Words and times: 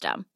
system. 0.00 0.29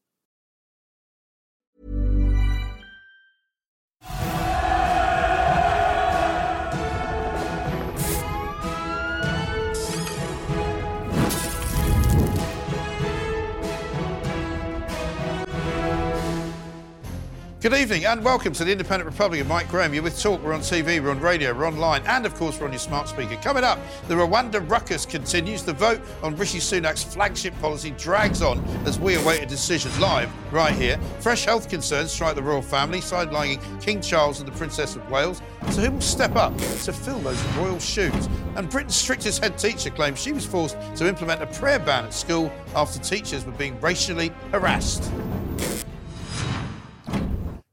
Good 17.65 17.73
evening 17.73 18.05
and 18.05 18.23
welcome 18.23 18.53
to 18.53 18.63
the 18.63 18.73
Independent 18.73 19.11
Republic 19.11 19.41
of 19.41 19.47
Mike 19.47 19.71
Graham. 19.71 19.95
You're 19.95 20.03
with 20.03 20.21
Talk, 20.21 20.43
we're 20.43 20.53
on 20.53 20.61
TV, 20.61 21.03
we're 21.03 21.09
on 21.09 21.19
radio, 21.19 21.55
we're 21.55 21.67
online, 21.67 22.03
and 22.07 22.27
of 22.27 22.35
course 22.35 22.61
we're 22.61 22.67
on 22.67 22.73
your 22.73 22.79
smart 22.79 23.09
speaker. 23.09 23.37
Coming 23.37 23.65
up, 23.65 23.79
the 24.07 24.15
Rwanda 24.15 24.61
ruckus 24.69 25.07
continues. 25.07 25.63
The 25.63 25.73
vote 25.73 26.03
on 26.23 26.37
Rishi 26.37 26.59
Sunak's 26.59 27.03
flagship 27.03 27.59
policy 27.63 27.93
drags 27.93 28.43
on 28.43 28.63
as 28.85 29.01
we 29.01 29.15
await 29.15 29.43
a 29.43 29.47
decision 29.47 29.99
live 29.99 30.31
right 30.53 30.75
here. 30.75 30.99
Fresh 31.21 31.47
health 31.47 31.71
concerns 31.71 32.13
strike 32.13 32.35
the 32.35 32.43
royal 32.43 32.61
family, 32.61 33.01
sidelining 33.01 33.59
King 33.81 34.03
Charles 34.03 34.41
and 34.41 34.47
the 34.47 34.53
Princess 34.59 34.95
of 34.95 35.11
Wales. 35.11 35.41
So 35.71 35.81
who 35.81 35.93
will 35.93 36.03
step 36.03 36.37
up 36.37 36.55
to 36.59 36.93
fill 36.93 37.21
those 37.21 37.43
royal 37.57 37.79
shoes? 37.79 38.29
And 38.57 38.69
Britain's 38.69 38.97
strictest 38.97 39.43
head 39.43 39.57
teacher 39.57 39.89
claims 39.89 40.21
she 40.21 40.33
was 40.33 40.45
forced 40.45 40.77
to 40.97 41.09
implement 41.09 41.41
a 41.41 41.47
prayer 41.47 41.79
ban 41.79 42.05
at 42.05 42.13
school 42.13 42.53
after 42.77 42.99
teachers 42.99 43.47
were 43.47 43.53
being 43.53 43.81
racially 43.81 44.33
harassed. 44.53 45.11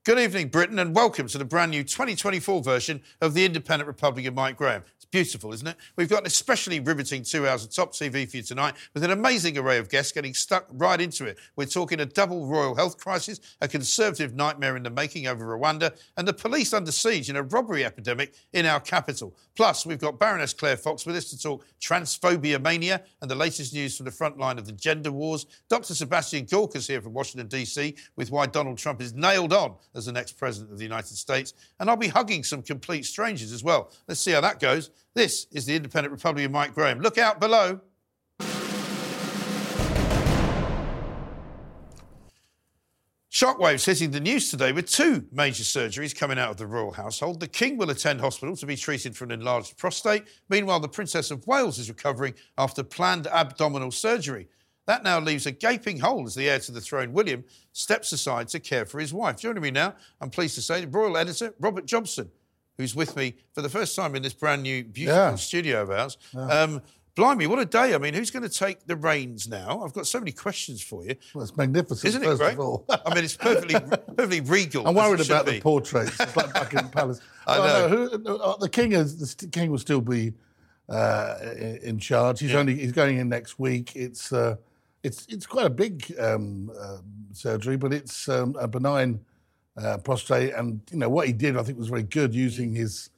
Good 0.03 0.17
evening, 0.17 0.47
Britain, 0.47 0.79
and 0.79 0.95
welcome 0.95 1.27
to 1.27 1.37
the 1.37 1.45
brand 1.45 1.69
new 1.69 1.83
2024 1.83 2.63
version 2.63 3.03
of 3.21 3.35
the 3.35 3.45
Independent 3.45 3.87
Republic 3.87 4.25
of 4.25 4.33
Mike 4.33 4.57
Graham. 4.57 4.83
Beautiful, 5.11 5.51
isn't 5.51 5.67
it? 5.67 5.75
We've 5.97 6.07
got 6.07 6.21
an 6.21 6.27
especially 6.27 6.79
riveting 6.79 7.23
two 7.23 7.45
hours 7.45 7.65
of 7.65 7.75
top 7.75 7.91
TV 7.91 8.29
for 8.29 8.37
you 8.37 8.43
tonight 8.43 8.75
with 8.93 9.03
an 9.03 9.11
amazing 9.11 9.57
array 9.57 9.77
of 9.77 9.89
guests 9.89 10.13
getting 10.13 10.33
stuck 10.33 10.67
right 10.71 11.01
into 11.01 11.25
it. 11.25 11.37
We're 11.57 11.65
talking 11.65 11.99
a 11.99 12.05
double 12.05 12.47
royal 12.47 12.75
health 12.75 12.97
crisis, 12.97 13.41
a 13.59 13.67
conservative 13.67 14.35
nightmare 14.35 14.77
in 14.77 14.83
the 14.83 14.89
making 14.89 15.27
over 15.27 15.45
Rwanda, 15.45 15.93
and 16.15 16.25
the 16.25 16.31
police 16.31 16.73
under 16.73 16.93
siege 16.93 17.29
in 17.29 17.35
a 17.35 17.43
robbery 17.43 17.83
epidemic 17.83 18.35
in 18.53 18.65
our 18.65 18.79
capital. 18.79 19.35
Plus, 19.57 19.85
we've 19.85 19.99
got 19.99 20.17
Baroness 20.17 20.53
Claire 20.53 20.77
Fox 20.77 21.05
with 21.05 21.17
us 21.17 21.29
to 21.31 21.37
talk 21.37 21.65
transphobia 21.81 22.61
mania 22.61 23.03
and 23.21 23.29
the 23.29 23.35
latest 23.35 23.73
news 23.73 23.97
from 23.97 24.05
the 24.05 24.11
front 24.11 24.37
line 24.37 24.57
of 24.57 24.65
the 24.65 24.71
gender 24.71 25.11
wars. 25.11 25.45
Dr. 25.69 25.93
Sebastian 25.93 26.45
Gorka's 26.45 26.87
here 26.87 27.01
from 27.01 27.11
Washington, 27.11 27.47
D.C., 27.47 27.95
with 28.15 28.31
why 28.31 28.45
Donald 28.45 28.77
Trump 28.77 29.01
is 29.01 29.13
nailed 29.13 29.51
on 29.51 29.75
as 29.93 30.05
the 30.05 30.13
next 30.13 30.37
president 30.37 30.71
of 30.71 30.77
the 30.77 30.85
United 30.85 31.17
States. 31.17 31.53
And 31.81 31.89
I'll 31.89 31.97
be 31.97 32.07
hugging 32.07 32.45
some 32.45 32.61
complete 32.61 33.05
strangers 33.05 33.51
as 33.51 33.61
well. 33.61 33.91
Let's 34.07 34.21
see 34.21 34.31
how 34.31 34.39
that 34.39 34.61
goes. 34.61 34.89
This 35.13 35.45
is 35.51 35.65
the 35.65 35.75
Independent 35.75 36.13
Republic 36.13 36.45
of 36.45 36.51
Mike 36.51 36.73
Graham. 36.73 37.01
Look 37.01 37.17
out 37.17 37.41
below. 37.41 37.81
Shockwaves 43.29 43.85
hitting 43.85 44.11
the 44.11 44.19
news 44.19 44.49
today 44.49 44.71
with 44.71 44.89
two 44.89 45.25
major 45.31 45.63
surgeries 45.63 46.15
coming 46.15 46.37
out 46.37 46.51
of 46.51 46.57
the 46.57 46.67
royal 46.67 46.91
household. 46.91 47.39
The 47.39 47.47
King 47.47 47.77
will 47.77 47.89
attend 47.89 48.21
hospital 48.21 48.55
to 48.55 48.65
be 48.65 48.77
treated 48.77 49.17
for 49.17 49.25
an 49.25 49.31
enlarged 49.31 49.77
prostate. 49.77 50.23
Meanwhile, 50.47 50.79
the 50.79 50.87
Princess 50.87 51.31
of 51.31 51.45
Wales 51.47 51.79
is 51.79 51.89
recovering 51.89 52.35
after 52.57 52.83
planned 52.83 53.27
abdominal 53.27 53.91
surgery. 53.91 54.47
That 54.85 55.03
now 55.03 55.19
leaves 55.19 55.45
a 55.45 55.51
gaping 55.51 55.99
hole 55.99 56.25
as 56.25 56.35
the 56.35 56.49
heir 56.49 56.59
to 56.59 56.71
the 56.71 56.81
throne, 56.81 57.13
William, 57.13 57.43
steps 57.73 58.11
aside 58.11 58.47
to 58.49 58.59
care 58.59 58.85
for 58.85 58.99
his 58.99 59.13
wife. 59.13 59.39
Joining 59.39 59.63
me 59.63 59.71
now, 59.71 59.95
I'm 60.21 60.29
pleased 60.29 60.55
to 60.55 60.61
say, 60.61 60.81
the 60.81 60.87
royal 60.87 61.17
editor, 61.17 61.53
Robert 61.59 61.85
Jobson, 61.85 62.31
who's 62.77 62.95
with 62.95 63.15
me 63.15 63.35
for 63.53 63.61
the 63.61 63.69
first 63.69 63.95
time 63.95 64.15
in 64.15 64.23
this 64.23 64.33
brand 64.33 64.63
new, 64.63 64.83
beautiful 64.83 65.19
Yeah. 65.21 65.35
studio 65.35 65.81
of 65.83 65.91
ours. 65.91 66.17
Um, 66.33 66.81
blimey, 67.15 67.45
what 67.47 67.59
a 67.59 67.65
day. 67.65 67.93
I 67.93 67.97
mean, 67.97 68.13
who's 68.13 68.31
going 68.31 68.43
to 68.43 68.49
take 68.49 68.85
the 68.87 68.95
reins 68.95 69.47
now? 69.47 69.83
I've 69.83 69.93
got 69.93 70.07
so 70.07 70.19
many 70.19 70.31
questions 70.31 70.81
for 70.81 71.03
you. 71.05 71.15
Well, 71.35 71.43
it's 71.43 71.55
magnificent, 71.55 72.05
Isn't 72.07 72.23
it 72.23 72.25
first 72.25 72.41
great? 72.41 72.53
of 72.53 72.59
all. 72.61 72.85
I 73.05 73.13
mean, 73.13 73.23
it's 73.23 73.37
perfectly, 73.37 73.75
perfectly 74.15 74.41
regal. 74.41 74.87
I'm 74.87 74.95
worried 74.95 75.25
about 75.25 75.45
be. 75.45 75.53
the 75.53 75.61
portraits. 75.61 76.19
It's 76.19 76.35
like 76.35 76.53
Buckingham 76.53 76.89
Palace. 76.91 77.19
I 77.45 77.59
Well, 77.59 77.89
know. 77.89 78.05
no, 78.17 78.19
who, 78.19 78.37
uh, 78.37 78.57
the 78.57 78.69
king 78.69 78.93
is 78.93 79.35
the 79.35 79.47
king 79.47 79.69
will 79.71 79.77
still 79.77 80.01
be 80.01 80.33
uh, 80.89 81.35
in 81.83 81.99
charge. 81.99 82.39
He's 82.39 82.53
only 82.55 82.75
he's 82.75 82.91
going 82.93 83.17
in 83.17 83.29
next 83.29 83.59
week. 83.59 83.95
It's 83.95 84.31
uh, 84.33 84.55
it's 85.03 85.25
it's 85.29 85.45
quite 85.45 85.65
a 85.65 85.69
big 85.69 86.13
um, 86.19 86.71
uh, 86.79 86.97
surgery, 87.33 87.75
but 87.77 87.93
it's 87.93 88.27
um, 88.29 88.55
a 88.59 88.67
benign 88.67 89.19
uh, 89.83 89.97
prostate. 89.97 90.53
And 90.53 90.81
you 90.91 90.97
know 90.97 91.09
what 91.09 91.27
he 91.27 91.33
did, 91.33 91.57
I 91.57 91.63
think, 91.63 91.77
was 91.77 91.87
very 91.89 92.03
good 92.03 92.33
using 92.35 92.73
his 92.73 93.09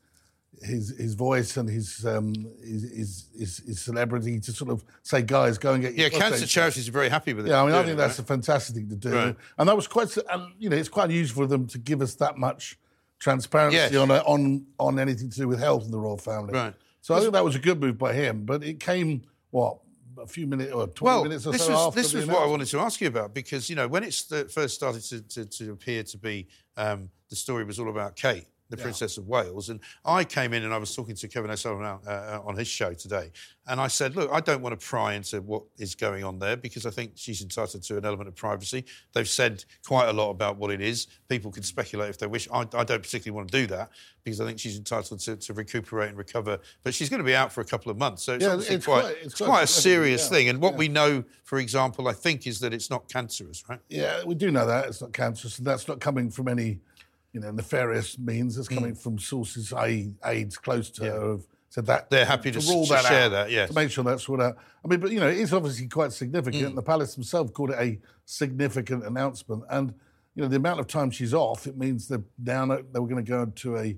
his 0.62 0.96
his 0.98 1.14
voice 1.16 1.58
and 1.58 1.68
his 1.68 2.06
um, 2.06 2.34
his, 2.64 2.84
his, 2.84 3.30
his 3.38 3.58
his 3.60 3.82
celebrity 3.82 4.40
to 4.40 4.52
sort 4.54 4.70
of 4.72 4.84
say, 5.02 5.22
guys, 5.22 5.58
go 5.58 5.74
and 5.74 5.82
get 5.82 5.96
your 5.96 6.10
Yeah, 6.10 6.18
cancer 6.20 6.40
checked." 6.42 6.52
charities 6.52 6.88
are 6.88 6.92
very 6.94 7.10
happy 7.10 7.34
with 7.34 7.46
it. 7.48 7.50
Yeah, 7.50 7.62
I 7.62 7.66
mean, 7.66 7.76
I 7.76 7.84
think 7.84 7.98
that's 7.98 8.20
a 8.20 8.24
fantastic 8.24 8.76
thing 8.76 8.90
to 8.90 8.96
do, 8.96 9.14
Right. 9.14 9.36
and 9.58 9.68
that 9.70 9.76
was 9.76 9.88
quite, 9.88 10.16
and 10.32 10.54
you 10.60 10.70
know, 10.70 10.78
it's 10.78 10.90
quite 10.90 11.06
unusual 11.06 11.44
for 11.44 11.48
them 11.48 11.68
to 11.68 11.78
give 11.78 12.02
us 12.02 12.16
that 12.16 12.38
much 12.38 12.78
transparency 13.20 13.78
Yes. 13.78 13.96
on 13.96 14.12
a, 14.12 14.18
on 14.20 14.66
on 14.80 15.00
anything 15.00 15.30
to 15.30 15.38
do 15.38 15.48
with 15.48 15.60
health 15.60 15.84
in 15.86 15.92
the 15.92 16.00
royal 16.00 16.18
family. 16.18 16.54
Right. 16.54 16.74
So 17.02 17.14
I 17.16 17.20
think 17.20 17.34
that 17.34 17.44
was 17.44 17.56
a 17.56 17.60
good 17.60 17.82
move 17.82 17.98
by 17.98 18.14
him, 18.14 18.46
but 18.46 18.64
it 18.64 18.80
came 18.80 19.24
what 19.52 19.78
a 20.24 20.28
few 20.28 20.48
minutes 20.48 20.72
or 20.72 20.88
twenty 20.88 21.14
Well, 21.14 21.24
minutes 21.24 21.46
or 21.46 21.52
this 21.52 21.66
so 21.66 21.72
was 21.72 21.88
after 21.88 22.02
this 22.02 22.14
was 22.14 22.26
what 22.28 22.44
I 22.44 22.46
wanted 22.46 22.68
to 22.68 22.80
ask 22.80 23.02
you 23.02 23.08
about 23.08 23.34
because 23.34 23.70
you 23.70 23.76
know 23.76 23.88
when 23.88 24.04
it 24.04 24.14
first 24.52 24.76
started 24.76 25.02
to, 25.04 25.22
to, 25.22 25.46
to 25.46 25.72
appear 25.72 26.04
to 26.04 26.18
be 26.18 26.48
um, 26.78 27.10
the 27.30 27.36
story 27.36 27.64
was 27.64 27.80
all 27.80 27.90
about 27.90 28.16
Kate, 28.16 28.46
the 28.76 28.82
Princess 28.82 29.18
of 29.18 29.28
Wales, 29.28 29.70
and 29.70 29.80
I 30.04 30.24
came 30.24 30.52
in 30.54 30.64
and 30.64 30.74
I 30.74 30.78
was 30.78 30.96
talking 30.96 31.16
to 31.16 31.28
Kevin 31.28 31.52
O'Sullivan 31.52 31.86
uh, 31.86 32.10
uh, 32.10 32.42
on 32.46 32.56
his 32.56 32.68
show 32.68 32.94
today, 32.94 33.32
and 33.68 33.80
I 33.80 33.88
said, 33.88 34.16
look, 34.16 34.30
I 34.32 34.40
don't 34.40 34.62
want 34.62 34.78
to 34.80 34.86
pry 34.86 35.14
into 35.14 35.42
what 35.42 35.64
is 35.78 35.96
going 35.96 36.24
on 36.24 36.40
there 36.40 36.58
because 36.58 36.86
I 36.86 36.90
think 36.90 37.12
she's 37.16 37.42
entitled 37.42 37.84
to 37.84 37.98
an 37.98 38.06
element 38.06 38.28
of 38.28 38.36
privacy. 38.36 38.86
They've 39.14 39.28
said 39.30 39.64
quite 39.86 40.10
a 40.10 40.14
lot 40.14 40.32
about 40.32 40.58
what 40.58 40.72
it 40.72 40.82
is. 40.82 41.08
People 41.30 41.52
can 41.52 41.64
speculate 41.64 42.10
if 42.10 42.18
they 42.18 42.28
wish. 42.28 42.48
I, 42.52 42.62
I 42.62 42.84
don't 42.84 43.02
particularly 43.04 43.36
want 43.38 43.52
to 43.52 43.58
do 43.62 43.68
that 43.68 43.92
because 44.24 44.42
I 44.42 44.46
think 44.46 44.58
she's 44.60 44.78
entitled 44.78 45.20
to, 45.22 45.36
to 45.36 45.54
recuperate 45.54 46.10
and 46.10 46.18
recover. 46.18 46.58
But 46.84 46.94
she's 46.94 47.10
going 47.10 47.20
to 47.20 47.26
be 47.26 47.36
out 47.36 47.52
for 47.52 47.62
a 47.62 47.66
couple 47.66 47.92
of 47.92 47.98
months, 47.98 48.24
so 48.24 48.34
it's, 48.36 48.44
Yeah, 48.44 48.56
it's 48.76 48.86
quite, 48.86 49.02
quite- 49.02 49.18
it's 49.22 49.36
quite 49.36 49.48
quite 49.48 49.64
a 49.64 49.68
serious 49.68 50.24
yeah. 50.24 50.30
thing. 50.38 50.50
And 50.50 50.62
what 50.62 50.74
Yeah. 50.74 50.80
we 50.80 50.88
know, 50.88 51.24
for 51.44 51.60
example, 51.60 52.08
I 52.08 52.14
think, 52.14 52.48
is 52.48 52.60
that 52.62 52.74
it's 52.74 52.90
not 52.90 53.08
cancerous, 53.10 53.64
right? 53.70 53.80
Yeah, 53.90 54.24
we 54.26 54.36
do 54.36 54.50
know 54.52 54.66
that 54.66 54.88
it's 54.88 55.02
not 55.02 55.14
cancerous, 55.14 55.58
and 55.58 55.68
that's 55.68 55.88
not 55.88 56.00
coming 56.00 56.30
from 56.32 56.48
any, 56.48 56.80
you 57.34 57.40
know, 57.42 57.52
nefarious 57.52 58.18
means. 58.18 58.56
Mm. 58.56 58.60
It's 58.60 58.68
coming 58.70 58.96
from 58.96 59.20
sources, 59.20 59.74
i.e., 59.74 60.14
aides 60.24 60.58
close 60.58 60.90
to 60.92 61.04
her, 61.06 61.20
who've 61.20 61.48
said 61.70 61.86
that 61.88 62.10
They're 62.10 62.26
happy 62.26 62.52
to 62.52 62.60
s- 62.60 62.70
rule 62.70 62.86
to 62.86 62.94
that 62.94 63.06
share 63.06 63.26
out, 63.26 63.32
that, 63.32 63.52
yes. 63.52 63.70
to 63.70 63.76
make 63.76 63.90
sure 63.92 64.04
that's 64.04 64.30
what. 64.30 64.40
out. 64.40 64.58
I 64.86 64.88
mean, 64.88 65.00
but 65.00 65.12
you 65.12 65.20
know, 65.20 65.28
it's 65.28 65.52
obviously 65.54 65.88
quite 65.88 66.12
significant. 66.14 66.74
Mm. 66.74 66.76
The 66.76 66.84
palace 66.84 67.16
themselves 67.16 67.52
called 67.52 67.72
it 67.72 67.80
a 67.80 68.00
significant 68.26 69.06
announcement, 69.06 69.64
and 69.70 69.94
you 70.36 70.42
know, 70.44 70.48
the 70.48 70.56
amount 70.58 70.80
of 70.80 70.88
time 70.88 71.12
she's 71.12 71.34
off, 71.34 71.68
it 71.68 71.78
means 71.78 72.08
they're 72.08 72.24
down. 72.44 72.72
At, 72.72 72.94
they 72.94 73.00
were 73.00 73.08
going 73.08 73.24
to 73.24 73.30
go 73.30 73.46
to 73.46 73.78
a 73.78 73.98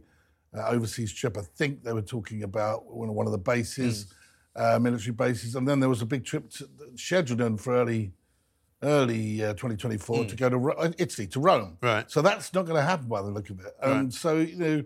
uh, 0.58 0.68
overseas 0.70 1.14
trip. 1.14 1.38
I 1.38 1.42
think 1.42 1.84
they 1.84 1.94
were 1.94 2.02
talking 2.02 2.44
about 2.44 2.86
one 2.94 3.10
of 3.10 3.16
one 3.16 3.26
of 3.26 3.32
the 3.32 3.38
bases, 3.38 4.06
Mm. 4.58 4.76
uh, 4.76 4.80
military 4.80 5.12
bases, 5.14 5.56
and 5.56 5.68
then 5.68 5.80
there 5.82 5.90
was 5.90 6.02
a 6.02 6.06
big 6.06 6.24
trip 6.24 6.50
to, 6.52 6.70
scheduled 6.96 7.42
in 7.42 7.58
for 7.58 7.76
early 7.76 8.12
early 8.86 9.44
uh, 9.44 9.54
2024 9.54 10.26
to 10.26 10.36
go 10.36 10.50
to 10.50 10.58
Ro- 10.58 10.74
uh, 10.76 10.92
Italy, 10.98 11.28
to 11.28 11.40
Rome. 11.40 11.78
Mm. 11.82 11.86
Right. 11.88 12.12
So 12.12 12.22
that's 12.22 12.54
not 12.54 12.66
going 12.66 12.78
to 12.78 12.82
happen 12.84 13.08
by 13.08 13.22
the 13.22 13.30
look 13.30 13.50
of 13.50 13.60
it. 13.60 13.76
And 13.82 14.04
Right. 14.06 14.14
so, 14.14 14.38
you 14.38 14.56
know, 14.56 14.84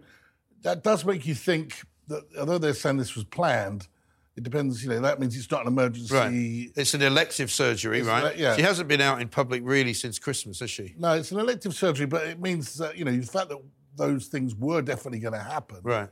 that 0.62 0.84
does 0.84 1.06
make 1.06 1.26
you 1.28 1.36
think 1.36 1.82
that 2.08 2.24
although 2.40 2.58
they're 2.58 2.74
saying 2.74 2.98
this 2.98 3.16
was 3.16 3.26
planned, 3.26 3.88
it 4.36 4.44
depends, 4.44 4.84
you 4.84 4.90
know, 4.90 5.02
that 5.02 5.20
means 5.20 5.36
it's 5.36 5.52
not 5.52 5.62
an 5.62 5.68
emergency. 5.68 6.14
Right. 6.16 6.72
It's 6.76 6.94
an 6.94 7.02
elective 7.02 7.52
surgery, 7.52 8.00
It's 8.00 8.08
right? 8.08 8.38
yeah. 8.38 8.56
She 8.56 8.62
hasn't 8.62 8.88
been 8.88 9.02
out 9.02 9.22
in 9.22 9.28
public 9.28 9.62
really 9.66 9.94
since 9.94 10.18
Christmas, 10.18 10.62
has 10.62 10.70
she? 10.72 10.96
No, 10.98 11.14
it's 11.14 11.32
an 11.32 11.40
elective 11.40 11.76
surgery, 11.76 12.06
but 12.06 12.26
it 12.26 12.40
means 12.40 12.76
that, 12.78 12.98
you 12.98 13.04
know, 13.06 13.12
the 13.16 13.26
fact 13.28 13.50
that 13.50 13.60
those 13.96 14.28
things 14.28 14.56
were 14.56 14.82
definitely 14.82 15.20
going 15.20 15.34
to 15.34 15.40
happen 15.44 15.80
Right. 15.84 16.10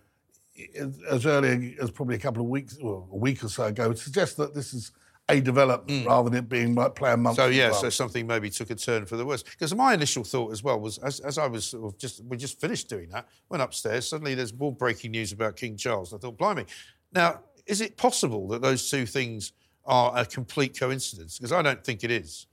as- 0.78 1.00
as 1.10 1.26
early 1.26 1.78
as 1.82 1.90
probably 1.90 2.16
a 2.16 2.20
couple 2.20 2.42
of 2.44 2.50
weeks, 2.50 2.78
or 2.82 3.08
a 3.12 3.16
week 3.16 3.44
or 3.44 3.48
so 3.50 3.64
ago, 3.66 3.94
suggests 3.94 4.36
that 4.36 4.54
this 4.54 4.74
is 4.74 4.92
a 5.30 5.42
development 5.42 6.08
rather 6.08 6.30
than 6.30 6.40
it 6.40 6.50
being 6.50 6.74
like 6.74 6.96
playing 6.96 7.22
months. 7.22 7.40
Mm. 7.40 7.44
So 7.44 7.50
yeah, 7.50 7.66
advance. 7.66 7.82
so 7.82 7.90
something 7.90 8.26
maybe 8.26 8.50
took 8.50 8.70
a 8.70 8.76
turn 8.76 9.06
for 9.06 9.18
the 9.18 9.26
worse. 9.26 9.44
Because 9.44 9.76
my 9.76 9.94
initial 9.94 10.24
thought 10.24 10.52
as 10.52 10.64
well 10.64 10.80
was, 10.80 10.98
as, 11.00 11.20
as 11.20 11.38
I 11.38 11.48
was 11.48 11.66
sort 11.66 11.94
of 11.94 12.00
just 12.00 12.24
we 12.26 12.38
just 12.38 12.62
finished 12.62 12.90
doing 12.90 13.10
that, 13.10 13.28
went 13.50 13.62
upstairs. 13.62 14.08
Suddenly 14.08 14.36
there's 14.36 14.54
more 14.54 14.72
breaking 14.72 15.12
news 15.12 15.32
about 15.34 15.56
King 15.58 15.76
Charles. 15.76 16.14
I 16.14 16.18
thought, 16.18 16.38
blimey. 16.38 16.66
Now, 17.12 17.42
is 17.66 17.82
it 17.82 17.98
possible 17.98 18.48
that 18.50 18.62
those 18.62 18.90
two 18.90 19.06
things 19.06 19.52
are 19.86 20.14
a 20.16 20.26
complete 20.26 20.80
coincidence? 20.80 21.38
Because 21.38 21.52
I 21.52 21.62
don't 21.62 21.84
think 21.84 22.04
it 22.04 22.12
is. 22.12 22.48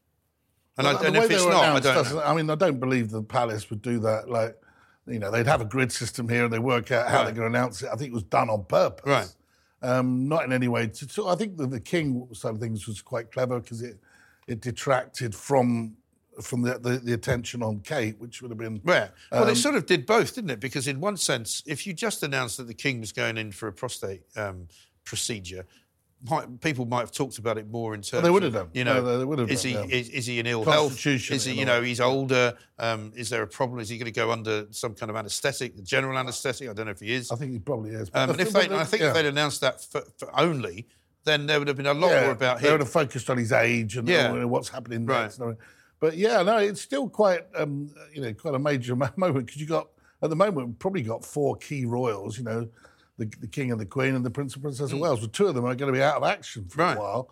And, 0.77 0.87
Well, 0.87 0.99
I, 0.99 1.07
and 1.07 1.17
if 1.17 1.31
it's 1.31 1.45
not, 1.45 1.65
I 1.65 1.81
don't. 1.81 2.19
I 2.19 2.35
mean, 2.35 2.51
I 2.51 2.57
don't 2.57 2.81
believe 2.81 3.11
the 3.11 3.23
palace 3.23 3.71
would 3.71 3.83
do 3.83 4.01
that. 4.01 4.29
Like, 4.29 4.57
you 5.07 5.21
know, 5.21 5.31
they'd 5.31 5.47
have 5.47 5.61
a 5.61 5.65
grid 5.65 5.93
system 5.93 6.29
here 6.29 6.45
and 6.45 6.53
they 6.53 6.59
work 6.59 6.91
out 6.91 7.09
how 7.09 7.19
Right. 7.19 7.25
they're 7.27 7.35
going 7.35 7.53
to 7.53 7.59
announce 7.59 7.83
it. 7.83 7.91
I 7.93 7.97
think 7.97 8.11
it 8.11 8.15
was 8.15 8.25
done 8.25 8.51
on 8.51 8.65
purpose. 8.65 9.07
Right. 9.07 9.33
Um, 9.85 10.29
not 10.29 10.45
in 10.45 10.53
any 10.53 10.69
way. 10.69 10.87
To, 10.87 11.07
to, 11.07 11.29
I 11.29 11.35
think 11.37 11.57
that 11.59 11.71
the 11.71 11.81
king 11.81 12.27
side 12.33 12.55
of 12.55 12.61
things 12.61 12.87
was 12.87 13.03
quite 13.03 13.31
clever 13.31 13.61
because 13.61 13.83
it 13.83 13.99
it 14.47 14.61
detracted 14.61 15.35
from 15.35 15.97
from 16.41 16.63
the, 16.63 16.79
the, 16.79 16.99
the 16.99 17.13
attention 17.13 17.63
on 17.63 17.81
Kate, 17.81 18.19
which 18.19 18.43
would 18.43 18.51
have 18.51 18.59
been 18.59 18.81
Yeah. 18.85 19.09
Well, 19.31 19.45
Um, 19.45 19.49
it 19.51 19.57
sort 19.57 19.77
of 19.77 19.87
did 19.87 20.05
both, 20.05 20.35
didn't 20.35 20.51
it? 20.51 20.61
Because 20.61 20.89
in 20.89 21.01
one 21.01 21.17
sense, 21.17 21.63
if 21.67 21.87
you 21.87 21.93
just 21.93 22.23
announced 22.23 22.57
that 22.57 22.67
the 22.67 22.75
king 22.75 22.99
was 23.01 23.13
going 23.13 23.37
in 23.39 23.53
for 23.53 23.69
a 23.69 23.73
prostate 23.73 24.23
um, 24.37 24.69
procedure, 25.05 25.65
might, 26.29 26.61
people 26.61 26.87
might 26.87 27.01
have 27.01 27.13
talked 27.13 27.39
about 27.39 27.59
it 27.59 27.69
more 27.71 27.95
in 27.95 28.01
terms. 28.03 28.23
they 28.23 28.31
would 28.31 28.43
have 28.43 28.53
done. 28.53 28.69
You 28.73 28.85
know, 28.85 29.03
No, 29.03 29.19
they 29.19 29.25
would 29.25 29.39
have 29.39 29.51
is 29.51 29.63
done, 29.63 29.73
he 29.73 29.79
yeah. 29.79 30.01
is, 30.01 30.09
is 30.09 30.27
he 30.27 30.39
in 30.39 30.47
ill 30.47 30.65
health? 30.65 31.07
Is 31.07 31.45
he? 31.45 31.53
You 31.53 31.65
know, 31.67 31.83
he's 31.83 32.01
older. 32.01 32.55
Um, 32.79 33.13
is 33.15 33.29
there 33.31 33.43
a 33.43 33.47
problem? 33.47 33.81
Is 33.81 33.89
he 33.89 33.99
going 33.99 34.07
to 34.07 34.13
go 34.13 34.31
under 34.31 34.67
some 34.71 34.95
kind 34.95 35.11
of 35.11 35.17
anaesthetic, 35.17 35.83
general 35.83 36.19
anaesthetic? 36.19 36.69
I 36.69 36.73
don't 36.73 36.87
know 36.87 36.93
if 36.93 37.01
he 37.01 37.13
is. 37.13 37.31
I 37.31 37.37
think 37.37 37.53
he 37.53 37.59
probably 37.59 37.91
is. 37.91 38.11
Um, 38.15 38.31
and 38.31 38.41
if 38.41 38.53
the- 38.53 38.61
they, 38.69 38.75
I 38.77 38.85
think 38.85 39.03
yeah. 39.03 39.09
if 39.09 39.15
they'd 39.15 39.27
announced 39.27 39.61
that 39.61 39.83
for, 39.85 40.03
for 40.19 40.29
only, 40.39 40.87
then 41.25 41.47
there 41.47 41.59
would 41.59 41.69
have 41.69 41.77
been 41.77 41.87
a 41.87 41.95
lot 41.95 42.11
yeah, 42.11 42.23
more 42.23 42.33
about 42.33 42.61
they 42.61 42.71
would 42.71 42.81
have 42.81 42.91
focused 42.91 43.31
on 43.31 43.39
his 43.39 43.53
age 43.53 43.97
and 43.97 44.09
Yeah. 44.09 44.45
what's 44.45 44.69
happening 44.69 45.07
Right. 45.07 45.23
next. 45.23 45.41
But 46.01 46.17
yeah, 46.17 46.43
no, 46.43 46.59
it's 46.59 46.83
still 46.83 47.09
quite, 47.09 47.43
um, 47.57 47.95
you 48.13 48.21
know, 48.21 48.35
quite 48.35 48.55
a 48.55 48.59
major 48.59 48.95
moment 49.17 49.47
because 49.47 49.61
you 49.61 49.67
got 49.67 49.89
at 50.23 50.29
the 50.31 50.37
moment 50.37 50.67
we've 50.69 50.79
probably 50.79 51.03
got 51.03 51.25
four 51.25 51.57
key 51.57 51.85
royals. 51.87 52.37
You 52.37 52.45
know, 52.45 52.69
the, 53.19 53.27
the 53.41 53.47
king 53.47 53.71
and 53.71 53.81
the 53.81 53.87
queen 53.87 54.15
and 54.15 54.25
the 54.25 54.31
prince 54.31 54.55
and 54.55 54.63
princess 54.63 54.93
of 54.93 54.99
Wales. 54.99 55.21
Well, 55.21 55.29
two 55.29 55.47
of 55.47 55.55
them 55.55 55.65
are 55.65 55.75
going 55.75 55.93
to 55.93 55.97
be 55.97 56.03
out 56.03 56.17
of 56.17 56.25
action 56.25 56.67
for. 56.69 56.79
Right. 56.83 56.97
a 56.97 57.01
while. 57.01 57.31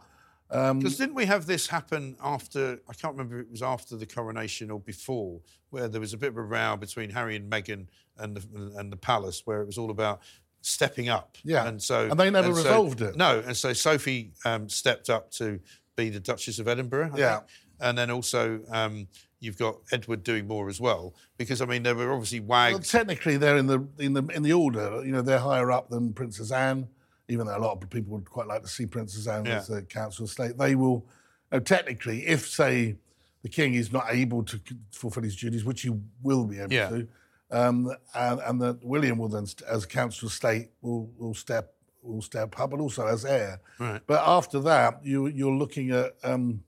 Because 0.48 0.98
didn't 0.98 1.14
we 1.14 1.24
have 1.24 1.46
this 1.46 1.66
happen 1.66 2.14
after? 2.22 2.78
I 2.88 2.92
can't 2.92 3.14
remember 3.14 3.40
if 3.40 3.46
it 3.46 3.50
was 3.50 3.62
after 3.62 3.96
the 3.96 4.04
coronation 4.06 4.70
or 4.70 4.80
before, 4.80 5.40
where 5.70 5.88
there 5.88 6.00
was 6.00 6.12
a 6.12 6.18
bit 6.18 6.28
of 6.28 6.36
a 6.36 6.42
row 6.42 6.76
between 6.76 7.08
Harry 7.10 7.36
and 7.36 7.50
Meghan 7.50 7.86
and 8.18 8.36
the, 8.36 8.74
and 8.78 8.92
the 8.92 8.96
palace, 8.98 9.42
where 9.46 9.62
it 9.62 9.66
was 9.66 9.78
all 9.78 9.90
about 9.90 10.20
stepping 10.60 11.08
up. 11.08 11.36
Yeah. 11.42 11.66
and 11.66 11.82
so 11.82 12.08
And 12.10 12.20
they 12.20 12.28
never 12.30 12.48
so- 12.52 12.56
resolved 12.62 13.00
it. 13.00 13.16
No, 13.16 13.40
and 13.44 13.56
so 13.56 13.72
Sophie 13.72 14.32
um, 14.44 14.68
stepped 14.68 15.08
up 15.08 15.30
to 15.32 15.58
be 15.96 16.10
the 16.10 16.20
Duchess 16.20 16.58
of 16.58 16.68
Edinburgh. 16.68 17.12
I 17.14 17.18
Yeah. 17.18 17.36
think. 17.38 17.48
and 17.80 17.96
then 17.98 18.10
also 18.10 18.60
um, 18.70 19.08
you've 19.42 19.58
got 19.58 19.76
Edward 19.90 20.22
doing 20.22 20.46
more 20.46 20.68
as 20.68 20.80
well, 20.80 21.14
because 21.36 21.60
I 21.60 21.66
mean 21.66 21.82
there 21.82 21.94
were 21.94 22.12
obviously 22.12 22.40
wags. 22.40 22.72
Well, 22.74 22.82
technically, 22.82 23.36
they're 23.36 23.56
in 23.58 23.66
the 23.66 23.86
in 23.98 24.12
the 24.14 24.24
in 24.28 24.42
the 24.42 24.52
order. 24.52 25.02
You 25.04 25.12
know, 25.12 25.22
they're 25.22 25.38
higher 25.38 25.70
up 25.70 25.90
than 25.90 26.12
Princess 26.14 26.50
Anne. 26.52 26.88
Even 27.28 27.46
though 27.46 27.56
a 27.56 27.60
lot 27.60 27.82
of 27.82 27.88
people 27.90 28.12
would 28.14 28.28
quite 28.28 28.46
like 28.46 28.62
to 28.62 28.68
see 28.68 28.84
Princess 28.86 29.26
Anne 29.26 29.44
Yeah. 29.46 29.58
as 29.58 29.66
the 29.68 29.82
council 29.82 30.24
of 30.24 30.30
state, 30.30 30.58
they 30.58 30.74
will. 30.74 31.06
Uh, 31.50 31.60
technically, 31.60 32.26
if 32.26 32.48
say 32.48 32.96
the 33.42 33.48
king 33.48 33.74
is 33.74 33.92
not 33.92 34.06
able 34.10 34.42
to 34.44 34.60
fulfil 34.90 35.22
his 35.22 35.36
duties, 35.36 35.64
which 35.64 35.82
he 35.82 35.90
will 36.22 36.44
be 36.44 36.58
able 36.58 36.72
Yeah. 36.72 36.88
to, 36.88 37.08
um, 37.50 37.90
and, 38.14 38.40
and 38.40 38.60
that 38.62 38.84
William 38.84 39.18
will 39.18 39.28
then, 39.28 39.46
as 39.68 39.86
council 39.86 40.26
of 40.26 40.32
state, 40.32 40.70
will 40.82 41.10
will 41.18 41.34
step 41.34 41.74
will 42.02 42.22
step 42.22 42.58
up, 42.60 42.72
and 42.72 42.82
also 42.82 43.06
as 43.06 43.24
heir. 43.24 43.60
Right. 43.78 44.00
But 44.06 44.22
after 44.26 44.58
that, 44.60 45.04
you 45.04 45.26
you're 45.28 45.54
looking 45.54 45.90
at. 45.90 46.14
Um, 46.24 46.64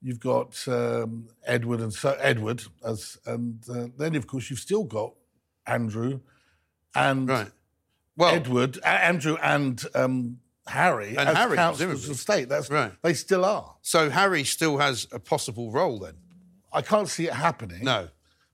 You've 0.00 0.20
got 0.20 0.56
um, 0.68 1.28
Edward 1.44 1.80
and 1.80 1.92
so 1.92 2.16
Edward 2.20 2.62
as, 2.84 3.18
and 3.26 3.62
uh, 3.68 3.86
then 3.96 4.14
of 4.14 4.26
course 4.26 4.48
you've 4.50 4.60
still 4.60 4.84
got 4.84 5.12
Andrew 5.66 6.20
and 6.94 7.28
right. 7.28 7.50
Well, 8.16 8.34
Edward, 8.34 8.78
Andrew 8.84 9.36
and 9.42 9.82
um, 9.94 10.38
Harry 10.66 11.10
And 11.16 11.28
as 11.28 11.36
Harry, 11.36 11.56
councillors 11.56 12.08
of 12.08 12.16
state. 12.16 12.48
That's 12.48 12.68
Right. 12.70 12.92
They 13.02 13.14
still 13.14 13.44
are. 13.44 13.74
so 13.82 14.10
Harry 14.10 14.44
still 14.44 14.78
has 14.78 15.06
a 15.12 15.18
possible 15.20 15.70
role 15.70 15.98
then. 16.00 16.14
I 16.72 16.82
can't 16.82 17.08
see 17.08 17.26
it 17.26 17.32
happening. 17.32 17.84
No. 17.84 18.08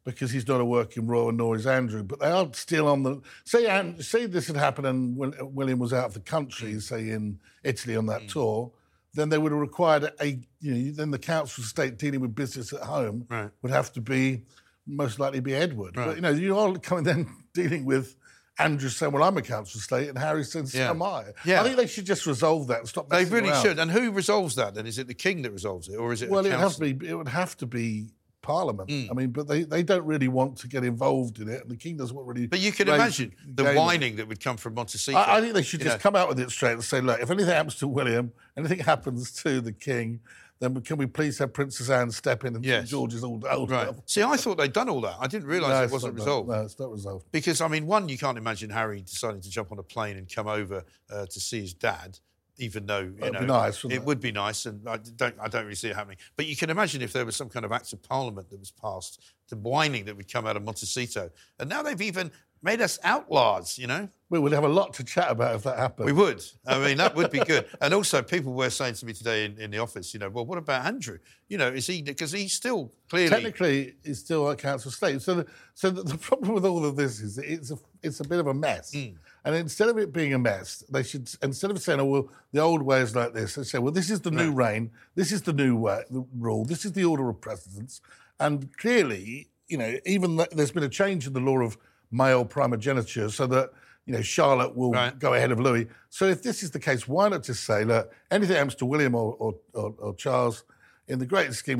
because 0.04 0.30
he's 0.30 0.46
not 0.46 0.60
a 0.60 0.64
working 0.64 1.06
royal, 1.06 1.32
nor 1.32 1.56
is 1.56 1.66
Andrew. 1.66 2.02
But 2.02 2.20
they 2.20 2.30
are 2.30 2.48
still 2.52 2.88
on 2.88 3.02
the. 3.04 3.22
Say, 3.44 3.66
An- 3.66 4.00
say 4.02 4.26
this 4.26 4.46
had 4.48 4.56
happened 4.56 4.86
and 4.86 5.16
Wil- 5.16 5.32
William 5.40 5.78
was 5.78 5.92
out 5.94 6.04
of 6.06 6.14
the 6.14 6.20
country, 6.20 6.78
say 6.80 7.08
in 7.10 7.38
Italy 7.62 7.96
on 7.96 8.06
that 8.06 8.22
Mm. 8.22 8.28
tour, 8.28 8.70
then 9.14 9.28
they 9.28 9.38
would 9.38 9.52
have 9.52 9.60
required 9.60 10.10
a. 10.20 10.38
You 10.60 10.74
know, 10.74 10.92
then 10.92 11.10
the 11.10 11.18
council 11.18 11.62
of 11.62 11.68
state 11.68 11.98
dealing 11.98 12.20
with 12.20 12.34
business 12.34 12.72
at 12.72 12.80
home 12.82 13.26
Right. 13.30 13.50
would 13.62 13.72
have 13.72 13.92
to 13.94 14.00
be 14.00 14.42
most 14.86 15.18
likely 15.18 15.40
be 15.40 15.54
Edward. 15.54 15.96
Right. 15.96 16.06
But 16.06 16.16
you 16.16 16.22
know, 16.22 16.30
you 16.30 16.58
are 16.58 16.74
coming 16.78 17.04
then 17.04 17.28
dealing 17.54 17.84
with. 17.84 18.16
Andrew 18.56 18.88
saying, 18.88 19.10
"Well, 19.10 19.24
I'm 19.24 19.36
a 19.36 19.42
council 19.42 19.78
of 19.78 19.82
state," 19.82 20.08
and 20.08 20.16
Harry 20.16 20.44
says, 20.44 20.70
"So 20.70 20.78
Yeah. 20.78 20.90
am 20.90 21.02
I." 21.02 21.24
Yeah. 21.44 21.60
I 21.60 21.64
think 21.64 21.76
they 21.76 21.88
should 21.88 22.06
just 22.06 22.24
resolve 22.24 22.68
that 22.68 22.78
and 22.80 22.88
stop. 22.88 23.08
They 23.08 23.24
really 23.24 23.48
around. 23.50 23.62
should. 23.64 23.78
And 23.80 23.90
who 23.90 24.12
resolves 24.12 24.54
that 24.54 24.74
then? 24.76 24.86
Is 24.86 24.96
it 24.96 25.08
the 25.08 25.14
king 25.14 25.42
that 25.42 25.50
resolves 25.50 25.88
it, 25.88 25.96
or 25.96 26.12
is 26.12 26.22
it? 26.22 26.30
Well, 26.30 26.46
it 26.46 26.50
council? 26.50 26.86
to 26.86 26.94
be. 26.94 27.08
It 27.08 27.14
would 27.14 27.26
have 27.26 27.56
to 27.56 27.66
be 27.66 28.12
Parliament. 28.44 28.88
Mm. 28.88 29.10
I 29.10 29.14
mean, 29.14 29.30
but 29.30 29.48
they, 29.48 29.64
they 29.64 29.82
don't 29.82 30.04
really 30.04 30.28
want 30.28 30.56
to 30.58 30.68
get 30.68 30.84
involved 30.84 31.40
in 31.40 31.48
it, 31.48 31.62
and 31.62 31.70
the 31.70 31.76
king 31.76 31.96
doesn't 31.96 32.14
want 32.14 32.28
really. 32.28 32.46
But 32.46 32.60
you 32.60 32.70
can 32.70 32.88
imagine 32.88 33.34
the 33.44 33.72
whining 33.72 34.16
that 34.16 34.28
would 34.28 34.40
come 34.40 34.56
from 34.56 34.74
Montecito. 34.74 35.18
I, 35.18 35.38
I 35.38 35.40
think 35.40 35.54
they 35.54 35.62
should 35.62 35.80
just 35.80 35.96
know. 35.96 36.02
come 36.02 36.14
out 36.14 36.28
with 36.28 36.38
it 36.38 36.50
straight 36.50 36.74
and 36.74 36.84
say, 36.84 37.00
look, 37.00 37.20
if 37.20 37.30
anything 37.30 37.52
happens 37.52 37.76
to 37.76 37.88
William, 37.88 38.32
anything 38.56 38.78
happens 38.80 39.32
to 39.42 39.60
the 39.60 39.72
king, 39.72 40.20
then 40.60 40.80
can 40.82 40.96
we 40.96 41.06
please 41.06 41.38
have 41.38 41.52
Princess 41.52 41.90
Anne 41.90 42.10
step 42.10 42.44
in 42.44 42.54
and 42.56 42.64
Yes. 42.64 42.82
St 42.82 42.90
George 42.90 43.14
is 43.14 43.24
old, 43.24 43.44
old 43.44 43.70
Right. 43.70 43.88
See, 44.06 44.22
I 44.22 44.36
thought 44.36 44.58
they'd 44.58 44.72
done 44.72 44.88
all 44.88 45.00
that. 45.00 45.16
I 45.18 45.26
didn't 45.26 45.48
realise 45.48 45.70
No, 45.70 45.82
it 45.82 45.90
wasn't 45.90 46.14
resolved. 46.14 46.48
No, 46.48 46.62
it's 46.62 46.78
not 46.78 46.92
resolved. 46.92 47.26
Because 47.32 47.60
I 47.60 47.68
mean, 47.68 47.86
one, 47.86 48.08
you 48.08 48.18
can't 48.18 48.38
imagine 48.38 48.70
Harry 48.70 49.00
deciding 49.00 49.40
to 49.40 49.50
jump 49.50 49.72
on 49.72 49.78
a 49.78 49.82
plane 49.82 50.16
and 50.16 50.32
come 50.32 50.46
over 50.46 50.84
uh, 51.10 51.26
to 51.26 51.40
see 51.40 51.60
his 51.60 51.74
dad, 51.74 52.18
even 52.58 52.86
though 52.86 53.12
you 53.22 53.30
know 53.30 53.40
nice, 53.40 53.84
it 53.84 53.92
it? 53.92 54.04
would 54.04 54.20
be 54.20 54.32
nice, 54.32 54.66
and 54.66 54.88
I 54.88 54.98
don't, 55.16 55.34
I 55.40 55.48
don't 55.48 55.64
really 55.64 55.74
see 55.74 55.88
it 55.88 55.96
happening. 55.96 56.18
But 56.36 56.46
you 56.46 56.56
can 56.56 56.70
imagine 56.70 57.02
if 57.02 57.12
there 57.12 57.24
was 57.24 57.36
some 57.36 57.48
kind 57.48 57.64
of 57.64 57.72
act 57.72 57.92
of 57.92 58.02
parliament 58.02 58.50
that 58.50 58.58
was 58.60 58.70
passed, 58.70 59.20
the 59.48 59.56
whining 59.56 60.04
that 60.06 60.16
would 60.16 60.32
come 60.32 60.46
out 60.46 60.56
of 60.56 60.64
Montecito, 60.64 61.30
and 61.58 61.68
now 61.68 61.82
they've 61.82 62.00
even 62.00 62.30
made 62.62 62.80
us 62.80 62.98
outlaws. 63.04 63.78
You 63.78 63.86
know, 63.86 64.08
We 64.30 64.38
would 64.38 64.52
have 64.52 64.64
a 64.64 64.68
lot 64.68 64.94
to 64.94 65.04
chat 65.04 65.30
about 65.30 65.56
if 65.56 65.62
that 65.64 65.76
happened. 65.78 66.06
we 66.06 66.12
would. 66.12 66.42
I 66.66 66.78
mean, 66.78 66.96
that 66.96 67.14
would 67.14 67.30
be 67.30 67.40
good. 67.40 67.66
And 67.80 67.92
also, 67.92 68.22
people 68.22 68.52
were 68.54 68.70
saying 68.70 68.94
to 68.94 69.06
me 69.06 69.12
today 69.12 69.44
in, 69.44 69.58
in 69.58 69.70
the 69.70 69.78
office, 69.78 70.14
you 70.14 70.20
know, 70.20 70.30
well, 70.30 70.46
what 70.46 70.58
about 70.58 70.86
Andrew? 70.86 71.18
You 71.48 71.58
know, 71.58 71.68
is 71.68 71.86
he 71.86 72.02
because 72.02 72.32
he's 72.32 72.52
still 72.54 72.92
clearly 73.10 73.28
Technically, 73.28 73.94
it's 74.02 74.20
still 74.20 74.48
a 74.50 74.56
council 74.56 74.90
state. 74.90 75.20
So, 75.22 75.34
the, 75.34 75.46
so 75.74 75.90
the, 75.90 76.02
the 76.02 76.18
problem 76.18 76.54
with 76.54 76.64
all 76.64 76.84
of 76.84 76.96
this 76.96 77.20
is 77.20 77.36
it's 77.38 77.70
a 77.70 77.78
it's 78.02 78.20
a 78.20 78.24
bit 78.24 78.38
of 78.38 78.46
a 78.46 78.54
mess. 78.54 78.92
Mm. 78.94 79.16
And 79.44 79.54
instead 79.54 79.88
of 79.90 79.98
it 79.98 80.12
being 80.12 80.32
a 80.32 80.38
mess, 80.38 80.82
they 80.90 81.02
should 81.02 81.28
instead 81.42 81.70
of 81.70 81.80
saying, 81.82 82.00
"Oh, 82.00 82.04
well, 82.06 82.28
the 82.52 82.60
old 82.60 82.82
way 82.82 83.00
is 83.00 83.14
like 83.14 83.34
this," 83.34 83.54
they 83.56 83.62
say, 83.64 83.78
"Well, 83.78 83.92
this 83.92 84.10
is 84.10 84.20
the 84.22 84.30
new 84.30 84.52
reign. 84.52 84.90
This 85.14 85.32
is 85.32 85.42
the 85.42 85.52
new 85.52 85.76
way, 85.76 86.02
the 86.10 86.24
rule. 86.38 86.64
This 86.64 86.84
is 86.86 86.92
the 86.92 87.04
order 87.04 87.28
of 87.28 87.40
precedence." 87.40 88.00
And 88.40 88.74
clearly, 88.78 89.48
you 89.68 89.76
know, 89.76 89.96
even 90.06 90.36
th- 90.38 90.50
there's 90.50 90.70
been 90.72 90.82
a 90.82 90.88
change 90.88 91.26
in 91.26 91.34
the 91.34 91.40
law 91.40 91.58
of 91.60 91.76
male 92.10 92.44
primogeniture, 92.46 93.28
so 93.28 93.46
that 93.48 93.70
you 94.06 94.14
know 94.14 94.22
Charlotte 94.22 94.74
will 94.76 94.92
Right. 94.92 95.18
go 95.18 95.34
ahead 95.34 95.52
of 95.52 95.60
Louis. 95.60 95.88
So 96.08 96.24
if 96.26 96.42
this 96.42 96.62
is 96.62 96.70
the 96.70 96.80
case, 96.80 97.06
why 97.06 97.28
not 97.28 97.42
just 97.42 97.64
say, 97.64 97.84
"Look, 97.84 98.10
anything 98.30 98.56
happens 98.56 98.76
to 98.76 98.86
William 98.86 99.14
or 99.14 99.34
or, 99.38 99.54
or, 99.74 99.94
or 99.98 100.14
Charles." 100.14 100.64
In 101.06 101.18
the 101.18 101.26
great 101.26 101.52
scheme, 101.52 101.78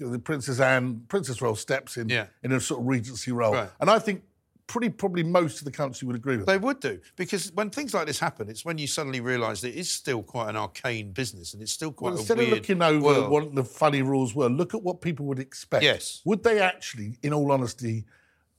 the, 0.00 0.06
the 0.06 0.18
Princess 0.18 0.58
Anne, 0.58 1.02
Princess 1.06 1.40
role 1.40 1.54
steps 1.54 1.96
in 1.96 2.08
Yeah. 2.08 2.26
in 2.42 2.50
a 2.50 2.58
sort 2.60 2.80
of 2.80 2.86
regency 2.88 3.30
role, 3.30 3.52
Right. 3.52 3.70
and 3.78 3.88
I 3.88 4.00
think 4.00 4.24
pretty 4.70 4.88
probably 4.88 5.24
most 5.24 5.58
of 5.58 5.64
the 5.64 5.70
country 5.72 6.06
would 6.06 6.14
agree 6.14 6.36
with 6.36 6.46
that. 6.46 6.52
They 6.52 6.64
would 6.64 6.78
do 6.78 7.00
because 7.16 7.50
when 7.54 7.70
things 7.70 7.92
like 7.92 8.06
this 8.06 8.20
happen, 8.20 8.48
it's 8.48 8.64
when 8.64 8.78
you 8.78 8.86
suddenly 8.86 9.20
realise 9.20 9.60
that 9.62 9.70
it 9.70 9.74
is 9.74 9.90
still 9.90 10.22
quite 10.22 10.48
an 10.48 10.56
arcane 10.56 11.10
business 11.10 11.54
and 11.54 11.60
it's 11.62 11.72
still 11.72 11.90
quite 11.90 12.10
Well, 12.10 12.18
a 12.18 12.20
instead 12.20 12.38
weird 12.38 12.52
of 12.52 12.58
looking 12.58 12.80
over 12.80 13.04
world. 13.04 13.30
what 13.30 13.54
the 13.56 13.64
funny 13.64 14.02
rules 14.02 14.32
were, 14.32 14.48
look 14.48 14.72
at 14.72 14.80
what 14.80 15.00
people 15.00 15.26
would 15.26 15.40
expect. 15.40 15.82
Yes. 15.82 16.22
Would 16.24 16.44
they 16.44 16.60
actually, 16.60 17.18
in 17.24 17.32
all 17.32 17.50
honesty, 17.50 18.04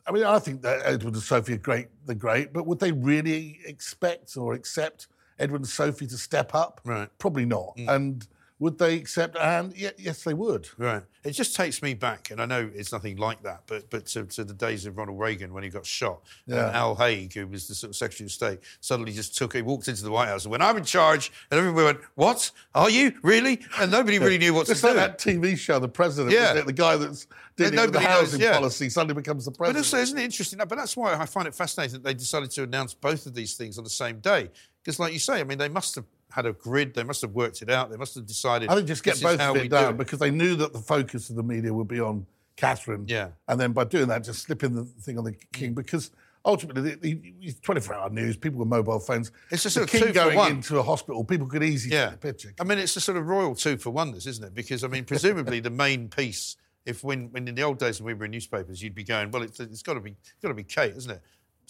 I 0.05 0.11
mean, 0.11 0.23
I 0.25 0.37
think 0.39 0.61
that 0.63 0.81
Edward 0.83 1.13
and 1.13 1.23
Sophie 1.23 1.53
are 1.53 1.57
great, 1.57 1.87
they're 2.05 2.13
great, 2.13 2.51
but 2.51 2.67
would 2.67 2.79
they 2.79 2.91
really 2.91 3.59
expect 3.65 4.35
or 4.35 4.53
accept 4.53 5.07
Edward 5.39 5.61
and 5.61 5.67
Sophie 5.69 6.07
to 6.07 6.17
step 6.17 6.53
up? 6.53 6.81
Right. 6.83 7.07
Mm. 7.07 7.19
Probably 7.19 7.45
not. 7.45 7.73
And 7.77 8.27
would 8.61 8.77
they 8.77 8.95
accept 8.95 9.35
Anne? 9.37 9.73
Yeah, 9.75 9.89
yes, 9.97 10.23
they 10.23 10.35
would. 10.35 10.69
Right. 10.77 11.01
It 11.23 11.31
just 11.31 11.55
takes 11.55 11.81
me 11.81 11.95
back, 11.95 12.29
and 12.29 12.39
I 12.39 12.45
know 12.45 12.69
it's 12.75 12.91
nothing 12.91 13.17
like 13.17 13.41
that, 13.41 13.63
but 13.65 13.89
but 13.89 14.05
to, 14.07 14.23
to 14.25 14.43
the 14.43 14.53
days 14.53 14.85
of 14.85 14.95
Ronald 14.97 15.19
Reagan 15.19 15.51
when 15.51 15.63
he 15.63 15.69
got 15.69 15.83
shot. 15.83 16.21
Yeah. 16.45 16.67
And 16.67 16.75
Al 16.75 16.93
Haig, 16.95 17.33
who 17.33 17.47
was 17.47 17.67
the 17.67 17.73
sort 17.73 17.89
of 17.89 17.95
Secretary 17.95 18.27
of 18.27 18.31
State, 18.31 18.59
suddenly 18.79 19.13
just 19.13 19.35
took, 19.35 19.55
he 19.55 19.63
walked 19.63 19.87
into 19.87 20.03
the 20.03 20.11
White 20.11 20.27
House 20.27 20.45
and 20.45 20.51
went, 20.51 20.61
I'm 20.61 20.77
in 20.77 20.83
charge. 20.83 21.31
And 21.49 21.59
everybody 21.59 21.85
went, 21.85 21.99
What? 22.13 22.51
Are 22.75 22.89
you? 22.89 23.13
Really? 23.23 23.61
And 23.79 23.91
nobody 23.91 24.19
really 24.19 24.37
knew 24.37 24.53
what 24.53 24.67
to 24.67 24.73
It's 24.73 24.81
do. 24.81 24.87
like 24.87 24.95
that 24.97 25.17
TV 25.17 25.57
show, 25.57 25.79
The 25.79 25.89
President, 25.89 26.31
Yeah. 26.31 26.61
the 26.61 26.71
guy 26.71 26.97
that's 26.97 27.25
dealing 27.55 27.71
with 27.73 27.79
the 27.81 27.87
nobody 27.87 28.05
knows, 28.05 28.13
housing 28.13 28.41
yeah. 28.41 28.53
policy 28.53 28.89
suddenly 28.89 29.15
becomes 29.15 29.45
the 29.45 29.51
But 29.51 29.57
president. 29.57 29.85
also, 29.85 29.97
isn't 29.97 30.17
it 30.19 30.23
interesting? 30.23 30.59
But 30.59 30.75
that's 30.77 30.95
why 30.95 31.15
I 31.15 31.25
find 31.25 31.47
it 31.47 31.55
fascinating 31.55 31.93
that 31.93 32.03
they 32.03 32.13
decided 32.13 32.51
to 32.51 32.63
announce 32.63 32.93
both 32.93 33.25
of 33.25 33.33
these 33.33 33.55
things 33.55 33.79
on 33.79 33.83
the 33.83 33.89
same 33.89 34.19
day. 34.19 34.51
Because, 34.83 34.99
like 34.99 35.13
you 35.13 35.19
say, 35.19 35.39
I 35.39 35.43
mean, 35.43 35.57
they 35.57 35.69
must 35.69 35.95
have 35.95 36.05
had 36.31 36.45
a 36.45 36.53
grid. 36.53 36.93
They 36.93 37.03
must 37.03 37.21
have 37.21 37.31
worked 37.31 37.61
it 37.61 37.69
out. 37.69 37.89
They 37.91 37.97
must 37.97 38.15
have 38.15 38.25
decided. 38.25 38.69
I 38.69 38.75
think 38.75 38.87
just 38.87 39.03
get 39.03 39.21
both 39.21 39.39
of 39.39 39.55
it 39.57 39.63
do 39.63 39.69
down 39.69 39.97
because 39.97 40.19
they 40.19 40.31
knew 40.31 40.55
that 40.55 40.73
the 40.73 40.79
focus 40.79 41.29
of 41.29 41.35
the 41.35 41.43
media 41.43 41.73
would 41.73 41.87
be 41.87 41.99
on 41.99 42.25
Catherine. 42.55 43.05
Yeah. 43.07 43.29
And 43.47 43.59
then 43.59 43.73
by 43.73 43.85
doing 43.85 44.07
that, 44.07 44.23
just 44.23 44.43
slipping 44.43 44.73
the 44.73 44.83
thing 44.83 45.17
on 45.17 45.23
the 45.23 45.31
mm. 45.31 45.51
king 45.51 45.73
because 45.73 46.11
ultimately, 46.45 46.81
the, 46.81 46.95
the, 46.95 47.33
it's 47.41 47.59
24 47.59 47.95
hour 47.95 48.09
news, 48.09 48.37
people 48.37 48.59
with 48.59 48.67
mobile 48.67 48.99
phones. 48.99 49.31
It's 49.49 49.63
just 49.63 49.77
a 49.77 49.81
the 49.81 49.87
sort 49.87 49.89
of 49.89 49.91
king 49.91 50.01
two 50.01 50.07
for 50.07 50.13
going 50.13 50.37
one. 50.37 50.51
into 50.51 50.79
a 50.79 50.83
hospital, 50.83 51.23
people 51.23 51.47
could 51.47 51.63
easily 51.63 51.95
Yeah. 51.95 52.11
take 52.11 52.21
picture. 52.21 52.53
I 52.59 52.63
mean, 52.63 52.77
it's 52.77 52.95
a 52.95 53.01
sort 53.01 53.17
of 53.17 53.27
royal 53.27 53.55
two 53.55 53.77
for 53.77 53.89
wonders, 53.91 54.27
isn't 54.27 54.43
it? 54.43 54.53
Because 54.53 54.83
I 54.83 54.87
mean, 54.87 55.05
presumably 55.05 55.59
the 55.59 55.69
main 55.69 56.07
piece, 56.09 56.57
if 56.85 57.03
when, 57.03 57.31
when 57.31 57.47
in 57.47 57.55
the 57.55 57.63
old 57.63 57.77
days 57.77 58.01
when 58.01 58.07
we 58.07 58.13
were 58.19 58.25
in 58.25 58.31
newspapers, 58.31 58.81
you'd 58.81 58.95
be 58.95 59.03
going, 59.03 59.31
well, 59.31 59.43
it's, 59.43 59.59
it's 59.59 59.83
got 59.83 59.93
to 59.95 59.99
be 59.99 60.15
got 60.41 60.49
to 60.49 60.53
be 60.53 60.63
Kate, 60.63 60.95
isn't 60.95 61.11
it? 61.11 61.21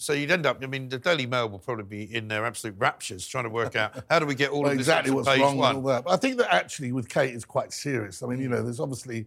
So 0.02 0.12
you'd 0.14 0.32
end 0.32 0.46
up. 0.46 0.58
I 0.62 0.66
mean, 0.66 0.88
the 0.88 0.98
Daily 0.98 1.26
Mail 1.26 1.48
will 1.48 1.60
probably 1.60 1.84
be 1.84 2.12
in 2.14 2.26
their 2.26 2.44
absolute 2.44 2.74
raptures 2.78 3.24
trying 3.26 3.44
to 3.44 3.50
work 3.50 3.76
out 3.76 4.02
how 4.10 4.18
do 4.18 4.26
we 4.26 4.34
get 4.34 4.50
all 4.50 4.62
Well, 4.62 4.72
of 4.72 4.78
this 4.78 4.86
exactly 4.86 5.12
what's 5.12 5.28
wrong 5.28 5.56
one. 5.58 5.76
and 5.76 5.78
all 5.78 5.92
that. 5.92 6.04
But 6.04 6.10
I 6.12 6.16
think 6.16 6.38
that 6.38 6.52
actually 6.52 6.90
with 6.90 7.08
Kate 7.08 7.32
is 7.32 7.44
quite 7.44 7.72
serious. 7.72 8.20
I 8.22 8.26
mean, 8.26 8.40
you 8.40 8.48
know, 8.48 8.62
there's 8.64 8.80
obviously 8.80 9.26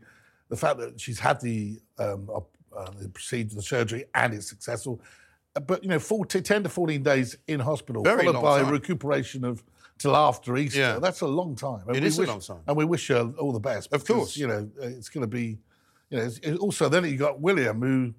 the 0.50 0.58
fact 0.58 0.78
that 0.80 1.00
she's 1.00 1.18
had 1.20 1.40
the 1.40 1.80
um, 1.98 2.30
uh, 2.76 2.92
the 3.00 3.08
procedure, 3.08 3.56
the 3.56 3.62
surgery, 3.62 4.04
and 4.16 4.34
it's 4.34 4.48
successful. 4.50 5.00
Uh, 5.56 5.62
But 5.62 5.82
you 5.82 5.90
know, 5.90 5.98
40, 6.00 6.42
10 6.42 6.64
to 6.64 6.70
14 6.70 7.02
days 7.02 7.38
in 7.48 7.62
hospital, 7.62 8.04
Very 8.04 8.26
followed 8.26 8.42
by 8.42 8.62
time. 8.62 8.72
recuperation 8.74 9.46
of 9.46 9.64
till 9.98 10.14
after 10.14 10.58
Easter. 10.58 10.80
Yeah. 10.80 11.00
That's 11.00 11.22
a 11.22 11.28
long 11.28 11.56
time. 11.56 11.84
And 11.88 11.96
It 11.96 12.04
we 12.04 12.10
a 12.10 12.20
wish- 12.20 12.28
long 12.28 12.42
time. 12.42 12.60
and 12.68 12.76
we 12.76 12.84
wish 12.84 13.08
her 13.08 13.32
all 13.40 13.54
the 13.54 13.62
best. 13.62 13.94
Of 13.94 14.06
course. 14.06 14.36
you 14.36 14.48
know, 14.48 14.70
uh, 14.82 14.88
it's 14.88 15.08
going 15.08 15.22
to 15.24 15.28
be. 15.42 15.58
You 16.10 16.18
know, 16.20 16.58
also 16.58 16.90
then 16.90 17.06
you 17.06 17.16
got 17.18 17.40
William, 17.40 17.82
who 17.82 18.14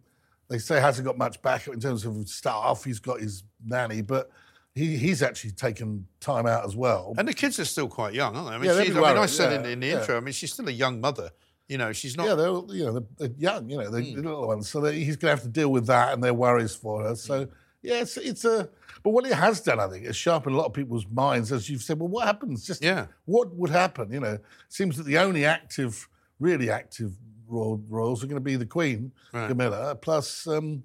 they 0.48 0.58
say 0.58 0.80
hasn't 0.80 1.06
got 1.06 1.18
much 1.18 1.40
backup 1.42 1.74
in 1.74 1.80
terms 1.80 2.04
of 2.04 2.28
staff. 2.28 2.84
He's 2.84 3.00
got 3.00 3.20
his 3.20 3.42
nanny, 3.64 4.02
but. 4.02 4.30
He, 4.74 4.98
he's 4.98 5.22
actually 5.22 5.52
taken 5.52 6.06
time 6.20 6.46
out 6.46 6.66
as 6.66 6.76
well. 6.76 7.14
And 7.16 7.26
the 7.26 7.32
kids 7.32 7.58
are 7.58 7.64
still 7.64 7.88
quite 7.88 8.12
young, 8.12 8.36
aren't 8.36 8.48
they? 8.50 8.54
I 8.56 8.58
mean, 8.58 8.68
Yeah, 8.70 8.84
she's, 8.84 8.94
I, 8.94 9.00
mean 9.00 9.16
I 9.22 9.24
said 9.24 9.52
yeah, 9.52 9.58
in, 9.60 9.64
in 9.72 9.80
the 9.80 9.86
yeah. 9.86 10.00
intro, 10.00 10.18
I 10.18 10.20
mean, 10.20 10.34
she's 10.34 10.52
still 10.52 10.68
a 10.68 10.70
young 10.70 11.00
mother. 11.00 11.30
You 11.66 11.78
know, 11.78 11.94
she's 11.94 12.14
not. 12.14 12.26
Yeah, 12.26 12.34
they're 12.34 12.48
you 12.76 12.84
know 12.84 12.92
they're, 12.92 13.06
they're 13.16 13.38
young, 13.38 13.70
you 13.70 13.78
know, 13.78 13.88
they're 13.90 14.02
Hmm. 14.02 14.16
the 14.16 14.22
little 14.22 14.46
ones, 14.46 14.68
so 14.68 14.84
he's 14.84 15.16
going 15.16 15.30
to 15.34 15.36
have 15.36 15.42
to 15.44 15.48
deal 15.48 15.72
with 15.72 15.86
that 15.86 16.12
and 16.12 16.22
their 16.22 16.34
worries 16.34 16.74
for 16.74 17.04
her. 17.04 17.16
So 17.16 17.48
yeah, 17.80 18.02
it's 18.02 18.18
it's 18.18 18.44
a. 18.44 18.68
But 19.02 19.12
what 19.12 19.24
it 19.24 19.32
has 19.32 19.62
done, 19.62 19.80
I 19.80 19.86
think, 19.88 20.04
is 20.04 20.14
sharpened 20.14 20.54
a 20.54 20.58
lot 20.58 20.66
of 20.66 20.74
people's 20.74 21.06
minds, 21.10 21.52
as 21.52 21.70
you've 21.70 21.80
said. 21.82 21.98
Well, 21.98 22.10
what 22.10 22.26
happens? 22.26 22.66
Just 22.66 22.82
Yeah. 22.84 23.06
what 23.24 23.54
would 23.54 23.70
happen? 23.70 24.12
You 24.12 24.20
know, 24.20 24.38
seems 24.68 24.98
that 24.98 25.04
the 25.06 25.16
only 25.16 25.46
active, 25.46 26.06
really 26.38 26.68
active 26.68 27.12
royal, 27.48 27.80
royals 27.88 28.22
are 28.22 28.26
going 28.26 28.36
to 28.36 28.40
be 28.44 28.56
the 28.56 28.66
Queen, 28.66 29.12
Right. 29.32 29.48
Camilla, 29.48 29.94
plus 29.94 30.46
um, 30.46 30.82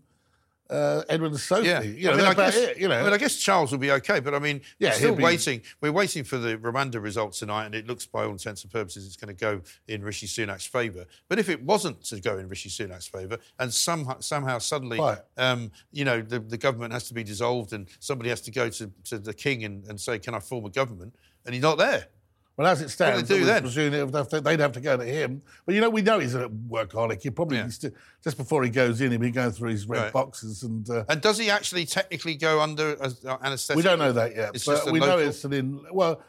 uh, 0.70 1.04
Edward 1.10 1.32
and 1.32 1.40
Sophie. 1.40 1.68
Yeah, 1.68 1.82
You 1.82 2.08
know, 2.08 2.14
I 2.14 2.16
mean, 2.18 2.26
I 2.28 2.34
guess, 2.34 2.56
it. 2.56 2.78
You 2.78 2.88
know, 2.88 2.98
I 2.98 3.04
mean, 3.04 3.12
I 3.12 3.18
guess 3.18 3.36
Charles 3.36 3.74
will 3.74 3.80
be 3.80 3.92
okay, 3.92 4.22
but 4.22 4.34
I 4.34 4.40
mean, 4.40 4.62
Yeah, 4.80 4.90
we're 4.92 4.96
still 4.96 5.16
be- 5.16 5.24
waiting. 5.24 5.62
We're 5.82 5.92
waiting 5.92 6.24
for 6.24 6.38
the 6.38 6.56
Rwanda 6.58 7.02
results 7.04 7.40
tonight, 7.40 7.66
and 7.66 7.76
it 7.76 7.88
looks, 7.88 8.06
by 8.06 8.24
all 8.24 8.32
intents 8.32 8.64
and 8.64 8.72
purposes, 8.72 9.06
it's 9.06 9.18
going 9.18 9.36
to 9.36 9.40
go 9.40 9.62
in 9.90 10.02
Rishi 10.02 10.28
Sunak's 10.28 10.66
favour. 10.66 11.06
But 11.28 11.40
if 11.40 11.50
it 11.50 11.62
wasn't 11.62 12.02
to 12.06 12.22
go 12.22 12.38
in 12.38 12.48
Rishi 12.48 12.70
Sunak's 12.70 13.08
favour, 13.08 13.38
and 13.60 13.74
somehow, 13.74 14.20
somehow 14.22 14.60
suddenly, 14.60 14.98
Right. 14.98 15.18
um, 15.38 15.72
you 15.92 16.06
know, 16.06 16.22
the, 16.22 16.40
the 16.40 16.58
government 16.58 16.94
has 16.94 17.06
to 17.10 17.14
be 17.14 17.24
dissolved, 17.24 17.74
and 17.74 17.88
somebody 18.00 18.30
has 18.30 18.40
to 18.42 18.52
go 18.52 18.70
to, 18.70 18.90
to 19.06 19.20
the 19.20 19.34
king 19.34 19.66
and, 19.66 19.86
and 19.90 20.00
say, 20.00 20.20
"Can 20.20 20.34
I 20.36 20.40
form 20.40 20.64
a 20.66 20.70
government?" 20.70 21.14
and 21.46 21.54
he's 21.54 21.64
not 21.64 21.80
there. 21.80 22.06
Well, 22.58 22.68
as 22.68 22.82
it 22.82 22.90
stands, 22.90 23.28
do 23.28 23.44
then? 23.46 23.62
presume 23.64 23.94
have 24.14 24.28
to- 24.30 24.42
they'd 24.42 24.60
have 24.60 24.74
to 24.74 24.82
go 24.82 24.98
to 24.98 25.06
him. 25.06 25.42
But 25.66 25.74
you 25.76 25.82
know, 25.82 25.90
we 25.90 26.02
know 26.02 26.20
he's 26.20 26.36
a 26.36 26.50
workaholic. 26.50 27.22
He 27.24 27.30
probably 27.30 27.58
Yeah. 27.58 27.70
sti- 27.70 27.92
just 28.24 28.38
before 28.38 28.64
he 28.64 28.70
goes 28.70 29.00
in, 29.02 29.10
he'll 29.12 29.20
be 29.22 29.32
going 29.32 29.52
through 29.52 29.70
his 29.72 29.88
red 29.88 30.02
Right. 30.04 30.14
boxes, 30.14 30.62
and 30.64 30.88
uh, 30.90 31.06
And 31.10 31.22
does 31.22 31.38
he 31.38 31.50
actually 31.50 31.86
technically 31.86 32.36
go 32.36 32.60
under 32.60 32.98
uh, 33.02 33.38
anaesthetic? 33.42 33.78
we 33.78 33.84
don't 33.84 34.00
know 34.00 34.12
that 34.12 34.36
yet. 34.36 34.52
It's 34.54 34.66
but 34.66 34.92
we 34.92 35.00
know 35.00 35.18
it's 35.18 35.44
an 35.46 35.54
in. 35.54 35.80
Well, 35.92 36.22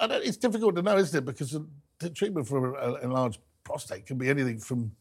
I 0.00 0.06
don't, 0.08 0.24
it's 0.24 0.36
difficult 0.36 0.74
to 0.76 0.82
know, 0.82 0.96
isn't 0.98 1.16
it? 1.16 1.24
Because 1.24 1.56
the- 2.00 2.10
treatment 2.10 2.46
for 2.48 2.76
an 2.76 2.96
enlarged 3.04 3.40
prostate 3.64 4.06
can 4.06 4.18
be 4.18 4.28
anything 4.28 4.58
from 4.58 4.92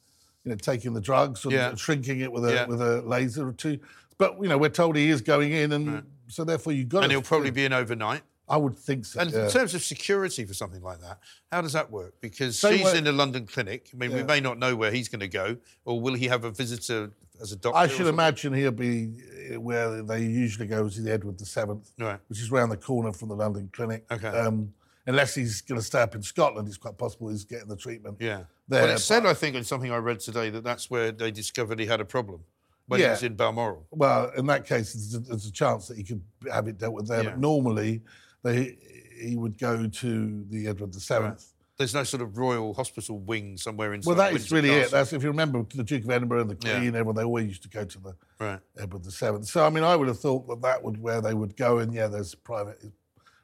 you 0.44 0.52
know 0.52 0.56
taking 0.56 0.94
the 0.94 1.02
drugs 1.02 1.46
or 1.46 1.52
Yeah. 1.52 1.76
shrinking 1.76 2.22
it 2.22 2.32
with 2.32 2.46
a 2.46 2.54
Yeah. 2.54 2.66
with 2.66 2.82
a 2.82 3.02
laser 3.02 3.48
or 3.48 3.52
two. 3.54 3.80
But 4.18 4.42
you 4.42 4.48
know, 4.48 4.58
we're 4.58 4.70
told 4.70 4.96
he 4.96 5.10
is 5.10 5.22
going 5.22 5.52
in, 5.52 5.72
and 5.74 6.04
so 6.28 6.44
therefore 6.44 6.74
you've 6.74 6.90
got. 6.90 7.04
and 7.04 7.10
to, 7.12 7.16
he'll 7.16 7.22
probably 7.24 7.52
be 7.52 7.66
in 7.66 7.74
overnight. 7.74 8.22
I 8.50 8.58
would 8.58 8.78
think 8.78 9.06
so. 9.06 9.20
And 9.20 9.32
yeah. 9.32 9.46
in 9.46 9.52
terms 9.52 9.74
of 9.74 9.84
security 9.84 10.46
for 10.46 10.54
something 10.54 10.82
like 10.82 11.02
that, 11.02 11.20
how 11.52 11.62
does 11.62 11.74
that 11.74 11.92
work? 11.92 12.14
Because 12.22 12.58
Same 12.58 12.78
she's 12.78 12.86
way- 12.86 12.98
in 12.98 13.08
a 13.08 13.12
London 13.12 13.46
clinic. 13.46 13.90
I 13.94 13.98
mean, 13.98 14.14
we 14.14 14.24
may 14.24 14.40
not 14.40 14.58
know 14.58 14.76
where 14.76 14.92
he's 14.92 15.10
going 15.10 15.20
to 15.20 15.28
go, 15.28 15.58
or 15.86 16.00
will 16.00 16.14
he 16.14 16.28
have 16.28 16.46
a 16.46 16.52
visitor 16.52 17.12
as 17.42 17.52
a 17.52 17.58
doctor? 17.58 17.78
I 17.78 17.88
should 17.88 18.08
imagine 18.08 18.54
he'll 18.54 18.72
be 18.72 19.10
uh, 19.54 19.60
where 19.60 20.02
they 20.02 20.22
usually 20.22 20.68
go, 20.68 20.84
which 20.86 20.98
is 20.98 21.04
the 21.04 21.12
Edward 21.12 21.38
the 21.38 21.46
Seventh, 21.46 21.92
Right. 22.00 22.20
which 22.30 22.40
is 22.40 22.50
round 22.50 22.72
the 22.72 22.78
corner 22.78 23.12
from 23.12 23.30
the 23.30 23.36
London 23.36 23.70
clinic. 23.74 24.06
Okay. 24.10 24.30
Um, 24.30 24.74
unless 25.06 25.36
he's 25.36 25.62
going 25.62 25.80
to 25.80 25.86
stay 25.86 26.02
up 26.02 26.16
in 26.16 26.24
Scotland, 26.24 26.68
it's 26.70 26.78
quite 26.78 26.98
possible 26.98 27.30
he's 27.30 27.44
getting 27.44 27.68
the 27.68 27.76
treatment. 27.78 28.18
Yeah. 28.20 28.44
There, 28.70 28.84
well, 28.84 28.96
it 28.96 29.00
said, 29.00 29.26
I 29.26 29.34
think, 29.34 29.56
in 29.56 29.64
something 29.66 29.92
I 29.92 29.98
read 29.98 30.20
today, 30.22 30.50
that 30.52 30.64
that's 30.64 30.90
where 30.90 31.12
they 31.12 31.32
discovered 31.32 31.80
he 31.80 31.86
had 31.86 32.00
a 32.02 32.06
problem 32.06 32.42
when 32.88 33.00
he 33.02 33.06
was 33.08 33.24
in 33.24 33.36
Balmoral. 33.36 33.86
Well, 33.92 34.32
in 34.38 34.46
that 34.48 34.66
case, 34.66 34.94
there's 34.94 35.16
a, 35.16 35.20
there's 35.20 35.46
a 35.46 35.52
chance 35.52 35.88
that 35.90 35.98
he 35.98 36.04
could 36.04 36.22
have 36.52 36.68
it 36.70 36.78
dealt 36.78 36.94
with 36.94 37.08
there. 37.08 37.24
Yeah. 37.24 37.30
But 37.32 37.40
normally, 37.40 38.02
they 38.48 38.78
he 39.20 39.36
would 39.36 39.58
go 39.58 39.88
to 39.88 40.46
the 40.50 40.68
Edward 40.68 40.94
the 40.94 41.00
Seventh. 41.00 41.54
There's 41.78 41.94
no 41.94 42.04
sort 42.04 42.24
of 42.24 42.38
royal 42.38 42.74
hospital 42.74 43.20
wing 43.20 43.56
somewhere 43.58 43.94
inside. 43.94 44.08
Well, 44.10 44.18
that 44.18 44.34
is 44.34 44.50
Windsor 44.52 44.56
really 44.56 44.70
it. 44.82 44.90
That's 44.92 45.14
if 45.14 45.22
you 45.22 45.30
remember 45.30 45.64
the 45.76 45.84
Duke 45.84 46.04
of 46.06 46.10
Edinburgh 46.10 46.42
and 46.42 46.50
the 46.50 46.58
Yeah. 46.68 46.80
Queen, 46.80 46.96
everyone 46.96 47.16
they 47.16 47.24
always 47.24 47.48
used 47.48 47.62
to 47.64 47.70
go 47.70 47.84
to 47.86 48.00
the 48.00 48.16
Right. 48.40 48.60
Edward 48.80 49.04
the 49.04 49.12
Seventh. 49.12 49.46
So 49.48 49.64
I 49.66 49.70
mean, 49.70 49.84
I 49.84 49.96
would 49.96 50.08
have 50.08 50.20
thought 50.20 50.48
that 50.48 50.62
that 50.62 50.82
would 50.84 51.00
where 51.02 51.22
they 51.22 51.34
would 51.36 51.56
go, 51.56 51.78
and 51.80 51.94
yeah, 51.94 52.08
there's 52.08 52.34
private 52.36 52.80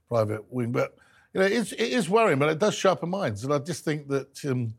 private 0.09 0.51
wing, 0.51 0.71
but 0.71 0.95
you 1.33 1.39
know, 1.41 1.47
it's, 1.47 1.71
it 1.71 1.79
is 1.81 2.09
worrying, 2.09 2.37
but 2.39 2.49
it 2.49 2.59
does 2.59 2.75
sharpen 2.75 3.09
minds, 3.09 3.43
and 3.43 3.51
I 3.53 3.57
just 3.59 3.83
think 3.83 4.07
that 4.09 4.43
um, 4.45 4.73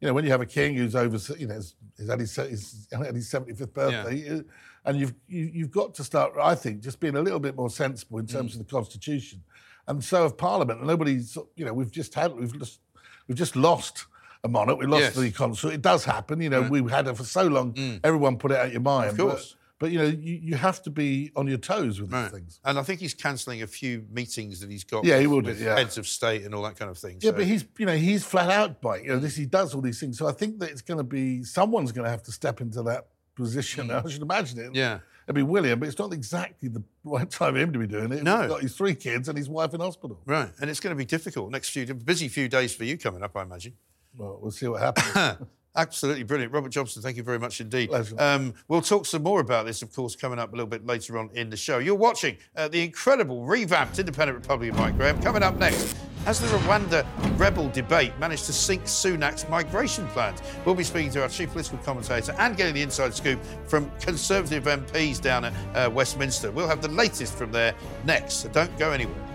you 0.00 0.08
know 0.08 0.12
when 0.14 0.24
you 0.24 0.30
have 0.30 0.40
a 0.40 0.46
king 0.46 0.74
who's 0.76 0.96
over, 0.96 1.18
you 1.38 1.46
know, 1.46 1.54
he's, 1.54 1.74
he's 1.96 2.08
had 2.08 2.20
his 2.20 2.34
he's 2.36 2.88
had 2.92 3.14
his 3.14 3.28
seventy 3.30 3.54
fifth 3.54 3.74
birthday. 3.74 4.38
uh, 4.38 4.42
And 4.84 4.98
you've 4.98 5.14
you, 5.28 5.50
you've 5.52 5.70
got 5.70 5.94
to 5.96 6.04
start, 6.04 6.32
I 6.40 6.54
think, 6.54 6.80
just 6.80 7.00
being 7.00 7.14
a 7.16 7.20
little 7.20 7.38
bit 7.38 7.54
more 7.54 7.68
sensible 7.68 8.18
in 8.18 8.26
terms 8.26 8.54
of 8.54 8.58
the 8.60 8.64
constitution, 8.64 9.42
and 9.90 10.02
so 10.04 10.22
have 10.22 10.36
Parliament. 10.38 10.78
And 10.80 10.88
nobody's, 10.88 11.36
you 11.56 11.64
know, 11.64 11.72
we've 11.74 11.90
just 11.90 12.14
had 12.14 12.34
we've 12.34 12.56
just 12.58 12.80
we've 13.26 13.36
just 13.38 13.56
lost 13.56 14.06
a 14.44 14.48
monarch. 14.48 14.78
We 14.78 14.86
lost 14.86 15.02
Yes. 15.02 15.14
the 15.16 15.30
consort. 15.30 15.74
It 15.74 15.82
does 15.82 16.04
happen, 16.04 16.40
you 16.40 16.48
know. 16.50 16.62
We've 16.62 16.90
had 16.90 17.06
it 17.06 17.16
for 17.16 17.24
so 17.24 17.46
long. 17.46 17.76
Everyone 18.04 18.38
put 18.38 18.50
it 18.52 18.56
out 18.58 18.72
your 18.72 18.80
mind. 18.80 19.10
Of 19.10 19.16
course. 19.18 19.56
But, 19.78 19.86
but 19.86 19.90
you 19.92 19.98
know, 19.98 20.04
you, 20.04 20.34
you 20.42 20.54
have 20.56 20.82
to 20.82 20.90
be 20.90 21.30
on 21.36 21.46
your 21.46 21.56
toes 21.58 22.00
with 22.00 22.12
Right. 22.12 22.24
these 22.24 22.32
things. 22.32 22.60
And 22.64 22.78
I 22.78 22.82
think 22.82 23.00
he's 23.00 23.14
cancelling 23.14 23.62
a 23.62 23.66
few 23.66 24.04
meetings 24.10 24.60
that 24.60 24.70
he's 24.70 24.84
got 24.84 25.04
Yeah, 25.04 25.18
he 25.18 25.26
with, 25.26 25.46
will 25.46 25.54
do, 25.54 25.58
yeah. 25.64 25.74
heads 25.76 25.96
of 25.98 26.06
state 26.06 26.44
and 26.44 26.54
all 26.54 26.62
that 26.64 26.76
kind 26.76 26.90
of 26.90 26.98
thing. 26.98 27.16
Yeah, 27.20 27.30
So- 27.30 27.36
but 27.36 27.44
he's 27.46 27.64
you 27.78 27.86
know 27.86 27.96
he's 27.96 28.24
flat 28.24 28.50
out 28.50 28.80
by 28.82 28.98
you 28.98 29.08
know 29.08 29.18
this 29.18 29.36
he 29.36 29.46
does 29.46 29.74
all 29.74 29.80
these 29.80 29.98
things. 30.00 30.16
So 30.18 30.26
I 30.28 30.32
think 30.32 30.58
that 30.60 30.70
it's 30.70 30.82
going 30.82 30.98
to 30.98 31.04
be 31.04 31.42
someone's 31.44 31.92
going 31.92 32.04
to 32.04 32.10
have 32.10 32.22
to 32.24 32.32
step 32.32 32.60
into 32.60 32.82
that 32.84 33.08
position. 33.34 33.90
I 33.90 34.06
should 34.08 34.22
imagine 34.22 34.58
it. 34.58 34.72
Mm. 34.72 34.76
Yeah. 34.76 34.98
It'd 35.30 35.36
be 35.36 35.42
William, 35.42 35.78
but 35.78 35.88
it's 35.88 35.98
not 35.98 36.12
exactly 36.12 36.68
the 36.68 36.82
right 37.04 37.30
time 37.30 37.54
for 37.54 37.60
him 37.60 37.72
to 37.72 37.78
be 37.78 37.86
doing 37.86 38.10
it. 38.10 38.24
No. 38.24 38.40
he's 38.40 38.50
got 38.50 38.62
his 38.62 38.76
three 38.76 38.94
kids 38.96 39.28
and 39.28 39.38
his 39.38 39.48
wife 39.48 39.72
in 39.72 39.80
hospital. 39.80 40.20
Right, 40.26 40.50
and 40.60 40.68
it's 40.68 40.80
going 40.80 40.90
to 40.90 40.98
be 40.98 41.04
difficult. 41.04 41.52
Next 41.52 41.70
few 41.70 41.86
busy 41.94 42.26
few 42.26 42.48
days 42.48 42.74
for 42.74 42.82
you 42.84 42.98
coming 42.98 43.22
up, 43.22 43.36
I 43.36 43.42
imagine. 43.42 43.74
Well, 44.16 44.38
we'll 44.42 44.50
see 44.50 44.66
what 44.66 44.82
happens. 44.82 45.38
Absolutely 45.76 46.24
brilliant, 46.24 46.52
Robert 46.52 46.70
Jobson. 46.70 47.00
Thank 47.00 47.16
you 47.16 47.22
very 47.22 47.38
much 47.38 47.60
indeed. 47.60 47.90
Pleasure. 47.90 48.16
Um, 48.18 48.54
we'll 48.66 48.82
talk 48.82 49.06
some 49.06 49.22
more 49.22 49.40
about 49.40 49.66
this, 49.66 49.82
of 49.82 49.94
course, 49.94 50.16
coming 50.16 50.38
up 50.38 50.52
a 50.52 50.56
little 50.56 50.66
bit 50.66 50.84
later 50.84 51.16
on 51.16 51.30
in 51.34 51.48
the 51.48 51.56
show. 51.56 51.78
You're 51.78 51.94
watching 51.94 52.36
uh, 52.56 52.66
the 52.68 52.82
incredible 52.82 53.44
revamped 53.44 53.98
Independent 53.98 54.36
Republic 54.36 54.72
of 54.72 54.78
Mike 54.78 54.96
Graham. 54.96 55.22
Coming 55.22 55.44
up 55.44 55.56
next, 55.58 55.96
has 56.24 56.40
the 56.40 56.48
Rwanda 56.58 57.06
rebel 57.38 57.68
debate 57.70 58.12
managed 58.18 58.46
to 58.46 58.52
sink 58.52 58.82
Sunak's 58.82 59.48
migration 59.48 60.06
plans? 60.08 60.42
We'll 60.64 60.74
be 60.74 60.84
speaking 60.84 61.12
to 61.12 61.22
our 61.22 61.28
chief 61.28 61.50
political 61.50 61.78
commentator 61.78 62.34
and 62.38 62.56
getting 62.56 62.74
the 62.74 62.82
inside 62.82 63.14
scoop 63.14 63.38
from 63.66 63.90
Conservative 64.00 64.64
MPs 64.64 65.20
down 65.20 65.44
at 65.44 65.52
uh, 65.74 65.88
Westminster. 65.88 66.50
We'll 66.50 66.68
have 66.68 66.82
the 66.82 66.88
latest 66.88 67.34
from 67.34 67.52
there 67.52 67.74
next, 68.04 68.34
so 68.34 68.48
don't 68.48 68.76
go 68.76 68.90
anywhere. 68.90 69.29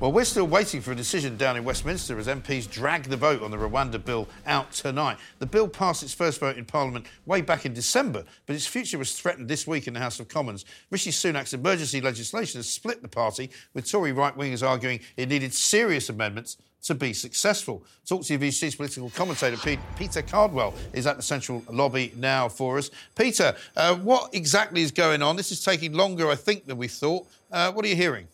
Well, 0.00 0.12
we're 0.12 0.26
still 0.26 0.46
waiting 0.46 0.80
for 0.80 0.92
a 0.92 0.94
decision 0.94 1.36
down 1.36 1.56
in 1.56 1.64
Westminster 1.64 2.16
as 2.20 2.28
MPs 2.28 2.70
drag 2.70 3.02
the 3.04 3.16
vote 3.16 3.42
on 3.42 3.50
the 3.50 3.56
Rwanda 3.56 4.02
bill 4.02 4.28
out 4.46 4.70
tonight. 4.70 5.18
The 5.40 5.46
bill 5.46 5.66
passed 5.66 6.04
its 6.04 6.14
first 6.14 6.38
vote 6.38 6.56
in 6.56 6.66
Parliament 6.66 7.06
way 7.26 7.40
back 7.40 7.66
in 7.66 7.74
December, 7.74 8.22
but 8.46 8.54
its 8.54 8.64
future 8.64 8.96
was 8.96 9.18
threatened 9.18 9.48
this 9.48 9.66
week 9.66 9.88
in 9.88 9.94
the 9.94 9.98
House 9.98 10.20
of 10.20 10.28
Commons. 10.28 10.64
Rishi 10.92 11.10
Sunak's 11.10 11.52
emergency 11.52 12.00
legislation 12.00 12.60
has 12.60 12.70
split 12.70 13.02
the 13.02 13.08
party, 13.08 13.50
with 13.74 13.90
Tory 13.90 14.12
right 14.12 14.36
wingers 14.38 14.64
arguing 14.64 15.00
it 15.16 15.30
needed 15.30 15.52
serious 15.52 16.08
amendments 16.08 16.58
to 16.82 16.94
be 16.94 17.12
successful. 17.12 17.82
Talk 18.06 18.20
TV's 18.20 18.60
chief 18.60 18.76
political 18.76 19.10
commentator 19.10 19.56
Pete, 19.56 19.80
Peter 19.96 20.22
Cardwell 20.22 20.74
is 20.92 21.08
at 21.08 21.16
the 21.16 21.24
central 21.24 21.64
lobby 21.72 22.12
now 22.14 22.48
for 22.48 22.78
us. 22.78 22.92
Peter, 23.16 23.52
uh, 23.76 23.96
what 23.96 24.32
exactly 24.32 24.82
is 24.82 24.92
going 24.92 25.22
on? 25.22 25.34
This 25.34 25.50
is 25.50 25.64
taking 25.64 25.92
longer, 25.92 26.30
I 26.30 26.36
think, 26.36 26.66
than 26.66 26.76
we 26.78 26.86
thought. 26.86 27.26
Uh, 27.50 27.72
what 27.72 27.84
are 27.84 27.88
you 27.88 27.96
hearing? 27.96 28.28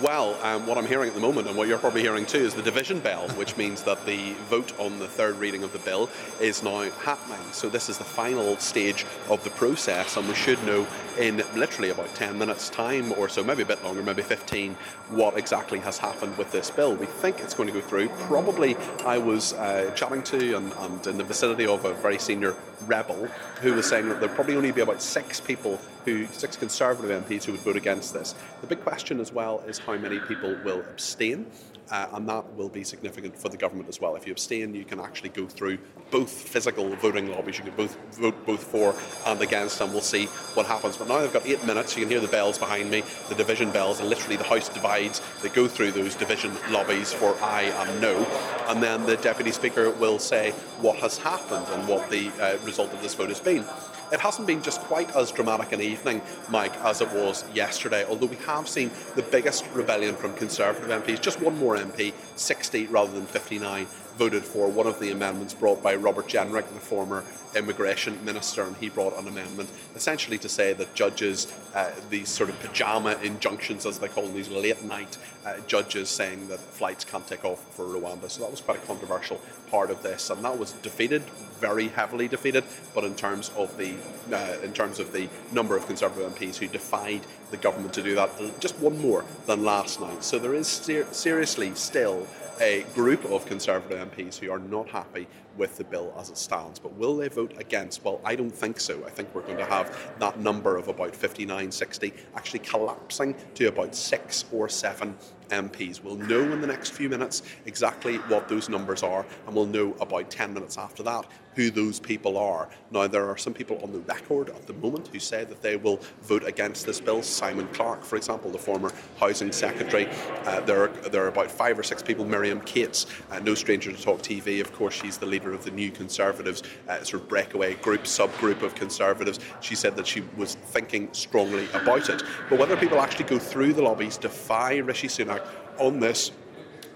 Well, 0.00 0.36
um, 0.42 0.66
what 0.66 0.78
I'm 0.78 0.86
hearing 0.86 1.08
at 1.08 1.14
the 1.14 1.20
moment, 1.20 1.46
and 1.46 1.56
what 1.56 1.68
you're 1.68 1.78
probably 1.78 2.00
hearing 2.00 2.26
too, 2.26 2.38
is 2.38 2.54
the 2.54 2.62
division 2.62 2.98
bell, 2.98 3.28
which 3.30 3.56
means 3.56 3.82
that 3.82 4.04
the 4.06 4.32
vote 4.48 4.72
on 4.78 4.98
the 4.98 5.06
third 5.06 5.36
reading 5.36 5.62
of 5.62 5.72
the 5.72 5.78
bill 5.80 6.08
is 6.40 6.62
now 6.62 6.90
happening. 6.90 7.40
So 7.52 7.68
this 7.68 7.88
is 7.88 7.98
the 7.98 8.04
final 8.04 8.56
stage 8.56 9.06
of 9.28 9.44
the 9.44 9.50
process, 9.50 10.16
and 10.16 10.26
we 10.26 10.34
should 10.34 10.64
know 10.64 10.86
in 11.18 11.42
literally 11.54 11.90
about 11.90 12.12
10 12.14 12.38
minutes' 12.38 12.70
time 12.70 13.12
or 13.12 13.28
so, 13.28 13.44
maybe 13.44 13.62
a 13.62 13.66
bit 13.66 13.84
longer, 13.84 14.02
maybe 14.02 14.22
15, 14.22 14.74
what 15.10 15.36
exactly 15.36 15.78
has 15.80 15.98
happened 15.98 16.36
with 16.38 16.50
this 16.50 16.70
bill. 16.70 16.94
We 16.94 17.06
think 17.06 17.40
it's 17.40 17.54
going 17.54 17.68
to 17.68 17.74
go 17.74 17.80
through. 17.80 18.08
Probably, 18.08 18.76
I 19.04 19.18
was 19.18 19.52
uh, 19.52 19.92
chatting 19.94 20.22
to 20.24 20.56
and, 20.56 20.72
and 20.72 21.06
in 21.06 21.18
the 21.18 21.24
vicinity 21.24 21.66
of 21.66 21.84
a 21.84 21.92
very 21.94 22.18
senior 22.18 22.56
rebel 22.86 23.26
who 23.60 23.74
was 23.74 23.86
saying 23.86 24.08
that 24.08 24.20
there'll 24.20 24.34
probably 24.34 24.56
only 24.56 24.72
be 24.72 24.80
about 24.80 25.02
six 25.02 25.40
people 25.40 25.78
who 26.04 26.26
six 26.26 26.56
Conservative 26.56 27.24
MPs 27.24 27.44
who 27.44 27.52
would 27.52 27.60
vote 27.60 27.76
against 27.76 28.12
this. 28.12 28.34
The 28.60 28.66
big 28.66 28.82
question 28.82 29.20
as 29.20 29.32
well 29.32 29.60
is 29.66 29.78
how 29.78 29.96
many 29.96 30.18
people 30.20 30.56
will 30.64 30.80
abstain. 30.80 31.46
Uh, 31.90 32.08
and 32.14 32.28
that 32.28 32.54
will 32.54 32.68
be 32.68 32.84
significant 32.84 33.36
for 33.36 33.48
the 33.48 33.56
government 33.56 33.88
as 33.88 34.00
well. 34.00 34.16
If 34.16 34.26
you 34.26 34.32
abstain, 34.32 34.74
you 34.74 34.84
can 34.84 34.98
actually 34.98 35.28
go 35.28 35.46
through 35.46 35.78
both 36.12 36.30
physical 36.30 36.94
voting 36.96 37.30
lobbies. 37.30 37.58
You 37.58 37.64
can 37.64 37.74
both 37.74 37.96
vote 38.12 38.46
both 38.46 38.62
for 38.62 38.94
and 39.26 39.40
against, 39.40 39.80
and 39.80 39.90
we'll 39.90 40.02
see 40.02 40.26
what 40.54 40.66
happens. 40.66 40.96
But 40.96 41.08
now 41.08 41.20
they've 41.20 41.32
got 41.32 41.46
eight 41.46 41.64
minutes. 41.66 41.96
You 41.96 42.02
can 42.02 42.10
hear 42.10 42.20
the 42.20 42.28
bells 42.28 42.58
behind 42.58 42.90
me, 42.90 43.02
the 43.28 43.34
division 43.34 43.72
bells, 43.72 43.98
and 43.98 44.08
literally 44.08 44.36
the 44.36 44.44
House 44.44 44.68
divides. 44.68 45.20
They 45.42 45.48
go 45.48 45.66
through 45.66 45.92
those 45.92 46.14
division 46.14 46.52
lobbies 46.70 47.12
for 47.12 47.34
aye 47.42 47.72
and 47.74 48.00
no, 48.00 48.24
and 48.68 48.82
then 48.82 49.06
the 49.06 49.16
deputy 49.16 49.50
speaker 49.50 49.90
will 49.90 50.18
say 50.18 50.50
what 50.80 50.96
has 50.98 51.18
happened 51.18 51.66
and 51.70 51.88
what 51.88 52.10
the 52.10 52.30
uh, 52.40 52.58
result 52.64 52.92
of 52.92 53.02
this 53.02 53.14
vote 53.14 53.30
has 53.30 53.40
been. 53.40 53.64
It 54.12 54.20
hasn't 54.20 54.46
been 54.46 54.62
just 54.62 54.82
quite 54.82 55.10
as 55.16 55.32
dramatic 55.32 55.72
an 55.72 55.80
evening, 55.80 56.20
Mike, 56.50 56.76
as 56.84 57.00
it 57.00 57.10
was 57.12 57.46
yesterday, 57.54 58.04
although 58.04 58.26
we 58.26 58.36
have 58.44 58.68
seen 58.68 58.90
the 59.16 59.22
biggest 59.22 59.64
rebellion 59.72 60.16
from 60.16 60.34
Conservative 60.34 60.90
MPs. 60.90 61.18
Just 61.18 61.40
one 61.40 61.58
more 61.58 61.78
MP, 61.78 62.12
60 62.36 62.88
rather 62.88 63.10
than 63.10 63.24
59, 63.24 63.86
voted 64.16 64.44
for 64.44 64.68
one 64.68 64.86
of 64.86 65.00
the 65.00 65.10
amendments 65.10 65.54
brought 65.54 65.82
by 65.82 65.94
Robert 65.94 66.28
Jenrick, 66.28 66.68
the 66.72 66.80
former 66.80 67.24
immigration 67.54 68.22
minister, 68.24 68.62
and 68.62 68.76
he 68.76 68.88
brought 68.88 69.18
an 69.18 69.28
amendment 69.28 69.68
essentially 69.94 70.38
to 70.38 70.48
say 70.48 70.72
that 70.72 70.94
judges, 70.94 71.52
uh, 71.74 71.90
these 72.10 72.28
sort 72.28 72.50
of 72.50 72.58
pajama 72.60 73.18
injunctions, 73.22 73.86
as 73.86 73.98
they 73.98 74.08
call 74.08 74.24
them, 74.24 74.34
these 74.34 74.48
late 74.48 74.82
night 74.84 75.18
uh, 75.44 75.54
judges 75.66 76.08
saying 76.08 76.48
that 76.48 76.60
flights 76.60 77.04
can't 77.04 77.26
take 77.26 77.44
off 77.44 77.62
for 77.74 77.84
Rwanda. 77.84 78.30
So 78.30 78.42
that 78.42 78.50
was 78.50 78.60
quite 78.60 78.82
a 78.82 78.86
controversial 78.86 79.40
part 79.70 79.90
of 79.90 80.02
this, 80.02 80.30
and 80.30 80.44
that 80.44 80.58
was 80.58 80.72
defeated, 80.72 81.22
very 81.60 81.88
heavily 81.88 82.28
defeated. 82.28 82.64
But 82.94 83.04
in 83.04 83.14
terms 83.14 83.50
of 83.56 83.76
the 83.76 83.94
uh, 84.32 84.58
in 84.62 84.72
terms 84.72 84.98
of 84.98 85.12
the 85.12 85.28
number 85.52 85.76
of 85.76 85.86
Conservative 85.86 86.34
MPs 86.34 86.56
who 86.56 86.68
defied 86.68 87.22
the 87.52 87.56
government 87.58 87.94
to 87.94 88.02
do 88.02 88.16
that, 88.16 88.30
just 88.58 88.76
one 88.80 89.00
more 89.00 89.24
than 89.46 89.62
last 89.62 90.00
night. 90.00 90.24
So 90.24 90.40
there 90.40 90.54
is 90.54 90.66
ser- 90.66 91.06
seriously 91.12 91.72
still 91.76 92.26
a 92.60 92.84
group 92.94 93.24
of 93.26 93.46
Conservative 93.46 94.10
MPs 94.10 94.38
who 94.38 94.50
are 94.50 94.58
not 94.58 94.88
happy 94.88 95.28
with 95.56 95.76
the 95.76 95.84
bill 95.84 96.14
as 96.18 96.30
it 96.30 96.38
stands. 96.38 96.78
But 96.78 96.94
will 96.94 97.16
they 97.16 97.28
vote 97.28 97.54
against? 97.58 98.04
Well, 98.04 98.20
I 98.24 98.36
don't 98.36 98.50
think 98.50 98.80
so. 98.80 99.04
I 99.04 99.10
think 99.10 99.34
we're 99.34 99.42
going 99.42 99.58
to 99.58 99.64
have 99.64 100.14
that 100.18 100.38
number 100.38 100.76
of 100.76 100.88
about 100.88 101.14
59, 101.14 101.70
60 101.70 102.12
actually 102.36 102.60
collapsing 102.60 103.34
to 103.54 103.66
about 103.66 103.94
six 103.94 104.44
or 104.52 104.68
seven 104.68 105.16
MPs. 105.52 106.02
We'll 106.02 106.16
know 106.16 106.40
in 106.40 106.60
the 106.60 106.66
next 106.66 106.90
few 106.90 107.08
minutes 107.08 107.42
exactly 107.66 108.16
what 108.16 108.48
those 108.48 108.68
numbers 108.68 109.02
are, 109.02 109.26
and 109.46 109.54
we'll 109.54 109.66
know 109.66 109.94
about 110.00 110.30
10 110.30 110.54
minutes 110.54 110.78
after 110.78 111.02
that 111.04 111.26
who 111.54 111.70
those 111.70 112.00
people 112.00 112.38
are. 112.38 112.68
Now, 112.90 113.06
there 113.06 113.28
are 113.28 113.36
some 113.36 113.52
people 113.52 113.78
on 113.82 113.92
the 113.92 114.00
record 114.00 114.48
at 114.48 114.66
the 114.66 114.72
moment 114.74 115.08
who 115.08 115.18
say 115.18 115.44
that 115.44 115.60
they 115.60 115.76
will 115.76 116.00
vote 116.22 116.44
against 116.44 116.86
this 116.86 117.00
bill. 117.00 117.22
Simon 117.22 117.68
Clarke, 117.68 118.04
for 118.04 118.16
example, 118.16 118.50
the 118.50 118.58
former 118.58 118.90
Housing 119.18 119.52
Secretary. 119.52 120.08
Uh, 120.44 120.60
there, 120.60 120.84
are, 120.84 120.88
there 121.10 121.24
are 121.24 121.28
about 121.28 121.50
five 121.50 121.78
or 121.78 121.82
six 121.82 122.02
people. 122.02 122.24
Miriam 122.24 122.60
Cates, 122.62 123.06
uh, 123.30 123.38
no 123.40 123.54
stranger 123.54 123.92
to 123.92 124.02
Talk 124.02 124.22
TV, 124.22 124.60
of 124.60 124.72
course, 124.72 124.94
she's 124.94 125.18
the 125.18 125.26
leader 125.26 125.41
of 125.50 125.64
the 125.64 125.70
New 125.70 125.90
Conservatives, 125.90 126.62
uh, 126.88 127.02
sort 127.02 127.22
of 127.22 127.28
breakaway 127.28 127.74
group, 127.74 128.04
subgroup 128.04 128.62
of 128.62 128.74
Conservatives. 128.74 129.40
She 129.60 129.74
said 129.74 129.96
that 129.96 130.06
she 130.06 130.22
was 130.36 130.54
thinking 130.54 131.08
strongly 131.12 131.68
about 131.74 132.08
it. 132.08 132.22
But 132.48 132.58
whether 132.58 132.76
people 132.76 133.00
actually 133.00 133.24
go 133.24 133.38
through 133.38 133.72
the 133.72 133.82
lobbies, 133.82 134.16
defy 134.16 134.76
Rishi 134.76 135.08
Sunak 135.08 135.46
on 135.78 136.00
this 136.00 136.30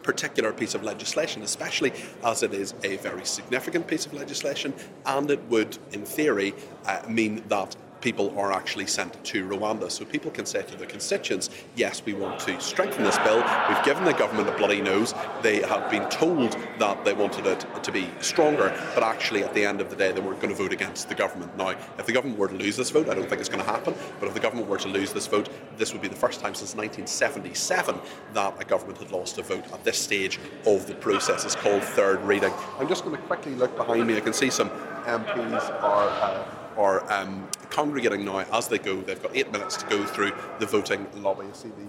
particular 0.03 0.53
piece 0.53 0.75
of 0.75 0.85
legislation, 0.85 1.43
especially 1.43 1.93
as 2.25 2.43
it 2.43 2.55
is 2.55 2.75
a 2.85 2.97
very 2.99 3.25
significant 3.25 3.87
piece 3.89 4.07
of 4.07 4.15
legislation, 4.15 4.73
and 5.05 5.31
it 5.31 5.43
would, 5.49 5.77
in 5.93 6.05
theory, 6.05 6.55
uh, 6.87 7.03
mean 7.09 7.43
that 7.49 7.75
people 8.01 8.39
are 8.39 8.53
actually 8.53 8.87
sent 8.87 9.23
to 9.25 9.47
Rwanda. 9.49 9.91
So 9.91 10.05
people 10.05 10.31
can 10.31 10.47
say 10.47 10.63
to 10.63 10.77
their 10.77 10.87
constituents, 10.87 11.51
yes, 11.75 12.03
we 12.05 12.15
want 12.15 12.39
to 12.41 12.61
strengthen 12.61 13.05
this 13.05 13.19
bill. 13.19 13.43
We've 13.69 13.85
given 13.85 14.05
the 14.05 14.13
government 14.13 14.49
a 14.49 14.57
bloody 14.57 14.81
nose. 14.81 15.15
They 15.43 15.63
have 15.63 15.91
been 15.91 16.09
told 16.09 16.53
that 16.79 17.05
they 17.05 17.13
wanted 17.13 17.47
it 17.47 17.67
to 17.83 17.93
be 17.93 18.09
stronger, 18.21 18.75
but 18.95 19.03
actually 19.03 19.43
at 19.43 19.55
the 19.55 19.65
end 19.65 19.81
of 19.81 19.91
the 19.91 19.97
day, 19.97 20.13
they 20.13 20.21
weren't 20.21 20.41
going 20.41 20.55
to 20.55 20.61
vote 20.61 20.73
against 20.73 21.09
the 21.09 21.15
government. 21.15 21.57
Now, 21.57 21.71
if 21.99 22.07
the 22.07 22.13
government 22.13 22.39
were 22.39 22.49
to 22.49 22.55
lose 22.55 22.77
this 22.77 22.91
vote, 22.91 23.09
I 23.09 23.15
don't 23.15 23.29
think 23.29 23.41
it's 23.41 23.49
going 23.49 23.65
to 23.65 23.71
happen, 23.71 23.95
but 24.21 24.27
if 24.27 24.35
the 24.35 24.41
government 24.41 24.69
were 24.69 24.79
to 24.79 24.89
lose 24.89 25.13
this 25.13 25.27
vote, 25.27 25.49
this 25.77 25.93
would 25.93 26.03
be 26.03 26.09
the 26.09 26.17
first 26.17 26.41
time 26.41 26.55
since 26.55 26.75
1977 26.75 28.01
that 28.35 28.55
a 28.61 28.65
government 28.65 28.99
had 28.99 29.11
lost 29.11 29.39
a 29.39 29.43
vote 29.43 29.65
at 29.73 29.85
this 29.85 29.99
stage 29.99 30.39
of 30.67 30.87
the 30.87 30.95
process. 30.95 31.45
It's 31.45 31.57
called 31.57 31.83
third 31.83 32.23
reading. 32.23 32.53
I'm 32.79 32.89
just 32.89 33.05
going 33.05 33.17
to 33.17 33.23
quickly 33.23 33.55
look 33.55 33.77
behind 33.77 34.07
me. 34.07 34.17
I 34.17 34.21
can 34.21 34.33
see 34.33 34.51
some 34.51 34.71
MPs 34.71 35.83
are. 35.83 36.09
Uh, 36.09 36.45
are 36.77 37.11
um, 37.11 37.49
congregating 37.71 38.25
now 38.25 38.39
as 38.53 38.69
they 38.69 38.79
go. 38.79 39.01
They've 39.01 39.23
got 39.23 39.37
eight 39.37 39.53
minutes 39.53 39.77
to 39.79 39.87
go 39.87 40.05
through 40.05 40.33
the 40.59 40.67
voting 40.67 41.07
lobby. 41.17 41.47
See 41.53 41.69
the, 41.69 41.85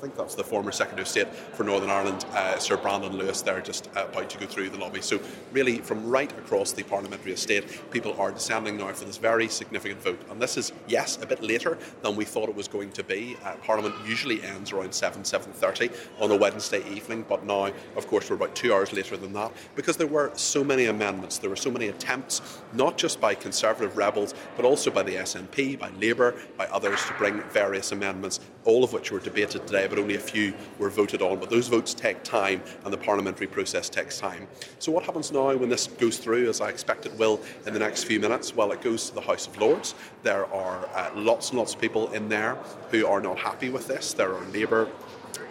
think 0.00 0.16
that's 0.16 0.34
the 0.34 0.44
former 0.44 0.70
Secretary 0.70 1.02
of 1.02 1.08
State 1.08 1.28
for 1.34 1.64
Northern 1.64 1.90
Ireland, 1.90 2.24
uh, 2.32 2.58
Sir 2.58 2.76
Brandon 2.76 3.16
Lewis, 3.16 3.42
there 3.42 3.60
just 3.60 3.88
uh, 3.96 4.06
about 4.10 4.30
to 4.30 4.38
go 4.38 4.46
through 4.46 4.70
the 4.70 4.78
lobby. 4.78 5.00
So, 5.00 5.20
really, 5.52 5.78
from 5.78 6.08
right 6.08 6.30
across 6.38 6.72
the 6.72 6.84
parliamentary 6.84 7.32
estate, 7.32 7.90
people 7.90 8.14
are 8.20 8.30
descending 8.30 8.76
now 8.76 8.92
for 8.92 9.04
this 9.04 9.16
very 9.16 9.48
significant 9.48 10.00
vote. 10.00 10.20
And 10.30 10.40
this 10.40 10.56
is, 10.56 10.72
yes, 10.86 11.18
a 11.20 11.26
bit 11.26 11.42
later 11.42 11.78
than 12.02 12.14
we 12.14 12.24
thought 12.24 12.48
it 12.48 12.54
was 12.54 12.68
going 12.68 12.92
to 12.92 13.02
be. 13.02 13.36
Uh, 13.44 13.54
Parliament 13.56 13.94
usually 14.06 14.42
ends 14.42 14.72
around 14.72 14.92
7, 14.94 15.22
7.30 15.22 15.92
on 16.20 16.30
a 16.30 16.36
Wednesday 16.36 16.88
evening, 16.88 17.24
but 17.28 17.44
now, 17.44 17.72
of 17.96 18.06
course, 18.06 18.30
we're 18.30 18.36
about 18.36 18.54
two 18.54 18.72
hours 18.72 18.92
later 18.92 19.16
than 19.16 19.32
that 19.32 19.52
because 19.74 19.96
there 19.96 20.06
were 20.06 20.30
so 20.34 20.62
many 20.62 20.86
amendments. 20.86 21.38
There 21.38 21.50
were 21.50 21.56
so 21.56 21.70
many 21.70 21.88
attempts, 21.88 22.60
not 22.72 22.96
just 22.96 23.20
by 23.20 23.34
Conservative 23.34 23.96
rebels, 23.96 24.34
but 24.56 24.64
also 24.64 24.90
by 24.90 25.02
the 25.02 25.16
SNP, 25.16 25.78
by 25.78 25.90
Labour, 25.90 26.36
by 26.56 26.66
others 26.66 27.04
to 27.06 27.14
bring 27.14 27.40
various 27.50 27.92
amendments, 27.92 28.40
all 28.64 28.84
of 28.84 28.92
which 28.92 29.10
were 29.10 29.20
debated 29.20 29.66
today, 29.66 29.87
but 29.88 29.98
only 29.98 30.16
a 30.16 30.20
few 30.20 30.54
were 30.78 30.90
voted 30.90 31.22
on. 31.22 31.38
But 31.38 31.50
those 31.50 31.68
votes 31.68 31.94
take 31.94 32.22
time, 32.22 32.62
and 32.84 32.92
the 32.92 32.98
parliamentary 32.98 33.46
process 33.46 33.88
takes 33.88 34.18
time. 34.18 34.46
So, 34.78 34.92
what 34.92 35.04
happens 35.04 35.32
now 35.32 35.54
when 35.56 35.68
this 35.68 35.86
goes 35.86 36.18
through, 36.18 36.48
as 36.48 36.60
I 36.60 36.68
expect 36.68 37.06
it 37.06 37.16
will 37.18 37.40
in 37.66 37.72
the 37.72 37.78
next 37.78 38.04
few 38.04 38.20
minutes? 38.20 38.54
Well, 38.54 38.72
it 38.72 38.82
goes 38.82 39.08
to 39.08 39.14
the 39.14 39.20
House 39.20 39.46
of 39.46 39.56
Lords. 39.58 39.94
There 40.22 40.46
are 40.52 40.88
uh, 40.94 41.10
lots 41.14 41.50
and 41.50 41.58
lots 41.58 41.74
of 41.74 41.80
people 41.80 42.12
in 42.12 42.28
there 42.28 42.56
who 42.90 43.06
are 43.06 43.20
not 43.20 43.38
happy 43.38 43.70
with 43.70 43.86
this. 43.88 44.12
There 44.12 44.34
are 44.34 44.44
Labour 44.46 44.88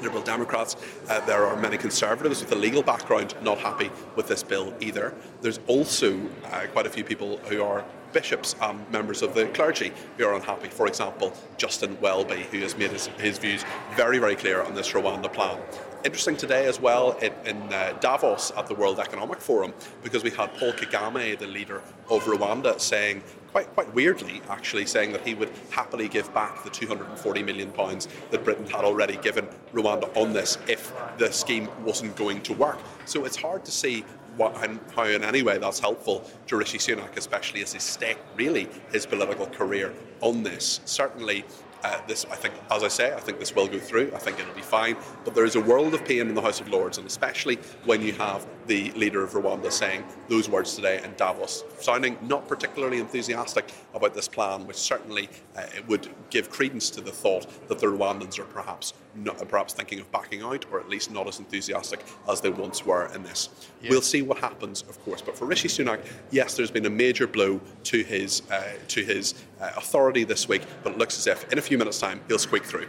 Liberal 0.01 0.23
Democrats. 0.23 0.75
Uh, 1.10 1.25
there 1.25 1.45
are 1.45 1.55
many 1.55 1.77
Conservatives 1.77 2.41
with 2.41 2.51
a 2.51 2.55
legal 2.55 2.83
background 2.83 3.36
not 3.41 3.57
happy 3.57 3.89
with 4.15 4.27
this 4.27 4.43
bill 4.43 4.73
either. 4.79 5.13
There's 5.41 5.60
also 5.67 6.19
uh, 6.45 6.65
quite 6.73 6.86
a 6.86 6.89
few 6.89 7.03
people 7.03 7.38
who 7.49 7.63
are 7.63 7.83
bishops 8.13 8.55
and 8.62 8.89
members 8.91 9.21
of 9.21 9.33
the 9.33 9.45
clergy 9.47 9.91
who 10.17 10.25
are 10.25 10.33
unhappy. 10.33 10.69
For 10.69 10.88
example, 10.88 11.33
Justin 11.57 11.99
Welby, 12.01 12.45
who 12.51 12.60
has 12.60 12.77
made 12.77 12.91
his, 12.91 13.07
his 13.19 13.38
views 13.38 13.63
very, 13.95 14.17
very 14.17 14.36
clear 14.36 14.62
on 14.63 14.75
this 14.75 14.91
Rwanda 14.91 15.31
plan. 15.31 15.60
Interesting 16.03 16.38
today 16.38 16.67
as 16.67 16.79
well 16.79 17.12
in, 17.19 17.33
in 17.45 17.62
uh, 17.73 17.97
Davos 17.99 18.51
at 18.55 18.67
the 18.67 18.75
World 18.75 18.99
Economic 18.99 19.41
Forum 19.41 19.73
because 20.03 20.23
we 20.23 20.29
had 20.29 20.53
Paul 20.55 20.71
Kagame, 20.73 21.38
the 21.38 21.47
leader 21.47 21.81
of 22.10 22.23
Rwanda, 22.23 22.79
saying 22.79 23.23
quite 23.57 23.73
quite 23.73 23.95
weirdly 23.95 24.39
actually 24.49 24.85
saying 24.85 25.11
that 25.11 25.25
he 25.25 25.33
would 25.33 25.49
happily 25.71 26.07
give 26.07 26.31
back 26.31 26.63
the 26.63 26.69
240 26.69 27.41
million 27.41 27.71
pounds 27.71 28.07
that 28.29 28.43
Britain 28.43 28.67
had 28.67 28.85
already 28.85 29.17
given 29.17 29.47
Rwanda 29.73 30.15
on 30.15 30.31
this 30.31 30.59
if 30.67 30.93
the 31.17 31.31
scheme 31.31 31.67
wasn't 31.83 32.15
going 32.15 32.39
to 32.41 32.53
work. 32.53 32.77
So 33.05 33.25
it's 33.25 33.35
hard 33.35 33.65
to 33.65 33.71
see 33.71 34.05
what, 34.35 34.63
and 34.63 34.79
how 34.95 35.05
in 35.05 35.23
any 35.23 35.41
way 35.41 35.57
that's 35.57 35.79
helpful 35.79 36.23
to 36.45 36.55
Rishi 36.55 36.77
Sunak, 36.77 37.17
especially 37.17 37.63
as 37.63 37.73
he 37.73 37.79
stake 37.79 38.19
really 38.35 38.67
his 38.91 39.07
political 39.07 39.47
career 39.47 39.91
on 40.21 40.43
this. 40.43 40.79
Certainly, 40.85 41.43
uh, 41.83 41.99
this, 42.07 42.25
I 42.25 42.35
think, 42.35 42.53
as 42.71 42.83
I 42.83 42.87
say, 42.87 43.13
I 43.13 43.19
think 43.19 43.39
this 43.39 43.55
will 43.55 43.67
go 43.67 43.79
through. 43.79 44.11
I 44.15 44.19
think 44.19 44.39
it'll 44.39 44.53
be 44.53 44.61
fine. 44.61 44.97
But 45.23 45.35
there 45.35 45.45
is 45.45 45.55
a 45.55 45.61
world 45.61 45.93
of 45.93 46.03
pain 46.05 46.21
in 46.21 46.35
the 46.35 46.41
House 46.41 46.59
of 46.59 46.69
Lords, 46.69 46.97
and 46.97 47.07
especially 47.07 47.57
when 47.85 48.01
you 48.01 48.13
have 48.13 48.45
the 48.67 48.91
leader 48.91 49.23
of 49.23 49.31
Rwanda 49.31 49.71
saying 49.71 50.03
those 50.27 50.49
words 50.49 50.75
today 50.75 51.01
in 51.03 51.13
Davos, 51.15 51.63
sounding 51.79 52.17
not 52.21 52.47
particularly 52.47 52.99
enthusiastic 52.99 53.71
about 53.93 54.13
this 54.13 54.27
plan, 54.27 54.67
which 54.67 54.77
certainly 54.77 55.29
uh, 55.55 55.63
would 55.87 56.09
give 56.29 56.49
credence 56.49 56.89
to 56.91 57.01
the 57.01 57.11
thought 57.11 57.47
that 57.67 57.79
the 57.79 57.87
Rwandans 57.87 58.39
are 58.39 58.45
perhaps 58.45 58.93
not, 59.17 59.47
perhaps 59.47 59.73
thinking 59.73 59.99
of 59.99 60.12
backing 60.12 60.41
out, 60.41 60.65
or 60.71 60.80
at 60.80 60.89
least 60.89 61.12
not 61.12 61.27
as 61.27 61.39
enthusiastic 61.39 62.03
as 62.30 62.41
they 62.41 62.49
once 62.49 62.86
were 62.86 63.13
in 63.13 63.23
this. 63.23 63.49
Yeah. 63.82 63.89
We'll 63.89 64.01
see 64.01 64.21
what 64.21 64.38
happens, 64.38 64.84
of 64.84 65.03
course. 65.03 65.21
But 65.21 65.38
for 65.38 65.45
Rishi 65.45 65.67
Sunak, 65.67 66.06
yes, 66.32 66.56
there's 66.56 66.71
been 66.71 66.86
a 66.86 66.89
major 66.89 67.27
blow 67.27 67.60
to 67.84 68.03
his 68.03 68.43
uh, 68.51 68.73
to 68.89 69.03
his 69.03 69.34
uh, 69.60 69.71
authority 69.75 70.23
this 70.23 70.47
week, 70.47 70.63
but 70.84 70.93
it 70.93 70.97
looks 70.97 71.17
as 71.17 71.27
if 71.27 71.51
in 71.51 71.58
a 71.58 71.62
few 71.62 71.77
minutes' 71.77 71.99
time 71.99 72.21
he'll 72.27 72.39
squeak 72.39 72.63
through. 72.63 72.88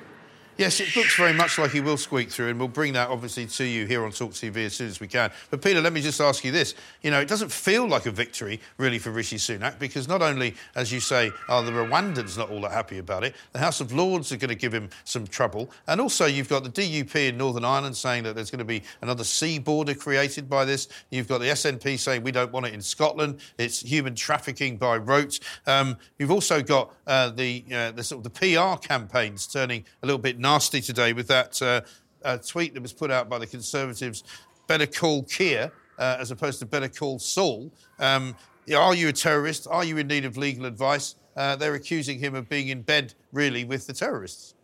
Yes, 0.59 0.81
it 0.81 0.97
looks 0.97 1.14
very 1.14 1.33
much 1.33 1.57
like 1.57 1.71
he 1.71 1.81
will 1.81 1.97
squeak 1.97 2.33
through, 2.33 2.49
and 2.49 2.59
we'll 2.59 2.66
bring 2.66 2.94
that 2.94 3.11
obviously 3.11 3.47
to 3.47 3.64
you 3.64 3.87
here 3.87 4.05
on 4.05 4.11
Talk 4.11 4.33
TV 4.33 4.66
as 4.66 4.75
soon 4.75 4.88
as 4.88 4.99
we 4.99 5.07
can. 5.07 5.31
But 5.51 5.62
Peter, 5.62 5.81
let 5.81 5.92
me 5.92 6.01
just 6.01 6.21
ask 6.21 6.44
you 6.44 6.51
this: 6.51 6.75
you 7.01 7.12
know, 7.12 7.21
it 7.21 7.29
doesn't 7.29 7.53
feel 7.53 7.87
like 7.87 8.07
a 8.07 8.11
victory 8.11 8.61
really 8.77 8.99
for 8.99 9.12
Rishi 9.12 9.37
Sunak 9.37 9.79
because 9.79 10.09
not 10.09 10.21
only, 10.21 10.57
as 10.75 10.90
you 10.90 10.99
say, 10.99 11.31
are 11.49 11.62
the 11.62 11.71
Rwandans 11.71 12.37
not 12.37 12.51
all 12.51 12.61
that 12.62 12.73
happy 12.73 12.99
about 12.99 13.23
it, 13.23 13.37
the 13.53 13.61
House 13.61 13.81
of 13.81 13.92
Lords 13.92 14.33
are 14.33 14.37
going 14.37 14.49
to 14.49 14.57
give 14.57 14.75
him 14.75 14.90
some 15.05 15.29
trouble, 15.29 15.71
and 15.87 16.01
also 16.01 16.27
you've 16.27 16.49
got 16.49 16.64
the 16.64 16.71
DUP 16.71 17.14
in 17.14 17.38
Northern 17.38 17.64
Ireland 17.64 17.97
saying 17.97 18.25
that 18.25 18.35
there's 18.35 18.51
going 18.51 18.59
to 18.59 18.64
be 18.64 18.83
another 19.01 19.23
sea 19.23 19.61
border 19.61 19.94
created 19.94 20.51
by 20.51 20.64
this. 20.64 20.88
You've 21.11 21.29
got 21.29 21.38
the 21.38 21.47
SNP 21.47 22.01
saying 22.01 22.25
we 22.25 22.33
don't 22.33 22.51
want 22.51 22.66
it 22.66 22.75
in 22.75 22.83
Scotland. 22.83 23.38
It's 23.59 23.79
human 23.79 24.16
trafficking 24.16 24.77
by 24.77 24.97
rote. 24.97 25.38
Um, 25.68 25.99
you've 26.18 26.33
also 26.33 26.62
got 26.62 26.92
uh, 27.07 27.31
the 27.31 27.64
uh, 27.73 27.92
the 27.92 28.03
sort 28.03 28.27
of 28.27 28.33
the 28.33 28.57
PR 28.57 28.77
campaigns 28.85 29.47
turning 29.47 29.85
a 30.03 30.07
little 30.07 30.18
bit 30.18 30.37
nasty 30.49 30.81
today 30.81 31.13
with 31.13 31.29
that 31.29 31.61
uh, 31.61 31.83
uh, 32.25 32.39
tweet 32.39 32.73
that 32.73 32.81
was 32.81 32.95
put 32.95 33.11
out 33.11 33.29
by 33.29 33.39
the 33.39 33.47
Conservatives. 33.47 34.25
Better 34.67 34.87
call 34.87 35.23
Keir 35.25 35.71
uh, 35.99 36.17
as 36.19 36.31
opposed 36.31 36.59
to 36.61 36.65
better 36.65 36.89
call 36.89 37.19
Saul. 37.19 37.71
Um, 37.99 38.35
are 38.75 38.95
you 38.95 39.09
a 39.09 39.13
terrorist? 39.13 39.67
Are 39.71 39.85
you 39.85 39.99
in 39.99 40.07
need 40.07 40.25
of 40.25 40.39
legal 40.39 40.65
advice? 40.65 41.17
Uh, 41.37 41.55
they're 41.57 41.75
accusing 41.75 42.19
him 42.19 42.35
of 42.35 42.49
being 42.49 42.69
in 42.69 42.81
bed, 42.81 43.13
really, 43.31 43.65
with 43.65 43.87
the 43.87 43.93
terrorists. 43.93 44.55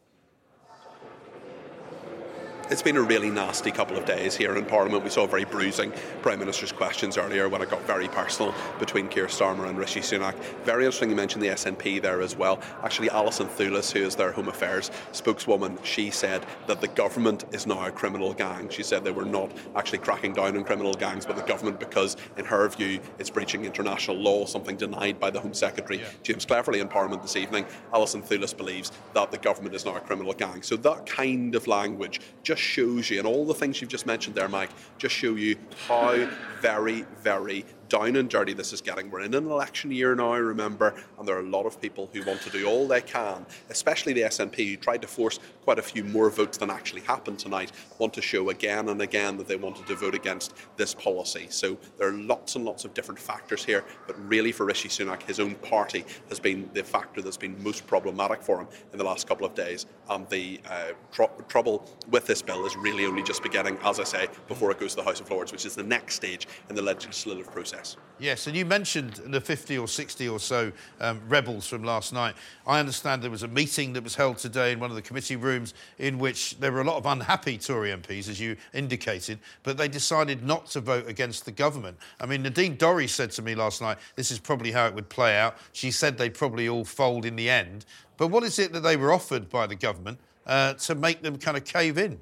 It's 2.70 2.80
been 2.80 2.96
a 2.96 3.02
really 3.02 3.28
nasty 3.28 3.70
couple 3.70 3.98
of 3.98 4.06
days 4.06 4.34
here 4.34 4.56
in 4.56 4.64
Parliament. 4.64 5.04
We 5.04 5.10
saw 5.10 5.26
very 5.26 5.44
bruising 5.44 5.92
Prime 6.22 6.38
Minister's 6.38 6.72
questions 6.72 7.18
earlier 7.18 7.46
when 7.46 7.60
it 7.60 7.68
got 7.68 7.82
very 7.82 8.08
personal 8.08 8.54
between 8.78 9.06
Keir 9.08 9.26
Starmer 9.26 9.68
and 9.68 9.76
Rishi 9.76 10.00
Sunak. 10.00 10.34
Very 10.64 10.86
interesting 10.86 11.10
you 11.10 11.16
mentioned 11.16 11.42
the 11.42 11.48
SNP 11.48 12.00
there 12.00 12.22
as 12.22 12.36
well. 12.36 12.58
Actually, 12.82 13.10
Alison 13.10 13.48
Thewliss, 13.48 13.92
who 13.92 13.98
is 13.98 14.16
their 14.16 14.32
Home 14.32 14.48
Affairs 14.48 14.90
spokeswoman, 15.12 15.78
she 15.82 16.10
said 16.10 16.46
that 16.66 16.80
the 16.80 16.88
government 16.88 17.44
is 17.52 17.66
now 17.66 17.84
a 17.84 17.90
criminal 17.90 18.32
gang. 18.32 18.70
She 18.70 18.82
said 18.82 19.04
they 19.04 19.10
were 19.10 19.26
not 19.26 19.52
actually 19.76 19.98
cracking 19.98 20.32
down 20.32 20.56
on 20.56 20.64
criminal 20.64 20.94
gangs, 20.94 21.26
but 21.26 21.36
the 21.36 21.42
government, 21.42 21.78
because 21.78 22.16
in 22.38 22.46
her 22.46 22.66
view, 22.70 22.98
it's 23.18 23.28
breaching 23.28 23.66
international 23.66 24.16
law, 24.16 24.46
something 24.46 24.76
denied 24.76 25.20
by 25.20 25.28
the 25.28 25.40
Home 25.40 25.54
Secretary, 25.54 25.98
yeah. 25.98 26.08
James 26.22 26.46
Cleverly, 26.46 26.80
in 26.80 26.88
Parliament 26.88 27.20
this 27.20 27.36
evening. 27.36 27.66
Alison 27.92 28.22
Thewliss 28.22 28.56
believes 28.56 28.90
that 29.12 29.30
the 29.30 29.38
government 29.38 29.74
is 29.74 29.84
now 29.84 29.96
a 29.96 30.00
criminal 30.00 30.32
gang. 30.32 30.62
So 30.62 30.76
that 30.76 31.04
kind 31.04 31.54
of 31.54 31.66
language 31.66 32.22
just 32.42 32.53
just 32.54 32.68
shows 32.68 33.10
you, 33.10 33.18
and 33.18 33.26
all 33.26 33.44
the 33.44 33.54
things 33.54 33.80
you've 33.80 33.90
just 33.90 34.06
mentioned 34.06 34.36
there, 34.36 34.48
Mike, 34.48 34.70
just 34.98 35.14
show 35.14 35.34
you 35.34 35.56
how 35.88 36.28
very, 36.60 37.02
very 37.20 37.64
down 37.94 38.16
and 38.16 38.28
dirty 38.28 38.52
this 38.52 38.72
is 38.72 38.80
getting. 38.80 39.08
We're 39.08 39.20
in 39.20 39.34
an 39.34 39.48
election 39.48 39.92
year 39.92 40.16
now, 40.16 40.34
remember, 40.34 40.94
and 41.16 41.28
there 41.28 41.36
are 41.36 41.40
a 41.40 41.48
lot 41.48 41.64
of 41.64 41.80
people 41.80 42.10
who 42.12 42.24
want 42.24 42.40
to 42.40 42.50
do 42.50 42.66
all 42.66 42.88
they 42.88 43.00
can, 43.00 43.46
especially 43.70 44.12
the 44.12 44.22
SNP, 44.22 44.68
who 44.68 44.76
tried 44.76 45.00
to 45.02 45.06
force 45.06 45.38
quite 45.62 45.78
a 45.78 45.82
few 45.82 46.02
more 46.02 46.28
votes 46.28 46.58
than 46.58 46.70
actually 46.70 47.02
happened 47.02 47.38
tonight, 47.38 47.70
want 47.98 48.12
to 48.14 48.20
show 48.20 48.50
again 48.50 48.88
and 48.88 49.00
again 49.00 49.36
that 49.36 49.46
they 49.46 49.54
wanted 49.54 49.86
to 49.86 49.94
vote 49.94 50.14
against 50.14 50.54
this 50.76 50.92
policy. 50.92 51.46
So 51.50 51.78
there 51.96 52.08
are 52.08 52.12
lots 52.12 52.56
and 52.56 52.64
lots 52.64 52.84
of 52.84 52.94
different 52.94 53.20
factors 53.20 53.64
here, 53.64 53.84
but 54.08 54.16
really 54.28 54.50
for 54.50 54.66
Rishi 54.66 54.88
Sunak, 54.88 55.22
his 55.22 55.38
own 55.38 55.54
party 55.56 56.04
has 56.30 56.40
been 56.40 56.68
the 56.74 56.82
factor 56.82 57.22
that's 57.22 57.36
been 57.36 57.62
most 57.62 57.86
problematic 57.86 58.42
for 58.42 58.60
him 58.60 58.66
in 58.92 58.98
the 58.98 59.04
last 59.04 59.28
couple 59.28 59.46
of 59.46 59.54
days. 59.54 59.86
And 60.10 60.28
the 60.30 60.60
uh, 60.68 60.92
tr- 61.12 61.42
trouble 61.48 61.88
with 62.10 62.26
this 62.26 62.42
bill 62.42 62.66
is 62.66 62.76
really 62.76 63.06
only 63.06 63.22
just 63.22 63.42
beginning, 63.42 63.78
as 63.84 64.00
I 64.00 64.04
say, 64.04 64.26
before 64.48 64.72
it 64.72 64.80
goes 64.80 64.90
to 64.90 64.96
the 64.96 65.04
House 65.04 65.20
of 65.20 65.30
Lords, 65.30 65.52
which 65.52 65.64
is 65.64 65.76
the 65.76 65.84
next 65.84 66.16
stage 66.16 66.48
in 66.68 66.74
the 66.74 66.82
legislative 66.82 67.50
process. 67.52 67.83
Yes, 68.20 68.46
and 68.46 68.56
you 68.56 68.64
mentioned 68.64 69.14
the 69.26 69.40
50 69.40 69.76
or 69.76 69.88
60 69.88 70.28
or 70.28 70.38
so 70.38 70.70
um, 71.00 71.20
rebels 71.28 71.66
from 71.66 71.82
last 71.82 72.12
night. 72.12 72.36
I 72.64 72.78
understand 72.78 73.22
there 73.22 73.30
was 73.30 73.42
a 73.42 73.48
meeting 73.48 73.92
that 73.94 74.04
was 74.04 74.14
held 74.14 74.38
today 74.38 74.70
in 74.70 74.78
one 74.78 74.88
of 74.88 74.94
the 74.94 75.02
committee 75.02 75.34
rooms 75.34 75.74
in 75.98 76.20
which 76.20 76.56
there 76.60 76.70
were 76.70 76.80
a 76.80 76.84
lot 76.84 76.96
of 76.96 77.06
unhappy 77.06 77.58
Tory 77.58 77.90
MPs, 77.90 78.28
as 78.28 78.38
you 78.38 78.56
indicated, 78.72 79.40
but 79.64 79.76
they 79.76 79.88
decided 79.88 80.44
not 80.44 80.66
to 80.66 80.80
vote 80.80 81.08
against 81.08 81.44
the 81.44 81.50
government. 81.50 81.98
I 82.20 82.26
mean, 82.26 82.42
Nadine 82.42 82.76
Dorries 82.76 83.10
said 83.10 83.32
to 83.32 83.42
me 83.42 83.56
last 83.56 83.82
night, 83.82 83.98
this 84.14 84.30
is 84.30 84.38
probably 84.38 84.70
how 84.70 84.86
it 84.86 84.94
would 84.94 85.08
play 85.08 85.36
out. 85.36 85.56
She 85.72 85.90
said 85.90 86.16
they'd 86.16 86.34
probably 86.34 86.68
all 86.68 86.84
fold 86.84 87.24
in 87.24 87.34
the 87.34 87.50
end. 87.50 87.84
But 88.16 88.28
what 88.28 88.44
is 88.44 88.60
it 88.60 88.72
that 88.74 88.80
they 88.80 88.96
were 88.96 89.12
offered 89.12 89.50
by 89.50 89.66
the 89.66 89.74
government 89.74 90.20
uh, 90.46 90.74
to 90.74 90.94
make 90.94 91.22
them 91.22 91.36
kind 91.36 91.56
of 91.56 91.64
cave 91.64 91.98
in? 91.98 92.20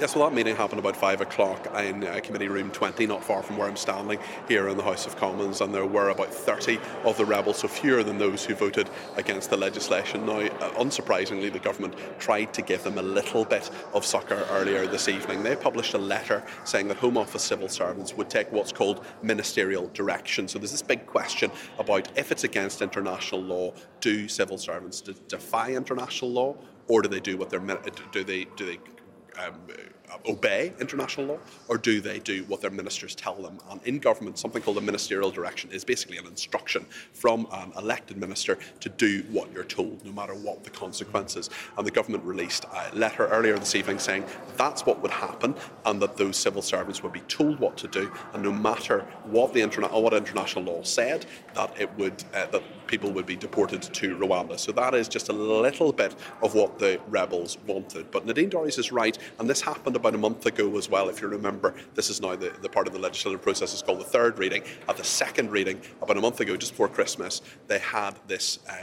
Yes, 0.00 0.16
well, 0.16 0.28
that 0.28 0.34
meeting 0.34 0.56
happened 0.56 0.80
about 0.80 0.96
five 0.96 1.20
o'clock 1.20 1.68
in 1.78 2.02
uh, 2.02 2.18
Committee 2.20 2.48
Room 2.48 2.72
20, 2.72 3.06
not 3.06 3.22
far 3.22 3.44
from 3.44 3.56
where 3.56 3.68
I'm 3.68 3.76
standing 3.76 4.18
here 4.48 4.66
in 4.66 4.76
the 4.76 4.82
House 4.82 5.06
of 5.06 5.16
Commons, 5.16 5.60
and 5.60 5.72
there 5.72 5.86
were 5.86 6.08
about 6.08 6.34
30 6.34 6.80
of 7.04 7.16
the 7.16 7.24
rebels, 7.24 7.58
so 7.58 7.68
fewer 7.68 8.02
than 8.02 8.18
those 8.18 8.44
who 8.44 8.56
voted 8.56 8.90
against 9.16 9.50
the 9.50 9.56
legislation. 9.56 10.26
Now, 10.26 10.40
uh, 10.40 10.70
unsurprisingly, 10.72 11.52
the 11.52 11.60
government 11.60 11.94
tried 12.18 12.52
to 12.54 12.62
give 12.62 12.82
them 12.82 12.98
a 12.98 13.02
little 13.02 13.44
bit 13.44 13.70
of 13.92 14.04
succour 14.04 14.44
earlier 14.50 14.84
this 14.88 15.08
evening. 15.08 15.44
They 15.44 15.54
published 15.54 15.94
a 15.94 15.98
letter 15.98 16.42
saying 16.64 16.88
that 16.88 16.96
Home 16.96 17.16
Office 17.16 17.44
civil 17.44 17.68
servants 17.68 18.14
would 18.14 18.28
take 18.28 18.50
what's 18.50 18.72
called 18.72 19.06
ministerial 19.22 19.88
direction. 19.94 20.48
So 20.48 20.58
there's 20.58 20.72
this 20.72 20.82
big 20.82 21.06
question 21.06 21.52
about 21.78 22.08
if 22.18 22.32
it's 22.32 22.42
against 22.42 22.82
international 22.82 23.42
law, 23.42 23.72
do 24.00 24.26
civil 24.26 24.58
servants 24.58 25.00
defy 25.00 25.70
international 25.70 26.32
law, 26.32 26.56
or 26.88 27.00
do 27.00 27.08
they 27.08 27.20
do 27.20 27.36
what 27.36 27.48
they're 27.48 27.60
do 28.10 28.24
they 28.24 28.44
do 28.56 28.66
they 28.66 28.78
um, 29.36 29.54
obey 30.28 30.72
international 30.80 31.26
law, 31.26 31.38
or 31.68 31.78
do 31.78 32.00
they 32.00 32.18
do 32.18 32.44
what 32.44 32.60
their 32.60 32.70
ministers 32.70 33.14
tell 33.14 33.34
them? 33.34 33.58
And 33.70 33.80
in 33.84 33.98
government, 33.98 34.38
something 34.38 34.62
called 34.62 34.78
a 34.78 34.80
ministerial 34.80 35.30
direction 35.30 35.70
is 35.70 35.84
basically 35.84 36.18
an 36.18 36.26
instruction 36.26 36.86
from 37.12 37.46
an 37.52 37.72
elected 37.78 38.16
minister 38.16 38.58
to 38.80 38.88
do 38.88 39.24
what 39.30 39.52
you're 39.52 39.64
told, 39.64 40.04
no 40.04 40.12
matter 40.12 40.34
what 40.34 40.64
the 40.64 40.70
consequences. 40.70 41.50
And 41.76 41.86
the 41.86 41.90
government 41.90 42.24
released 42.24 42.64
a 42.64 42.94
letter 42.94 43.26
earlier 43.28 43.58
this 43.58 43.74
evening 43.74 43.98
saying 43.98 44.24
that's 44.56 44.86
what 44.86 45.00
would 45.02 45.10
happen, 45.10 45.54
and 45.84 46.00
that 46.02 46.16
those 46.16 46.36
civil 46.36 46.62
servants 46.62 47.02
would 47.02 47.12
be 47.12 47.20
told 47.20 47.58
what 47.58 47.76
to 47.78 47.88
do, 47.88 48.12
and 48.32 48.42
no 48.42 48.52
matter 48.52 49.06
what 49.24 49.52
the 49.52 49.60
interna- 49.60 49.92
what 50.00 50.14
international 50.14 50.64
law 50.64 50.82
said, 50.82 51.26
that 51.54 51.72
it 51.80 51.90
would 51.98 52.24
uh, 52.34 52.46
that 52.46 52.62
people 52.86 53.10
would 53.10 53.26
be 53.26 53.36
deported 53.36 53.82
to 53.82 54.16
Rwanda. 54.16 54.58
So 54.58 54.72
that 54.72 54.94
is 54.94 55.08
just 55.08 55.28
a 55.28 55.32
little 55.32 55.92
bit 55.92 56.14
of 56.42 56.54
what 56.54 56.78
the 56.78 57.00
rebels 57.08 57.56
wanted. 57.66 58.10
But 58.10 58.26
Nadine 58.26 58.50
Dorries 58.50 58.78
is 58.78 58.92
right, 58.92 59.16
and 59.38 59.48
this 59.48 59.60
happened 59.60 59.96
about 60.04 60.14
a 60.14 60.18
month 60.18 60.44
ago 60.44 60.76
as 60.76 60.90
well, 60.90 61.08
if 61.08 61.22
you 61.22 61.28
remember. 61.28 61.74
This 61.94 62.10
is 62.10 62.20
now 62.20 62.36
the, 62.36 62.52
the 62.60 62.68
part 62.68 62.86
of 62.86 62.92
the 62.92 62.98
legislative 62.98 63.40
process 63.40 63.72
is 63.72 63.80
called 63.80 64.00
the 64.00 64.04
third 64.04 64.38
reading. 64.38 64.62
At 64.86 64.98
the 64.98 65.04
second 65.04 65.50
reading, 65.50 65.80
about 66.02 66.18
a 66.18 66.20
month 66.20 66.40
ago, 66.40 66.58
just 66.58 66.72
before 66.72 66.88
Christmas, 66.88 67.40
they 67.68 67.78
had 67.78 68.18
this. 68.26 68.58
Uh, 68.68 68.74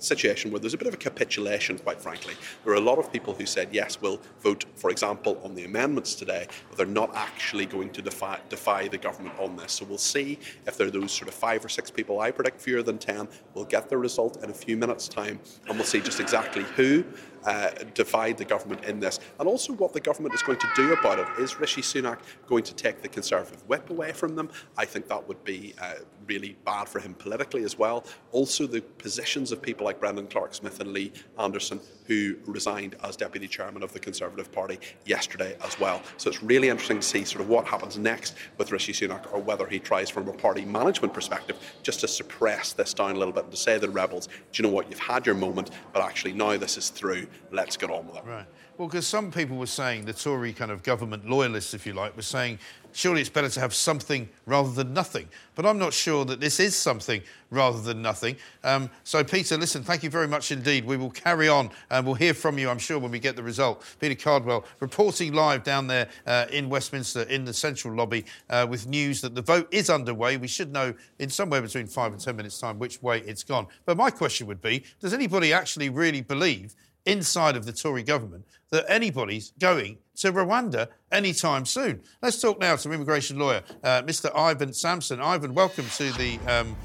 situation 0.00 0.50
where 0.50 0.60
there's 0.60 0.74
a 0.74 0.76
bit 0.76 0.86
of 0.86 0.92
a 0.92 0.98
capitulation, 0.98 1.78
quite 1.78 1.98
frankly. 1.98 2.34
There 2.62 2.74
are 2.74 2.76
a 2.76 2.80
lot 2.80 2.98
of 2.98 3.10
people 3.10 3.32
who 3.32 3.46
said, 3.46 3.70
yes, 3.72 4.02
we'll 4.02 4.20
vote, 4.42 4.66
for 4.74 4.90
example, 4.90 5.40
on 5.42 5.54
the 5.54 5.64
amendments 5.64 6.14
today, 6.14 6.46
but 6.68 6.76
they're 6.76 6.84
not 6.84 7.16
actually 7.16 7.64
going 7.64 7.88
to 7.90 8.02
defy, 8.02 8.38
defy 8.50 8.86
the 8.88 8.98
government 8.98 9.38
on 9.38 9.56
this. 9.56 9.72
So 9.72 9.86
we'll 9.86 9.96
see 9.96 10.38
if 10.66 10.76
there 10.76 10.88
are 10.88 10.90
those 10.90 11.10
sort 11.10 11.28
of 11.28 11.34
five 11.34 11.64
or 11.64 11.70
six 11.70 11.90
people. 11.90 12.20
I 12.20 12.32
predict 12.32 12.60
fewer 12.60 12.82
than 12.82 12.98
10. 12.98 13.28
We'll 13.54 13.64
get 13.64 13.88
the 13.88 13.96
result 13.96 14.42
in 14.44 14.50
a 14.50 14.54
few 14.54 14.76
minutes' 14.76 15.08
time, 15.08 15.40
and 15.68 15.76
we'll 15.76 15.86
see 15.86 16.00
just 16.00 16.20
exactly 16.20 16.64
who 16.76 17.02
uh, 17.44 17.70
divide 17.94 18.36
the 18.36 18.44
government 18.44 18.84
in 18.84 19.00
this, 19.00 19.20
and 19.38 19.48
also 19.48 19.72
what 19.74 19.92
the 19.92 20.00
government 20.00 20.34
is 20.34 20.42
going 20.42 20.58
to 20.58 20.68
do 20.74 20.92
about 20.92 21.18
it. 21.18 21.26
Is 21.38 21.58
Rishi 21.58 21.82
Sunak 21.82 22.18
going 22.46 22.64
to 22.64 22.74
take 22.74 23.02
the 23.02 23.08
Conservative 23.08 23.62
whip 23.68 23.90
away 23.90 24.12
from 24.12 24.34
them? 24.34 24.50
I 24.76 24.84
think 24.84 25.08
that 25.08 25.26
would 25.28 25.42
be 25.44 25.74
uh, 25.80 25.94
really 26.26 26.56
bad 26.64 26.88
for 26.88 27.00
him 27.00 27.14
politically 27.14 27.64
as 27.64 27.78
well. 27.78 28.04
Also, 28.32 28.66
the 28.66 28.80
positions 28.80 29.52
of 29.52 29.60
people 29.60 29.84
like 29.84 30.00
Brendan 30.00 30.26
Clarke-Smith 30.26 30.80
and 30.80 30.92
Lee 30.92 31.12
Anderson, 31.38 31.80
who 32.06 32.36
resigned 32.46 32.96
as 33.02 33.16
deputy 33.16 33.48
chairman 33.48 33.82
of 33.82 33.92
the 33.92 33.98
Conservative 33.98 34.50
Party 34.52 34.78
yesterday 35.06 35.56
as 35.64 35.78
well. 35.78 36.02
So 36.16 36.28
it's 36.30 36.42
really 36.42 36.68
interesting 36.68 37.00
to 37.00 37.06
see 37.06 37.24
sort 37.24 37.42
of 37.42 37.48
what 37.48 37.66
happens 37.66 37.98
next 37.98 38.34
with 38.58 38.72
Rishi 38.72 38.92
Sunak, 38.92 39.32
or 39.32 39.40
whether 39.40 39.66
he 39.66 39.78
tries, 39.78 40.10
from 40.10 40.28
a 40.28 40.32
party 40.32 40.64
management 40.64 41.12
perspective, 41.12 41.56
just 41.82 42.00
to 42.00 42.08
suppress 42.08 42.72
this 42.72 42.94
down 42.94 43.16
a 43.16 43.18
little 43.18 43.32
bit 43.32 43.44
and 43.44 43.52
to 43.52 43.58
say 43.58 43.74
to 43.74 43.80
the 43.80 43.90
rebels, 43.90 44.26
do 44.26 44.62
you 44.62 44.62
know 44.62 44.74
what, 44.74 44.90
you've 44.90 44.98
had 44.98 45.26
your 45.26 45.34
moment, 45.34 45.70
but 45.92 46.02
actually 46.02 46.32
now 46.32 46.56
this 46.56 46.76
is 46.76 46.90
through 46.90 47.26
let's 47.50 47.76
get 47.76 47.90
on 47.90 48.06
with 48.06 48.16
it. 48.16 48.24
Right. 48.24 48.46
Well, 48.76 48.88
because 48.88 49.06
some 49.06 49.30
people 49.30 49.56
were 49.56 49.66
saying, 49.66 50.04
the 50.04 50.12
Tory 50.12 50.52
kind 50.52 50.72
of 50.72 50.82
government 50.82 51.30
loyalists, 51.30 51.74
if 51.74 51.86
you 51.86 51.92
like, 51.92 52.16
were 52.16 52.22
saying, 52.22 52.58
surely 52.92 53.20
it's 53.20 53.30
better 53.30 53.48
to 53.48 53.60
have 53.60 53.72
something 53.72 54.28
rather 54.46 54.72
than 54.72 54.92
nothing. 54.92 55.28
But 55.54 55.64
I'm 55.64 55.78
not 55.78 55.92
sure 55.92 56.24
that 56.24 56.40
this 56.40 56.58
is 56.58 56.74
something 56.74 57.22
rather 57.50 57.80
than 57.80 58.02
nothing. 58.02 58.34
Um, 58.64 58.90
so, 59.04 59.22
Peter, 59.22 59.56
listen, 59.56 59.84
thank 59.84 60.02
you 60.02 60.10
very 60.10 60.26
much 60.26 60.50
indeed. 60.50 60.84
We 60.84 60.96
will 60.96 61.12
carry 61.12 61.48
on 61.48 61.70
and 61.88 62.04
we'll 62.04 62.16
hear 62.16 62.34
from 62.34 62.58
you, 62.58 62.68
I'm 62.68 62.80
sure, 62.80 62.98
when 62.98 63.12
we 63.12 63.20
get 63.20 63.36
the 63.36 63.44
result. 63.44 63.84
Peter 64.00 64.16
Cardwell 64.16 64.64
reporting 64.80 65.32
live 65.32 65.62
down 65.62 65.86
there 65.86 66.08
uh, 66.26 66.46
in 66.50 66.68
Westminster 66.68 67.22
in 67.22 67.44
the 67.44 67.54
central 67.54 67.94
lobby 67.94 68.24
uh, 68.50 68.66
with 68.68 68.88
news 68.88 69.20
that 69.20 69.36
the 69.36 69.42
vote 69.42 69.68
is 69.70 69.88
underway. 69.88 70.36
We 70.36 70.48
should 70.48 70.72
know 70.72 70.94
in 71.20 71.30
somewhere 71.30 71.62
between 71.62 71.86
five 71.86 72.12
and 72.12 72.20
ten 72.20 72.34
minutes' 72.34 72.58
time 72.58 72.80
which 72.80 73.00
way 73.02 73.20
it's 73.20 73.44
gone. 73.44 73.68
But 73.84 73.96
my 73.96 74.10
question 74.10 74.48
would 74.48 74.60
be 74.60 74.84
does 75.00 75.14
anybody 75.14 75.52
actually 75.52 75.90
really 75.90 76.22
believe 76.22 76.74
inside 77.06 77.56
of 77.56 77.66
the 77.66 77.72
Tory 77.72 78.02
government 78.02 78.44
that 78.70 78.84
anybody's 78.88 79.52
going 79.58 79.98
to 80.16 80.32
Rwanda 80.32 80.88
anytime 81.12 81.66
soon. 81.66 82.02
Let's 82.22 82.40
talk 82.40 82.60
now 82.60 82.76
to 82.76 82.92
immigration 82.92 83.38
lawyer, 83.38 83.62
uh, 83.82 84.02
Mr. 84.02 84.32
Ivon 84.34 84.74
Sampson. 84.74 85.20
Ivan, 85.20 85.54
welcome 85.54 85.86
to 85.96 86.12
the 86.12 86.38
um, 86.48 86.76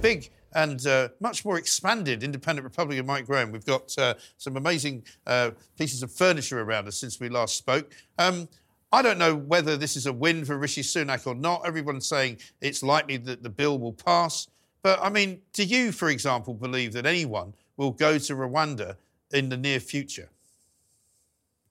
big 0.00 0.30
and 0.54 0.86
uh, 0.86 1.08
much 1.20 1.44
more 1.44 1.58
expanded 1.58 2.22
independent 2.22 2.64
Republic 2.64 2.98
of 2.98 3.06
Mike 3.06 3.26
Graham. 3.26 3.52
We've 3.52 3.64
got 3.64 3.96
uh, 3.98 4.14
some 4.36 4.56
amazing 4.56 5.04
uh, 5.26 5.52
pieces 5.78 6.02
of 6.02 6.12
furniture 6.12 6.60
around 6.60 6.88
us 6.88 6.96
since 6.96 7.18
we 7.18 7.28
last 7.28 7.56
spoke. 7.56 7.90
Um, 8.18 8.48
I 8.92 9.00
don't 9.00 9.18
know 9.18 9.34
whether 9.34 9.76
this 9.76 9.96
is 9.96 10.06
a 10.06 10.12
win 10.12 10.44
for 10.44 10.58
Rishi 10.58 10.82
Sunak 10.82 11.26
or 11.26 11.34
not. 11.34 11.66
Everyone's 11.66 12.06
saying 12.06 12.38
it's 12.60 12.82
likely 12.82 13.16
that 13.18 13.42
the 13.42 13.48
bill 13.48 13.78
will 13.78 13.94
pass. 13.94 14.48
But 14.82 15.00
I 15.02 15.08
mean, 15.08 15.40
do 15.52 15.64
you, 15.64 15.92
for 15.92 16.10
example, 16.10 16.52
believe 16.52 16.92
that 16.92 17.06
anyone 17.06 17.54
will 17.76 17.92
go 17.92 18.18
to 18.18 18.34
Rwanda 18.34 18.96
in 19.32 19.48
the 19.48 19.56
near 19.56 19.80
future? 19.80 20.28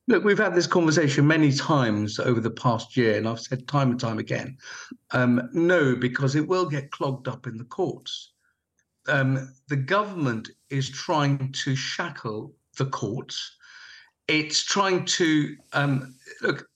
Look, 0.08 0.24
we've 0.24 0.38
had 0.38 0.56
this 0.56 0.68
conversation 0.68 1.26
many 1.28 1.54
times 1.54 2.20
over 2.20 2.42
the 2.42 2.50
past 2.50 2.98
year, 2.98 3.18
and 3.18 3.28
I've 3.28 3.40
said 3.40 3.68
time 3.68 3.92
and 3.92 4.00
time 4.00 4.20
again 4.20 4.58
um, 5.12 5.50
no, 5.54 5.96
because 5.96 6.36
it 6.36 6.48
will 6.48 6.66
get 6.66 6.92
clogged 6.92 7.28
up 7.28 7.48
in 7.48 7.58
the 7.58 7.64
courts. 7.66 8.34
Um, 9.08 9.54
the 9.68 9.76
government 9.76 10.50
is 10.70 10.90
trying 10.90 11.52
to 11.64 11.76
shackle 11.76 12.54
the 12.78 12.86
courts. 12.86 13.56
It's 14.28 14.64
trying 14.64 15.06
to 15.06 15.56
um, 15.74 16.16
look, 16.42 16.68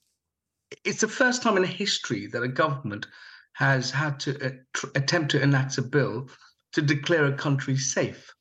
it's 0.83 1.01
the 1.01 1.07
first 1.07 1.41
time 1.41 1.57
in 1.57 1.63
history 1.63 2.27
that 2.27 2.43
a 2.43 2.47
government 2.47 3.07
has 3.53 3.91
had 3.91 4.19
to 4.21 4.45
uh, 4.45 4.49
tr- 4.73 4.87
attempt 4.95 5.31
to 5.31 5.41
enact 5.41 5.77
a 5.77 5.81
bill 5.81 6.29
to 6.73 6.81
declare 6.81 7.25
a 7.25 7.33
country 7.33 7.77
safe. 7.77 8.34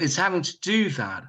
It's 0.00 0.16
having 0.16 0.42
to 0.42 0.58
do 0.60 0.90
that 0.90 1.24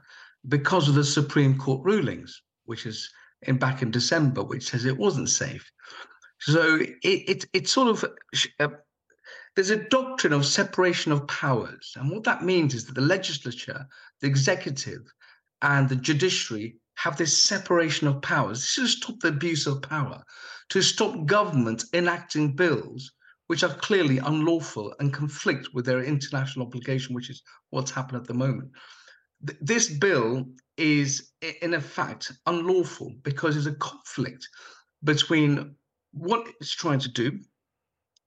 because 0.48 0.88
of 0.88 0.96
the 0.96 1.04
Supreme 1.04 1.58
Court 1.58 1.82
rulings, 1.84 2.42
which 2.66 2.86
is 2.86 3.10
in 3.44 3.58
back 3.58 3.82
in 3.82 3.92
December, 3.92 4.44
which 4.44 4.70
says 4.70 4.86
it 4.86 4.98
wasn't 4.98 5.30
safe. 5.30 5.72
So 6.40 6.80
it, 6.80 6.96
it 7.04 7.46
it's 7.54 7.72
sort 7.72 7.90
of 7.90 8.06
uh, 8.60 8.68
there's 9.56 9.70
a 9.70 9.88
doctrine 9.90 10.34
of 10.34 10.46
separation 10.46 11.12
of 11.12 11.28
powers, 11.28 11.94
and 11.96 12.12
what 12.12 12.24
that 12.26 12.44
means 12.44 12.74
is 12.74 12.86
that 12.86 12.96
the 12.96 13.02
legislature, 13.02 13.88
the 14.22 14.28
executive, 14.28 15.02
and 15.62 15.88
the 15.88 15.96
judiciary 15.96 16.76
have 16.96 17.18
this 17.18 17.42
separation 17.42 18.08
of 18.08 18.22
powers. 18.22 18.60
This 18.60 18.78
is 18.78 18.96
to 18.96 19.02
stop 19.02 19.20
the 19.20 19.30
abuse 19.30 19.68
of 19.68 19.82
power, 19.82 20.24
to 20.70 20.82
stop 20.82 21.26
government 21.26 21.86
enacting 21.94 22.56
bills 22.56 23.12
which 23.48 23.64
are 23.64 23.74
clearly 23.76 24.18
unlawful 24.18 24.94
and 25.00 25.14
conflict 25.14 25.70
with 25.74 25.86
their 25.86 26.04
international 26.04 26.66
obligation, 26.66 27.16
which 27.16 27.30
is 27.30 27.44
what's 27.70 27.92
happened 27.92 28.20
at 28.20 28.28
the 28.28 28.34
moment 28.34 28.72
this 29.62 29.90
bill 29.90 30.46
is, 30.78 31.32
in 31.62 31.74
effect, 31.74 32.32
unlawful 32.46 33.14
because 33.24 33.56
there's 33.56 33.68
a 33.68 33.76
conflict 33.76 34.48
between 35.04 35.76
what 36.12 36.48
it's 36.60 36.72
trying 36.72 37.00
to 37.00 37.10
do 37.10 37.40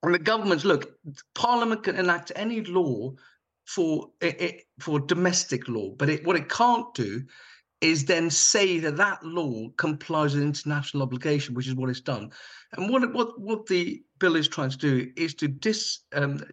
and 0.03 0.13
the 0.13 0.19
government's 0.19 0.65
look. 0.65 0.91
Parliament 1.35 1.83
can 1.83 1.95
enact 1.95 2.31
any 2.35 2.61
law 2.61 3.11
for 3.65 4.09
for 4.79 4.99
domestic 4.99 5.67
law, 5.67 5.91
but 5.97 6.09
it, 6.09 6.25
what 6.25 6.35
it 6.35 6.49
can't 6.49 6.93
do 6.93 7.23
is 7.81 8.05
then 8.05 8.29
say 8.29 8.79
that 8.79 8.97
that 8.97 9.23
law 9.23 9.69
complies 9.77 10.33
with 10.33 10.43
international 10.43 11.03
obligation, 11.03 11.55
which 11.55 11.67
is 11.67 11.75
what 11.75 11.89
it's 11.89 12.01
done. 12.01 12.31
And 12.73 12.89
what 12.89 13.13
what 13.13 13.39
what 13.39 13.65
the 13.67 14.03
bill 14.19 14.35
is 14.35 14.47
trying 14.47 14.71
to 14.71 14.77
do 14.77 15.11
is 15.15 15.33
to 15.35 15.47
dis 15.47 15.99
um, 16.13 16.43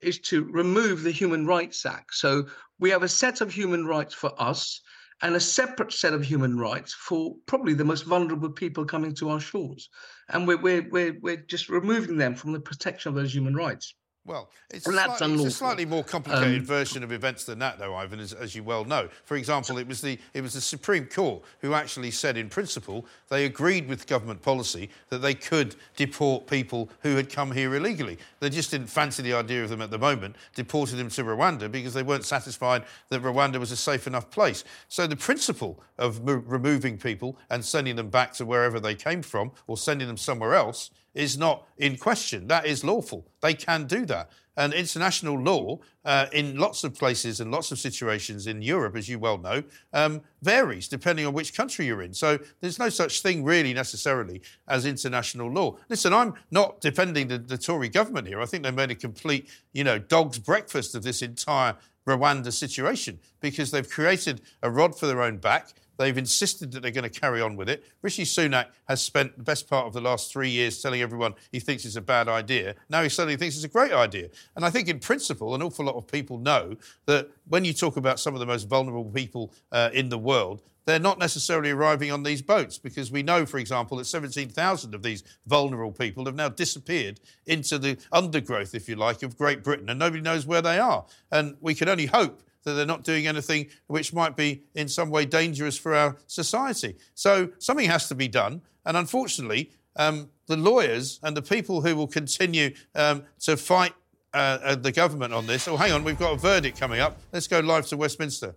is 0.00 0.18
to 0.18 0.44
remove 0.44 1.02
the 1.02 1.10
Human 1.10 1.46
Rights 1.46 1.84
Act. 1.86 2.14
So 2.14 2.46
we 2.78 2.90
have 2.90 3.02
a 3.02 3.08
set 3.08 3.40
of 3.40 3.52
human 3.52 3.86
rights 3.86 4.14
for 4.14 4.32
us 4.40 4.80
and 5.22 5.34
a 5.34 5.40
separate 5.40 5.92
set 5.92 6.14
of 6.14 6.24
human 6.24 6.58
rights 6.58 6.94
for 6.94 7.36
probably 7.46 7.74
the 7.74 7.84
most 7.84 8.04
vulnerable 8.04 8.50
people 8.50 8.84
coming 8.84 9.14
to 9.16 9.28
our 9.28 9.40
shores. 9.40 9.90
And 10.30 10.48
we're, 10.48 10.60
we're, 10.60 10.88
we're, 10.90 11.18
we're 11.20 11.36
just 11.36 11.68
removing 11.68 12.16
them 12.16 12.34
from 12.34 12.52
the 12.52 12.60
protection 12.60 13.10
of 13.10 13.14
those 13.14 13.34
human 13.34 13.54
rights. 13.54 13.94
Well, 14.26 14.50
it's, 14.68 14.86
a 14.86 14.92
slightly, 14.92 15.32
it's 15.32 15.44
a 15.44 15.50
slightly, 15.50 15.86
more 15.86 16.04
complicated 16.04 16.60
um, 16.60 16.66
version 16.66 17.02
of 17.02 17.10
events 17.10 17.44
than 17.44 17.58
that, 17.60 17.78
though, 17.78 17.92
Ivon, 17.92 18.20
as, 18.20 18.34
as, 18.34 18.54
you 18.54 18.62
well 18.62 18.84
know. 18.84 19.08
For 19.24 19.34
example, 19.34 19.78
it 19.78 19.88
was 19.88 20.02
the 20.02 20.18
it 20.34 20.42
was 20.42 20.52
the 20.52 20.60
Supreme 20.60 21.06
Court 21.06 21.42
who 21.60 21.72
actually 21.72 22.10
said, 22.10 22.36
in 22.36 22.50
principle, 22.50 23.06
they 23.30 23.46
agreed 23.46 23.88
with 23.88 24.06
government 24.06 24.42
policy 24.42 24.90
that 25.08 25.18
they 25.18 25.32
could 25.32 25.74
deport 25.96 26.46
people 26.46 26.90
who 27.02 27.16
had 27.16 27.32
come 27.32 27.50
here 27.50 27.74
illegally. 27.74 28.18
They 28.40 28.50
just 28.50 28.70
didn't 28.70 28.88
fancy 28.88 29.22
the 29.22 29.32
idea 29.32 29.64
of 29.64 29.70
them 29.70 29.80
at 29.80 29.90
the 29.90 29.98
moment, 29.98 30.36
deported 30.54 30.96
them 30.96 31.08
to 31.08 31.24
Rwanda 31.24 31.72
because 31.72 31.94
they 31.94 32.02
weren't 32.02 32.26
satisfied 32.26 32.84
that 33.08 33.22
Rwanda 33.22 33.56
was 33.56 33.72
a 33.72 33.76
safe 33.76 34.06
enough 34.06 34.30
place. 34.30 34.64
So 34.88 35.06
the 35.06 35.16
principle 35.16 35.82
of 35.98 36.20
removing 36.24 36.98
people 36.98 37.38
and 37.48 37.64
sending 37.64 37.96
them 37.96 38.10
back 38.10 38.34
to 38.34 38.44
wherever 38.44 38.80
they 38.80 38.94
came 38.94 39.22
from 39.22 39.52
or 39.66 39.78
sending 39.78 40.08
them 40.08 40.18
somewhere 40.18 40.54
else 40.54 40.90
is 41.14 41.38
not 41.38 41.66
in 41.78 41.96
question. 41.96 42.46
That 42.48 42.66
is 42.66 42.84
lawful. 42.84 43.26
They 43.40 43.54
can 43.54 43.86
do 43.86 44.04
that. 44.06 44.30
And 44.56 44.74
international 44.74 45.40
law, 45.40 45.78
uh, 46.04 46.26
in 46.32 46.58
lots 46.58 46.84
of 46.84 46.94
places 46.94 47.40
and 47.40 47.50
lots 47.50 47.72
of 47.72 47.78
situations 47.78 48.46
in 48.46 48.60
Europe, 48.60 48.96
as 48.96 49.08
you 49.08 49.18
well 49.18 49.38
know, 49.38 49.62
um, 49.92 50.20
varies 50.42 50.88
depending 50.88 51.24
on 51.24 51.32
which 51.32 51.54
country 51.54 51.86
you're 51.86 52.02
in. 52.02 52.12
So 52.12 52.38
there's 52.60 52.78
no 52.78 52.88
such 52.88 53.22
thing 53.22 53.42
really 53.44 53.72
necessarily 53.72 54.42
as 54.68 54.84
international 54.84 55.50
law. 55.50 55.76
Listen, 55.88 56.12
I'm 56.12 56.34
not 56.50 56.80
defending 56.80 57.28
the, 57.28 57.38
the 57.38 57.56
Tory 57.56 57.88
government 57.88 58.26
here. 58.26 58.40
I 58.40 58.46
think 58.46 58.64
they 58.64 58.70
made 58.70 58.90
a 58.90 58.94
complete, 58.94 59.48
you 59.72 59.84
know, 59.84 59.98
dog's 59.98 60.38
breakfast 60.38 60.94
of 60.94 61.02
this 61.04 61.22
entire 61.22 61.76
Rwanda 62.06 62.52
situation 62.52 63.18
because 63.40 63.70
they've 63.70 63.88
created 63.88 64.42
a 64.62 64.70
rod 64.70 64.98
for 64.98 65.06
their 65.06 65.22
own 65.22 65.38
back. 65.38 65.74
They've 66.00 66.16
insisted 66.16 66.72
that 66.72 66.80
they're 66.80 66.92
going 66.92 67.10
to 67.10 67.20
carry 67.20 67.42
on 67.42 67.56
with 67.56 67.68
it. 67.68 67.84
Rishi 68.00 68.22
Sunak 68.22 68.68
has 68.88 69.02
spent 69.02 69.36
the 69.36 69.42
best 69.42 69.68
part 69.68 69.86
of 69.86 69.92
the 69.92 70.00
last 70.00 70.32
three 70.32 70.48
years 70.48 70.80
telling 70.80 71.02
everyone 71.02 71.34
he 71.52 71.60
thinks 71.60 71.84
it's 71.84 71.96
a 71.96 72.00
bad 72.00 72.26
idea. 72.26 72.74
Now 72.88 73.02
he 73.02 73.10
suddenly 73.10 73.36
thinks 73.36 73.54
it's 73.54 73.66
a 73.66 73.68
great 73.68 73.92
idea. 73.92 74.30
And 74.56 74.64
I 74.64 74.70
think, 74.70 74.88
in 74.88 74.98
principle, 74.98 75.54
an 75.54 75.62
awful 75.62 75.84
lot 75.84 75.96
of 75.96 76.06
people 76.06 76.38
know 76.38 76.74
that 77.04 77.28
when 77.48 77.66
you 77.66 77.74
talk 77.74 77.98
about 77.98 78.18
some 78.18 78.32
of 78.32 78.40
the 78.40 78.46
most 78.46 78.66
vulnerable 78.66 79.10
people 79.10 79.52
uh, 79.72 79.90
in 79.92 80.08
the 80.08 80.16
world, 80.16 80.62
they're 80.86 80.98
not 80.98 81.18
necessarily 81.18 81.70
arriving 81.70 82.10
on 82.10 82.22
these 82.22 82.40
boats 82.40 82.78
because 82.78 83.12
we 83.12 83.22
know, 83.22 83.44
for 83.44 83.58
example, 83.58 83.98
that 83.98 84.06
17,000 84.06 84.94
of 84.94 85.02
these 85.02 85.22
vulnerable 85.46 85.92
people 85.92 86.24
have 86.24 86.34
now 86.34 86.48
disappeared 86.48 87.20
into 87.44 87.78
the 87.78 87.98
undergrowth, 88.10 88.74
if 88.74 88.88
you 88.88 88.96
like, 88.96 89.22
of 89.22 89.36
Great 89.36 89.62
Britain, 89.62 89.90
and 89.90 89.98
nobody 89.98 90.22
knows 90.22 90.46
where 90.46 90.62
they 90.62 90.78
are. 90.78 91.04
And 91.30 91.56
we 91.60 91.74
can 91.74 91.90
only 91.90 92.06
hope 92.06 92.42
that 92.70 92.76
they're 92.76 92.86
not 92.86 93.04
doing 93.04 93.26
anything 93.26 93.66
which 93.88 94.12
might 94.12 94.36
be 94.36 94.62
in 94.74 94.88
some 94.88 95.10
way 95.10 95.24
dangerous 95.24 95.76
for 95.76 95.94
our 95.94 96.16
society. 96.26 96.96
So 97.14 97.50
something 97.58 97.88
has 97.88 98.08
to 98.08 98.14
be 98.14 98.28
done. 98.28 98.62
And 98.86 98.96
unfortunately, 98.96 99.70
um, 99.96 100.30
the 100.46 100.56
lawyers 100.56 101.20
and 101.22 101.36
the 101.36 101.42
people 101.42 101.82
who 101.82 101.96
will 101.96 102.06
continue 102.06 102.74
um, 102.94 103.24
to 103.40 103.56
fight 103.56 103.92
uh, 104.32 104.58
uh, 104.62 104.74
the 104.76 104.92
government 104.92 105.34
on 105.34 105.46
this. 105.46 105.66
Oh, 105.66 105.76
hang 105.76 105.92
on, 105.92 106.04
we've 106.04 106.18
got 106.18 106.34
a 106.34 106.36
verdict 106.36 106.78
coming 106.78 107.00
up. 107.00 107.18
Let's 107.32 107.48
go 107.48 107.60
live 107.60 107.86
to 107.86 107.96
Westminster. 107.96 108.54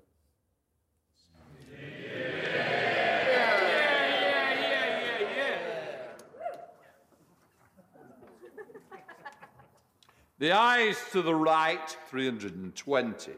The 10.39 10.52
ayes 10.52 10.97
to 11.13 11.21
the 11.21 11.34
right, 11.34 11.89
320. 12.10 13.32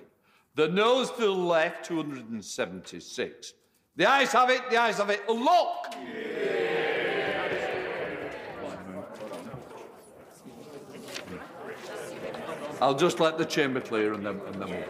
The 0.56 0.70
noes 0.70 1.12
to 1.12 1.22
the 1.22 1.32
left, 1.32 1.86
276. 1.86 3.54
The 3.98 4.10
ayes 4.10 4.32
have 4.32 4.50
it, 4.50 4.70
the 4.70 4.78
ayes 4.78 4.98
have 4.98 5.10
it. 5.10 5.28
Look! 5.28 5.94
I'll 12.82 12.96
just 12.96 13.20
let 13.20 13.38
the 13.38 13.46
chamber 13.46 13.82
clear 13.82 14.14
and 14.14 14.26
then, 14.26 14.40
and 14.48 14.62
then 14.62 14.70
we'll... 14.70 14.84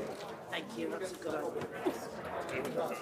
Thank 0.51 0.77
you, 0.77 0.89
that's 0.89 1.13
a 1.13 1.15
good 1.15 1.35
idea. 1.35 2.97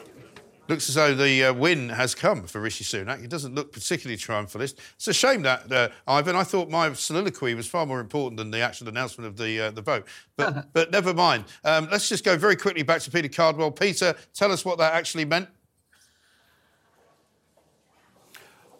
Looks 0.73 0.89
as 0.89 0.95
though 0.95 1.13
the 1.13 1.43
uh, 1.43 1.53
win 1.53 1.89
has 1.89 2.15
come 2.15 2.47
for 2.47 2.59
Rishi 2.59 2.83
Sunak. 2.83 3.21
He 3.21 3.27
doesn't 3.27 3.53
look 3.53 3.71
particularly 3.71 4.17
triumphalist. 4.17 4.73
It's 4.95 5.07
a 5.07 5.13
shame 5.13 5.43
that, 5.43 5.71
uh, 5.71 5.89
Ivon. 6.07 6.33
I 6.33 6.43
thought 6.43 6.67
my 6.67 6.91
soliloquy 6.93 7.53
was 7.53 7.67
far 7.67 7.85
more 7.85 7.99
important 7.99 8.37
than 8.37 8.49
the 8.49 8.61
actual 8.61 8.87
announcement 8.87 9.27
of 9.27 9.37
the 9.37 9.67
uh, 9.67 9.69
the 9.69 9.83
vote. 9.83 10.07
But, 10.35 10.69
but 10.73 10.89
never 10.89 11.13
mind. 11.13 11.45
Um, 11.63 11.89
let's 11.91 12.09
just 12.09 12.25
go 12.25 12.35
very 12.37 12.55
quickly 12.55 12.81
back 12.81 13.01
to 13.01 13.11
Peter 13.11 13.27
Cardwell. 13.27 13.69
Peter, 13.69 14.15
tell 14.33 14.51
us 14.51 14.65
what 14.65 14.79
that 14.79 14.95
actually 14.95 15.25
meant. 15.25 15.47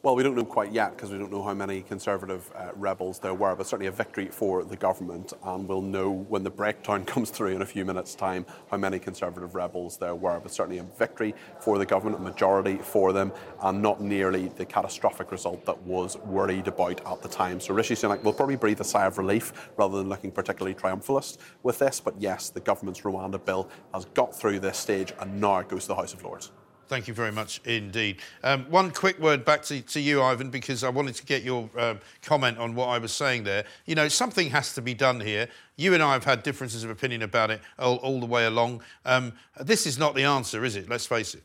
Well, 0.03 0.17
we 0.17 0.23
don't 0.23 0.35
know 0.35 0.43
quite 0.43 0.73
yet 0.73 0.97
because 0.97 1.13
we 1.13 1.17
don't 1.17 1.31
know 1.31 1.41
how 1.41 1.53
many 1.53 1.81
Conservative 1.81 2.51
uh, 2.57 2.71
rebels 2.75 3.19
there 3.19 3.33
were, 3.33 3.55
but 3.55 3.65
certainly 3.65 3.87
a 3.87 3.91
victory 3.93 4.27
for 4.27 4.65
the 4.65 4.75
government. 4.75 5.31
And 5.45 5.65
we'll 5.65 5.81
know 5.81 6.11
when 6.11 6.43
the 6.43 6.49
breakdown 6.49 7.05
comes 7.13 7.29
through 7.29 7.55
in 7.55 7.61
a 7.61 7.65
few 7.65 7.85
minutes' 7.85 8.13
time 8.13 8.45
how 8.69 8.75
many 8.75 8.99
Conservative 8.99 9.55
rebels 9.55 9.95
there 9.95 10.13
were. 10.13 10.41
But 10.41 10.51
certainly 10.51 10.79
a 10.79 10.83
victory 10.83 11.33
for 11.61 11.77
the 11.77 11.85
government, 11.85 12.17
a 12.17 12.21
majority 12.21 12.79
for 12.79 13.13
them, 13.13 13.31
and 13.61 13.81
not 13.81 14.01
nearly 14.01 14.49
the 14.49 14.65
catastrophic 14.65 15.31
result 15.31 15.65
that 15.67 15.81
was 15.83 16.17
worried 16.17 16.67
about 16.67 16.99
at 17.07 17.21
the 17.21 17.29
time. 17.29 17.61
So 17.61 17.73
Rishi 17.73 17.95
Sunak 17.95 18.23
will 18.23 18.33
probably 18.33 18.57
breathe 18.57 18.81
a 18.81 18.83
sigh 18.83 19.05
of 19.05 19.17
relief 19.17 19.71
rather 19.77 19.97
than 19.99 20.09
looking 20.09 20.31
particularly 20.31 20.75
triumphalist 20.75 21.37
with 21.63 21.79
this. 21.79 22.01
But 22.01 22.19
yes, 22.19 22.49
the 22.49 22.59
government's 22.59 22.99
Rwanda 22.99 23.43
bill 23.45 23.69
has 23.93 24.03
got 24.03 24.35
through 24.35 24.59
this 24.59 24.77
stage 24.77 25.13
and 25.21 25.39
now 25.39 25.59
it 25.59 25.69
goes 25.69 25.83
to 25.83 25.87
the 25.87 25.95
House 25.95 26.13
of 26.13 26.25
Lords. 26.25 26.51
Thank 26.87 27.07
you 27.07 27.13
very 27.13 27.31
much 27.31 27.61
indeed. 27.65 28.17
Um, 28.43 28.65
one 28.69 28.91
quick 28.91 29.19
word 29.19 29.45
back 29.45 29.63
to, 29.63 29.81
to 29.81 29.99
you, 29.99 30.17
Ivon, 30.19 30.51
because 30.51 30.83
I 30.83 30.89
wanted 30.89 31.15
to 31.15 31.25
get 31.25 31.43
your 31.43 31.69
um, 31.77 31.99
comment 32.21 32.57
on 32.57 32.75
what 32.75 32.87
I 32.87 32.97
was 32.97 33.11
saying 33.11 33.43
there. 33.43 33.65
You 33.85 33.95
know, 33.95 34.07
something 34.07 34.49
has 34.49 34.73
to 34.75 34.81
be 34.81 34.93
done 34.93 35.19
here. 35.19 35.47
You 35.77 35.93
and 35.93 36.03
I 36.03 36.13
have 36.13 36.23
had 36.23 36.43
differences 36.43 36.83
of 36.83 36.89
opinion 36.89 37.21
about 37.21 37.51
it 37.51 37.61
all, 37.79 37.97
all 37.97 38.19
the 38.19 38.25
way 38.25 38.45
along. 38.45 38.83
Um, 39.05 39.33
this 39.59 39.87
is 39.87 39.97
not 39.97 40.13
the 40.13 40.23
answer, 40.23 40.63
is 40.65 40.75
it? 40.75 40.89
Let's 40.89 41.05
face 41.05 41.33
it. 41.33 41.43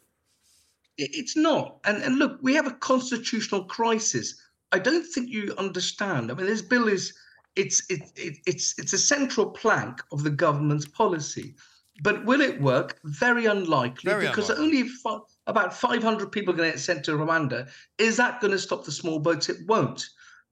It's 0.98 1.36
not. 1.36 1.78
And, 1.84 2.02
and 2.02 2.16
look, 2.16 2.38
we 2.42 2.54
have 2.54 2.66
a 2.66 2.72
constitutional 2.72 3.64
crisis. 3.64 4.34
I 4.72 4.80
don't 4.80 5.04
think 5.04 5.30
you 5.30 5.54
understand. 5.56 6.30
I 6.30 6.34
mean, 6.34 6.46
this 6.46 6.62
bill 6.62 6.88
is 6.88 7.14
it's 7.56 7.88
it, 7.90 8.02
it, 8.16 8.38
it's 8.46 8.78
it's 8.78 8.92
a 8.92 8.98
central 8.98 9.46
plank 9.50 10.02
of 10.12 10.22
the 10.22 10.30
government's 10.30 10.86
policy. 10.86 11.54
But 12.00 12.24
will 12.24 12.40
it 12.40 12.60
work? 12.60 12.98
Very 13.04 13.46
unlikely, 13.46 14.10
Very 14.12 14.28
because 14.28 14.50
unlikely. 14.50 14.64
only 14.82 14.88
fi- 14.88 15.18
about 15.46 15.74
500 15.74 16.30
people 16.30 16.54
are 16.54 16.56
going 16.56 16.70
to 16.70 16.76
get 16.76 16.80
sent 16.80 17.04
to 17.06 17.12
Rwanda. 17.12 17.68
Is 17.98 18.16
that 18.18 18.40
going 18.40 18.52
to 18.52 18.58
stop 18.58 18.84
the 18.84 18.92
small 18.92 19.18
boats? 19.18 19.48
It 19.48 19.66
won't. 19.66 20.08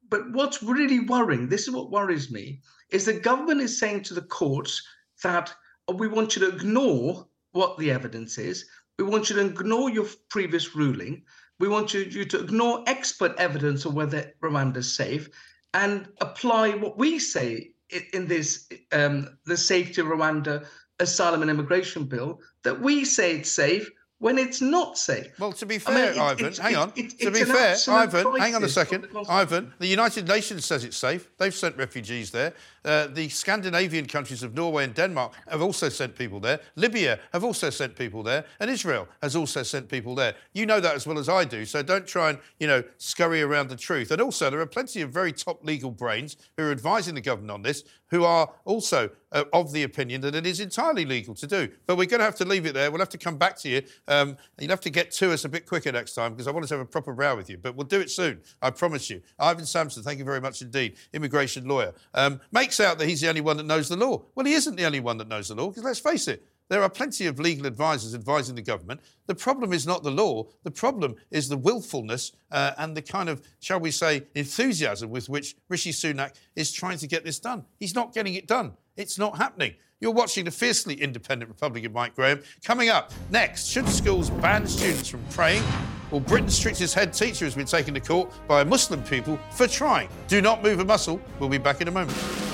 But 0.08 0.30
what's 0.32 0.62
really 0.62 1.00
worrying, 1.00 1.48
this 1.48 1.62
is 1.68 1.70
what 1.74 1.90
worries 1.90 2.30
me, 2.30 2.60
is 2.90 3.04
the 3.04 3.12
government 3.12 3.60
is 3.60 3.78
saying 3.78 4.02
to 4.04 4.14
the 4.14 4.22
courts 4.22 4.82
that 5.22 5.54
"Oh, 5.88 5.94
we 5.94 6.08
want 6.08 6.34
you 6.36 6.40
to 6.48 6.54
ignore 6.56 7.26
what 7.52 7.78
the 7.78 7.90
evidence 7.90 8.38
is. 8.38 8.66
We 8.98 9.04
want 9.04 9.30
you 9.30 9.36
to 9.36 9.46
ignore 9.46 9.90
your 9.90 10.06
previous 10.30 10.74
ruling. 10.74 11.22
We 11.58 11.68
want 11.68 11.94
you, 11.94 12.00
you 12.00 12.24
to 12.26 12.40
ignore 12.40 12.82
expert 12.86 13.34
evidence 13.38 13.84
of 13.84 13.94
whether 13.94 14.32
Rwanda's 14.42 14.92
safe 14.92 15.28
and 15.74 16.08
apply 16.20 16.70
what 16.70 16.98
we 16.98 17.18
say 17.18 17.72
i- 17.92 18.06
in 18.12 18.26
this 18.26 18.68
um, 18.92 19.38
the 19.46 19.56
Safety 19.56 20.00
of 20.00 20.08
Rwanda 20.08 20.66
Asylum 21.00 21.42
and 21.42 21.50
Immigration 21.50 22.04
Bill 22.04 22.40
that 22.62 22.80
we 22.80 23.04
say 23.04 23.36
it's 23.36 23.50
safe 23.52 23.90
when 24.18 24.38
it's 24.38 24.62
not 24.62 24.96
safe. 24.96 25.26
Well, 25.38 25.52
to 25.52 25.66
be 25.66 25.74
I 25.74 25.78
fair, 25.78 25.94
mean, 25.94 26.14
it- 26.14 26.16
Ivon, 26.16 26.40
it's- 26.40 26.56
hang 26.58 26.72
it- 26.72 26.76
on. 26.78 26.92
it- 26.96 27.18
to 27.20 27.30
be 27.30 27.44
fair, 27.44 27.74
Ivon, 27.74 28.38
hang 28.38 28.54
on 28.54 28.64
a 28.64 28.68
second. 28.68 29.02
the 29.02 29.08
Ivon, 29.28 29.72
the 29.78 29.86
United 29.86 30.26
Nations 30.26 30.64
says 30.64 30.84
it's 30.84 30.96
safe. 30.96 31.28
They've 31.36 31.54
sent 31.54 31.76
refugees 31.76 32.30
there. 32.30 32.54
Uh, 32.82 33.08
the 33.08 33.28
Scandinavian 33.28 34.06
countries 34.06 34.42
of 34.42 34.54
Norway 34.54 34.84
and 34.84 34.94
Denmark 34.94 35.34
have 35.48 35.60
also 35.60 35.90
sent 35.90 36.16
people 36.16 36.40
there. 36.40 36.60
Libya 36.76 37.18
have 37.34 37.44
also 37.44 37.68
sent 37.68 37.94
people 37.94 38.22
there. 38.22 38.46
And 38.58 38.70
Israel 38.70 39.06
has 39.22 39.36
also 39.36 39.62
sent 39.62 39.90
people 39.90 40.14
there. 40.14 40.34
You 40.54 40.64
know 40.64 40.80
that 40.80 40.94
as 40.94 41.06
well 41.06 41.18
as 41.18 41.28
I 41.28 41.44
do, 41.44 41.66
so 41.66 41.82
don't 41.82 42.06
try 42.06 42.30
and, 42.30 42.38
you 42.58 42.66
know, 42.68 42.82
scurry 42.96 43.42
around 43.42 43.68
the 43.68 43.76
truth. 43.76 44.10
And 44.12 44.22
also, 44.22 44.48
there 44.48 44.60
are 44.60 44.66
plenty 44.66 45.02
of 45.02 45.10
very 45.10 45.32
top 45.32 45.62
legal 45.62 45.90
brains 45.90 46.36
who 46.56 46.62
are 46.62 46.70
advising 46.70 47.14
the 47.16 47.20
government 47.20 47.50
on 47.50 47.60
this 47.60 47.84
who 48.10 48.24
are 48.24 48.50
also 48.64 49.10
uh, 49.32 49.44
of 49.52 49.72
the 49.72 49.82
opinion 49.82 50.20
that 50.22 50.34
it 50.34 50.46
is 50.46 50.60
entirely 50.60 51.04
legal 51.04 51.34
to 51.34 51.46
do. 51.46 51.68
But 51.86 51.96
we're 51.96 52.06
going 52.06 52.20
to 52.20 52.24
have 52.24 52.36
to 52.36 52.44
leave 52.44 52.66
it 52.66 52.74
there. 52.74 52.90
We'll 52.90 53.00
have 53.00 53.08
to 53.10 53.18
come 53.18 53.36
back 53.36 53.56
to 53.58 53.68
you. 53.68 53.82
Um, 54.08 54.36
you'll 54.58 54.70
have 54.70 54.80
to 54.82 54.90
get 54.90 55.10
to 55.12 55.32
us 55.32 55.44
a 55.44 55.48
bit 55.48 55.66
quicker 55.66 55.92
next 55.92 56.14
time 56.14 56.32
because 56.32 56.46
I 56.46 56.50
want 56.50 56.66
to 56.66 56.74
have 56.74 56.80
a 56.80 56.88
proper 56.88 57.12
row 57.12 57.36
with 57.36 57.50
you. 57.50 57.58
But 57.58 57.76
we'll 57.76 57.86
do 57.86 58.00
it 58.00 58.10
soon, 58.10 58.40
I 58.62 58.70
promise 58.70 59.10
you. 59.10 59.22
Ivon 59.40 59.66
Sampson, 59.66 60.02
thank 60.02 60.18
you 60.18 60.24
very 60.24 60.40
much 60.40 60.62
indeed, 60.62 60.96
immigration 61.12 61.66
lawyer, 61.66 61.92
um, 62.14 62.40
makes 62.52 62.80
out 62.80 62.98
that 62.98 63.08
he's 63.08 63.20
the 63.20 63.28
only 63.28 63.40
one 63.40 63.56
that 63.56 63.66
knows 63.66 63.88
the 63.88 63.96
law. 63.96 64.22
Well, 64.34 64.46
he 64.46 64.54
isn't 64.54 64.76
the 64.76 64.84
only 64.84 65.00
one 65.00 65.18
that 65.18 65.28
knows 65.28 65.48
the 65.48 65.54
law 65.54 65.68
because 65.68 65.84
let's 65.84 66.00
face 66.00 66.28
it, 66.28 66.46
there 66.68 66.82
are 66.82 66.90
plenty 66.90 67.26
of 67.26 67.38
legal 67.38 67.66
advisors 67.66 68.14
advising 68.14 68.56
the 68.56 68.62
government. 68.62 69.00
The 69.26 69.34
problem 69.34 69.72
is 69.72 69.86
not 69.86 70.02
the 70.02 70.10
law. 70.10 70.46
The 70.64 70.70
problem 70.70 71.14
is 71.30 71.48
the 71.48 71.56
willfulness 71.56 72.32
uh, 72.50 72.72
and 72.78 72.96
the 72.96 73.02
kind 73.02 73.28
of, 73.28 73.42
shall 73.60 73.80
we 73.80 73.90
say, 73.90 74.24
enthusiasm 74.34 75.10
with 75.10 75.28
which 75.28 75.56
Rishi 75.68 75.92
Sunak 75.92 76.34
is 76.56 76.72
trying 76.72 76.98
to 76.98 77.06
get 77.06 77.24
this 77.24 77.38
done. 77.38 77.64
He's 77.78 77.94
not 77.94 78.12
getting 78.12 78.34
it 78.34 78.46
done. 78.46 78.72
It's 78.96 79.18
not 79.18 79.36
happening. 79.36 79.74
You're 80.00 80.12
watching 80.12 80.44
the 80.44 80.50
fiercely 80.50 80.94
independent 80.94 81.48
Republic 81.48 81.84
of 81.84 81.92
Mike 81.92 82.14
Graham. 82.14 82.42
Coming 82.64 82.90
up 82.90 83.12
next, 83.30 83.68
should 83.68 83.88
schools 83.88 84.28
ban 84.28 84.66
students 84.66 85.08
from 85.08 85.22
praying? 85.30 85.62
Well, 86.10 86.20
Britain's 86.20 86.56
strictest 86.56 86.94
head 86.94 87.12
teacher 87.12 87.46
has 87.46 87.54
been 87.54 87.66
taken 87.66 87.94
to 87.94 88.00
court 88.00 88.30
by 88.46 88.60
a 88.60 88.64
Muslim 88.64 89.02
people 89.04 89.38
for 89.52 89.66
trying. 89.66 90.08
Do 90.28 90.42
not 90.42 90.62
move 90.62 90.80
a 90.80 90.84
muscle. 90.84 91.20
We'll 91.40 91.48
be 91.48 91.58
back 91.58 91.80
in 91.80 91.88
a 91.88 91.90
moment. 91.90 92.45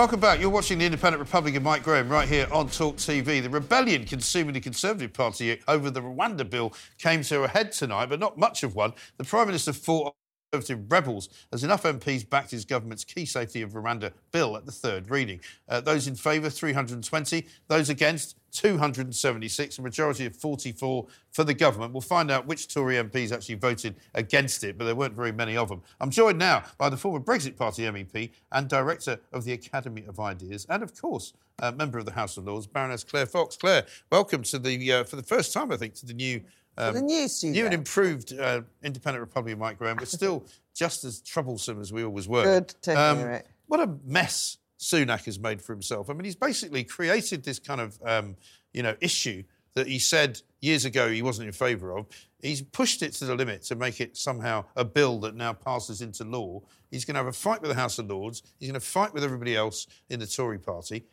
Welcome 0.00 0.20
back. 0.20 0.40
You're 0.40 0.48
watching 0.48 0.78
the 0.78 0.86
Independent 0.86 1.20
Republic 1.20 1.56
of 1.56 1.62
Mike 1.62 1.82
Graham 1.82 2.08
right 2.08 2.26
here 2.26 2.48
on 2.50 2.70
Talk 2.70 2.96
TV. 2.96 3.42
The 3.42 3.50
rebellion 3.50 4.06
consuming 4.06 4.54
the 4.54 4.60
Conservative 4.60 5.12
Party 5.12 5.60
over 5.68 5.90
the 5.90 6.00
Rwanda 6.00 6.48
bill 6.48 6.72
came 6.96 7.22
to 7.24 7.44
a 7.44 7.48
head 7.48 7.70
tonight, 7.72 8.06
but 8.06 8.18
not 8.18 8.38
much 8.38 8.62
of 8.62 8.74
one. 8.74 8.94
The 9.18 9.24
Prime 9.24 9.48
Minister 9.48 9.74
fought 9.74 10.14
Conservative 10.50 10.90
rebels 10.90 11.28
as 11.52 11.64
enough 11.64 11.82
MPs 11.82 12.28
backed 12.28 12.50
his 12.50 12.64
government's 12.64 13.04
key 13.04 13.26
safety 13.26 13.60
of 13.60 13.72
Rwanda 13.72 14.12
bill 14.32 14.56
at 14.56 14.64
the 14.64 14.72
third 14.72 15.10
reading. 15.10 15.38
Uh, 15.68 15.82
those 15.82 16.08
in 16.08 16.14
favour, 16.14 16.48
320. 16.48 17.46
Those 17.68 17.90
against, 17.90 18.36
276. 18.52 19.78
A 19.78 19.82
majority 19.82 20.26
of 20.26 20.36
44 20.36 21.06
for 21.30 21.44
the 21.44 21.54
government. 21.54 21.92
We'll 21.92 22.00
find 22.00 22.30
out 22.30 22.46
which 22.46 22.72
Tory 22.72 22.96
MPs 22.96 23.32
actually 23.32 23.56
voted 23.56 23.96
against 24.14 24.64
it, 24.64 24.76
but 24.78 24.84
there 24.84 24.94
weren't 24.94 25.14
very 25.14 25.32
many 25.32 25.56
of 25.56 25.68
them. 25.68 25.82
I'm 26.00 26.10
joined 26.10 26.38
now 26.38 26.64
by 26.78 26.88
the 26.88 26.96
former 26.96 27.20
Brexit 27.20 27.56
Party 27.56 27.82
MEP 27.82 28.30
and 28.52 28.68
director 28.68 29.18
of 29.32 29.44
the 29.44 29.52
Academy 29.52 30.04
of 30.08 30.20
Ideas, 30.20 30.66
and 30.68 30.82
of 30.82 31.00
course, 31.00 31.32
a 31.60 31.72
member 31.72 31.98
of 31.98 32.06
the 32.06 32.12
House 32.12 32.36
of 32.36 32.46
Lords, 32.46 32.66
Baroness 32.66 33.04
Claire 33.04 33.26
Fox. 33.26 33.56
Claire, 33.56 33.84
welcome 34.10 34.42
to 34.44 34.58
the, 34.58 34.92
uh, 34.92 35.04
for 35.04 35.16
the 35.16 35.22
first 35.22 35.52
time, 35.52 35.70
I 35.72 35.76
think, 35.76 35.94
to 35.94 36.06
the 36.06 36.14
new. 36.14 36.40
Um, 36.78 36.94
the 36.94 37.02
new 37.02 37.28
studio. 37.28 37.60
New 37.60 37.64
and 37.66 37.74
improved 37.74 38.38
uh, 38.38 38.62
independent 38.82 39.20
Republic 39.20 39.52
of 39.52 39.58
Mike 39.58 39.78
Graham, 39.78 39.96
but 39.96 40.08
still 40.08 40.44
just 40.74 41.04
as 41.04 41.20
troublesome 41.20 41.80
as 41.80 41.92
we 41.92 42.04
always 42.04 42.28
were. 42.28 42.44
Good 42.44 42.68
to 42.82 42.96
hear 42.96 43.30
it. 43.30 43.46
What 43.66 43.80
a 43.80 43.94
mess 44.04 44.58
Sunak 44.80 45.24
has 45.26 45.38
made 45.38 45.60
for 45.60 45.72
himself. 45.74 46.08
I 46.08 46.14
mean, 46.14 46.24
he's 46.24 46.34
basically 46.36 46.84
created 46.84 47.44
this 47.44 47.58
kind 47.58 47.80
of, 47.80 47.98
um, 48.04 48.36
you 48.72 48.82
know, 48.82 48.96
issue 49.00 49.42
that 49.74 49.86
he 49.86 49.98
said 49.98 50.40
years 50.60 50.84
ago 50.86 51.10
he 51.10 51.22
wasn't 51.22 51.46
in 51.46 51.52
favour 51.52 51.96
of. 51.96 52.06
He's 52.42 52.62
pushed 52.62 53.02
it 53.02 53.12
to 53.14 53.26
the 53.26 53.34
limit 53.34 53.62
to 53.64 53.74
make 53.76 54.00
it 54.00 54.16
somehow 54.16 54.64
a 54.74 54.84
bill 54.84 55.20
that 55.20 55.34
now 55.36 55.52
passes 55.52 56.00
into 56.00 56.24
law. 56.24 56.62
He's 56.90 57.04
going 57.04 57.14
to 57.14 57.18
have 57.18 57.26
a 57.26 57.32
fight 57.32 57.60
with 57.60 57.70
the 57.70 57.76
House 57.76 57.98
of 57.98 58.08
Lords. 58.08 58.42
He's 58.58 58.68
going 58.70 58.80
to 58.80 58.84
fight 58.86 59.12
with 59.12 59.22
everybody 59.22 59.54
else 59.54 59.86
in 60.08 60.18
the 60.18 60.26
Tory 60.26 60.58
party. 60.58 61.04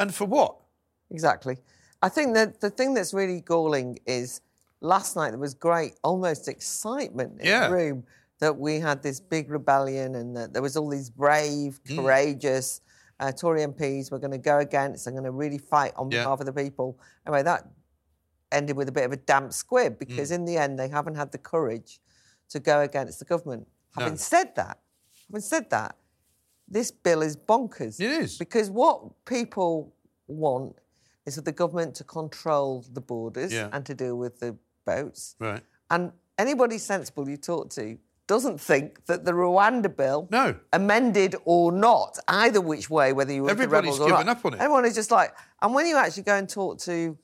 And 0.00 0.12
for 0.12 0.24
what? 0.24 0.56
Exactly. 1.10 1.58
I 2.02 2.08
think 2.08 2.34
that 2.34 2.60
the 2.60 2.70
thing 2.70 2.92
that's 2.94 3.14
really 3.14 3.40
galling 3.40 4.00
is 4.04 4.40
last 4.80 5.14
night 5.14 5.30
there 5.30 5.38
was 5.38 5.54
great, 5.54 5.92
almost 6.02 6.48
excitement 6.48 7.40
in 7.40 7.46
Yeah. 7.46 7.68
the 7.68 7.74
room 7.74 8.04
that 8.40 8.58
we 8.58 8.80
had 8.80 9.02
this 9.04 9.20
big 9.20 9.48
rebellion 9.48 10.16
and 10.16 10.36
that 10.36 10.52
there 10.52 10.62
was 10.62 10.76
all 10.76 10.88
these 10.88 11.08
brave, 11.08 11.78
courageous 11.86 12.80
uh, 13.22 13.30
Tory 13.32 13.60
MPs 13.62 14.10
were 14.10 14.18
going 14.18 14.32
to 14.32 14.38
go 14.52 14.58
against 14.58 15.06
and 15.06 15.14
going 15.14 15.24
to 15.24 15.30
really 15.30 15.58
fight 15.58 15.92
on 15.96 16.10
Yeah. 16.10 16.24
behalf 16.24 16.40
of 16.40 16.46
the 16.46 16.52
people. 16.64 16.98
Anyway, 17.26 17.42
that 17.44 17.62
ended 18.50 18.76
with 18.76 18.88
a 18.88 18.92
bit 18.92 19.04
of 19.04 19.12
a 19.12 19.16
damp 19.16 19.52
squib 19.52 19.98
because 19.98 20.30
in 20.30 20.44
the 20.44 20.56
end 20.64 20.78
they 20.78 20.88
haven't 20.88 21.14
had 21.14 21.30
the 21.32 21.38
courage 21.38 22.00
to 22.50 22.58
go 22.60 22.80
against 22.80 23.18
the 23.20 23.24
government. 23.24 23.66
Having 23.96 24.16
said 24.18 24.54
that, 24.56 24.78
having 25.28 25.40
said 25.40 25.70
that, 25.70 25.96
this 26.68 26.90
bill 26.90 27.22
is 27.22 27.36
bonkers. 27.36 28.00
It 28.00 28.10
is. 28.22 28.38
Because 28.38 28.68
what 28.70 29.24
people 29.24 29.94
want 30.26 30.76
is 31.26 31.36
for 31.36 31.42
the 31.42 31.52
government 31.52 31.94
to 31.96 32.04
control 32.04 32.84
the 32.92 33.00
borders 33.00 33.52
Yeah. 33.52 33.68
and 33.72 33.86
to 33.86 33.94
deal 33.94 34.16
with 34.16 34.40
the 34.40 34.56
boats. 34.84 35.36
Right. 35.38 35.62
And 35.90 36.12
anybody 36.38 36.78
sensible 36.78 37.28
you 37.28 37.36
talk 37.36 37.70
to 37.70 37.96
doesn't 38.32 38.58
think 38.58 39.04
that 39.10 39.26
the 39.26 39.32
Rwanda 39.32 39.94
bill, 39.94 40.26
No. 40.30 40.54
amended 40.72 41.36
or 41.44 41.70
not, 41.70 42.18
either 42.28 42.62
which 42.62 42.88
way, 42.88 43.12
whether 43.12 43.30
you 43.30 43.42
were 43.42 43.48
the 43.48 43.52
Everybody's 43.52 44.00
or 44.00 44.08
given 44.08 44.24
not, 44.24 44.38
up 44.38 44.46
on 44.46 44.54
it. 44.54 44.60
Everyone 44.60 44.86
is 44.86 44.94
just 44.94 45.10
like, 45.10 45.34
and 45.60 45.74
when 45.74 45.84
you 45.86 45.96
actually 45.98 46.22
go 46.22 46.36
and 46.36 46.48
talk 46.48 46.78
to, 46.80 47.18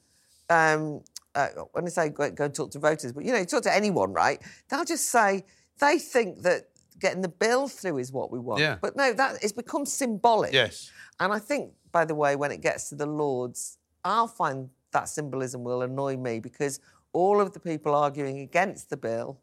um, 0.51 1.01
uh, 1.35 1.49
when 1.73 1.87
I 1.87 1.89
say 1.89 2.11
go, 2.11 2.31
go 2.31 2.45
and 2.45 2.55
talk 2.55 2.71
to 2.73 2.79
voters, 2.79 3.13
but 3.15 3.25
you 3.25 3.33
know, 3.33 3.39
you 3.39 3.47
talk 3.47 3.63
to 3.63 3.75
anyone, 3.75 4.13
right? 4.13 4.39
They'll 4.69 4.85
just 4.85 5.07
say 5.11 5.47
they 5.79 5.99
think 5.99 6.43
that 6.43 6.65
getting 7.01 7.23
the 7.23 7.35
bill 7.45 7.69
through 7.69 7.97
is 7.97 8.13
what 8.13 8.31
we 8.31 8.39
want. 8.39 8.61
Yeah. 8.61 8.77
But 8.79 8.95
no, 8.95 9.15
that 9.15 9.39
it's 9.43 9.53
become 9.53 9.87
symbolic. 9.87 10.53
Yes. 10.53 10.91
And 11.21 11.33
I 11.33 11.39
think, 11.39 11.73
by 11.91 12.05
the 12.05 12.15
way, 12.15 12.37
when 12.37 12.51
it 12.53 12.61
gets 12.61 12.91
to 12.91 12.97
the 12.97 13.07
Lords, 13.07 13.79
I'll 14.05 14.29
find 14.29 14.69
that 14.93 15.09
symbolism 15.09 15.65
will 15.65 15.81
annoy 15.81 16.19
me 16.19 16.39
because 16.39 16.81
all 17.15 17.41
of 17.41 17.53
the 17.55 17.61
people 17.61 17.95
arguing 17.95 18.41
against 18.41 18.91
the 18.91 18.99
bill 18.99 19.41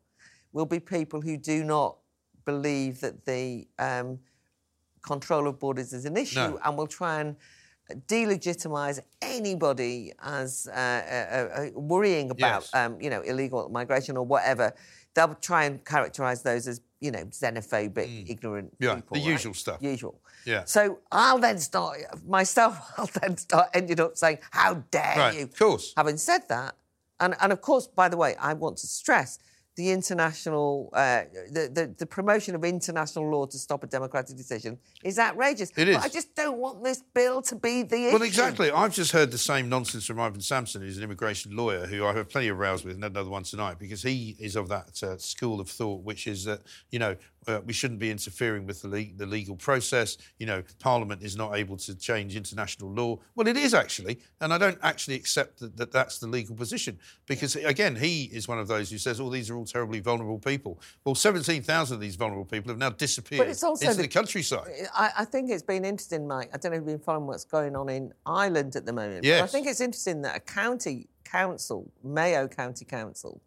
will 0.55 0.65
be 0.65 0.79
people 0.79 1.19
who 1.21 1.35
do 1.35 1.63
not 1.65 1.97
believe 2.45 3.01
that 3.01 3.25
the 3.25 3.67
um, 3.77 4.17
control 5.05 5.47
of 5.49 5.59
borders 5.59 5.91
is 5.91 6.05
an 6.05 6.15
issue 6.15 6.39
No. 6.39 6.59
and 6.63 6.77
will 6.77 6.87
try 6.87 7.19
and 7.19 7.35
delegitimize 8.07 8.99
anybody 9.21 10.13
as 10.23 10.67
uh, 10.71 10.73
uh, 10.73 11.59
uh, 11.75 11.79
worrying 11.79 12.31
about, 12.31 12.61
Yes. 12.63 12.73
um, 12.73 12.99
you 13.01 13.09
know, 13.09 13.21
illegal 13.21 13.67
migration 13.69 14.15
or 14.17 14.25
whatever. 14.25 14.73
They'll 15.13 15.35
try 15.35 15.65
and 15.65 15.83
characterise 15.83 16.41
those 16.41 16.67
as, 16.67 16.79
you 17.01 17.11
know, 17.11 17.25
xenophobic, 17.25 18.29
ignorant 18.29 18.71
Mm. 18.71 18.75
Yeah, 18.85 18.95
people. 18.95 19.15
the 19.15 19.19
right? 19.21 19.29
usual 19.29 19.53
stuff. 19.53 19.81
Usual. 19.81 20.19
Yeah. 20.45 20.63
So 20.65 20.99
I'll 21.11 21.39
then 21.39 21.59
start 21.59 21.97
myself. 22.27 22.73
I'll 22.97 23.09
then 23.21 23.37
start 23.37 23.67
ending 23.73 23.99
up 23.99 24.15
saying, 24.17 24.39
"How 24.51 24.75
dare 24.91 25.15
Right, 25.17 25.35
you?" 25.35 25.43
of 25.43 25.57
course. 25.57 25.93
Having 25.97 26.17
said 26.17 26.41
that, 26.49 26.75
and 27.19 27.35
and 27.41 27.51
of 27.51 27.59
course, 27.61 27.87
by 27.87 28.07
the 28.09 28.17
way, 28.17 28.35
I 28.39 28.53
want 28.53 28.77
to 28.77 28.87
stress 28.87 29.37
the 29.75 29.91
international, 29.91 30.89
uh, 30.93 31.23
the, 31.51 31.69
the, 31.71 31.95
the 31.97 32.05
promotion 32.05 32.55
of 32.55 32.63
international 32.63 33.29
law 33.29 33.45
to 33.45 33.57
stop 33.57 33.83
a 33.83 33.87
democratic 33.87 34.37
decision 34.37 34.77
is 35.03 35.19
outrageous. 35.19 35.71
It 35.75 35.89
is. 35.89 35.97
But 35.97 36.05
I 36.05 36.09
just 36.09 36.33
don't 36.33 36.57
want 36.57 36.83
this 36.83 37.03
bill 37.13 37.41
to 37.43 37.55
be 37.55 37.83
the 37.83 38.07
issue. 38.07 38.13
Well, 38.13 38.23
exactly. 38.23 38.71
I've 38.71 38.93
just 38.93 39.11
heard 39.11 39.31
the 39.31 39.37
same 39.37 39.67
nonsense 39.67 40.05
from 40.05 40.17
Ivon 40.17 40.41
Sampson, 40.41 40.81
who's 40.81 40.97
an 40.97 41.03
immigration 41.03 41.55
lawyer, 41.55 41.85
who 41.85 42.05
I 42.05 42.13
have 42.13 42.29
plenty 42.29 42.47
of 42.47 42.57
rows 42.57 42.85
with, 42.85 42.95
and 42.95 43.03
another 43.03 43.29
one 43.29 43.43
tonight, 43.43 43.77
because 43.77 44.01
he 44.01 44.37
is 44.39 44.55
of 44.55 44.69
that 44.69 45.03
uh, 45.03 45.17
school 45.17 45.59
of 45.59 45.69
thought, 45.69 46.03
which 46.03 46.25
is 46.25 46.45
that 46.45 46.61
you 46.89 46.99
know 46.99 47.15
uh, 47.47 47.61
we 47.65 47.73
shouldn't 47.73 47.99
be 47.99 48.11
interfering 48.11 48.65
with 48.65 48.81
the, 48.81 48.87
le- 48.87 49.13
the 49.17 49.25
legal 49.25 49.55
process. 49.55 50.17
You 50.39 50.45
know, 50.45 50.63
Parliament 50.79 51.21
is 51.23 51.35
not 51.35 51.55
able 51.55 51.77
to 51.77 51.95
change 51.95 52.35
international 52.35 52.91
law. 52.91 53.19
Well, 53.35 53.47
it 53.47 53.57
is 53.57 53.73
actually, 53.73 54.19
and 54.41 54.53
I 54.53 54.57
don't 54.57 54.77
actually 54.81 55.15
accept 55.15 55.59
that, 55.59 55.77
that 55.77 55.91
that's 55.91 56.19
the 56.19 56.27
legal 56.27 56.55
position, 56.55 56.99
because 57.25 57.55
again, 57.55 57.95
he 57.95 58.25
is 58.25 58.47
one 58.47 58.59
of 58.59 58.67
those 58.67 58.89
who 58.91 58.97
says, 58.97 59.19
"Oh, 59.19 59.29
these 59.29 59.49
are 59.49 59.55
all 59.55 59.65
terribly 59.65 59.99
vulnerable 59.99 60.39
people." 60.39 60.79
Well, 61.03 61.15
seventeen 61.15 61.61
thousand 61.63 61.95
of 61.95 62.01
these 62.01 62.15
vulnerable 62.15 62.45
people 62.45 62.69
have 62.69 62.77
now 62.79 62.89
disappeared 62.89 63.39
into 63.79 63.85
the- 63.97 64.03
the 64.03 64.07
countryside. 64.09 64.69
I, 64.93 65.11
I 65.19 65.25
think 65.25 65.49
it's 65.51 65.63
been 65.63 65.85
interesting, 65.85 66.27
Mike. 66.27 66.49
I 66.53 66.57
don't 66.57 66.71
know 66.71 66.77
if 66.77 66.81
you've 66.81 66.85
been 66.87 66.99
following 66.99 67.27
what's 67.27 67.45
going 67.45 67.75
on 67.75 67.89
in 67.89 68.13
Ireland 68.25 68.75
at 68.75 68.85
the 68.85 68.93
moment. 68.93 69.23
But 69.41 69.45
I 69.45 69.47
think 69.47 69.67
it's 69.67 69.81
interesting 69.81 70.21
that 70.23 70.35
a 70.35 70.39
county 70.39 71.07
council, 71.23 71.91
Mayo 72.03 72.47
County 72.47 72.85
Council, 72.85 73.41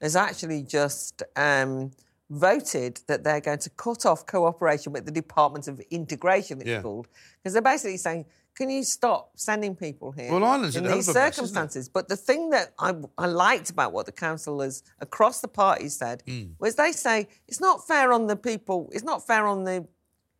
has 0.00 0.16
actually 0.16 0.62
just 0.62 1.22
um, 1.36 1.90
voted 2.32 3.00
that 3.08 3.22
they're 3.24 3.40
going 3.40 3.58
to 3.58 3.70
cut 3.70 4.06
off 4.06 4.26
cooperation 4.26 4.92
with 4.92 5.04
the 5.04 5.12
Department 5.12 5.68
of 5.68 5.80
Integration, 5.90 6.60
it's 6.60 6.68
Yeah. 6.68 6.82
called. 6.82 7.08
Because 7.42 7.52
they're 7.52 7.62
basically 7.62 7.98
saying, 7.98 8.24
can 8.54 8.70
you 8.70 8.84
stop 8.84 9.30
sending 9.36 9.74
people 9.76 10.12
here 10.12 10.30
Well, 10.30 10.44
Ireland's 10.44 10.76
in 10.76 10.84
these 10.84 11.08
a 11.08 11.12
mess, 11.14 11.34
circumstances? 11.36 11.88
But 11.88 12.08
the 12.08 12.16
thing 12.16 12.50
that 12.50 12.72
I, 12.78 12.94
I 13.18 13.26
liked 13.26 13.68
about 13.70 13.92
what 13.92 14.06
the 14.06 14.12
councillors 14.12 14.82
across 15.00 15.40
the 15.40 15.48
party 15.48 15.88
said 15.88 16.22
Hmm. 16.26 16.52
was 16.58 16.74
they 16.74 16.92
say 16.92 17.28
it's 17.48 17.60
not 17.60 17.86
fair 17.86 18.12
on 18.12 18.26
the 18.26 18.36
people, 18.36 18.88
it's 18.92 19.04
not 19.04 19.26
fair 19.26 19.46
on 19.46 19.64
the 19.64 19.86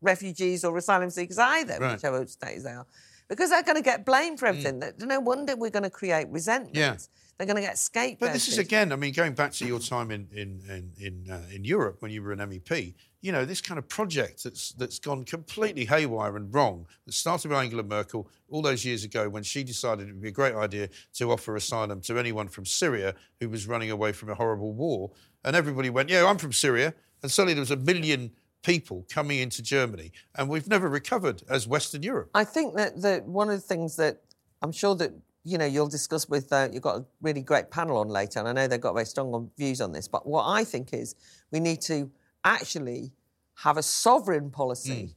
refugees 0.01 0.65
or 0.65 0.77
asylum 0.77 1.11
seekers 1.11 1.39
either, 1.39 1.79
Right. 1.79 1.93
whichever 1.93 2.27
states 2.27 2.65
they 2.65 2.71
are, 2.73 2.87
because 3.29 3.51
they're 3.51 3.63
going 3.63 3.77
to 3.77 3.83
get 3.83 4.05
blamed 4.05 4.39
for 4.41 4.47
everything. 4.47 4.81
That- 4.81 4.99
No 5.01 5.21
wonder 5.21 5.57
we're 5.57 5.71
going 5.71 5.83
to 5.85 5.91
create 5.91 6.29
resentment. 6.29 6.75
Hmm. 6.77 6.81
Yeah. 6.81 6.97
They're 7.39 7.47
going 7.47 7.57
to 7.57 7.63
get 7.63 7.75
scapegoated. 7.75 8.21
But 8.21 8.33
this 8.33 8.49
is 8.49 8.59
again, 8.59 8.93
I 8.93 8.97
mean, 8.97 9.13
going 9.13 9.35
back 9.35 9.53
to 9.53 9.67
your 9.67 9.81
time 9.81 10.11
in 10.11 10.29
in 10.33 10.61
in 10.69 10.93
in, 10.99 11.31
uh, 11.31 11.43
in 11.53 11.65
Europe 11.65 11.97
when 12.01 12.11
you 12.11 12.23
were 12.23 12.33
an 12.33 12.39
MEP, 12.39 12.95
you 13.21 13.33
know, 13.33 13.45
this 13.45 13.61
kind 13.61 13.79
of 13.79 13.89
project 13.89 14.45
that's 14.45 14.73
that's 14.73 14.99
gone 14.99 15.25
completely 15.25 15.85
haywire 15.85 16.37
and 16.37 16.53
wrong. 16.55 16.87
That 17.07 17.13
started 17.13 17.49
with 17.49 17.59
Angela 17.59 17.83
Merkel 17.83 18.29
all 18.49 18.63
those 18.63 18.85
years 18.85 19.03
ago 19.03 19.29
when 19.29 19.43
she 19.43 19.65
decided 19.65 20.09
it 20.09 20.13
would 20.13 20.23
be 20.23 20.29
a 20.29 20.33
great 20.33 20.55
idea 20.55 20.89
to 21.15 21.33
offer 21.33 21.57
asylum 21.57 22.01
to 22.03 22.19
anyone 22.19 22.49
from 22.49 22.65
Syria 22.65 23.15
who 23.41 23.49
was 23.49 23.67
running 23.67 23.91
away 23.91 24.13
from 24.13 24.29
a 24.29 24.35
horrible 24.35 24.73
war, 24.73 25.11
and 25.45 25.57
everybody 25.57 25.91
went, 25.91 26.11
"Yeah, 26.11 26.27
I'm 26.27 26.39
from 26.39 26.53
Syria," 26.53 26.95
and 27.23 27.31
suddenly 27.31 27.55
there 27.55 27.61
was 27.61 27.71
a 27.71 27.77
million 27.77 28.33
people 28.63 29.05
coming 29.11 29.39
into 29.39 29.63
Germany, 29.63 30.13
and 30.37 30.49
we've 30.49 30.69
never 30.69 30.89
recovered 30.89 31.43
as 31.49 31.67
Western 31.67 32.03
Europe. 32.03 32.31
I 32.35 32.45
think 32.45 32.77
that 32.77 33.03
that 33.03 33.25
one 33.25 33.49
of 33.49 33.57
the 33.57 33.67
things 33.67 33.97
that 33.97 34.23
I'm 34.63 34.73
sure 34.73 34.95
that 34.97 35.13
you 35.45 35.59
know 35.59 35.65
you'll 35.67 35.89
discuss 35.89 36.29
with 36.29 36.53
uh, 36.53 36.69
you've 36.73 36.83
got 36.83 36.97
a 36.99 37.05
really 37.21 37.43
great 37.43 37.71
panel 37.71 37.97
on 37.99 38.09
later, 38.09 38.39
and 38.39 38.49
I 38.49 38.53
know 38.53 38.67
they've 38.69 38.81
got 38.81 38.95
very 38.95 39.07
strong 39.07 39.35
on, 39.35 39.51
views 39.59 39.81
on 39.81 39.93
this. 39.93 40.09
But 40.09 40.27
what 40.27 40.45
I 40.47 40.65
think 40.65 40.93
is 40.93 41.15
we 41.51 41.61
need 41.61 41.81
to 41.83 42.11
actually 42.45 43.13
have 43.57 43.77
a 43.77 43.83
sovereign 43.83 44.51
policy 44.51 45.15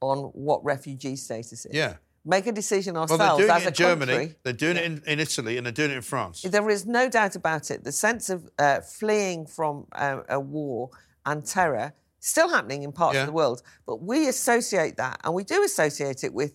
on 0.00 0.18
what 0.34 0.64
refugee 0.64 1.16
status 1.16 1.64
is. 1.66 1.72
Mm. 1.72 1.74
Yeah. 1.74 1.94
Make 2.28 2.48
a 2.48 2.52
decision 2.52 2.96
ourselves 2.96 3.20
Well, 3.20 3.36
they're 3.38 3.46
doing 3.46 3.56
as 3.56 3.62
it 3.62 3.66
a 3.66 3.68
in 3.68 3.74
Germany, 3.74 4.12
country. 4.12 4.34
they're 4.42 4.52
doing 4.52 4.76
it 4.76 4.84
in, 4.84 5.02
in 5.06 5.20
Italy, 5.20 5.56
and 5.58 5.64
they're 5.66 5.72
doing 5.72 5.92
it 5.92 5.96
in 5.96 6.02
France. 6.02 6.42
There 6.42 6.68
is 6.68 6.84
no 6.84 7.08
doubt 7.08 7.36
about 7.36 7.70
it. 7.70 7.84
The 7.84 7.92
sense 7.92 8.28
of 8.30 8.48
uh, 8.58 8.80
fleeing 8.80 9.46
from 9.46 9.86
uh, 9.92 10.22
a 10.28 10.40
war 10.40 10.90
and 11.24 11.44
terror 11.46 11.92
still 12.18 12.48
happening 12.48 12.82
in 12.82 12.90
parts 12.90 13.14
Yeah. 13.14 13.20
of 13.22 13.26
the 13.28 13.32
world, 13.32 13.62
but 13.86 14.02
we 14.02 14.26
associate 14.26 14.96
that, 14.96 15.20
and 15.22 15.34
we 15.34 15.44
do 15.44 15.62
associate 15.62 16.24
it 16.24 16.34
with 16.34 16.54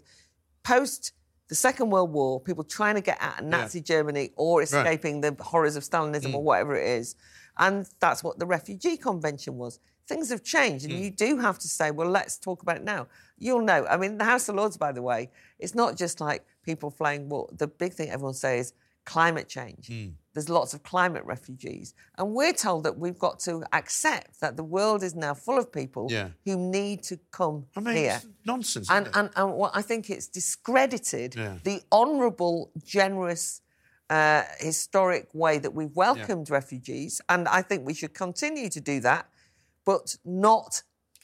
post 0.64 1.14
the 1.52 1.56
Second 1.56 1.90
World 1.90 2.14
War, 2.14 2.40
people 2.40 2.64
trying 2.64 2.96
to 2.96 3.02
get 3.02 3.18
out 3.20 3.42
of 3.42 3.46
Nazi 3.46 3.82
Germany 3.82 4.32
or 4.38 4.62
escaping 4.62 5.20
the 5.20 5.36
horrors 5.38 5.76
of 5.76 5.84
Stalinism 5.84 6.28
Mm. 6.32 6.36
or 6.36 6.44
whatever 6.44 6.78
it 6.78 6.88
is, 6.88 7.16
and 7.58 7.86
that's 8.00 8.24
what 8.24 8.40
the 8.40 8.46
Refugee 8.46 8.96
Convention 8.96 9.58
was. 9.58 9.78
Things 10.08 10.30
have 10.30 10.44
changed, 10.46 10.86
Mm. 10.88 10.92
and 10.96 11.04
you 11.04 11.12
do 11.12 11.40
have 11.40 11.60
to 11.60 11.68
say, 11.68 11.92
well, 11.92 12.08
let's 12.08 12.38
talk 12.38 12.62
about 12.62 12.78
it 12.78 12.86
now. 12.86 13.08
You'll 13.38 13.64
know. 13.64 13.86
I 13.86 13.98
mean, 13.98 14.18
the 14.18 14.24
House 14.24 14.48
of 14.48 14.56
Lords, 14.56 14.78
by 14.78 14.94
the 14.94 15.02
way, 15.02 15.30
it's 15.60 15.76
not 15.76 15.98
just 15.98 16.22
like 16.22 16.46
people 16.64 16.90
flying 16.90 17.28
war. 17.28 17.50
The 17.52 17.68
big 17.68 17.92
thing 17.96 18.10
everyone 18.10 18.34
says 18.34 18.72
climate 19.06 19.48
change. 19.50 19.88
Mm. 19.88 20.14
There's 20.34 20.50
lots 20.50 20.74
of 20.74 20.84
climate 20.84 21.24
refugees. 21.26 21.94
And 22.18 22.34
we're 22.34 22.54
told 22.54 22.84
that 22.86 22.98
we've 22.98 23.18
got 23.20 23.40
to 23.42 23.64
accept 23.74 24.40
that 24.40 24.56
the 24.56 24.64
world 24.64 25.04
is 25.04 25.14
now 25.16 25.34
full 25.34 25.58
of 25.58 25.72
people 25.72 26.08
Yeah. 26.10 26.30
who 26.46 26.56
need 26.58 27.04
to 27.04 27.18
come 27.32 27.66
I 27.76 27.80
mean, 27.82 27.96
here. 27.96 28.16
it's 28.16 28.28
nonsense. 28.46 28.90
And, 28.90 29.10
and, 29.14 29.30
and 29.36 29.54
what 29.54 29.72
I 29.76 29.82
think 29.82 30.10
it's 30.10 30.28
discredited 30.28 31.36
Yeah. 31.36 31.58
the 31.64 31.82
honourable, 31.92 32.72
generous, 32.84 33.62
uh, 34.10 34.44
historic 34.60 35.30
way 35.34 35.58
that 35.58 35.74
we've 35.74 35.96
welcomed 35.96 36.50
refugees. 36.50 37.22
And 37.28 37.48
I 37.48 37.62
think 37.62 37.86
we 37.86 37.94
should 37.94 38.14
continue 38.14 38.70
to 38.70 38.80
do 38.82 39.00
that, 39.02 39.28
but 39.86 40.16
not 40.24 40.84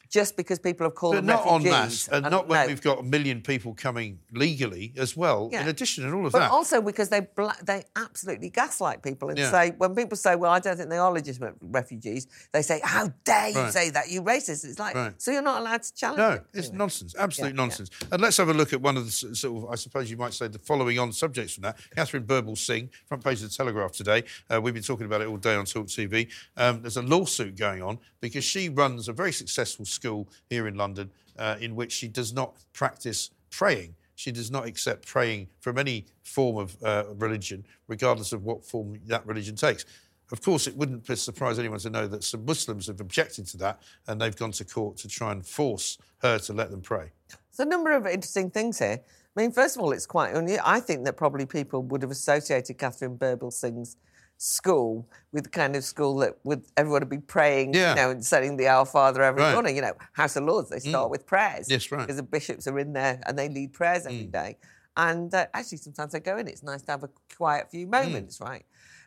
just 0.09 0.37
because 0.37 0.59
people 0.59 0.85
have 0.85 0.95
called 0.95 1.13
But 1.15 1.25
them 1.25 1.25
not 1.27 1.45
en 1.47 1.53
refugees. 1.63 1.71
masse, 1.71 2.07
and 2.09 2.29
not 2.31 2.47
when 2.47 2.61
no. 2.61 2.67
we've 2.67 2.81
got 2.81 2.99
a 2.99 3.03
million 3.03 3.41
people 3.41 3.73
coming 3.73 4.19
legally 4.31 4.93
as 4.97 5.15
well. 5.17 5.49
Yeah. 5.51 5.61
In 5.63 5.67
addition, 5.69 6.05
and 6.05 6.13
all 6.13 6.25
of 6.25 6.31
that. 6.31 6.39
But 6.39 6.45
that. 6.45 6.51
also 6.51 6.81
because 6.81 7.09
they 7.09 7.21
bla- 7.21 7.55
they 7.63 7.83
absolutely 7.95 8.49
gaslight 8.49 9.03
people 9.03 9.29
and 9.29 9.37
Yeah. 9.37 9.51
say 9.51 9.71
when 9.77 9.95
people 9.95 10.17
say, 10.17 10.35
"Well, 10.35 10.51
I 10.51 10.59
don't 10.59 10.77
think 10.77 10.89
they 10.89 10.97
are 10.97 11.11
legitimate 11.11 11.55
refugees," 11.61 12.27
they 12.53 12.61
say, 12.61 12.79
"How 12.83 13.09
dare 13.23 13.49
you 13.49 13.55
Right. 13.59 13.73
say 13.73 13.89
that? 13.91 14.09
You 14.09 14.21
racist!" 14.21 14.65
It's 14.65 14.79
like 14.79 14.95
Right. 14.95 15.13
so 15.21 15.31
you're 15.31 15.41
not 15.41 15.61
allowed 15.61 15.83
to 15.83 15.93
challenge 15.93 16.17
no, 16.19 16.29
it. 16.31 16.43
it's 16.53 16.67
Anyway. 16.67 16.77
nonsense, 16.77 17.15
absolute 17.17 17.49
yeah. 17.49 17.55
nonsense. 17.55 17.89
And 18.11 18.21
let's 18.21 18.37
have 18.37 18.49
a 18.49 18.53
look 18.53 18.73
at 18.73 18.81
one 18.81 18.97
of 18.97 19.05
the 19.05 19.11
sort 19.11 19.63
of, 19.63 19.69
I 19.69 19.75
suppose 19.75 20.09
you 20.09 20.17
might 20.17 20.33
say, 20.33 20.47
the 20.47 20.59
following 20.59 20.99
on 20.99 21.11
subjects 21.13 21.53
from 21.53 21.63
that. 21.63 21.77
Katharine 21.95 22.23
Birbalsingh, 22.25 22.89
front 23.07 23.23
page 23.23 23.41
of 23.43 23.49
the 23.49 23.55
Telegraph 23.55 23.91
today. 23.91 24.23
Uh, 24.49 24.61
we've 24.61 24.73
been 24.73 24.83
talking 24.83 25.05
about 25.05 25.21
it 25.21 25.27
all 25.27 25.37
day 25.37 25.55
on 25.55 25.65
Talk 25.65 25.87
TV. 25.87 26.27
Um, 26.55 26.81
there's 26.81 26.97
a 26.97 27.01
lawsuit 27.01 27.55
going 27.57 27.81
on 27.81 27.99
because 28.21 28.43
she 28.43 28.69
runs 28.69 29.07
a 29.07 29.13
very 29.13 29.31
successful 29.31 29.85
school 29.97 30.27
here 30.49 30.67
in 30.67 30.75
London 30.75 31.11
uh, 31.37 31.55
in 31.59 31.75
which 31.75 31.91
she 31.91 32.07
does 32.07 32.31
not 32.33 32.55
practice 32.73 33.31
praying. 33.49 33.95
She 34.15 34.31
does 34.31 34.49
not 34.49 34.65
accept 34.65 35.05
praying 35.05 35.47
from 35.59 35.77
any 35.77 36.05
form 36.23 36.57
of 36.57 36.75
uh, 36.83 37.03
religion, 37.17 37.65
regardless 37.87 38.31
of 38.33 38.43
what 38.43 38.65
form 38.65 38.99
that 39.05 39.25
religion 39.27 39.55
takes. 39.55 39.85
Of 40.31 40.41
course, 40.41 40.67
it 40.67 40.75
wouldn't 40.75 41.05
surprise 41.17 41.57
anyone 41.59 41.79
to 41.79 41.89
know 41.89 42.07
that 42.07 42.23
some 42.23 42.43
Muslims 42.45 42.87
have 42.87 42.99
objected 42.99 43.47
to 43.47 43.57
that 43.57 43.81
and 44.07 44.19
they've 44.19 44.35
gone 44.35 44.51
to 44.53 44.65
court 44.65 44.97
to 44.97 45.07
try 45.07 45.31
and 45.31 45.45
force 45.45 45.97
her 46.19 46.37
to 46.39 46.53
let 46.53 46.69
them 46.71 46.81
pray. 46.81 47.11
There's 47.29 47.65
a 47.65 47.69
number 47.69 47.91
of 47.91 48.05
interesting 48.05 48.49
things 48.49 48.79
here. 48.79 48.99
I 49.37 49.41
mean, 49.41 49.51
first 49.51 49.77
of 49.77 49.83
all, 49.83 49.91
it's 49.91 50.07
quite. 50.07 50.35
I 50.35 50.79
think 50.79 51.05
that 51.05 51.15
probably 51.15 51.45
people 51.45 51.83
would 51.83 52.01
have 52.01 52.11
associated 52.11 52.77
Katharine 52.77 53.17
Birbalsingh's 53.17 53.95
school 54.37 55.09
with 55.31 55.45
the 55.45 55.49
kind 55.49 55.75
of 55.75 55.83
school 55.83 56.17
that 56.17 56.37
would 56.43 56.63
everyone 56.77 57.01
would 57.01 57.09
be 57.09 57.17
praying, 57.17 57.73
Yeah. 57.73 57.89
you 57.91 57.95
know, 57.95 58.09
and 58.11 58.23
saying 58.25 58.57
the 58.57 58.67
Our 58.67 58.85
Father 58.85 59.23
every 59.23 59.41
Right. 59.41 59.49
Mm. 59.51 59.53
morning. 59.53 59.75
You 59.75 59.81
know, 59.81 59.93
House 60.13 60.35
of 60.35 60.43
Lords, 60.43 60.69
they 60.69 60.79
start 60.79 61.09
with 61.09 61.25
prayers. 61.25 61.69
Yes, 61.69 61.91
right. 61.91 61.99
Mm. 61.99 62.03
Because 62.03 62.17
the 62.17 62.23
bishops 62.23 62.67
are 62.67 62.77
in 62.79 62.93
there 62.93 63.19
and 63.25 63.37
they 63.37 63.49
lead 63.49 63.73
prayers 63.73 64.05
every 64.05 64.25
day. 64.27 64.57
And 64.95 65.33
uh, 65.33 65.47
actually, 65.53 65.79
sometimes 65.79 66.13
I 66.15 66.19
go 66.19 66.37
in. 66.37 66.47
It's 66.47 66.63
nice 66.63 66.81
to 66.83 66.91
have 66.91 67.03
a 67.03 67.09
quiet 67.35 67.69
few 67.71 67.87
Mm. 67.87 67.91
moments, 67.91 68.39
right? 68.39 68.65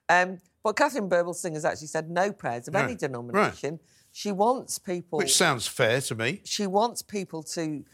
Um, 0.08 0.40
but 0.62 0.74
Katharine 0.76 1.08
Birbalsingh 1.08 1.54
has 1.54 1.64
actually 1.64 1.86
said 1.86 2.10
no 2.10 2.32
prayers 2.32 2.66
of 2.68 2.74
any 2.74 2.88
Right. 2.88 2.98
denomination. 2.98 3.78
She 4.12 4.32
wants 4.32 4.78
people 4.80 5.18
Which 5.18 5.36
sounds 5.36 5.68
fair 5.68 6.00
to 6.02 6.14
me. 6.16 6.40
she 6.44 6.66
wants 6.66 7.02
people 7.02 7.44
to 7.44 7.84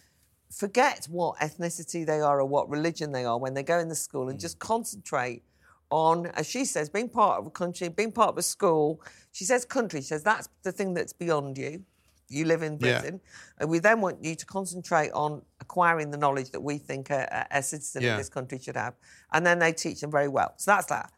forget 0.51 1.07
what 1.11 1.39
ethnicity 1.39 2.07
they 2.07 2.21
are 2.21 2.41
or 2.41 2.47
what 2.47 2.71
religion 2.71 3.13
they 3.13 3.25
are 3.25 3.39
when 3.39 3.55
they 3.55 3.63
go 3.63 3.79
in 3.79 3.89
the 3.89 3.95
school 3.95 4.27
Mm. 4.27 4.31
and 4.31 4.41
just 4.41 4.59
concentrate 4.59 5.43
on, 5.91 6.27
as 6.29 6.47
she 6.47 6.65
says, 6.65 6.89
being 6.89 7.09
part 7.09 7.39
of 7.39 7.47
a 7.47 7.51
country, 7.51 7.89
being 7.89 8.13
part 8.13 8.31
of 8.31 8.39
a 8.39 8.43
school. 8.43 9.01
She 9.33 9.45
says 9.45 9.65
country. 9.65 10.01
She 10.01 10.07
says 10.09 10.23
that's 10.23 10.49
the 10.63 10.73
thing 10.73 10.95
that's 10.95 11.13
beyond 11.13 11.57
you. 11.59 11.85
You 12.29 12.45
live 12.45 12.63
in 12.63 12.73
Yeah. 12.81 13.01
Britain. 13.01 13.21
And 13.59 13.71
we 13.71 13.79
then 13.79 14.01
want 14.01 14.25
you 14.25 14.35
to 14.35 14.47
concentrate 14.47 15.11
on 15.13 15.43
acquiring 15.61 16.11
the 16.11 16.19
knowledge 16.19 16.51
that 16.51 16.61
we 16.61 16.79
think 16.79 17.11
a, 17.11 17.47
a 17.53 17.59
a 17.59 17.63
citizen 17.63 18.03
Yeah. 18.03 18.13
of 18.13 18.19
this 18.19 18.29
country 18.29 18.59
should 18.59 18.77
have. 18.77 18.95
And 19.33 19.47
then 19.47 19.59
they 19.61 19.73
teach 19.73 20.01
them 20.01 20.11
very 20.11 20.29
well. 20.29 20.55
So 20.57 20.73
that's 20.73 20.87
that. 20.87 21.13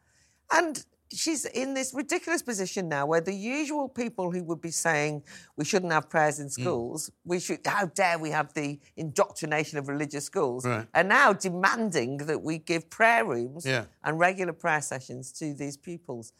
And 0.52 0.84
she's 1.10 1.44
in 1.46 1.74
this 1.74 1.94
ridiculous 1.94 2.42
position 2.42 2.88
now 2.88 3.06
where 3.06 3.20
the 3.20 3.32
usual 3.34 3.88
people 3.88 4.30
who 4.30 4.42
would 4.44 4.60
be 4.60 4.70
saying 4.70 5.22
we 5.56 5.64
shouldn't 5.64 5.92
have 5.92 6.08
prayers 6.10 6.38
Mm. 6.38 6.42
in 6.42 6.50
schools, 6.50 7.10
we 7.24 7.40
should 7.40 7.60
how 7.66 7.86
dare 7.86 8.18
we 8.18 8.30
have 8.30 8.52
the 8.54 8.78
indoctrination 8.96 9.78
of 9.78 9.88
religious 9.88 10.24
schools, 10.24 10.66
Right. 10.66 10.86
are 10.94 11.04
now 11.04 11.32
demanding 11.32 12.18
that 12.18 12.42
we 12.42 12.58
give 12.58 12.90
prayer 12.90 13.24
rooms 13.24 13.64
Yeah. 13.64 13.84
and 14.04 14.18
regular 14.18 14.52
prayer 14.52 14.82
sessions 14.82 15.32
to 15.32 15.54
these 15.54 15.76
pupils. 15.76 16.32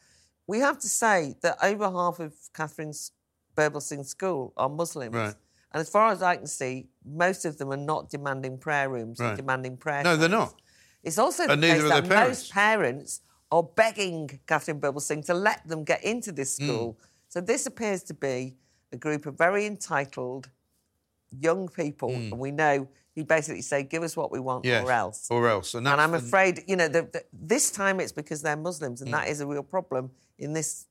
We 0.47 0.59
have 0.59 0.79
to 0.79 0.89
say 0.89 1.35
that 1.41 1.57
over 1.63 1.89
half 1.89 2.19
of 2.19 2.33
Katharine's 2.53 3.11
Burble 3.55 3.81
Singh 3.81 4.03
school 4.03 4.53
are 4.55 4.69
Muslims. 4.69 5.15
Right. 5.15 5.35
And 5.71 5.81
as 5.81 5.89
far 5.89 6.11
as 6.11 6.21
I 6.23 6.35
can 6.37 6.47
see, 6.47 6.89
most 7.05 7.45
of 7.45 7.57
them 7.57 7.71
are 7.71 7.77
not 7.77 8.09
demanding 8.09 8.57
prayer 8.57 8.89
rooms 8.89 9.19
Right. 9.19 9.29
and 9.29 9.37
demanding 9.37 9.77
prayer. 9.77 10.03
No, 10.03 10.15
they're 10.15 10.29
not. 10.29 10.55
It's 11.03 11.17
also 11.17 11.45
the 11.45 11.53
And 11.53 11.61
neither 11.61 11.81
case 11.81 11.89
that 11.89 12.05
their 12.09 12.27
most 12.27 12.51
parents 12.51 13.21
are 13.51 13.63
begging 13.63 14.39
Katharine 14.47 14.99
Singh 14.99 15.23
to 15.23 15.33
let 15.33 15.67
them 15.67 15.83
get 15.83 16.03
into 16.03 16.31
this 16.31 16.57
Hmm. 16.57 16.65
school 16.65 16.97
So 17.31 17.41
this 17.41 17.67
appears 17.67 18.01
to 18.03 18.13
be 18.15 18.55
a 18.91 18.97
group 18.97 19.27
of 19.27 19.37
very 19.37 19.65
entitled 19.67 20.49
young 21.29 21.67
people, 21.67 22.09
Hmm. 22.09 22.31
and 22.33 22.39
we 22.39 22.49
know 22.51 22.87
you 23.15 23.23
basically 23.23 23.61
say, 23.61 23.83
"Give 23.83 24.01
us 24.01 24.17
what 24.17 24.31
we 24.31 24.39
want, 24.39 24.65
Yes, 24.65 24.83
or 24.83 24.91
else." 24.91 25.27
Or 25.29 25.47
else. 25.47 25.75
And, 25.75 25.87
And 25.87 26.01
I'm 26.01 26.15
afraid, 26.15 26.63
you 26.67 26.75
know, 26.75 26.87
the, 26.87 27.03
the, 27.03 27.23
this 27.31 27.69
time 27.69 27.99
it's 27.99 28.11
because 28.11 28.41
they're 28.41 28.57
Muslims, 28.57 29.01
and 29.01 29.13
that 29.13 29.27
is 29.27 29.41
a 29.41 29.45
real 29.47 29.61
problem 29.61 30.09
in 30.39 30.53
this, 30.53 30.87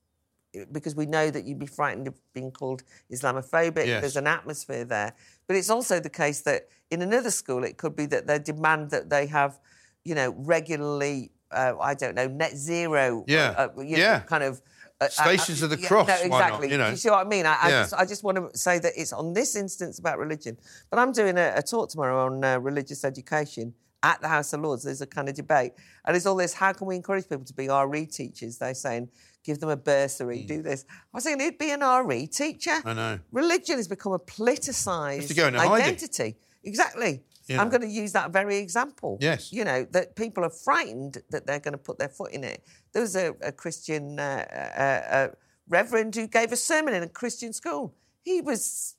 because 0.70 0.94
we 0.94 1.06
know 1.06 1.28
that 1.30 1.44
you'd 1.44 1.58
be 1.58 1.66
frightened 1.66 2.06
of 2.06 2.14
being 2.32 2.52
called 2.52 2.82
Islamophobic. 3.10 3.86
Yes. 3.86 4.00
There's 4.02 4.16
an 4.16 4.26
atmosphere 4.28 4.84
there. 4.84 5.14
But 5.48 5.56
it's 5.56 5.70
also 5.70 5.98
the 6.00 6.10
case 6.10 6.42
that 6.42 6.68
in 6.90 7.02
another 7.02 7.30
school, 7.32 7.64
it 7.64 7.78
could 7.78 7.96
be 7.96 8.06
that 8.06 8.26
they 8.28 8.38
demand 8.38 8.90
that 8.90 9.10
they 9.10 9.26
have, 9.26 9.58
you 10.04 10.14
know, 10.14 10.34
regularly, 10.38 11.32
uh, 11.50 11.74
I 11.80 11.94
don't 11.94 12.14
know, 12.14 12.26
net 12.28 12.56
zero. 12.56 13.24
Yeah. 13.26 13.54
Uh, 13.56 13.68
you 13.78 13.96
know, 13.96 14.02
Yeah. 14.02 14.20
kind 14.20 14.44
of. 14.44 14.60
uh, 15.00 15.08
Stations 15.08 15.62
uh, 15.62 15.66
of 15.66 15.70
the 15.70 15.78
yeah, 15.80 15.88
cross, 15.88 16.08
No, 16.08 16.14
why 16.14 16.28
not, 16.28 16.46
exactly. 16.46 16.70
you 16.72 16.78
know? 16.78 16.90
You 16.90 16.96
see 16.96 17.08
what 17.10 17.24
I 17.24 17.28
mean? 17.28 17.46
I, 17.46 17.56
I, 17.62 17.68
Yeah. 17.68 17.82
just, 17.82 17.94
I 17.94 18.04
just 18.04 18.24
want 18.24 18.36
to 18.52 18.58
say 18.58 18.78
that 18.80 18.92
it's 18.96 19.12
on 19.12 19.32
this 19.32 19.54
instance 19.56 19.98
about 20.00 20.18
religion. 20.18 20.56
But 20.90 20.98
I'm 20.98 21.12
doing 21.12 21.38
a, 21.38 21.52
a 21.56 21.62
talk 21.62 21.88
tomorrow 21.90 22.26
on 22.26 22.42
uh, 22.44 22.58
religious 22.58 23.04
education 23.04 23.74
at 24.02 24.20
the 24.20 24.28
House 24.28 24.52
of 24.52 24.60
Lords. 24.60 24.82
There's 24.84 25.00
a 25.00 25.06
kind 25.06 25.28
of 25.28 25.34
debate. 25.36 25.72
And 26.04 26.16
it's 26.16 26.26
all 26.26 26.34
this 26.36 26.52
how 26.54 26.72
can 26.72 26.86
we 26.86 26.96
encourage 26.96 27.28
people 27.28 27.44
to 27.44 27.54
be 27.54 27.68
RE 27.68 28.06
teachers? 28.06 28.58
They're 28.58 28.74
saying, 28.74 29.08
give 29.44 29.60
them 29.60 29.68
a 29.70 29.76
bursary, 29.76 30.42
do 30.42 30.62
this. 30.62 30.84
I 30.90 31.16
was 31.16 31.24
saying, 31.24 31.40
who'd 31.40 31.58
be 31.58 31.70
an 31.70 31.80
RE 32.06 32.26
teacher? 32.26 32.78
I 32.84 32.92
know. 32.92 33.18
Religion 33.32 33.76
has 33.76 33.88
become 33.88 34.12
a 34.12 34.18
politicised 34.18 35.30
into 35.30 35.58
hiding. 35.58 35.72
identity. 35.72 36.36
Exactly. 36.64 37.22
Yeah. 37.48 37.60
I'm 37.60 37.68
going 37.70 37.80
to 37.82 37.88
use 37.88 38.12
that 38.12 38.30
very 38.30 38.58
example. 38.58 39.18
Yes. 39.20 39.52
You 39.52 39.64
know, 39.64 39.86
that 39.92 40.16
people 40.16 40.44
are 40.44 40.50
frightened 40.50 41.18
that 41.30 41.46
they're 41.46 41.60
going 41.60 41.72
to 41.72 41.78
put 41.78 41.98
their 41.98 42.08
foot 42.08 42.32
in 42.32 42.44
it. 42.44 42.62
There 42.92 43.02
was 43.02 43.16
a, 43.16 43.34
a 43.42 43.52
Christian 43.52 44.20
uh, 44.20 44.44
uh, 44.78 45.14
uh, 45.14 45.28
reverend 45.68 46.14
who 46.14 46.26
gave 46.26 46.52
a 46.52 46.56
sermon 46.56 46.94
in 46.94 47.02
a 47.02 47.08
Christian 47.08 47.52
school. 47.52 47.94
He 48.22 48.40
was 48.40 48.96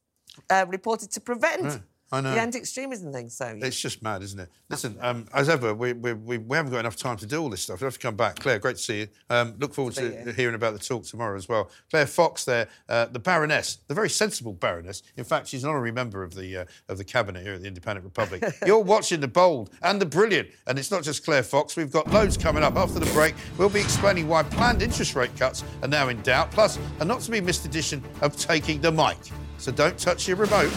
uh, 0.50 0.66
reported 0.68 1.12
to 1.12 1.22
prevent 1.22 1.64
Right. 1.64 1.82
I 2.12 2.22
know. 2.22 2.34
the 2.34 2.42
anti-extremism 2.42 3.14
thing. 3.14 3.30
So 3.30 3.46
yeah. 3.46 3.66
It's 3.66 3.80
just 3.80 4.02
mad, 4.02 4.24
isn't 4.24 4.40
it? 4.40 4.50
Listen, 4.70 4.98
um, 5.02 5.26
as 5.34 5.50
ever, 5.50 5.74
we, 5.74 5.94
we, 5.94 6.14
we, 6.14 6.38
we 6.38 6.58
haven't 6.58 6.72
got 6.72 6.80
enough 6.80 6.96
time 6.96 7.18
to 7.18 7.26
do 7.26 7.42
all 7.42 7.50
this 7.50 7.62
stuff. 7.62 7.82
We 7.82 7.86
have 7.86 7.94
to 7.94 8.00
come 8.00 8.16
back. 8.16 8.40
Claire, 8.40 8.60
great 8.60 8.78
to 8.78 8.82
see 8.82 9.00
you. 9.02 9.08
Um, 9.30 9.56
look 9.60 9.74
forward 9.74 9.94
To 9.96 10.24
to 10.26 10.34
hearing 10.34 10.56
about 10.56 10.74
the 10.74 10.80
talk 10.80 11.04
tomorrow 11.04 11.38
as 11.38 11.48
well. 11.48 11.70
Claire 11.90 12.08
Fox, 12.08 12.46
there, 12.46 12.68
uh, 12.88 13.06
the 13.06 13.20
Baroness, 13.20 13.78
the 13.88 13.94
very 13.94 14.10
sensible 14.10 14.54
Baroness. 14.54 15.04
In 15.18 15.24
fact, 15.24 15.48
she's 15.48 15.64
an 15.64 15.70
honorary 15.70 15.92
member 15.92 16.24
of 16.24 16.34
the 16.36 16.58
uh, 16.58 16.66
of 16.88 16.98
the 16.98 17.04
cabinet 17.04 17.44
here 17.44 17.54
at 17.54 17.62
the 17.62 17.68
Independent 17.68 18.06
Republic. 18.06 18.44
You're 18.66 18.80
watching 18.80 19.20
the 19.20 19.28
bold 19.28 19.70
and 19.82 20.02
the 20.02 20.06
brilliant, 20.06 20.50
and 20.68 20.80
it's 20.80 20.92
not 20.92 21.04
just 21.04 21.24
Claire 21.24 21.44
Fox. 21.44 21.76
We've 21.76 21.92
got 21.92 22.12
loads 22.12 22.38
coming 22.38 22.64
up 22.64 22.76
after 22.76 23.00
the 23.00 23.12
break. 23.14 23.36
We'll 23.58 23.70
be 23.70 23.82
explaining 23.82 24.28
why 24.28 24.44
planned 24.44 24.82
interest 24.82 25.16
rate 25.16 25.36
cuts 25.38 25.64
are 25.84 25.88
now 25.88 26.10
in 26.10 26.22
doubt. 26.22 26.52
Plus, 26.52 26.80
a 27.00 27.06
not 27.06 27.22
to 27.22 27.32
be 27.32 27.42
missed 27.42 27.66
edition 27.66 28.04
of 28.22 28.36
taking 28.36 28.82
the 28.82 28.92
mic. 28.92 29.18
So 29.58 29.72
don't 29.72 29.98
touch 29.98 30.28
your 30.28 30.38
remote. 30.38 30.72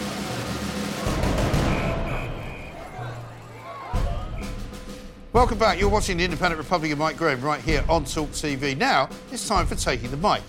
Welcome 5.33 5.57
back. 5.57 5.79
You're 5.79 5.89
watching 5.89 6.17
the 6.17 6.25
Independent 6.25 6.59
Republic 6.59 6.91
of 6.91 6.99
Mike 6.99 7.17
Graham 7.17 7.41
right 7.41 7.59
here 7.59 7.83
on 7.89 8.05
Talk 8.05 8.29
TV. 8.29 8.77
Now 8.77 9.09
it's 9.31 9.47
time 9.47 9.65
for 9.65 9.73
taking 9.73 10.11
the 10.11 10.17
mic. 10.17 10.43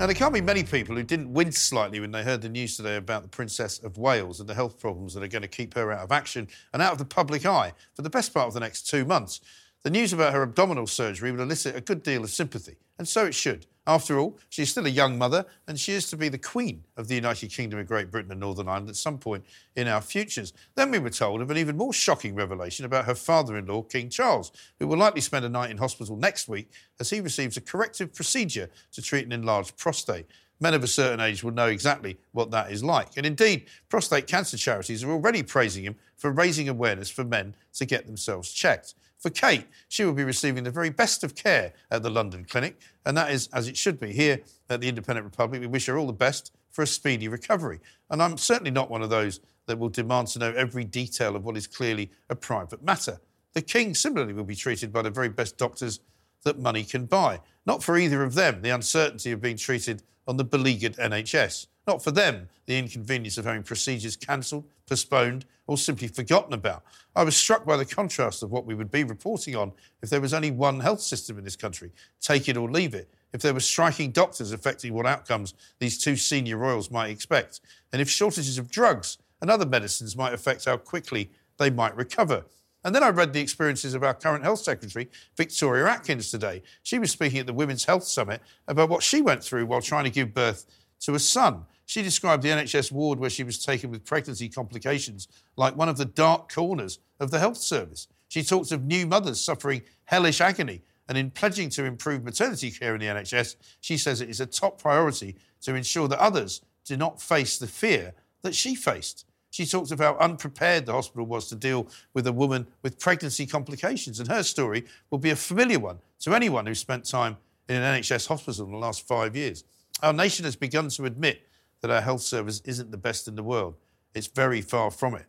Now, 0.00 0.06
there 0.06 0.16
can't 0.16 0.34
be 0.34 0.40
many 0.40 0.64
people 0.64 0.96
who 0.96 1.04
didn't 1.04 1.32
wince 1.32 1.58
slightly 1.58 2.00
when 2.00 2.10
they 2.10 2.24
heard 2.24 2.42
the 2.42 2.48
news 2.48 2.76
today 2.76 2.96
about 2.96 3.22
the 3.22 3.28
Princess 3.28 3.78
of 3.78 3.96
Wales 3.96 4.40
and 4.40 4.48
the 4.48 4.54
health 4.54 4.80
problems 4.80 5.14
that 5.14 5.22
are 5.22 5.28
going 5.28 5.42
to 5.42 5.48
keep 5.48 5.74
her 5.74 5.92
out 5.92 6.00
of 6.00 6.10
action 6.10 6.48
and 6.72 6.82
out 6.82 6.90
of 6.90 6.98
the 6.98 7.04
public 7.04 7.46
eye 7.46 7.72
for 7.94 8.02
the 8.02 8.10
best 8.10 8.34
part 8.34 8.48
of 8.48 8.54
the 8.54 8.58
next 8.58 8.88
two 8.88 9.04
months. 9.04 9.40
The 9.84 9.90
news 9.90 10.12
about 10.12 10.32
her 10.32 10.42
abdominal 10.42 10.88
surgery 10.88 11.30
will 11.30 11.42
elicit 11.42 11.76
a 11.76 11.80
good 11.80 12.02
deal 12.02 12.24
of 12.24 12.30
sympathy, 12.30 12.78
and 12.98 13.06
so 13.06 13.26
it 13.26 13.34
should. 13.36 13.66
After 13.88 14.18
all, 14.18 14.36
she's 14.48 14.70
still 14.70 14.86
a 14.86 14.90
young 14.90 15.16
mother, 15.16 15.46
and 15.68 15.78
she 15.78 15.92
is 15.92 16.10
to 16.10 16.16
be 16.16 16.28
the 16.28 16.38
Queen 16.38 16.82
of 16.96 17.06
the 17.06 17.14
United 17.14 17.52
Kingdom 17.52 17.78
of 17.78 17.86
Great 17.86 18.10
Britain 18.10 18.32
and 18.32 18.40
Northern 18.40 18.68
Ireland 18.68 18.88
at 18.88 18.96
some 18.96 19.16
point 19.16 19.44
in 19.76 19.86
our 19.86 20.00
futures. 20.00 20.52
Then 20.74 20.90
we 20.90 20.98
were 20.98 21.10
told 21.10 21.40
of 21.40 21.50
an 21.50 21.56
even 21.56 21.76
more 21.76 21.92
shocking 21.92 22.34
revelation 22.34 22.84
about 22.84 23.04
her 23.04 23.14
father 23.14 23.56
in 23.56 23.66
law, 23.66 23.82
King 23.82 24.10
Charles, 24.10 24.50
who 24.80 24.88
will 24.88 24.98
likely 24.98 25.20
spend 25.20 25.44
a 25.44 25.48
night 25.48 25.70
in 25.70 25.78
hospital 25.78 26.16
next 26.16 26.48
week 26.48 26.70
as 26.98 27.10
he 27.10 27.20
receives 27.20 27.56
a 27.56 27.60
corrective 27.60 28.12
procedure 28.12 28.70
to 28.90 29.02
treat 29.02 29.24
an 29.24 29.32
enlarged 29.32 29.76
prostate. 29.76 30.26
Men 30.58 30.74
of 30.74 30.82
a 30.82 30.88
certain 30.88 31.20
age 31.20 31.44
will 31.44 31.52
know 31.52 31.68
exactly 31.68 32.16
what 32.32 32.50
that 32.50 32.72
is 32.72 32.82
like. 32.82 33.10
And 33.16 33.26
indeed, 33.26 33.66
prostate 33.88 34.26
cancer 34.26 34.56
charities 34.56 35.04
are 35.04 35.10
already 35.10 35.42
praising 35.42 35.84
him 35.84 35.96
for 36.16 36.32
raising 36.32 36.68
awareness 36.68 37.10
for 37.10 37.24
men 37.24 37.54
to 37.74 37.84
get 37.84 38.06
themselves 38.06 38.50
checked. 38.50 38.94
For 39.26 39.30
Kate, 39.30 39.66
she 39.88 40.04
will 40.04 40.12
be 40.12 40.22
receiving 40.22 40.62
the 40.62 40.70
very 40.70 40.88
best 40.88 41.24
of 41.24 41.34
care 41.34 41.72
at 41.90 42.04
the 42.04 42.10
London 42.10 42.44
clinic, 42.44 42.78
and 43.04 43.16
that 43.16 43.32
is 43.32 43.48
as 43.52 43.66
it 43.66 43.76
should 43.76 43.98
be. 43.98 44.12
Here 44.12 44.38
at 44.70 44.80
the 44.80 44.88
Independent 44.88 45.24
Republic, 45.24 45.60
we 45.60 45.66
wish 45.66 45.86
her 45.86 45.98
all 45.98 46.06
the 46.06 46.12
best 46.12 46.52
for 46.70 46.82
a 46.82 46.86
speedy 46.86 47.26
recovery. 47.26 47.80
And 48.08 48.22
I'm 48.22 48.38
certainly 48.38 48.70
not 48.70 48.88
one 48.88 49.02
of 49.02 49.10
those 49.10 49.40
that 49.66 49.80
will 49.80 49.88
demand 49.88 50.28
to 50.28 50.38
know 50.38 50.52
every 50.52 50.84
detail 50.84 51.34
of 51.34 51.44
what 51.44 51.56
is 51.56 51.66
clearly 51.66 52.12
a 52.30 52.36
private 52.36 52.84
matter. 52.84 53.20
The 53.54 53.62
King 53.62 53.96
similarly 53.96 54.32
will 54.32 54.44
be 54.44 54.54
treated 54.54 54.92
by 54.92 55.02
the 55.02 55.10
very 55.10 55.28
best 55.28 55.58
doctors 55.58 55.98
that 56.44 56.60
money 56.60 56.84
can 56.84 57.06
buy. 57.06 57.40
Not 57.66 57.82
for 57.82 57.98
either 57.98 58.22
of 58.22 58.34
them, 58.34 58.62
the 58.62 58.70
uncertainty 58.70 59.32
of 59.32 59.40
being 59.40 59.56
treated 59.56 60.04
on 60.28 60.36
the 60.36 60.44
beleaguered 60.44 60.94
NHS. 60.98 61.66
Not 61.86 62.02
for 62.02 62.10
them, 62.10 62.48
the 62.66 62.78
inconvenience 62.78 63.38
of 63.38 63.44
having 63.44 63.62
procedures 63.62 64.16
cancelled, 64.16 64.64
postponed, 64.88 65.44
or 65.68 65.78
simply 65.78 66.08
forgotten 66.08 66.52
about. 66.52 66.82
I 67.14 67.22
was 67.22 67.36
struck 67.36 67.64
by 67.64 67.76
the 67.76 67.84
contrast 67.84 68.42
of 68.42 68.50
what 68.50 68.66
we 68.66 68.74
would 68.74 68.90
be 68.90 69.04
reporting 69.04 69.54
on 69.54 69.72
if 70.02 70.10
there 70.10 70.20
was 70.20 70.34
only 70.34 70.50
one 70.50 70.80
health 70.80 71.00
system 71.00 71.38
in 71.38 71.44
this 71.44 71.56
country, 71.56 71.92
take 72.20 72.48
it 72.48 72.56
or 72.56 72.70
leave 72.70 72.94
it, 72.94 73.08
if 73.32 73.40
there 73.40 73.54
were 73.54 73.60
striking 73.60 74.10
doctors 74.10 74.52
affecting 74.52 74.94
what 74.94 75.06
outcomes 75.06 75.54
these 75.78 75.98
two 75.98 76.16
senior 76.16 76.56
royals 76.56 76.90
might 76.90 77.10
expect, 77.10 77.60
and 77.92 78.02
if 78.02 78.08
shortages 78.08 78.58
of 78.58 78.70
drugs 78.70 79.18
and 79.40 79.50
other 79.50 79.66
medicines 79.66 80.16
might 80.16 80.34
affect 80.34 80.64
how 80.64 80.76
quickly 80.76 81.30
they 81.58 81.70
might 81.70 81.96
recover. 81.96 82.44
And 82.84 82.94
then 82.94 83.02
I 83.02 83.08
read 83.08 83.32
the 83.32 83.40
experiences 83.40 83.94
of 83.94 84.04
our 84.04 84.14
current 84.14 84.44
Health 84.44 84.60
Secretary, 84.60 85.08
Victoria 85.36 85.86
Atkins, 85.86 86.30
today. 86.30 86.62
She 86.84 86.98
was 87.00 87.10
speaking 87.10 87.40
at 87.40 87.46
the 87.46 87.52
Women's 87.52 87.84
Health 87.84 88.04
Summit 88.04 88.40
about 88.68 88.88
what 88.88 89.02
she 89.02 89.20
went 89.20 89.42
through 89.42 89.66
while 89.66 89.80
trying 89.80 90.04
to 90.04 90.10
give 90.10 90.32
birth 90.32 90.66
to 91.00 91.14
a 91.14 91.18
son. 91.18 91.64
She 91.86 92.02
described 92.02 92.42
the 92.42 92.50
NHS 92.50 92.92
ward 92.92 93.18
where 93.18 93.30
she 93.30 93.44
was 93.44 93.64
taken 93.64 93.90
with 93.90 94.04
pregnancy 94.04 94.48
complications 94.48 95.28
like 95.56 95.76
one 95.76 95.88
of 95.88 95.96
the 95.96 96.04
dark 96.04 96.52
corners 96.52 96.98
of 97.20 97.30
the 97.30 97.38
health 97.38 97.56
service. 97.56 98.08
She 98.28 98.42
talked 98.42 98.72
of 98.72 98.84
new 98.84 99.06
mothers 99.06 99.40
suffering 99.40 99.82
hellish 100.04 100.40
agony. 100.40 100.82
And 101.08 101.16
in 101.16 101.30
pledging 101.30 101.70
to 101.70 101.84
improve 101.84 102.24
maternity 102.24 102.72
care 102.72 102.94
in 102.94 103.00
the 103.00 103.06
NHS, 103.06 103.54
she 103.80 103.96
says 103.96 104.20
it 104.20 104.28
is 104.28 104.40
a 104.40 104.46
top 104.46 104.82
priority 104.82 105.36
to 105.62 105.76
ensure 105.76 106.08
that 106.08 106.18
others 106.18 106.62
do 106.84 106.96
not 106.96 107.22
face 107.22 107.58
the 107.58 107.68
fear 107.68 108.12
that 108.42 108.56
she 108.56 108.74
faced. 108.74 109.24
She 109.50 109.64
talked 109.64 109.92
of 109.92 110.00
how 110.00 110.16
unprepared 110.16 110.84
the 110.84 110.92
hospital 110.92 111.24
was 111.24 111.48
to 111.48 111.54
deal 111.54 111.86
with 112.12 112.26
a 112.26 112.32
woman 112.32 112.66
with 112.82 112.98
pregnancy 112.98 113.46
complications, 113.46 114.18
and 114.18 114.28
her 114.28 114.42
story 114.42 114.84
will 115.10 115.18
be 115.18 115.30
a 115.30 115.36
familiar 115.36 115.78
one 115.78 116.00
to 116.20 116.34
anyone 116.34 116.66
who 116.66 116.74
spent 116.74 117.04
time 117.04 117.36
in 117.68 117.76
an 117.76 118.00
NHS 118.00 118.26
hospital 118.26 118.66
in 118.66 118.72
the 118.72 118.78
last 118.78 119.06
five 119.06 119.36
years. 119.36 119.62
Our 120.02 120.12
nation 120.12 120.44
has 120.44 120.56
begun 120.56 120.88
to 120.90 121.04
admit 121.04 121.46
that 121.86 121.94
our 121.94 122.00
health 122.00 122.22
service 122.22 122.60
isn't 122.64 122.90
the 122.90 122.96
best 122.96 123.28
in 123.28 123.36
the 123.36 123.42
world. 123.42 123.76
It's 124.14 124.26
very 124.26 124.60
far 124.60 124.90
from 124.90 125.14
it. 125.14 125.26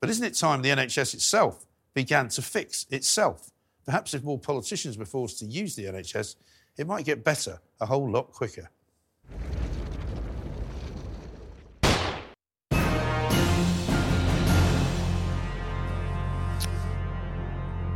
But 0.00 0.10
isn't 0.10 0.24
it 0.24 0.34
time 0.34 0.62
the 0.62 0.70
NHS 0.70 1.14
itself 1.14 1.66
began 1.94 2.28
to 2.30 2.42
fix 2.42 2.86
itself? 2.90 3.50
Perhaps 3.84 4.14
if 4.14 4.24
more 4.24 4.38
politicians 4.38 4.98
were 4.98 5.04
forced 5.04 5.38
to 5.38 5.46
use 5.46 5.76
the 5.76 5.84
NHS, 5.84 6.36
it 6.76 6.86
might 6.86 7.04
get 7.04 7.22
better 7.22 7.60
a 7.80 7.86
whole 7.86 8.10
lot 8.10 8.32
quicker. 8.32 8.68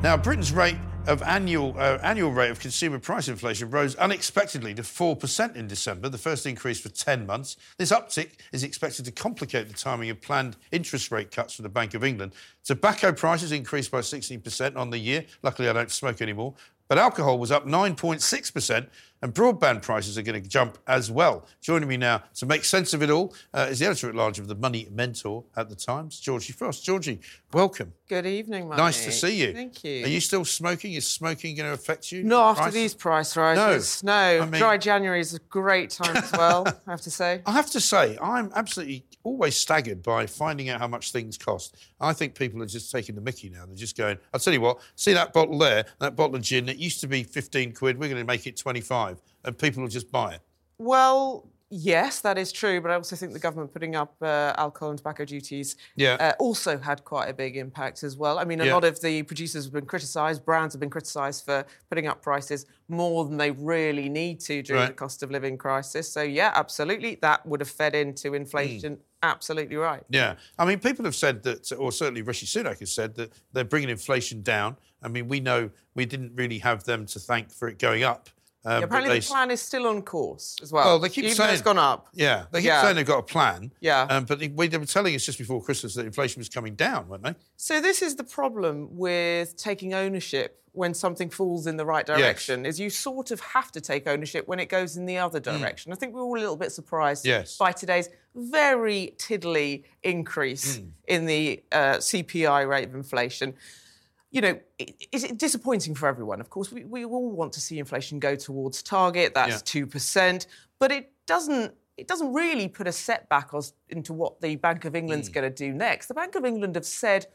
Now, 0.02 0.18
Britain's 0.18 0.52
rate 0.52 0.76
of 1.06 1.22
annual 1.22 1.74
uh, 1.78 1.98
annual 2.02 2.32
rate 2.32 2.50
of 2.50 2.58
consumer 2.58 2.98
price 2.98 3.28
inflation 3.28 3.70
rose 3.70 3.94
unexpectedly 3.96 4.74
to 4.74 4.82
4% 4.82 5.54
in 5.54 5.66
December, 5.66 6.08
the 6.08 6.18
first 6.18 6.46
increase 6.46 6.80
for 6.80 6.88
10 6.88 7.26
months. 7.26 7.56
This 7.76 7.92
uptick 7.92 8.30
is 8.52 8.64
expected 8.64 9.04
to 9.04 9.12
complicate 9.12 9.68
the 9.68 9.74
timing 9.74 10.08
of 10.10 10.20
planned 10.22 10.56
interest 10.72 11.10
rate 11.10 11.30
cuts 11.30 11.54
from 11.54 11.64
the 11.64 11.68
Bank 11.68 11.94
of 11.94 12.04
England. 12.04 12.32
Tobacco 12.64 13.12
prices 13.12 13.52
increased 13.52 13.90
by 13.90 14.00
16% 14.00 14.76
on 14.76 14.90
the 14.90 14.98
year. 14.98 15.24
Luckily, 15.42 15.68
I 15.68 15.74
don't 15.74 15.90
smoke 15.90 16.22
anymore. 16.22 16.54
But 16.88 16.98
alcohol 16.98 17.38
was 17.38 17.50
up 17.50 17.66
9.6%, 17.66 18.86
and 19.24 19.32
broadband 19.32 19.80
prices 19.80 20.18
are 20.18 20.22
going 20.22 20.40
to 20.40 20.46
jump 20.46 20.76
as 20.86 21.10
well. 21.10 21.46
Joining 21.62 21.88
me 21.88 21.96
now 21.96 22.22
to 22.34 22.44
make 22.44 22.62
sense 22.62 22.92
of 22.92 23.02
it 23.02 23.08
all 23.08 23.34
uh, 23.54 23.68
is 23.70 23.78
the 23.78 23.86
editor 23.86 24.10
at 24.10 24.14
large 24.14 24.38
of 24.38 24.48
the 24.48 24.54
Money 24.54 24.86
Mentor 24.92 25.42
at 25.56 25.70
the 25.70 25.74
Times, 25.74 26.20
Georgie 26.20 26.52
Frost. 26.52 26.84
Georgie, 26.84 27.20
welcome. 27.50 27.94
Good 28.06 28.26
evening, 28.26 28.68
Money. 28.68 28.82
Nice 28.82 29.02
to 29.06 29.10
see 29.10 29.40
you. 29.40 29.54
Thank 29.54 29.82
you. 29.82 30.04
Are 30.04 30.08
you 30.08 30.20
still 30.20 30.44
smoking? 30.44 30.92
Is 30.92 31.08
smoking 31.08 31.56
going 31.56 31.70
to 31.70 31.72
affect 31.72 32.12
you? 32.12 32.22
Not 32.22 32.58
after 32.58 32.70
these 32.70 32.92
price 32.92 33.34
rises. 33.34 34.04
No. 34.04 34.12
I 34.12 34.40
mean- 34.44 34.60
Dry 34.60 34.76
January 34.76 35.20
is 35.20 35.32
a 35.32 35.38
great 35.48 35.88
time 35.88 36.14
as 36.18 36.30
well, 36.32 36.66
I 36.86 36.90
have 36.90 37.00
to 37.00 37.10
say. 37.10 37.40
I 37.46 37.52
have 37.52 37.70
to 37.70 37.80
say, 37.80 38.18
I'm 38.20 38.52
absolutely 38.54 39.06
always 39.22 39.56
staggered 39.56 40.02
by 40.02 40.26
finding 40.26 40.68
out 40.68 40.80
how 40.80 40.86
much 40.86 41.12
things 41.12 41.38
cost. 41.38 41.76
I 41.98 42.12
think 42.12 42.34
people 42.34 42.62
are 42.62 42.66
just 42.66 42.92
taking 42.92 43.14
the 43.14 43.22
mickey 43.22 43.48
now. 43.48 43.64
They're 43.64 43.74
just 43.74 43.96
going, 43.96 44.18
I'll 44.34 44.40
tell 44.40 44.52
you 44.52 44.60
what, 44.60 44.80
see 44.96 45.14
that 45.14 45.32
bottle 45.32 45.56
there, 45.58 45.86
that 45.98 46.14
bottle 46.14 46.36
of 46.36 46.42
gin, 46.42 46.68
it 46.68 46.76
used 46.76 47.00
to 47.00 47.06
be 47.06 47.22
15 47.22 47.72
quid, 47.72 47.98
we're 47.98 48.08
going 48.10 48.20
to 48.20 48.26
make 48.26 48.46
it 48.46 48.58
25. 48.58 49.13
And 49.44 49.56
people 49.58 49.82
will 49.82 49.90
just 49.90 50.10
buy 50.10 50.34
it. 50.34 50.40
Well, 50.78 51.48
yes, 51.70 52.20
that 52.20 52.38
is 52.38 52.52
true, 52.52 52.80
but 52.80 52.90
I 52.90 52.94
also 52.94 53.16
think 53.16 53.32
the 53.32 53.38
government 53.38 53.72
putting 53.72 53.94
up 53.96 54.14
uh, 54.22 54.52
alcohol 54.56 54.90
and 54.90 54.98
tobacco 54.98 55.24
duties 55.24 55.76
Yeah. 55.96 56.14
uh, 56.14 56.32
also 56.38 56.78
had 56.78 57.04
quite 57.04 57.28
a 57.28 57.32
big 57.34 57.56
impact 57.56 58.02
as 58.04 58.16
well. 58.16 58.38
I 58.38 58.44
mean, 58.44 58.60
a 58.60 58.66
Yeah. 58.66 58.74
lot 58.74 58.84
of 58.84 59.00
the 59.00 59.22
producers 59.24 59.64
have 59.64 59.72
been 59.72 59.86
criticised, 59.86 60.44
brands 60.44 60.74
have 60.74 60.80
been 60.80 60.90
criticised 60.90 61.44
for 61.44 61.64
putting 61.90 62.06
up 62.06 62.22
prices 62.22 62.66
more 62.88 63.24
than 63.24 63.36
they 63.36 63.50
really 63.50 64.08
need 64.08 64.40
to 64.40 64.62
during 64.62 64.80
Right. 64.82 64.88
the 64.88 64.94
cost 64.94 65.22
of 65.22 65.30
living 65.30 65.56
crisis. 65.58 66.10
So, 66.12 66.22
yeah, 66.22 66.52
absolutely, 66.54 67.16
that 67.22 67.44
would 67.46 67.60
have 67.60 67.70
fed 67.70 67.94
into 67.94 68.34
inflation. 68.34 68.98
Absolutely 69.22 69.76
right. 69.76 70.02
Yeah. 70.10 70.36
I 70.58 70.64
mean, 70.66 70.78
people 70.80 71.04
have 71.06 71.14
said 71.16 71.42
that, 71.44 71.72
or 71.72 71.90
certainly 71.92 72.20
Rishi 72.22 72.46
Sunak 72.46 72.80
has 72.80 72.92
said 72.92 73.14
that 73.14 73.32
they're 73.52 73.64
bringing 73.64 73.88
inflation 73.88 74.42
down. 74.42 74.76
I 75.02 75.08
mean, 75.08 75.28
we 75.28 75.40
know 75.40 75.70
we 75.94 76.04
didn't 76.04 76.34
really 76.34 76.58
have 76.58 76.84
them 76.84 77.06
to 77.06 77.18
thank 77.18 77.50
for 77.50 77.68
it 77.68 77.78
going 77.78 78.02
up. 78.02 78.28
Um, 78.66 78.80
but 78.80 78.84
Apparently, 78.84 79.18
the 79.20 79.26
plan 79.26 79.50
is 79.50 79.60
still 79.60 79.86
on 79.86 80.00
course 80.02 80.56
as 80.62 80.72
well. 80.72 80.84
Well, 80.86 80.98
they 80.98 81.10
keep 81.10 81.24
Even 81.24 81.36
saying 81.36 81.52
it's 81.52 81.60
gone 81.62 81.78
up. 81.78 82.08
Yeah, 82.14 82.44
they 82.50 82.60
keep 82.60 82.68
Yeah. 82.68 82.82
saying 82.82 82.96
they've 82.96 83.06
got 83.06 83.18
a 83.18 83.22
plan. 83.22 83.72
Yeah. 83.80 84.06
Um, 84.08 84.24
but 84.24 84.38
they, 84.38 84.48
they 84.48 84.78
were 84.78 84.86
telling 84.86 85.14
us 85.14 85.24
just 85.26 85.36
before 85.38 85.62
Christmas 85.62 85.94
that 85.94 86.06
inflation 86.06 86.40
was 86.40 86.48
coming 86.48 86.74
down, 86.74 87.08
weren't 87.08 87.24
they? 87.24 87.34
So 87.56 87.80
this 87.82 88.00
is 88.00 88.16
the 88.16 88.24
problem 88.24 88.88
with 88.96 89.56
taking 89.56 89.92
ownership 89.92 90.60
when 90.72 90.92
something 90.94 91.30
falls 91.30 91.66
in 91.68 91.76
the 91.76 91.84
right 91.86 92.04
direction 92.06 92.64
Yes. 92.64 92.74
is 92.74 92.80
you 92.80 92.90
sort 92.90 93.30
of 93.30 93.38
have 93.40 93.70
to 93.72 93.80
take 93.80 94.08
ownership 94.08 94.48
when 94.48 94.58
it 94.58 94.66
goes 94.68 94.96
in 94.96 95.06
the 95.06 95.18
other 95.18 95.38
direction. 95.38 95.92
I 95.92 95.94
think 95.96 96.14
we 96.14 96.20
we're 96.20 96.26
all 96.26 96.36
a 96.36 96.40
little 96.40 96.56
bit 96.56 96.72
surprised 96.72 97.24
Mm. 97.24 97.28
Yes. 97.28 97.56
by 97.58 97.70
today's 97.70 98.08
very 98.34 99.14
tiddly 99.18 99.84
increase 100.02 100.78
Mm. 100.78 100.90
in 101.06 101.26
the 101.26 101.62
uh, 101.70 101.98
CPI 101.98 102.66
rate 102.66 102.88
of 102.88 102.94
inflation. 102.94 103.54
You 104.34 104.40
know, 104.40 104.58
is 105.12 105.22
it 105.22 105.38
disappointing 105.38 105.94
for 105.94 106.08
everyone? 106.08 106.40
Of 106.40 106.50
course, 106.50 106.72
we, 106.72 106.82
we 106.84 107.04
all 107.04 107.30
want 107.30 107.52
to 107.52 107.60
see 107.60 107.78
inflation 107.78 108.18
go 108.18 108.34
towards 108.34 108.82
target. 108.82 109.32
That's 109.32 109.62
two 109.62 109.86
percent, 109.86 110.48
but 110.80 110.90
it 110.90 111.12
doesn't. 111.26 111.72
It 111.96 112.08
doesn't 112.08 112.32
really 112.32 112.66
put 112.66 112.88
a 112.88 112.92
setback 112.92 113.50
into 113.90 114.12
what 114.12 114.40
the 114.40 114.56
Bank 114.56 114.84
of 114.84 114.96
England's 114.96 115.30
Mm. 115.30 115.34
going 115.34 115.52
to 115.52 115.54
do 115.66 115.72
next. 115.72 116.08
The 116.08 116.14
Bank 116.14 116.34
of 116.34 116.44
England 116.44 116.74
have 116.74 116.84
said 116.84 117.26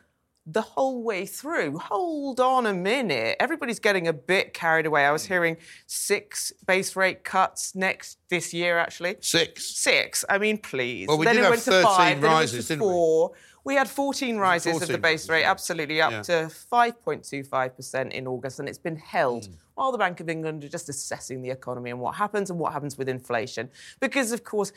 the 0.46 0.62
whole 0.62 1.02
way 1.04 1.26
through. 1.26 1.78
Hold 1.78 2.42
on 2.42 2.66
a 2.66 2.74
minute. 2.74 3.38
Everybody's 3.40 3.80
getting 3.80 4.08
a 4.10 4.14
bit 4.14 4.54
carried 4.54 4.86
away. 4.86 5.06
I 5.06 5.12
was 5.12 5.24
hearing 5.26 5.56
six 5.86 6.52
base 6.68 6.96
rate 6.98 7.24
cuts 7.24 7.76
next 7.76 8.18
this 8.30 8.54
year, 8.54 8.78
actually. 8.78 9.16
Six. 9.22 9.66
Six. 9.78 10.26
I 10.30 10.38
mean, 10.38 10.58
please. 10.58 11.08
Well, 11.08 11.18
we 11.18 11.26
then 11.26 11.36
did 11.36 11.42
it 11.42 11.44
have 11.44 11.52
went 11.52 11.62
to 11.64 11.72
13 11.72 11.86
five, 11.86 12.22
then 12.22 12.30
rises, 12.32 12.54
it 12.54 12.58
went 12.58 12.68
didn't 12.68 12.80
four. 12.82 13.30
We 13.30 13.36
had 13.76 13.90
14 13.90 14.38
rises 14.38 14.82
of 14.82 14.88
the 14.88 14.98
base 14.98 15.30
rate, 15.30 15.44
absolutely 15.44 16.02
up 16.02 16.12
Yeah. 16.12 16.22
to 16.24 16.50
5.25% 16.50 18.14
in 18.14 18.28
August, 18.28 18.60
and 18.60 18.68
it's 18.70 18.78
been 18.78 18.96
held 18.96 19.46
Hmm. 19.46 19.52
while 19.76 19.92
the 19.92 19.98
Bank 19.98 20.20
of 20.20 20.30
England 20.30 20.64
are 20.64 20.70
just 20.70 20.90
assessing 20.90 21.42
the 21.42 21.50
economy 21.50 21.90
and 21.90 22.00
what 22.00 22.16
happens 22.16 22.50
and 22.50 22.60
what 22.60 22.74
happens 22.74 22.98
with 22.98 23.10
inflation. 23.10 23.70
Because, 24.00 24.32
of 24.32 24.44
course, 24.44 24.72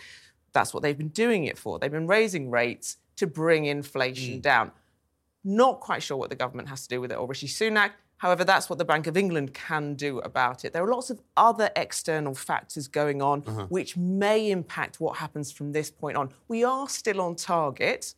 that's 0.52 0.74
what 0.74 0.82
they've 0.82 0.98
been 0.98 1.08
doing 1.08 1.44
it 1.44 1.58
for. 1.58 1.78
They've 1.78 1.90
been 1.90 2.06
raising 2.06 2.50
rates 2.50 2.98
to 3.16 3.26
bring 3.26 3.64
inflation 3.66 4.34
Hmm. 4.34 4.40
down. 4.40 4.72
Not 5.44 5.80
quite 5.80 6.02
sure 6.02 6.16
what 6.16 6.30
the 6.30 6.36
government 6.36 6.68
has 6.68 6.82
to 6.82 6.88
do 6.88 7.00
with 7.00 7.10
it 7.12 7.16
or 7.16 7.26
Rishi 7.26 7.48
Sunak. 7.48 7.92
However, 8.18 8.44
that's 8.44 8.70
what 8.70 8.78
the 8.78 8.84
Bank 8.84 9.08
of 9.08 9.16
England 9.16 9.52
can 9.52 9.94
do 9.96 10.20
about 10.20 10.64
it. 10.64 10.72
There 10.72 10.84
are 10.84 10.88
lots 10.90 11.10
of 11.10 11.20
other 11.36 11.70
external 11.74 12.34
factors 12.36 12.86
going 12.86 13.20
on 13.20 13.42
Uh-huh. 13.44 13.66
which 13.68 13.96
may 13.96 14.50
impact 14.52 15.00
what 15.00 15.16
happens 15.16 15.50
from 15.50 15.72
this 15.72 15.90
point 15.90 16.16
on. 16.16 16.32
We 16.46 16.62
are 16.62 16.88
still 16.88 17.20
on 17.20 17.34
target, 17.34 18.14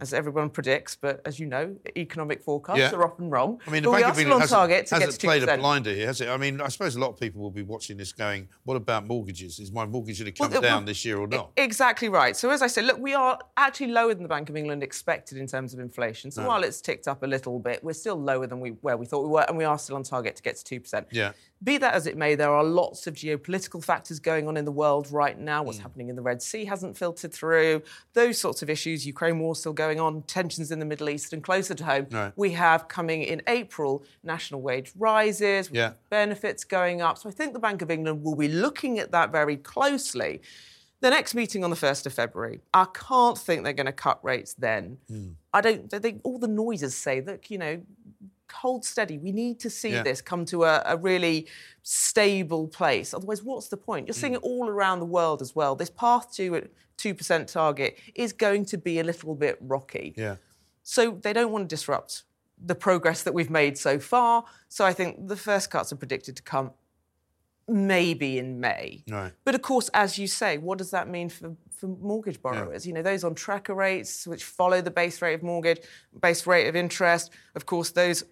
as 0.00 0.12
everyone 0.12 0.50
predicts, 0.50 0.96
but 0.96 1.20
as 1.24 1.38
you 1.38 1.46
know, 1.46 1.74
economic 1.96 2.42
forecasts 2.42 2.78
Yeah. 2.78 2.92
are 2.94 3.04
often 3.04 3.30
wrong. 3.30 3.60
I 3.66 3.70
mean, 3.70 3.82
the 3.84 3.90
but 3.90 4.00
Bank 4.00 4.06
of 4.06 4.14
still 4.14 4.22
England 4.22 4.34
on 4.34 4.40
hasn't, 4.40 4.58
target 4.58 4.86
to 4.86 4.94
hasn't 4.96 5.12
to 5.12 5.26
played 5.26 5.42
a 5.44 5.46
2%. 5.46 5.60
blinder 5.60 5.94
here, 5.94 6.06
has 6.08 6.20
it? 6.20 6.28
I 6.28 6.36
mean, 6.36 6.60
I 6.60 6.68
suppose 6.68 6.96
a 6.96 7.00
lot 7.00 7.10
of 7.10 7.20
people 7.20 7.40
will 7.40 7.50
be 7.52 7.62
watching 7.62 7.96
this 7.96 8.12
going, 8.12 8.48
what 8.64 8.76
about 8.76 9.06
mortgages? 9.06 9.58
Is 9.60 9.70
my 9.70 9.86
mortgage 9.86 10.18
going 10.18 10.32
to 10.32 10.32
come 10.32 10.50
Well, 10.50 10.60
down 10.60 10.72
well, 10.80 10.86
this 10.86 11.04
year 11.04 11.18
or 11.18 11.28
not? 11.28 11.52
Exactly 11.56 12.08
right. 12.08 12.36
So 12.36 12.50
as 12.50 12.60
I 12.60 12.66
said, 12.66 12.86
look, 12.86 12.98
we 12.98 13.14
are 13.14 13.38
actually 13.56 13.88
lower 13.92 14.14
than 14.14 14.24
the 14.24 14.28
Bank 14.28 14.50
of 14.50 14.56
England 14.56 14.82
expected 14.82 15.38
in 15.38 15.46
terms 15.46 15.72
of 15.74 15.80
inflation. 15.80 16.30
So 16.30 16.46
while 16.46 16.64
it's 16.64 16.80
ticked 16.80 17.06
up 17.06 17.22
a 17.22 17.26
little 17.26 17.58
bit, 17.60 17.82
we're 17.84 17.92
still 17.92 18.16
lower 18.20 18.46
than 18.46 18.58
we 18.60 18.70
where 18.80 18.96
we 18.96 19.06
thought 19.06 19.22
we 19.22 19.28
were, 19.30 19.44
and 19.48 19.56
we 19.56 19.64
are 19.64 19.78
still 19.78 19.96
on 19.96 20.02
target 20.02 20.34
to 20.36 20.42
get 20.42 20.56
to 20.56 20.64
two 20.64 20.80
percent. 20.80 21.06
Yeah. 21.12 21.32
Be 21.64 21.78
that 21.78 21.94
as 21.94 22.06
it 22.06 22.16
may, 22.18 22.34
there 22.34 22.52
are 22.52 22.62
lots 22.62 23.06
of 23.06 23.14
geopolitical 23.14 23.82
factors 23.82 24.20
going 24.20 24.46
on 24.48 24.56
in 24.56 24.66
the 24.66 24.72
world 24.72 25.10
right 25.10 25.38
now. 25.38 25.62
Mm. 25.62 25.66
What's 25.66 25.78
happening 25.78 26.10
in 26.10 26.16
the 26.16 26.22
Red 26.22 26.42
Sea 26.42 26.66
hasn't 26.66 26.96
filtered 26.98 27.32
through. 27.32 27.82
Those 28.12 28.38
sorts 28.38 28.62
of 28.62 28.68
issues. 28.68 29.06
Ukraine 29.06 29.38
war 29.38 29.56
still 29.56 29.72
going 29.72 29.98
on. 29.98 30.22
Tensions 30.22 30.70
in 30.70 30.78
the 30.78 30.84
Middle 30.84 31.08
East, 31.08 31.32
and 31.32 31.42
closer 31.42 31.74
to 31.74 31.84
home, 31.84 32.06
Right. 32.10 32.32
we 32.36 32.50
have 32.52 32.86
coming 32.88 33.22
in 33.22 33.40
April 33.46 34.04
national 34.22 34.60
wage 34.60 34.92
rises. 34.98 35.70
Yeah. 35.72 35.92
benefits 36.10 36.64
going 36.64 37.00
up. 37.00 37.18
So 37.18 37.28
I 37.28 37.32
think 37.32 37.54
the 37.54 37.58
Bank 37.58 37.80
of 37.82 37.90
England 37.90 38.22
will 38.22 38.36
be 38.36 38.48
looking 38.48 38.98
at 38.98 39.10
that 39.12 39.32
very 39.32 39.56
closely. 39.56 40.42
The 41.00 41.10
next 41.10 41.34
meeting 41.34 41.64
on 41.64 41.70
the 41.70 41.76
1st 41.76 42.06
of 42.06 42.12
February, 42.14 42.60
I 42.72 42.86
can't 42.94 43.36
think 43.36 43.64
they're 43.64 43.72
going 43.72 43.86
to 43.86 43.92
cut 43.92 44.24
rates 44.24 44.54
then. 44.54 44.98
Hmm. 45.08 45.30
I 45.52 45.60
don't 45.60 45.92
I 45.92 45.98
think 45.98 46.20
all 46.24 46.38
the 46.38 46.48
noises 46.48 46.96
say 46.96 47.20
that, 47.20 47.50
you 47.50 47.58
know, 47.58 47.82
hold 48.52 48.84
steady. 48.84 49.18
We 49.18 49.32
need 49.32 49.60
to 49.60 49.70
see 49.70 49.90
Yeah. 49.90 50.02
this 50.02 50.20
come 50.20 50.44
to 50.46 50.64
a, 50.64 50.82
a 50.86 50.96
really 50.96 51.46
stable 51.82 52.68
place. 52.68 53.14
Otherwise, 53.14 53.42
what's 53.42 53.68
the 53.68 53.76
point? 53.76 54.06
You're 54.06 54.14
Hmm. 54.14 54.20
seeing 54.20 54.32
it 54.34 54.42
all 54.42 54.68
around 54.68 55.00
the 55.00 55.06
world 55.06 55.42
as 55.42 55.54
well. 55.54 55.74
This 55.76 55.90
path 55.90 56.32
to 56.34 56.56
a 56.56 56.62
2% 56.96 57.48
target 57.48 57.98
is 58.14 58.32
going 58.32 58.64
to 58.66 58.78
be 58.78 58.98
a 59.00 59.04
little 59.04 59.34
bit 59.34 59.58
rocky. 59.60 60.14
Yeah. 60.16 60.36
So 60.82 61.12
they 61.22 61.32
don't 61.32 61.50
want 61.52 61.68
to 61.68 61.74
disrupt 61.74 62.24
the 62.58 62.74
progress 62.74 63.22
that 63.24 63.34
we've 63.34 63.50
made 63.50 63.76
so 63.76 63.98
far. 63.98 64.44
So 64.68 64.84
I 64.84 64.92
think 64.92 65.28
the 65.28 65.36
first 65.36 65.70
cuts 65.70 65.92
are 65.92 65.96
predicted 65.96 66.36
to 66.36 66.42
come 66.42 66.72
maybe 67.66 68.38
in 68.38 68.60
May. 68.60 69.02
Right. 69.08 69.32
But 69.44 69.54
of 69.54 69.62
course, 69.62 69.88
as 69.94 70.18
you 70.18 70.26
say, 70.26 70.58
what 70.58 70.76
does 70.78 70.90
that 70.90 71.08
mean 71.08 71.30
for, 71.30 71.56
for 71.70 71.86
mortgage 71.86 72.40
borrowers? 72.42 72.86
You 72.86 72.92
know, 72.92 73.00
those 73.02 73.24
on 73.24 73.34
tracker 73.34 73.74
rates, 73.74 74.26
which 74.26 74.44
follow 74.44 74.82
the 74.82 74.90
base 74.90 75.22
rate 75.22 75.32
of 75.34 75.42
mortgage, 75.42 75.80
base 76.20 76.46
rate 76.46 76.68
of 76.68 76.76
interest. 76.76 77.30
Of 77.54 77.64
course, 77.64 77.90
those 77.90 78.22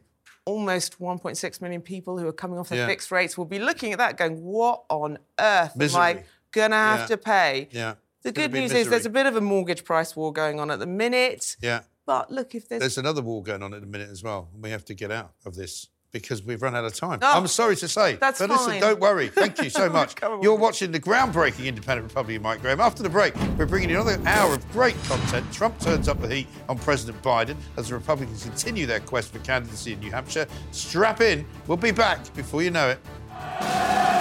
almost 0.44 0.98
1.6 1.00 1.60
million 1.60 1.80
people 1.80 2.18
who 2.18 2.26
are 2.26 2.32
coming 2.32 2.58
off 2.58 2.68
their 2.68 2.78
Yeah. 2.80 2.86
fixed 2.86 3.10
rates 3.10 3.38
will 3.38 3.44
be 3.44 3.58
looking 3.58 3.92
at 3.92 3.98
that 3.98 4.16
going, 4.16 4.42
what 4.42 4.84
on 4.88 5.18
earth 5.38 5.80
am 5.80 5.96
I 5.96 6.24
going 6.50 6.70
to 6.72 6.76
have 6.76 7.00
Yeah. 7.00 7.06
to 7.06 7.16
pay? 7.16 7.68
Yeah. 7.70 7.94
The 8.22 8.32
good 8.32 8.52
news 8.52 8.72
is 8.72 8.88
there's 8.88 9.06
a 9.06 9.10
bit 9.10 9.26
of 9.26 9.36
a 9.36 9.40
mortgage 9.40 9.84
price 9.84 10.14
war 10.14 10.32
going 10.32 10.60
on 10.60 10.70
at 10.70 10.78
the 10.78 10.86
minute. 10.86 11.56
Yeah. 11.60 11.80
But 12.06 12.30
look, 12.30 12.54
if 12.54 12.68
there's 12.68 12.80
There's 12.80 12.98
another 12.98 13.22
war 13.22 13.42
going 13.42 13.62
on 13.62 13.74
at 13.74 13.80
the 13.80 13.86
minute 13.86 14.10
as 14.10 14.22
well. 14.22 14.48
We 14.60 14.70
have 14.70 14.84
to 14.86 14.94
get 14.94 15.10
out 15.12 15.32
of 15.44 15.54
this 15.54 15.88
because 16.12 16.42
we've 16.42 16.60
run 16.60 16.76
out 16.76 16.84
of 16.84 16.94
time. 16.94 17.18
Oh, 17.22 17.32
I'm 17.38 17.46
sorry 17.46 17.74
to 17.76 17.88
say. 17.88 18.16
that's 18.16 18.38
but 18.38 18.50
listen, 18.50 18.78
don't 18.80 19.00
worry. 19.00 19.28
Thank 19.28 19.62
you 19.62 19.70
so 19.70 19.88
much. 19.98 20.14
You're 20.42 20.54
watching 20.56 20.92
the 20.92 21.00
groundbreaking 21.00 21.66
Independent 21.66 22.08
Republic 22.08 22.36
of 22.36 22.42
Mike 22.42 22.60
Graham. 22.60 22.80
After 22.80 23.02
the 23.02 23.08
break, 23.08 23.34
we're 23.58 23.66
bringing 23.66 23.90
you 23.90 24.00
another 24.00 24.20
hour 24.28 24.54
of 24.54 24.70
great 24.72 24.96
content. 25.04 25.50
Trump 25.52 25.78
turns 25.80 26.08
up 26.08 26.20
the 26.20 26.28
heat 26.28 26.46
on 26.68 26.78
President 26.78 27.20
Biden 27.22 27.56
as 27.76 27.88
the 27.88 27.94
Republicans 27.94 28.44
continue 28.44 28.86
their 28.86 29.00
quest 29.00 29.32
for 29.32 29.38
candidacy 29.40 29.94
in 29.94 30.00
New 30.00 30.10
Hampshire. 30.10 30.46
Strap 30.70 31.20
in. 31.22 31.46
We'll 31.66 31.78
be 31.78 31.90
back 31.90 32.32
before 32.34 32.62
you 32.62 32.70
know 32.70 32.90
it. 32.90 34.20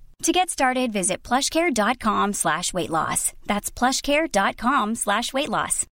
To 0.21 0.31
get 0.31 0.51
started, 0.51 0.93
visit 0.93 1.23
plushcare.com 1.23 2.33
slash 2.33 2.73
weight 2.73 2.91
loss. 2.91 3.33
That's 3.47 3.71
plushcare.com 3.71 4.93
slash 4.93 5.33
weight 5.33 5.49
loss. 5.49 5.87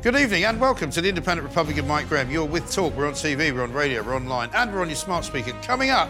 Good 0.00 0.14
evening 0.14 0.44
and 0.44 0.60
welcome 0.60 0.90
to 0.92 1.00
the 1.00 1.08
Independent 1.08 1.48
Republic 1.48 1.78
of 1.78 1.86
Mike 1.88 2.08
Graham. 2.08 2.30
You're 2.30 2.44
with 2.44 2.72
Talk, 2.72 2.96
we're 2.96 3.08
on 3.08 3.14
TV, 3.14 3.52
we're 3.52 3.64
on 3.64 3.72
radio, 3.72 4.04
we're 4.04 4.14
online, 4.14 4.50
and 4.54 4.72
we're 4.72 4.82
on 4.82 4.88
your 4.88 4.96
smart 4.96 5.24
speaker. 5.24 5.50
Coming 5.62 5.90
up 5.90 6.08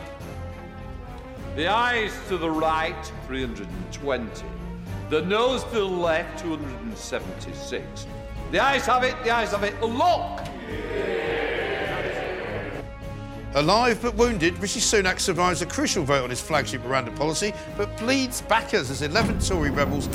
the 1.58 1.66
ayes 1.66 2.16
to 2.28 2.38
the 2.38 2.48
right, 2.48 3.12
320. 3.26 4.44
The 5.10 5.22
noes 5.22 5.64
to 5.64 5.70
the 5.70 5.84
left, 5.84 6.38
276. 6.38 8.06
The 8.52 8.60
ayes 8.60 8.86
have 8.86 9.02
it, 9.02 9.16
the 9.24 9.30
ayes 9.30 9.50
have 9.50 9.64
it. 9.64 9.74
Look! 9.82 10.38
Alive 13.56 13.98
but 14.00 14.14
wounded, 14.14 14.56
Rishi 14.60 14.78
Sunak 14.78 15.18
survives 15.18 15.60
a 15.60 15.66
crucial 15.66 16.04
vote 16.04 16.22
on 16.22 16.30
his 16.30 16.40
flagship 16.40 16.80
Rwanda 16.82 17.16
policy, 17.16 17.52
but 17.76 17.98
bleeds 17.98 18.42
backers 18.42 18.88
as 18.88 19.02
11 19.02 19.40
Tory 19.40 19.70
rebels 19.70 20.06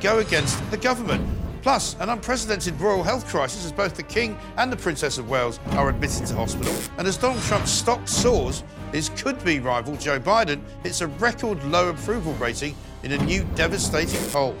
go 0.00 0.20
against 0.20 0.70
the 0.70 0.76
government. 0.76 1.28
Plus, 1.62 1.96
an 1.98 2.10
unprecedented 2.10 2.80
royal 2.80 3.02
health 3.02 3.26
crisis 3.26 3.64
as 3.64 3.72
both 3.72 3.96
the 3.96 4.04
King 4.04 4.38
and 4.56 4.70
the 4.70 4.76
Princess 4.76 5.18
of 5.18 5.28
Wales 5.28 5.58
are 5.72 5.88
admitted 5.88 6.26
to 6.26 6.36
hospital. 6.36 6.72
And 6.96 7.08
as 7.08 7.16
Donald 7.16 7.42
Trump's 7.42 7.72
stock 7.72 8.06
soars, 8.06 8.62
his 8.92 9.08
could 9.10 9.42
be 9.44 9.58
rival 9.58 9.96
Joe 9.96 10.20
Biden 10.20 10.60
hits 10.82 11.00
a 11.00 11.06
record 11.06 11.62
low 11.64 11.88
approval 11.88 12.34
rating 12.34 12.76
in 13.02 13.12
a 13.12 13.18
new 13.24 13.44
devastating 13.54 14.20
poll. 14.30 14.56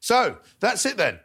So, 0.00 0.38
that's 0.60 0.86
it 0.86 0.96
then. 0.96 1.20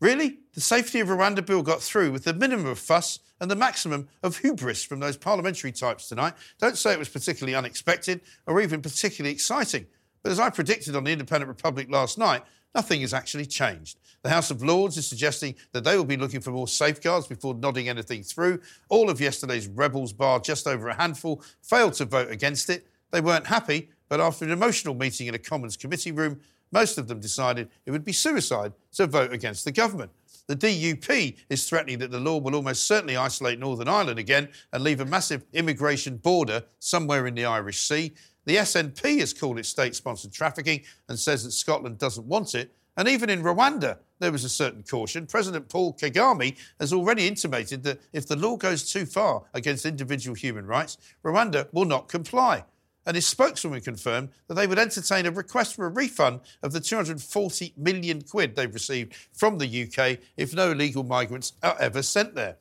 Really? 0.00 0.38
The 0.54 0.60
safety 0.60 1.00
of 1.00 1.08
Rwanda 1.08 1.44
bill 1.44 1.62
got 1.62 1.80
through 1.80 2.10
with 2.12 2.24
the 2.24 2.34
minimum 2.34 2.66
of 2.66 2.78
fuss 2.78 3.20
and 3.40 3.50
the 3.50 3.56
maximum 3.56 4.08
of 4.22 4.38
hubris 4.38 4.84
from 4.84 5.00
those 5.00 5.16
parliamentary 5.16 5.72
types 5.72 6.08
tonight. 6.08 6.34
Don't 6.60 6.76
say 6.76 6.92
it 6.92 6.98
was 6.98 7.08
particularly 7.08 7.54
unexpected 7.54 8.20
or 8.46 8.60
even 8.60 8.82
particularly 8.82 9.32
exciting. 9.32 9.86
But 10.22 10.30
as 10.30 10.38
I 10.38 10.50
predicted 10.50 10.94
on 10.94 11.04
the 11.04 11.10
Independent 11.10 11.48
Republic 11.48 11.88
last 11.90 12.18
night, 12.18 12.42
nothing 12.74 13.00
has 13.02 13.14
actually 13.14 13.46
changed. 13.46 13.98
The 14.22 14.30
House 14.30 14.50
of 14.50 14.62
Lords 14.62 14.96
is 14.96 15.06
suggesting 15.06 15.54
that 15.72 15.84
they 15.84 15.96
will 15.96 16.04
be 16.04 16.16
looking 16.16 16.40
for 16.40 16.50
more 16.50 16.68
safeguards 16.68 17.26
before 17.26 17.54
nodding 17.54 17.88
anything 17.88 18.22
through. 18.22 18.60
All 18.88 19.10
of 19.10 19.20
yesterday's 19.20 19.66
rebels, 19.66 20.12
bar 20.12 20.40
just 20.40 20.66
over 20.66 20.88
a 20.88 20.94
handful, 20.94 21.42
failed 21.62 21.94
to 21.94 22.04
vote 22.04 22.30
against 22.30 22.70
it. 22.70 22.86
They 23.10 23.20
weren't 23.20 23.46
happy, 23.46 23.90
but 24.08 24.20
after 24.20 24.44
an 24.44 24.52
emotional 24.52 24.94
meeting 24.94 25.26
in 25.26 25.34
a 25.34 25.38
Commons 25.38 25.76
committee 25.76 26.12
room, 26.12 26.40
most 26.70 26.98
of 26.98 27.08
them 27.08 27.20
decided 27.20 27.68
it 27.84 27.90
would 27.90 28.04
be 28.04 28.12
suicide 28.12 28.72
to 28.92 29.06
vote 29.06 29.32
against 29.32 29.64
the 29.64 29.72
government. 29.72 30.10
The 30.48 30.56
DUP 30.56 31.36
is 31.48 31.68
threatening 31.68 31.98
that 31.98 32.10
the 32.10 32.18
law 32.18 32.38
will 32.38 32.54
almost 32.54 32.84
certainly 32.84 33.16
isolate 33.16 33.58
Northern 33.58 33.88
Ireland 33.88 34.18
again 34.18 34.48
and 34.72 34.82
leave 34.82 35.00
a 35.00 35.04
massive 35.04 35.44
immigration 35.52 36.16
border 36.16 36.64
somewhere 36.78 37.26
in 37.26 37.34
the 37.34 37.44
Irish 37.44 37.80
Sea. 37.80 38.12
The 38.44 38.56
SNP 38.56 39.20
has 39.20 39.32
called 39.32 39.58
it 39.58 39.66
state 39.66 39.94
sponsored 39.94 40.32
trafficking 40.32 40.82
and 41.08 41.18
says 41.18 41.44
that 41.44 41.52
Scotland 41.52 41.98
doesn't 41.98 42.26
want 42.26 42.54
it. 42.54 42.74
And 42.96 43.08
even 43.08 43.30
in 43.30 43.42
Rwanda, 43.42 43.98
there 44.18 44.32
was 44.32 44.44
a 44.44 44.48
certain 44.48 44.82
caution. 44.82 45.26
President 45.26 45.68
Paul 45.68 45.94
Kagame 45.94 46.56
has 46.78 46.92
already 46.92 47.26
intimated 47.26 47.82
that 47.84 48.00
if 48.12 48.26
the 48.26 48.36
law 48.36 48.56
goes 48.56 48.90
too 48.90 49.06
far 49.06 49.44
against 49.54 49.86
individual 49.86 50.34
human 50.34 50.66
rights, 50.66 50.98
Rwanda 51.24 51.68
will 51.72 51.86
not 51.86 52.08
comply 52.08 52.64
and 53.06 53.16
his 53.16 53.26
spokeswoman 53.26 53.80
confirmed 53.80 54.28
that 54.46 54.54
they 54.54 54.66
would 54.66 54.78
entertain 54.78 55.26
a 55.26 55.30
request 55.30 55.74
for 55.74 55.86
a 55.86 55.90
refund 55.90 56.40
of 56.62 56.72
the 56.72 56.80
240 56.80 57.74
million 57.76 58.22
quid 58.22 58.54
they've 58.54 58.72
received 58.72 59.14
from 59.32 59.58
the 59.58 59.82
UK 59.82 60.18
if 60.36 60.54
no 60.54 60.70
illegal 60.70 61.02
migrants 61.02 61.52
are 61.62 61.76
ever 61.80 62.02
sent 62.02 62.34
there. 62.34 62.56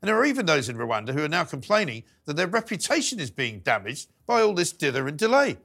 And 0.00 0.08
there 0.08 0.16
are 0.16 0.24
even 0.24 0.46
those 0.46 0.68
in 0.68 0.76
Rwanda 0.76 1.12
who 1.12 1.24
are 1.24 1.28
now 1.28 1.44
complaining 1.44 2.04
that 2.24 2.36
their 2.36 2.46
reputation 2.46 3.20
is 3.20 3.30
being 3.30 3.60
damaged 3.60 4.08
by 4.26 4.40
all 4.40 4.54
this 4.54 4.72
dither 4.72 5.06
and 5.06 5.18
delay. 5.18 5.58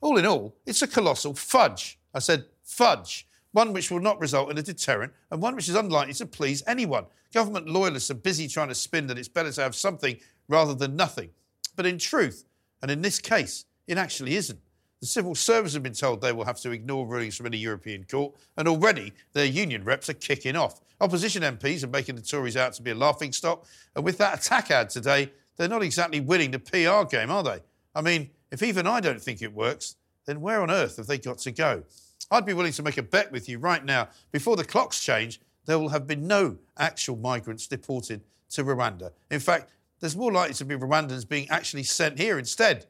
All 0.00 0.16
in 0.16 0.26
all, 0.26 0.56
it's 0.66 0.82
a 0.82 0.86
colossal 0.86 1.34
fudge. 1.34 1.98
I 2.12 2.20
said 2.20 2.46
fudge. 2.62 3.26
One 3.52 3.72
which 3.72 3.90
will 3.90 4.00
not 4.00 4.20
result 4.20 4.50
in 4.50 4.58
a 4.58 4.62
deterrent 4.62 5.12
and 5.30 5.40
one 5.40 5.56
which 5.56 5.68
is 5.68 5.74
unlikely 5.74 6.14
to 6.14 6.26
please 6.26 6.62
anyone. 6.66 7.06
Government 7.32 7.68
loyalists 7.68 8.10
are 8.10 8.14
busy 8.14 8.48
trying 8.48 8.68
to 8.68 8.74
spin 8.74 9.06
that 9.08 9.18
it's 9.18 9.28
better 9.28 9.52
to 9.52 9.62
have 9.62 9.74
something 9.74 10.18
rather 10.48 10.74
than 10.74 10.96
nothing. 10.96 11.30
But 11.76 11.86
in 11.86 11.98
truth, 11.98 12.44
and 12.82 12.90
in 12.90 13.02
this 13.02 13.18
case, 13.18 13.64
it 13.86 13.98
actually 13.98 14.36
isn't. 14.36 14.60
The 15.00 15.06
civil 15.06 15.34
service 15.34 15.74
have 15.74 15.82
been 15.82 15.92
told 15.92 16.20
they 16.20 16.32
will 16.32 16.44
have 16.44 16.60
to 16.60 16.70
ignore 16.70 17.06
rulings 17.06 17.36
from 17.36 17.46
any 17.46 17.58
European 17.58 18.04
court, 18.04 18.34
and 18.56 18.66
already 18.66 19.12
their 19.32 19.44
union 19.44 19.84
reps 19.84 20.08
are 20.08 20.14
kicking 20.14 20.56
off. 20.56 20.80
Opposition 21.00 21.42
MPs 21.42 21.84
are 21.84 21.88
making 21.88 22.16
the 22.16 22.22
Tories 22.22 22.56
out 22.56 22.72
to 22.74 22.82
be 22.82 22.92
a 22.92 22.94
laughing 22.94 23.32
stock, 23.32 23.66
and 23.94 24.04
with 24.04 24.18
that 24.18 24.38
attack 24.38 24.70
ad 24.70 24.88
today, 24.88 25.30
they're 25.56 25.68
not 25.68 25.82
exactly 25.82 26.20
winning 26.20 26.50
the 26.50 26.58
PR 26.58 27.06
game, 27.08 27.30
are 27.30 27.42
they? 27.42 27.60
I 27.94 28.00
mean, 28.00 28.30
if 28.50 28.62
even 28.62 28.86
I 28.86 29.00
don't 29.00 29.20
think 29.20 29.42
it 29.42 29.52
works, 29.52 29.96
then 30.26 30.40
where 30.40 30.62
on 30.62 30.70
earth 30.70 30.96
have 30.96 31.06
they 31.06 31.18
got 31.18 31.38
to 31.38 31.50
go? 31.50 31.82
I'd 32.30 32.46
be 32.46 32.54
willing 32.54 32.72
to 32.72 32.82
make 32.82 32.96
a 32.96 33.02
bet 33.02 33.30
with 33.30 33.48
you 33.48 33.58
right 33.58 33.84
now, 33.84 34.08
before 34.32 34.56
the 34.56 34.64
clocks 34.64 35.02
change, 35.04 35.40
there 35.66 35.78
will 35.78 35.90
have 35.90 36.06
been 36.06 36.26
no 36.26 36.58
actual 36.78 37.16
migrants 37.16 37.66
deported 37.66 38.22
to 38.50 38.64
Rwanda. 38.64 39.10
In 39.30 39.40
fact, 39.40 39.70
there's 40.00 40.16
more 40.16 40.32
likely 40.32 40.54
to 40.54 40.64
be 40.64 40.76
Rwandans 40.76 41.28
being 41.28 41.48
actually 41.50 41.84
sent 41.84 42.18
here 42.18 42.38
instead. 42.38 42.86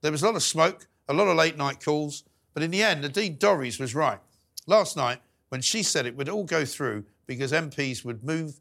There 0.00 0.12
was 0.12 0.22
a 0.22 0.26
lot 0.26 0.36
of 0.36 0.42
smoke, 0.42 0.88
a 1.08 1.14
lot 1.14 1.28
of 1.28 1.36
late 1.36 1.56
night 1.56 1.82
calls, 1.84 2.24
but 2.54 2.62
in 2.62 2.70
the 2.70 2.82
end, 2.82 3.02
Nadine 3.02 3.36
Dorries 3.36 3.78
was 3.78 3.94
right. 3.94 4.18
Last 4.66 4.96
night, 4.96 5.20
when 5.48 5.60
she 5.60 5.82
said 5.82 6.06
it 6.06 6.16
would 6.16 6.28
all 6.28 6.44
go 6.44 6.64
through 6.64 7.04
because 7.26 7.52
MPs 7.52 8.04
would 8.04 8.24
move 8.24 8.60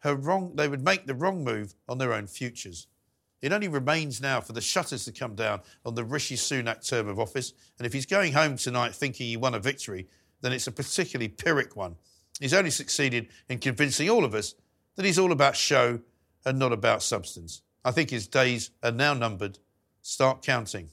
her 0.00 0.14
wrong, 0.14 0.52
they 0.54 0.68
would 0.68 0.84
make 0.84 1.06
the 1.06 1.14
wrong 1.14 1.44
move 1.44 1.74
on 1.88 1.98
their 1.98 2.12
own 2.12 2.26
futures. 2.26 2.86
It 3.40 3.52
only 3.52 3.68
remains 3.68 4.20
now 4.20 4.40
for 4.40 4.52
the 4.52 4.60
shutters 4.60 5.04
to 5.04 5.12
come 5.12 5.34
down 5.34 5.60
on 5.86 5.94
the 5.94 6.04
Rishi 6.04 6.34
Sunak 6.34 6.86
term 6.86 7.08
of 7.08 7.20
office. 7.20 7.52
And 7.78 7.86
if 7.86 7.92
he's 7.92 8.06
going 8.06 8.32
home 8.32 8.56
tonight 8.56 8.94
thinking 8.94 9.26
he 9.26 9.36
won 9.36 9.54
a 9.54 9.60
victory, 9.60 10.08
then 10.40 10.52
it's 10.52 10.66
a 10.66 10.72
particularly 10.72 11.28
Pyrrhic 11.28 11.76
one. 11.76 11.96
He's 12.40 12.54
only 12.54 12.70
succeeded 12.70 13.28
in 13.48 13.58
convincing 13.58 14.10
all 14.10 14.24
of 14.24 14.34
us 14.34 14.54
that 14.96 15.04
he's 15.04 15.18
all 15.18 15.32
about 15.32 15.56
show 15.56 16.00
and 16.44 16.58
not 16.58 16.72
about 16.72 17.02
substance. 17.02 17.62
I 17.84 17.90
think 17.90 18.10
his 18.10 18.26
days 18.26 18.70
are 18.82 18.92
now 18.92 19.14
numbered. 19.14 19.58
Start 20.02 20.42
counting. 20.42 20.90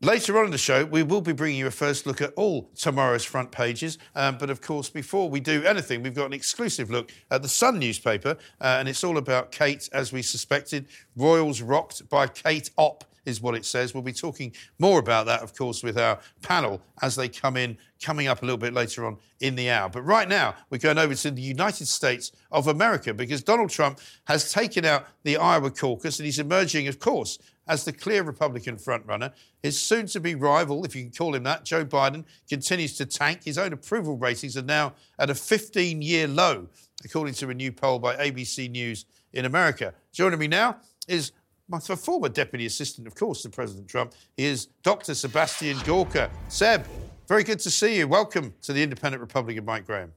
Later 0.00 0.38
on 0.38 0.44
in 0.44 0.52
the 0.52 0.58
show, 0.58 0.84
we 0.84 1.02
will 1.02 1.20
be 1.20 1.32
bringing 1.32 1.58
you 1.58 1.66
a 1.66 1.72
first 1.72 2.06
look 2.06 2.20
at 2.20 2.32
all 2.34 2.70
tomorrow's 2.76 3.24
front 3.24 3.50
pages. 3.50 3.98
Um, 4.14 4.38
but 4.38 4.48
of 4.48 4.60
course, 4.60 4.88
before 4.88 5.28
we 5.28 5.40
do 5.40 5.64
anything, 5.64 6.04
we've 6.04 6.14
got 6.14 6.26
an 6.26 6.32
exclusive 6.32 6.88
look 6.88 7.10
at 7.32 7.42
the 7.42 7.48
Sun 7.48 7.80
newspaper, 7.80 8.36
uh, 8.60 8.76
and 8.78 8.88
it's 8.88 9.02
all 9.02 9.18
about 9.18 9.50
Kate, 9.50 9.88
as 9.92 10.12
we 10.12 10.22
suspected. 10.22 10.86
Royals 11.16 11.62
rocked 11.62 12.08
by 12.08 12.28
Kate 12.28 12.70
Opp 12.78 13.02
is 13.28 13.40
what 13.40 13.54
it 13.54 13.64
says. 13.64 13.94
We'll 13.94 14.02
be 14.02 14.12
talking 14.12 14.52
more 14.78 14.98
about 14.98 15.26
that, 15.26 15.42
of 15.42 15.54
course, 15.54 15.82
with 15.82 15.98
our 15.98 16.18
panel 16.42 16.80
as 17.02 17.14
they 17.14 17.28
come 17.28 17.56
in, 17.56 17.76
coming 18.02 18.26
up 18.26 18.42
a 18.42 18.44
little 18.44 18.58
bit 18.58 18.72
later 18.72 19.06
on 19.06 19.18
in 19.40 19.54
the 19.54 19.70
hour. 19.70 19.88
But 19.88 20.02
right 20.02 20.28
now, 20.28 20.54
we're 20.70 20.78
going 20.78 20.98
over 20.98 21.14
to 21.14 21.30
the 21.30 21.42
United 21.42 21.86
States 21.86 22.32
of 22.50 22.66
America 22.66 23.14
because 23.14 23.42
Donald 23.42 23.70
Trump 23.70 24.00
has 24.24 24.52
taken 24.52 24.84
out 24.84 25.06
the 25.22 25.36
Iowa 25.36 25.70
caucus 25.70 26.18
and 26.18 26.26
he's 26.26 26.38
emerging, 26.38 26.88
of 26.88 26.98
course, 26.98 27.38
as 27.68 27.84
the 27.84 27.92
clear 27.92 28.22
Republican 28.22 28.76
frontrunner. 28.76 29.32
His 29.62 29.80
soon 29.80 30.06
to 30.08 30.20
be 30.20 30.34
rival, 30.34 30.84
if 30.84 30.96
you 30.96 31.02
can 31.02 31.12
call 31.12 31.34
him 31.34 31.42
that, 31.44 31.64
Joe 31.64 31.84
Biden, 31.84 32.24
continues 32.48 32.96
to 32.96 33.06
tank. 33.06 33.44
His 33.44 33.58
own 33.58 33.72
approval 33.72 34.16
ratings 34.16 34.56
are 34.56 34.62
now 34.62 34.94
at 35.18 35.30
a 35.30 35.34
15 35.34 36.00
year 36.00 36.26
low, 36.26 36.68
according 37.04 37.34
to 37.34 37.50
a 37.50 37.54
new 37.54 37.72
poll 37.72 37.98
by 37.98 38.16
ABC 38.16 38.70
News 38.70 39.04
in 39.32 39.44
America. 39.44 39.92
Joining 40.12 40.38
me 40.38 40.48
now 40.48 40.78
is 41.06 41.32
my 41.68 41.78
former 41.78 42.28
deputy 42.28 42.66
assistant, 42.66 43.06
of 43.06 43.14
course, 43.14 43.42
to 43.42 43.50
President 43.50 43.88
Trump. 43.88 44.14
Is 44.36 44.66
Dr. 44.82 45.14
Sebastian 45.14 45.78
Gorka. 45.84 46.30
Seb, 46.48 46.86
very 47.26 47.44
good 47.44 47.58
to 47.60 47.70
see 47.70 47.98
you. 47.98 48.08
Welcome 48.08 48.54
to 48.62 48.72
the 48.72 48.82
Independent 48.82 49.20
Republic 49.20 49.58
of 49.58 49.64
Mike 49.64 49.86
Graham. 49.86 50.12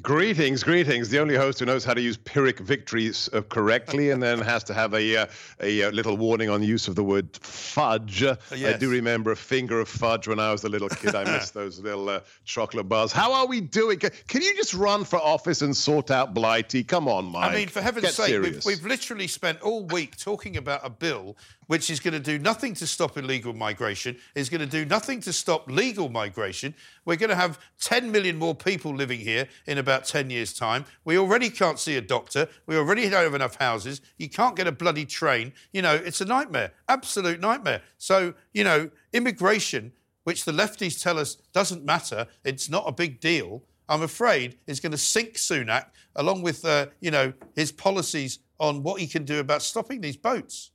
Greetings, 0.00 0.62
greetings. 0.62 1.10
The 1.10 1.18
only 1.18 1.36
host 1.36 1.58
who 1.58 1.66
knows 1.66 1.84
how 1.84 1.92
to 1.92 2.00
use 2.00 2.16
Pyrrhic 2.16 2.60
victories 2.60 3.28
uh, 3.34 3.42
correctly 3.42 4.08
and 4.08 4.22
then 4.22 4.40
has 4.40 4.64
to 4.64 4.72
have 4.72 4.94
a, 4.94 5.16
uh, 5.18 5.26
a, 5.60 5.80
a, 5.80 5.88
uh, 5.88 5.90
little 5.90 6.16
warning 6.16 6.48
on 6.48 6.62
the 6.62 6.66
use 6.66 6.88
of 6.88 6.94
the 6.94 7.04
word 7.04 7.28
fudge. 7.36 8.22
Yes. 8.22 8.38
I 8.50 8.78
do 8.78 8.88
remember 8.88 9.32
a 9.32 9.36
finger 9.36 9.80
of 9.80 9.88
fudge 9.88 10.26
when 10.26 10.40
I 10.40 10.50
was 10.50 10.64
a 10.64 10.70
little 10.70 10.88
kid. 10.88 11.14
I 11.14 11.24
missed 11.24 11.52
those 11.54 11.78
little 11.78 12.08
uh, 12.08 12.20
chocolate 12.46 12.88
bars. 12.88 13.12
How 13.12 13.34
are 13.34 13.46
we 13.46 13.60
doing? 13.60 13.98
Can 13.98 14.40
you 14.40 14.56
just 14.56 14.72
run 14.72 15.04
for 15.04 15.18
office 15.18 15.60
and 15.60 15.76
sort 15.76 16.10
out 16.10 16.32
Blighty? 16.32 16.82
Come 16.82 17.06
on, 17.06 17.26
Mike. 17.26 17.50
I 17.50 17.54
mean, 17.54 17.68
for 17.68 17.82
heaven's 17.82 18.06
Get 18.06 18.14
sake, 18.14 18.42
we've, 18.42 18.64
we've 18.64 18.86
literally 18.86 19.26
spent 19.26 19.60
all 19.60 19.84
week 19.84 20.16
talking 20.16 20.56
about 20.56 20.80
a 20.84 20.90
bill 20.90 21.36
which 21.66 21.90
is 21.90 22.00
going 22.00 22.14
to 22.14 22.20
do 22.20 22.38
nothing 22.38 22.74
to 22.74 22.86
stop 22.86 23.16
illegal 23.16 23.52
migration, 23.52 24.16
is 24.34 24.48
going 24.48 24.60
to 24.60 24.66
do 24.66 24.84
nothing 24.84 25.20
to 25.20 25.32
stop 25.32 25.70
legal 25.70 26.08
migration. 26.08 26.74
We're 27.04 27.16
going 27.16 27.30
to 27.30 27.36
have 27.36 27.58
10 27.80 28.10
million 28.10 28.38
more 28.38 28.54
people 28.54 28.94
living 28.94 29.20
here 29.20 29.48
in 29.66 29.78
about 29.78 30.04
10 30.04 30.30
years' 30.30 30.52
time. 30.52 30.84
We 31.04 31.18
already 31.18 31.50
can't 31.50 31.78
see 31.78 31.96
a 31.96 32.00
doctor. 32.00 32.48
We 32.66 32.76
already 32.76 33.08
don't 33.08 33.24
have 33.24 33.34
enough 33.34 33.56
houses. 33.56 34.00
You 34.18 34.28
can't 34.28 34.56
get 34.56 34.66
a 34.66 34.72
bloody 34.72 35.06
train. 35.06 35.52
You 35.72 35.82
know, 35.82 35.94
it's 35.94 36.20
a 36.20 36.26
nightmare, 36.26 36.72
absolute 36.88 37.40
nightmare. 37.40 37.82
So, 37.98 38.34
you 38.52 38.64
know, 38.64 38.90
immigration, 39.12 39.92
which 40.24 40.44
the 40.44 40.52
lefties 40.52 41.02
tell 41.02 41.18
us 41.18 41.36
doesn't 41.52 41.84
matter, 41.84 42.26
it's 42.44 42.68
not 42.68 42.84
a 42.86 42.92
big 42.92 43.20
deal. 43.20 43.62
I'm 43.88 44.02
afraid 44.02 44.58
is 44.66 44.80
going 44.80 44.92
to 44.92 44.98
sink 44.98 45.34
Sunak, 45.34 45.86
along 46.16 46.42
with, 46.42 46.64
uh, 46.64 46.86
you 47.00 47.10
know, 47.10 47.32
his 47.54 47.72
policies 47.72 48.38
on 48.58 48.82
what 48.82 49.00
he 49.00 49.06
can 49.06 49.24
do 49.24 49.40
about 49.40 49.62
stopping 49.62 50.00
these 50.00 50.16
boats. 50.16 50.71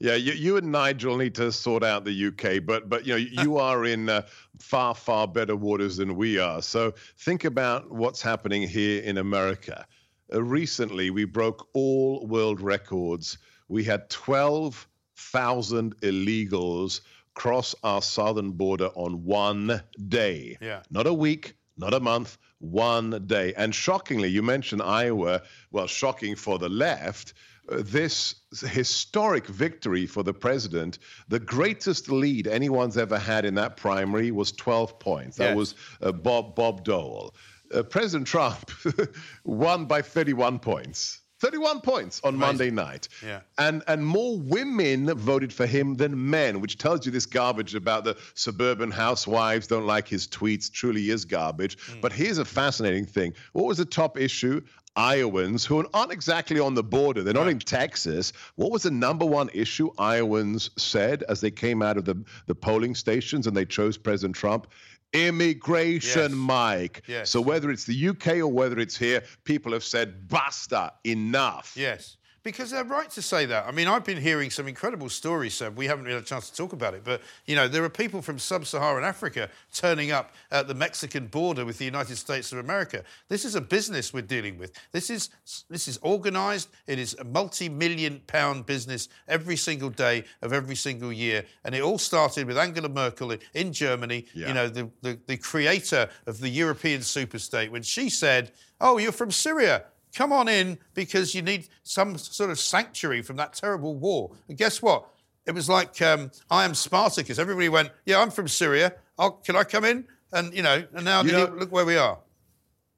Yeah, 0.00 0.14
you, 0.14 0.32
you, 0.32 0.56
and 0.56 0.70
Nigel 0.70 1.16
need 1.16 1.34
to 1.36 1.50
sort 1.50 1.82
out 1.82 2.04
the 2.04 2.26
UK, 2.28 2.64
but 2.64 2.88
but 2.88 3.04
you 3.04 3.14
know 3.14 3.16
you 3.42 3.56
are 3.58 3.84
in 3.84 4.08
uh, 4.08 4.22
far 4.58 4.94
far 4.94 5.26
better 5.26 5.56
waters 5.56 5.96
than 5.96 6.14
we 6.14 6.38
are. 6.38 6.62
So 6.62 6.94
think 7.18 7.44
about 7.44 7.90
what's 7.90 8.22
happening 8.22 8.62
here 8.62 9.02
in 9.02 9.18
America. 9.18 9.86
Uh, 10.32 10.42
recently, 10.42 11.10
we 11.10 11.24
broke 11.24 11.68
all 11.74 12.26
world 12.26 12.60
records. 12.60 13.38
We 13.68 13.84
had 13.84 14.08
12,000 14.10 15.96
illegals 16.00 17.00
cross 17.34 17.74
our 17.84 18.02
southern 18.02 18.50
border 18.50 18.90
on 18.94 19.24
one 19.24 19.80
day. 20.08 20.58
Yeah. 20.60 20.82
Not 20.90 21.06
a 21.06 21.14
week, 21.14 21.54
not 21.76 21.94
a 21.94 22.00
month, 22.00 22.36
one 22.58 23.26
day. 23.26 23.54
And 23.54 23.74
shockingly, 23.74 24.28
you 24.28 24.42
mentioned 24.42 24.82
Iowa. 24.82 25.42
Well, 25.70 25.86
shocking 25.86 26.34
for 26.34 26.58
the 26.58 26.68
left. 26.68 27.34
This 27.70 28.36
historic 28.66 29.46
victory 29.46 30.06
for 30.06 30.22
the 30.22 30.32
president, 30.32 30.98
the 31.28 31.40
greatest 31.40 32.10
lead 32.10 32.46
anyone's 32.46 32.96
ever 32.96 33.18
had 33.18 33.44
in 33.44 33.54
that 33.56 33.76
primary 33.76 34.30
was 34.30 34.52
12 34.52 34.98
points. 34.98 35.36
That 35.36 35.50
yes. 35.50 35.56
was 35.56 35.74
uh, 36.00 36.12
Bob 36.12 36.54
Bob 36.54 36.84
Dole. 36.84 37.34
Uh, 37.72 37.82
President 37.82 38.26
Trump 38.26 38.70
won 39.44 39.84
by 39.84 40.00
31 40.00 40.58
points. 40.58 41.17
31 41.40 41.80
points 41.80 42.20
on 42.24 42.34
Amazing. 42.34 42.40
Monday 42.40 42.70
night. 42.70 43.08
Yeah. 43.24 43.40
And 43.58 43.82
and 43.86 44.04
more 44.04 44.38
women 44.38 45.06
voted 45.16 45.52
for 45.52 45.66
him 45.66 45.94
than 45.94 46.30
men, 46.30 46.60
which 46.60 46.78
tells 46.78 47.06
you 47.06 47.12
this 47.12 47.26
garbage 47.26 47.74
about 47.74 48.04
the 48.04 48.16
suburban 48.34 48.90
housewives 48.90 49.66
don't 49.66 49.86
like 49.86 50.08
his 50.08 50.26
tweets 50.26 50.70
truly 50.70 51.10
is 51.10 51.24
garbage. 51.24 51.78
Mm. 51.78 52.00
But 52.00 52.12
here's 52.12 52.38
a 52.38 52.44
fascinating 52.44 53.06
thing. 53.06 53.34
What 53.52 53.66
was 53.66 53.78
the 53.78 53.84
top 53.84 54.18
issue? 54.18 54.62
Iowans 54.96 55.64
who 55.64 55.86
aren't 55.94 56.10
exactly 56.10 56.58
on 56.58 56.74
the 56.74 56.82
border. 56.82 57.22
They're 57.22 57.32
not 57.32 57.44
right. 57.44 57.52
in 57.52 57.60
Texas. 57.60 58.32
What 58.56 58.72
was 58.72 58.82
the 58.82 58.90
number 58.90 59.24
one 59.24 59.48
issue 59.54 59.90
Iowans 59.96 60.70
said 60.76 61.22
as 61.28 61.40
they 61.40 61.52
came 61.52 61.82
out 61.82 61.96
of 61.96 62.04
the, 62.04 62.20
the 62.46 62.54
polling 62.56 62.96
stations 62.96 63.46
and 63.46 63.56
they 63.56 63.64
chose 63.64 63.96
President 63.96 64.34
Trump? 64.34 64.66
Immigration, 65.12 66.22
yes. 66.22 66.32
Mike. 66.32 67.02
Yes. 67.06 67.30
So 67.30 67.40
whether 67.40 67.70
it's 67.70 67.84
the 67.84 68.08
UK 68.08 68.38
or 68.38 68.48
whether 68.48 68.78
it's 68.78 68.96
here, 68.96 69.22
people 69.44 69.72
have 69.72 69.84
said, 69.84 70.28
basta, 70.28 70.92
enough. 71.04 71.74
Yes. 71.76 72.16
Because 72.44 72.70
they're 72.70 72.84
right 72.84 73.10
to 73.10 73.20
say 73.20 73.46
that. 73.46 73.66
I 73.66 73.72
mean, 73.72 73.88
I've 73.88 74.04
been 74.04 74.20
hearing 74.20 74.50
some 74.50 74.68
incredible 74.68 75.08
stories, 75.08 75.54
Seb. 75.54 75.76
We 75.76 75.86
haven't 75.86 76.04
really 76.04 76.14
had 76.14 76.22
a 76.22 76.26
chance 76.26 76.48
to 76.48 76.56
talk 76.56 76.72
about 76.72 76.94
it, 76.94 77.02
but 77.04 77.20
you 77.46 77.56
know, 77.56 77.68
there 77.68 77.84
are 77.84 77.90
people 77.90 78.22
from 78.22 78.38
sub-Saharan 78.38 79.04
Africa 79.04 79.50
turning 79.74 80.12
up 80.12 80.32
at 80.50 80.68
the 80.68 80.74
Mexican 80.74 81.26
border 81.26 81.64
with 81.64 81.78
the 81.78 81.84
United 81.84 82.16
States 82.16 82.52
of 82.52 82.58
America. 82.58 83.02
This 83.28 83.44
is 83.44 83.54
a 83.54 83.60
business 83.60 84.14
we're 84.14 84.22
dealing 84.22 84.56
with. 84.56 84.72
This 84.92 85.10
is 85.10 85.30
this 85.68 85.88
is 85.88 85.98
organised. 86.02 86.68
It 86.86 86.98
is 86.98 87.14
a 87.18 87.24
multi-million 87.24 88.22
pound 88.26 88.66
business 88.66 89.08
every 89.26 89.56
single 89.56 89.90
day 89.90 90.24
of 90.40 90.52
every 90.52 90.76
single 90.76 91.12
year, 91.12 91.44
and 91.64 91.74
it 91.74 91.82
all 91.82 91.98
started 91.98 92.46
with 92.46 92.56
Angela 92.56 92.88
Merkel 92.88 93.34
in 93.52 93.72
Germany. 93.72 94.26
Yeah. 94.32 94.48
You 94.48 94.54
know, 94.54 94.68
the, 94.68 94.90
the 95.02 95.18
the 95.26 95.36
creator 95.36 96.08
of 96.26 96.40
the 96.40 96.48
European 96.48 97.00
superstate, 97.00 97.70
when 97.70 97.82
she 97.82 98.08
said, 98.08 98.52
"Oh, 98.80 98.98
you're 98.98 99.12
from 99.12 99.32
Syria." 99.32 99.84
Come 100.18 100.32
on 100.32 100.48
in 100.48 100.78
because 100.94 101.32
you 101.32 101.42
need 101.42 101.68
some 101.84 102.18
sort 102.18 102.50
of 102.50 102.58
sanctuary 102.58 103.22
from 103.22 103.36
that 103.36 103.52
terrible 103.52 103.94
war. 103.94 104.32
And 104.48 104.58
guess 104.58 104.82
what? 104.82 105.06
It 105.46 105.52
was 105.52 105.68
like 105.68 106.02
um, 106.02 106.32
I 106.50 106.64
am 106.64 106.74
Spartacus. 106.74 107.38
Everybody 107.38 107.68
went, 107.68 107.92
"Yeah, 108.04 108.20
I'm 108.20 108.32
from 108.32 108.48
Syria. 108.48 108.94
I'll, 109.16 109.30
can 109.30 109.54
I 109.54 109.62
come 109.62 109.84
in?" 109.84 110.08
And 110.32 110.52
you 110.52 110.62
know, 110.62 110.84
and 110.92 111.04
now 111.04 111.22
know, 111.22 111.44
look 111.56 111.70
where 111.70 111.84
we 111.84 111.96
are. 111.96 112.18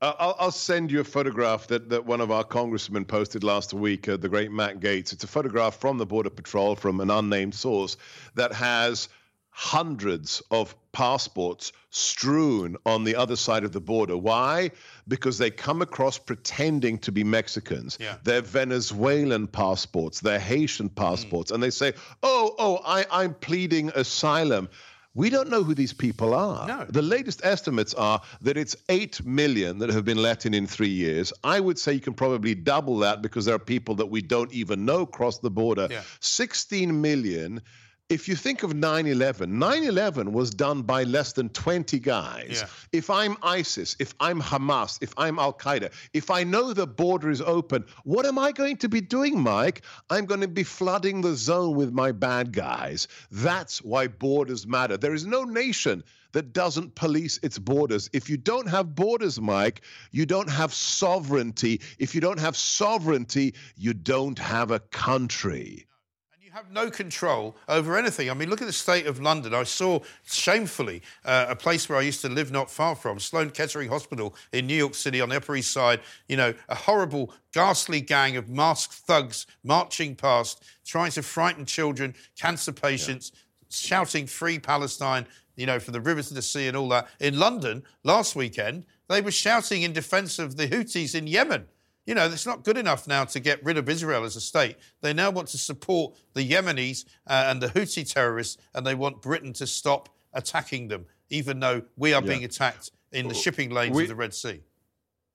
I'll, 0.00 0.34
I'll, 0.38 0.50
send 0.50 0.90
you 0.90 1.00
a 1.00 1.04
photograph 1.04 1.66
that, 1.66 1.90
that 1.90 2.06
one 2.06 2.22
of 2.22 2.30
our 2.30 2.42
congressmen 2.42 3.04
posted 3.04 3.44
last 3.44 3.74
week, 3.74 4.08
uh, 4.08 4.16
the 4.16 4.30
great 4.30 4.50
Matt 4.50 4.80
Gaetz. 4.80 5.12
It's 5.12 5.22
a 5.22 5.26
photograph 5.26 5.78
from 5.78 5.98
the 5.98 6.06
Border 6.06 6.30
Patrol 6.30 6.74
from 6.74 7.00
an 7.00 7.10
unnamed 7.10 7.54
source 7.54 7.98
that 8.34 8.54
has 8.54 9.10
hundreds 9.60 10.42
of 10.50 10.74
passports 10.92 11.70
strewn 11.90 12.78
on 12.86 13.04
the 13.04 13.14
other 13.14 13.36
side 13.36 13.62
of 13.62 13.72
the 13.72 13.80
border. 13.80 14.16
Why? 14.16 14.70
Because 15.06 15.36
they 15.36 15.50
come 15.50 15.82
across 15.82 16.16
pretending 16.16 16.96
to 17.00 17.12
be 17.12 17.24
Mexicans. 17.24 17.98
Yeah. 18.00 18.16
They're 18.24 18.40
Venezuelan 18.40 19.48
passports, 19.48 20.20
they're 20.20 20.38
Haitian 20.38 20.88
passports, 20.88 21.50
mm. 21.50 21.54
and 21.54 21.62
they 21.62 21.68
say, 21.68 21.92
"Oh, 22.22 22.54
oh, 22.58 22.80
I, 22.86 23.04
I'm 23.12 23.34
pleading 23.34 23.92
asylum." 23.94 24.70
We 25.12 25.28
don't 25.28 25.50
know 25.50 25.62
who 25.62 25.74
these 25.74 25.92
people 25.92 26.32
are. 26.32 26.66
No. 26.66 26.86
The 26.88 27.02
latest 27.02 27.44
estimates 27.44 27.92
are 27.94 28.22
that 28.40 28.56
it's 28.56 28.76
8 28.88 29.26
million 29.26 29.80
that 29.80 29.90
have 29.90 30.04
been 30.04 30.22
let 30.22 30.46
in 30.46 30.54
in 30.54 30.68
three 30.68 30.88
years. 30.88 31.32
I 31.42 31.58
would 31.58 31.80
say 31.80 31.92
you 31.92 32.00
can 32.00 32.14
probably 32.14 32.54
double 32.54 32.98
that 32.98 33.20
because 33.20 33.44
there 33.44 33.56
are 33.56 33.58
people 33.58 33.96
that 33.96 34.06
we 34.06 34.22
don't 34.22 34.52
even 34.52 34.84
know 34.84 35.04
cross 35.04 35.40
the 35.40 35.50
border. 35.50 35.88
Yeah. 35.90 36.02
16 36.20 37.00
million 37.00 37.60
if 38.10 38.26
you 38.26 38.34
think 38.34 38.64
of 38.64 38.74
9 38.74 39.06
11, 39.06 39.56
9 39.56 39.84
11 39.84 40.32
was 40.32 40.50
done 40.50 40.82
by 40.82 41.04
less 41.04 41.32
than 41.32 41.48
20 41.48 42.00
guys. 42.00 42.58
Yeah. 42.60 42.68
If 42.92 43.08
I'm 43.08 43.36
ISIS, 43.40 43.94
if 44.00 44.14
I'm 44.18 44.42
Hamas, 44.42 44.98
if 45.00 45.14
I'm 45.16 45.38
Al 45.38 45.52
Qaeda, 45.52 45.92
if 46.12 46.28
I 46.28 46.42
know 46.42 46.72
the 46.72 46.88
border 46.88 47.30
is 47.30 47.40
open, 47.40 47.84
what 48.02 48.26
am 48.26 48.36
I 48.36 48.50
going 48.50 48.78
to 48.78 48.88
be 48.88 49.00
doing, 49.00 49.40
Mike? 49.40 49.82
I'm 50.10 50.26
going 50.26 50.40
to 50.40 50.48
be 50.48 50.64
flooding 50.64 51.20
the 51.20 51.36
zone 51.36 51.76
with 51.76 51.92
my 51.92 52.10
bad 52.10 52.52
guys. 52.52 53.06
That's 53.30 53.80
why 53.80 54.08
borders 54.08 54.66
matter. 54.66 54.96
There 54.96 55.14
is 55.14 55.24
no 55.24 55.44
nation 55.44 56.02
that 56.32 56.52
doesn't 56.52 56.96
police 56.96 57.38
its 57.44 57.58
borders. 57.58 58.10
If 58.12 58.28
you 58.28 58.36
don't 58.36 58.68
have 58.68 58.96
borders, 58.96 59.40
Mike, 59.40 59.82
you 60.10 60.26
don't 60.26 60.50
have 60.50 60.74
sovereignty. 60.74 61.80
If 61.98 62.16
you 62.16 62.20
don't 62.20 62.40
have 62.40 62.56
sovereignty, 62.56 63.54
you 63.76 63.94
don't 63.94 64.38
have 64.40 64.72
a 64.72 64.80
country. 64.80 65.86
You 66.50 66.56
have 66.56 66.72
no 66.72 66.90
control 66.90 67.56
over 67.68 67.96
anything. 67.96 68.28
I 68.28 68.34
mean, 68.34 68.50
look 68.50 68.60
at 68.60 68.66
the 68.66 68.72
state 68.72 69.06
of 69.06 69.20
London. 69.20 69.54
I 69.54 69.62
saw 69.62 70.00
shamefully 70.26 71.00
uh, 71.24 71.46
a 71.48 71.54
place 71.54 71.88
where 71.88 71.96
I 71.96 72.02
used 72.02 72.22
to 72.22 72.28
live 72.28 72.50
not 72.50 72.68
far 72.68 72.96
from, 72.96 73.20
Sloan 73.20 73.50
Kettering 73.50 73.88
Hospital 73.88 74.34
in 74.52 74.66
New 74.66 74.74
York 74.74 74.96
City 74.96 75.20
on 75.20 75.28
the 75.28 75.36
Upper 75.36 75.54
East 75.54 75.70
Side. 75.70 76.00
You 76.28 76.36
know, 76.36 76.52
a 76.68 76.74
horrible, 76.74 77.32
ghastly 77.52 78.00
gang 78.00 78.36
of 78.36 78.48
masked 78.48 78.94
thugs 78.94 79.46
marching 79.62 80.16
past, 80.16 80.64
trying 80.84 81.12
to 81.12 81.22
frighten 81.22 81.66
children, 81.66 82.16
cancer 82.36 82.72
patients, 82.72 83.30
yeah. 83.32 83.68
shouting 83.70 84.26
"Free 84.26 84.58
Palestine!" 84.58 85.28
You 85.54 85.66
know, 85.66 85.78
from 85.78 85.92
the 85.92 86.00
river 86.00 86.20
to 86.20 86.34
the 86.34 86.42
sea 86.42 86.66
and 86.66 86.76
all 86.76 86.88
that. 86.88 87.06
In 87.20 87.38
London 87.38 87.84
last 88.02 88.34
weekend, 88.34 88.86
they 89.08 89.20
were 89.20 89.30
shouting 89.30 89.82
in 89.82 89.92
defence 89.92 90.40
of 90.40 90.56
the 90.56 90.66
Houthis 90.66 91.14
in 91.14 91.28
Yemen. 91.28 91.68
You 92.10 92.16
know, 92.16 92.26
it's 92.26 92.44
not 92.44 92.64
good 92.64 92.76
enough 92.76 93.06
now 93.06 93.24
to 93.26 93.38
get 93.38 93.64
rid 93.64 93.78
of 93.78 93.88
Israel 93.88 94.24
as 94.24 94.34
a 94.34 94.40
state. 94.40 94.76
They 95.00 95.12
now 95.12 95.30
want 95.30 95.46
to 95.50 95.58
support 95.58 96.16
the 96.34 96.42
Yemenis 96.42 97.04
uh, 97.24 97.44
and 97.46 97.62
the 97.62 97.68
Houthi 97.68 98.12
terrorists, 98.12 98.60
and 98.74 98.84
they 98.84 98.96
want 98.96 99.22
Britain 99.22 99.52
to 99.52 99.66
stop 99.68 100.08
attacking 100.32 100.88
them, 100.88 101.06
even 101.28 101.60
though 101.60 101.82
we 101.96 102.12
are 102.12 102.20
yeah. 102.20 102.26
being 102.26 102.42
attacked 102.42 102.90
in 103.12 103.28
the 103.28 103.34
shipping 103.34 103.70
lanes 103.70 103.94
we, 103.94 104.02
of 104.02 104.08
the 104.08 104.16
Red 104.16 104.34
Sea. 104.34 104.60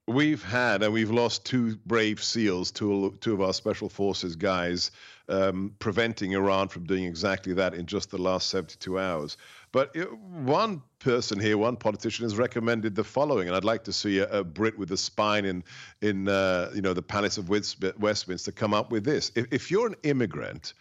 We've 0.09 0.43
had 0.43 0.83
and 0.83 0.91
we've 0.91 1.11
lost 1.11 1.45
two 1.45 1.77
brave 1.85 2.21
SEALs, 2.21 2.71
two, 2.71 3.17
two 3.21 3.33
of 3.33 3.39
our 3.39 3.53
special 3.53 3.87
forces 3.87 4.35
guys, 4.35 4.91
um, 5.29 5.73
preventing 5.79 6.33
Iran 6.33 6.67
from 6.67 6.83
doing 6.83 7.05
exactly 7.05 7.53
that 7.53 7.73
in 7.73 7.85
just 7.85 8.11
the 8.11 8.17
last 8.17 8.49
72 8.49 8.99
hours. 8.99 9.37
But 9.75 9.93
one 10.31 10.83
person 10.99 11.37
here, 11.37 11.57
one 11.57 11.75
politician, 11.75 12.23
has 12.23 12.37
recommended 12.37 12.95
the 12.95 13.03
following, 13.03 13.49
and 13.49 13.57
I'd 13.57 13.65
like 13.65 13.83
to 13.83 13.91
see 13.91 14.19
a, 14.19 14.39
a 14.39 14.41
Brit 14.41 14.79
with 14.79 14.89
a 14.93 14.95
spine 14.95 15.43
in, 15.43 15.65
in 16.01 16.29
uh, 16.29 16.71
you 16.73 16.81
know, 16.81 16.93
the 16.93 17.01
Palace 17.01 17.37
of 17.37 17.49
Westminster 17.49 18.53
come 18.53 18.73
up 18.73 18.89
with 18.89 19.03
this. 19.03 19.33
If, 19.35 19.47
if 19.51 19.69
you're 19.69 19.87
an 19.87 19.97
immigrant, 20.03 20.75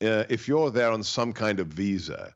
uh, 0.00 0.26
if 0.28 0.46
you're 0.46 0.70
there 0.70 0.92
on 0.92 1.02
some 1.02 1.32
kind 1.32 1.58
of 1.58 1.66
visa, 1.66 2.32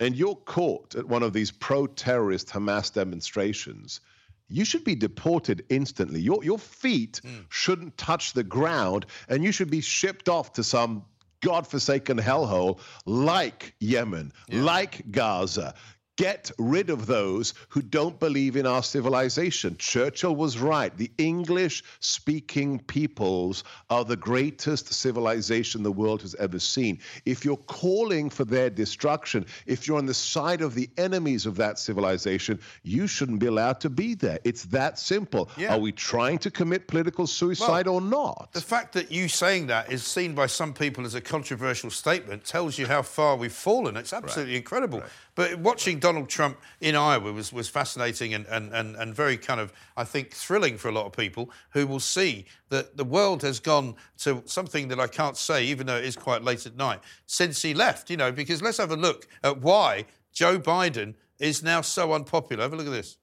and 0.00 0.16
you're 0.16 0.34
caught 0.34 0.96
at 0.96 1.06
one 1.06 1.22
of 1.22 1.32
these 1.32 1.52
pro-terrorist 1.52 2.48
Hamas 2.48 2.92
demonstrations, 2.92 4.00
you 4.48 4.64
should 4.64 4.82
be 4.82 4.96
deported 4.96 5.64
instantly. 5.68 6.20
Your 6.20 6.42
your 6.42 6.58
feet 6.58 7.20
mm. 7.24 7.44
shouldn't 7.50 7.96
touch 7.96 8.32
the 8.32 8.42
ground, 8.42 9.06
and 9.28 9.44
you 9.44 9.52
should 9.52 9.70
be 9.70 9.80
shipped 9.80 10.28
off 10.28 10.54
to 10.54 10.64
some 10.64 11.04
godforsaken 11.42 12.18
hellhole 12.18 12.78
like 13.04 13.74
Yemen, 13.80 14.32
yeah. 14.48 14.62
like 14.62 15.02
Gaza. 15.10 15.74
Get 16.22 16.52
rid 16.56 16.88
of 16.88 17.06
those 17.06 17.52
who 17.68 17.82
don't 17.82 18.16
believe 18.20 18.54
in 18.54 18.64
our 18.64 18.84
civilization. 18.84 19.76
Churchill 19.76 20.36
was 20.36 20.56
right. 20.56 20.96
The 20.96 21.10
English 21.18 21.82
speaking 21.98 22.78
peoples 22.78 23.64
are 23.90 24.04
the 24.04 24.14
greatest 24.14 24.92
civilization 24.92 25.82
the 25.82 25.90
world 25.90 26.22
has 26.22 26.36
ever 26.36 26.60
seen. 26.60 27.00
If 27.26 27.44
you're 27.44 27.56
calling 27.56 28.30
for 28.30 28.44
their 28.44 28.70
destruction, 28.70 29.46
if 29.66 29.88
you're 29.88 29.98
on 29.98 30.06
the 30.06 30.14
side 30.14 30.62
of 30.62 30.76
the 30.76 30.88
enemies 30.96 31.44
of 31.44 31.56
that 31.56 31.80
civilization, 31.80 32.60
you 32.84 33.08
shouldn't 33.08 33.40
be 33.40 33.46
allowed 33.46 33.80
to 33.80 33.90
be 33.90 34.14
there. 34.14 34.38
It's 34.44 34.66
that 34.66 35.00
simple. 35.00 35.50
Yeah. 35.56 35.74
Are 35.74 35.80
we 35.80 35.90
trying 35.90 36.38
to 36.38 36.52
commit 36.52 36.86
political 36.86 37.26
suicide 37.26 37.86
well, 37.86 37.96
or 37.96 38.00
not? 38.00 38.50
The 38.52 38.60
fact 38.60 38.92
that 38.92 39.10
you 39.10 39.26
saying 39.26 39.66
that 39.66 39.90
is 39.90 40.04
seen 40.04 40.36
by 40.36 40.46
some 40.46 40.72
people 40.72 41.04
as 41.04 41.16
a 41.16 41.20
controversial 41.20 41.90
statement 41.90 42.44
tells 42.44 42.78
you 42.78 42.86
how 42.86 43.02
far 43.02 43.34
we've 43.34 43.52
fallen. 43.52 43.96
It's 43.96 44.12
absolutely 44.12 44.54
right. 44.54 44.58
incredible. 44.58 45.00
Right. 45.00 45.10
But 45.34 45.58
watching 45.60 45.98
Donald 45.98 46.11
Donald 46.12 46.28
Trump 46.28 46.58
in 46.82 46.94
Iowa 46.94 47.32
was, 47.32 47.54
was 47.54 47.70
fascinating 47.70 48.34
and, 48.34 48.44
and, 48.48 48.70
and, 48.74 48.96
and 48.96 49.14
very 49.14 49.38
kind 49.38 49.58
of, 49.58 49.72
I 49.96 50.04
think, 50.04 50.32
thrilling 50.32 50.76
for 50.76 50.90
a 50.90 50.92
lot 50.92 51.06
of 51.06 51.12
people 51.12 51.50
who 51.70 51.86
will 51.86 52.00
see 52.00 52.44
that 52.68 52.98
the 52.98 53.04
world 53.04 53.40
has 53.40 53.58
gone 53.60 53.94
to 54.18 54.42
something 54.44 54.88
that 54.88 55.00
I 55.00 55.06
can't 55.06 55.38
say, 55.38 55.64
even 55.64 55.86
though 55.86 55.96
it 55.96 56.04
is 56.04 56.14
quite 56.14 56.42
late 56.42 56.66
at 56.66 56.76
night, 56.76 57.00
since 57.24 57.62
he 57.62 57.72
left, 57.72 58.10
you 58.10 58.18
know, 58.18 58.30
because 58.30 58.60
let's 58.60 58.76
have 58.76 58.90
a 58.90 58.96
look 58.96 59.26
at 59.42 59.62
why 59.62 60.04
Joe 60.34 60.58
Biden 60.58 61.14
is 61.38 61.62
now 61.62 61.80
so 61.80 62.12
unpopular. 62.12 62.64
Have 62.64 62.74
a 62.74 62.76
look 62.76 62.88
at 62.88 62.92
this. 62.92 63.16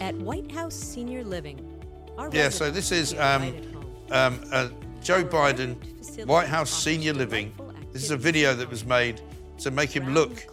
At 0.00 0.16
White 0.16 0.50
House 0.50 0.74
Senior 0.74 1.24
Living. 1.24 1.60
yeah, 2.32 2.48
so 2.48 2.70
this 2.70 2.90
is 2.90 3.12
um, 3.18 3.54
um, 4.12 4.40
uh, 4.50 4.70
Joe 5.02 5.24
Biden, 5.24 5.76
White 6.26 6.48
House 6.48 6.70
Senior 6.70 7.12
Living. 7.12 7.52
This 7.92 8.02
is 8.02 8.12
a 8.12 8.16
video 8.16 8.54
that 8.54 8.70
was 8.70 8.86
made 8.86 9.20
to 9.60 9.70
make 9.70 9.90
him 9.94 10.14
look 10.14 10.46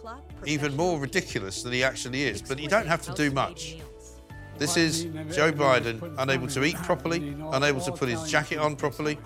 even 0.44 0.76
more 0.76 0.98
ridiculous 0.98 1.62
than 1.62 1.72
he 1.72 1.82
actually 1.82 2.24
is. 2.24 2.42
But 2.42 2.58
you 2.58 2.68
don't 2.68 2.86
have 2.86 3.02
to 3.02 3.12
do 3.12 3.30
much. 3.30 3.78
This 4.58 4.76
is 4.76 5.04
Joe 5.34 5.52
Biden 5.52 6.14
unable 6.18 6.48
to 6.48 6.64
eat 6.64 6.74
properly, 6.76 7.36
unable 7.52 7.80
to 7.80 7.92
put 7.92 8.08
his 8.08 8.28
jacket 8.30 8.58
on 8.58 8.76
properly, 8.76 9.18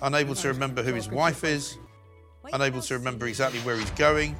unable 0.00 0.34
to 0.34 0.48
remember 0.48 0.82
who 0.82 0.94
his 0.94 1.10
wife 1.10 1.44
is, 1.44 1.76
unable 2.52 2.80
to 2.80 2.94
remember 2.94 3.26
exactly 3.26 3.60
where 3.60 3.76
he's 3.76 3.90
going. 3.90 4.34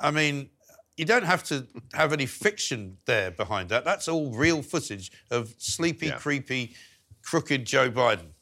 I 0.00 0.10
mean, 0.10 0.50
you 0.96 1.04
don't 1.04 1.24
have 1.24 1.44
to 1.44 1.66
have 1.94 2.12
any 2.12 2.26
fiction 2.26 2.98
there 3.06 3.30
behind 3.30 3.68
that. 3.68 3.84
That's 3.84 4.08
all 4.08 4.32
real 4.32 4.62
footage 4.62 5.12
of 5.30 5.54
sleepy, 5.58 6.08
yeah. 6.08 6.16
creepy, 6.16 6.74
crooked 7.22 7.64
Joe 7.64 7.90
Biden. 7.90 8.32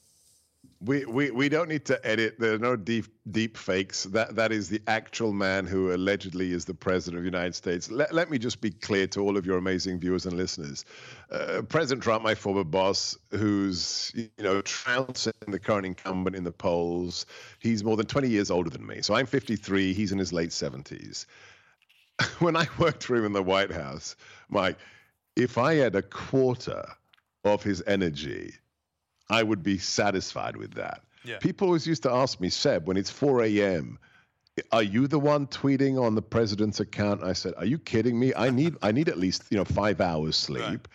We, 0.87 1.05
we, 1.05 1.30
we 1.32 1.49
don't 1.49 1.68
need 1.68 1.84
to 1.87 2.07
edit. 2.07 2.39
There 2.39 2.55
are 2.55 2.59
no 2.59 2.76
deep 2.76 3.07
deep 3.32 3.57
fakes. 3.57 4.05
That 4.05 4.37
that 4.37 4.53
is 4.53 4.68
the 4.68 4.80
actual 4.87 5.32
man 5.32 5.66
who 5.66 5.93
allegedly 5.93 6.53
is 6.53 6.64
the 6.64 6.74
president 6.74 7.18
of 7.18 7.24
the 7.24 7.37
United 7.37 7.57
States. 7.57 7.91
Let, 7.91 8.14
let 8.14 8.30
me 8.30 8.39
just 8.39 8.61
be 8.61 8.70
clear 8.70 9.09
to 9.09 9.20
all 9.20 9.37
of 9.37 9.45
your 9.45 9.59
amazing 9.59 9.99
viewers 9.99 10.26
and 10.26 10.37
listeners. 10.37 10.84
Uh, 11.30 11.62
president 11.68 12.05
Trump, 12.05 12.22
my 12.22 12.37
former 12.37 12.62
boss, 12.62 13.18
who's 13.32 14.12
you 14.14 14.28
know 14.39 14.61
trouncing 14.62 15.32
the 15.49 15.59
current 15.59 15.87
incumbent 15.87 16.37
in 16.37 16.45
the 16.45 16.53
polls. 16.53 17.26
He's 17.59 17.82
more 17.82 17.97
than 17.97 18.07
20 18.07 18.28
years 18.28 18.51
older 18.51 18.70
than 18.70 18.87
me. 18.87 19.03
So 19.03 19.14
I'm 19.14 19.26
53. 19.26 19.93
He's 19.93 20.12
in 20.12 20.18
his 20.18 20.32
late 20.32 20.51
70s. 20.51 21.26
when 22.39 22.55
I 22.55 22.68
worked 22.78 23.03
for 23.03 23.16
him 23.16 23.24
in 23.24 23.32
the 23.32 23.43
White 23.43 23.72
House, 23.72 24.14
Mike, 24.49 24.78
if 25.34 25.59
I 25.59 25.74
had 25.74 25.97
a 25.97 26.03
quarter 26.03 26.87
of 27.45 27.62
his 27.62 27.82
energy 27.89 28.55
I 29.29 29.43
would 29.43 29.62
be 29.62 29.79
satisfied 29.79 30.57
with 30.57 30.74
that. 30.74 31.03
Yeah. 31.24 31.39
People 31.39 31.68
always 31.68 31.87
used 31.87 32.05
to 32.05 32.11
ask 32.11 32.41
me, 32.41 32.49
Seb, 32.49 32.87
when 32.87 32.97
it's 32.97 33.11
4 33.11 33.43
a.m., 33.43 33.99
are 34.72 34.83
you 34.83 35.07
the 35.07 35.18
one 35.18 35.47
tweeting 35.49 36.01
on 36.01 36.14
the 36.14 36.22
president's 36.22 36.81
account? 36.81 37.22
I 37.22 37.35
said, 37.35 37.55
Are 37.59 37.66
you 37.66 37.79
kidding 37.79 38.18
me? 38.18 38.33
I 38.35 38.51
need 38.51 38.77
I 38.83 38.91
need 38.91 39.09
at 39.09 39.18
least 39.18 39.45
you 39.51 39.59
know 39.59 39.64
five 39.64 40.01
hours 40.01 40.37
sleep. 40.49 40.62
Right. 40.62 40.89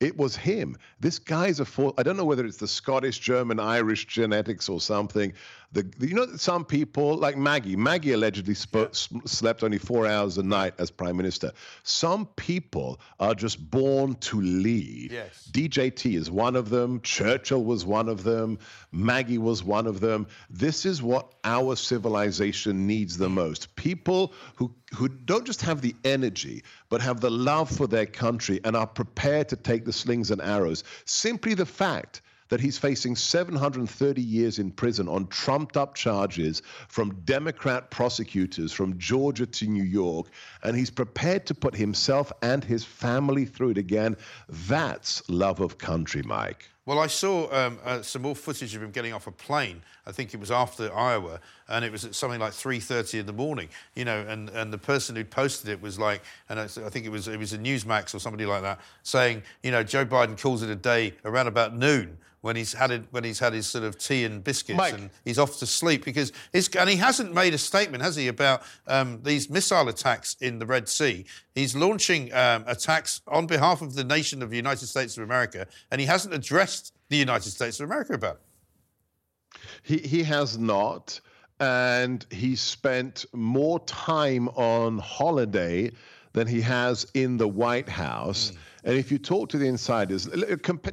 It 0.00 0.16
was 0.16 0.34
him. 0.34 0.78
This 1.00 1.18
guy's 1.18 1.60
a 1.60 1.64
full. 1.64 1.92
I 1.98 2.02
don't 2.02 2.16
know 2.16 2.24
whether 2.24 2.46
it's 2.46 2.56
the 2.56 2.68
Scottish, 2.68 3.18
German, 3.18 3.60
Irish 3.60 4.06
genetics 4.06 4.68
or 4.68 4.80
something. 4.80 5.32
The, 5.72 5.88
you 6.00 6.14
know 6.14 6.26
some 6.36 6.64
people 6.64 7.16
like 7.16 7.36
Maggie. 7.36 7.76
Maggie 7.76 8.12
allegedly 8.12 8.54
sp- 8.58 8.90
slept 8.92 9.62
only 9.62 9.78
four 9.78 10.04
hours 10.04 10.36
a 10.36 10.42
night 10.42 10.74
as 10.78 10.90
prime 10.90 11.16
minister. 11.16 11.52
Some 11.84 12.26
people 12.34 13.00
are 13.20 13.36
just 13.36 13.70
born 13.70 14.16
to 14.16 14.40
lead. 14.40 15.12
Yes. 15.12 15.48
DJT 15.52 16.16
is 16.16 16.28
one 16.28 16.56
of 16.56 16.70
them. 16.70 17.00
Churchill 17.02 17.62
was 17.62 17.84
one 17.84 18.08
of 18.08 18.24
them. 18.24 18.58
Maggie 18.90 19.38
was 19.38 19.62
one 19.62 19.86
of 19.86 20.00
them. 20.00 20.26
This 20.48 20.84
is 20.84 21.04
what 21.04 21.34
our 21.44 21.76
civilization 21.76 22.88
needs 22.88 23.16
the 23.16 23.28
most. 23.28 23.76
People 23.76 24.32
who 24.56 24.74
who 24.96 25.08
don't 25.08 25.46
just 25.46 25.62
have 25.62 25.82
the 25.82 25.94
energy, 26.04 26.64
but 26.88 27.00
have 27.00 27.20
the 27.20 27.30
love 27.30 27.70
for 27.70 27.86
their 27.86 28.06
country 28.06 28.60
and 28.64 28.74
are 28.74 28.88
prepared 28.88 29.48
to 29.50 29.56
take 29.56 29.84
the 29.84 29.92
slings 29.92 30.32
and 30.32 30.40
arrows. 30.40 30.82
Simply 31.04 31.54
the 31.54 31.66
fact 31.66 32.22
that 32.50 32.60
he's 32.60 32.76
facing 32.76 33.16
730 33.16 34.20
years 34.20 34.58
in 34.58 34.70
prison 34.70 35.08
on 35.08 35.26
trumped 35.28 35.76
up 35.76 35.94
charges 35.94 36.62
from 36.88 37.14
Democrat 37.24 37.90
prosecutors 37.90 38.72
from 38.72 38.98
Georgia 38.98 39.46
to 39.46 39.66
New 39.66 39.84
York, 39.84 40.26
and 40.62 40.76
he's 40.76 40.90
prepared 40.90 41.46
to 41.46 41.54
put 41.54 41.74
himself 41.74 42.30
and 42.42 42.62
his 42.62 42.84
family 42.84 43.46
through 43.46 43.70
it 43.70 43.78
again. 43.78 44.16
That's 44.48 45.28
love 45.28 45.60
of 45.60 45.78
country, 45.78 46.22
Mike. 46.22 46.68
Well, 46.86 46.98
I 46.98 47.08
saw 47.08 47.52
um, 47.52 47.78
uh, 47.84 48.02
some 48.02 48.22
more 48.22 48.34
footage 48.34 48.74
of 48.74 48.82
him 48.82 48.90
getting 48.90 49.12
off 49.12 49.26
a 49.26 49.30
plane. 49.30 49.82
I 50.06 50.12
think 50.12 50.32
it 50.32 50.40
was 50.40 50.50
after 50.50 50.92
Iowa, 50.94 51.38
and 51.68 51.84
it 51.84 51.92
was 51.92 52.04
at 52.04 52.14
something 52.14 52.40
like 52.40 52.52
3:30 52.52 53.20
in 53.20 53.26
the 53.26 53.32
morning. 53.32 53.68
You 53.94 54.06
know, 54.06 54.20
and, 54.26 54.48
and 54.50 54.72
the 54.72 54.78
person 54.78 55.14
who 55.14 55.24
posted 55.24 55.68
it 55.68 55.80
was 55.80 55.98
like, 55.98 56.22
and 56.48 56.58
I, 56.58 56.64
I 56.64 56.88
think 56.88 57.04
it 57.04 57.10
was 57.10 57.28
it 57.28 57.38
was 57.38 57.52
a 57.52 57.58
Newsmax 57.58 58.14
or 58.14 58.18
somebody 58.18 58.46
like 58.46 58.62
that, 58.62 58.80
saying, 59.02 59.42
you 59.62 59.70
know, 59.70 59.82
Joe 59.82 60.06
Biden 60.06 60.40
calls 60.40 60.62
it 60.62 60.70
a 60.70 60.76
day 60.76 61.14
around 61.24 61.48
about 61.48 61.76
noon 61.76 62.16
when 62.42 62.56
he's 62.56 62.72
had 62.72 62.90
it, 62.90 63.02
when 63.10 63.22
he's 63.22 63.38
had 63.38 63.52
his 63.52 63.66
sort 63.66 63.84
of 63.84 63.98
tea 63.98 64.24
and 64.24 64.42
biscuits 64.42 64.78
Mike. 64.78 64.94
and 64.94 65.10
he's 65.24 65.38
off 65.38 65.58
to 65.58 65.66
sleep 65.66 66.04
because 66.04 66.32
and 66.54 66.88
he 66.88 66.96
hasn't 66.96 67.34
made 67.34 67.52
a 67.52 67.58
statement, 67.58 68.02
has 68.02 68.16
he, 68.16 68.28
about 68.28 68.62
um, 68.86 69.20
these 69.22 69.50
missile 69.50 69.88
attacks 69.88 70.36
in 70.40 70.58
the 70.58 70.66
Red 70.66 70.88
Sea? 70.88 71.26
He's 71.54 71.74
launching 71.74 72.32
um, 72.32 72.64
attacks 72.66 73.20
on 73.26 73.46
behalf 73.46 73.82
of 73.82 73.94
the 73.94 74.04
nation 74.04 74.42
of 74.42 74.50
the 74.50 74.56
United 74.56 74.86
States 74.86 75.16
of 75.16 75.24
America, 75.24 75.66
and 75.90 76.00
he 76.00 76.06
hasn't 76.06 76.34
addressed 76.34 76.94
the 77.08 77.16
United 77.16 77.50
States 77.50 77.80
of 77.80 77.86
America 77.86 78.14
about 78.14 78.36
it. 78.36 79.60
He 79.82 79.98
he 79.98 80.22
has 80.22 80.58
not, 80.58 81.20
and 81.58 82.24
he 82.30 82.54
spent 82.54 83.24
more 83.32 83.80
time 83.80 84.48
on 84.50 84.98
holiday 84.98 85.90
than 86.32 86.46
he 86.46 86.60
has 86.60 87.06
in 87.14 87.36
the 87.36 87.48
White 87.48 87.88
House. 87.88 88.50
Mm. 88.50 88.56
And 88.84 88.98
if 88.98 89.10
you 89.10 89.18
talk 89.18 89.48
to 89.50 89.58
the 89.58 89.66
insiders, 89.66 90.26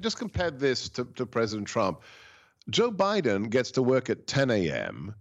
just 0.01 0.17
compare 0.17 0.51
this 0.51 0.89
to, 0.89 1.05
to 1.15 1.25
President 1.25 1.67
Trump. 1.67 2.01
Joe 2.69 2.91
Biden 2.91 3.49
gets 3.49 3.71
to 3.71 3.81
work 3.81 4.09
at 4.09 4.27
10 4.27 4.51
a.m. 4.51 5.15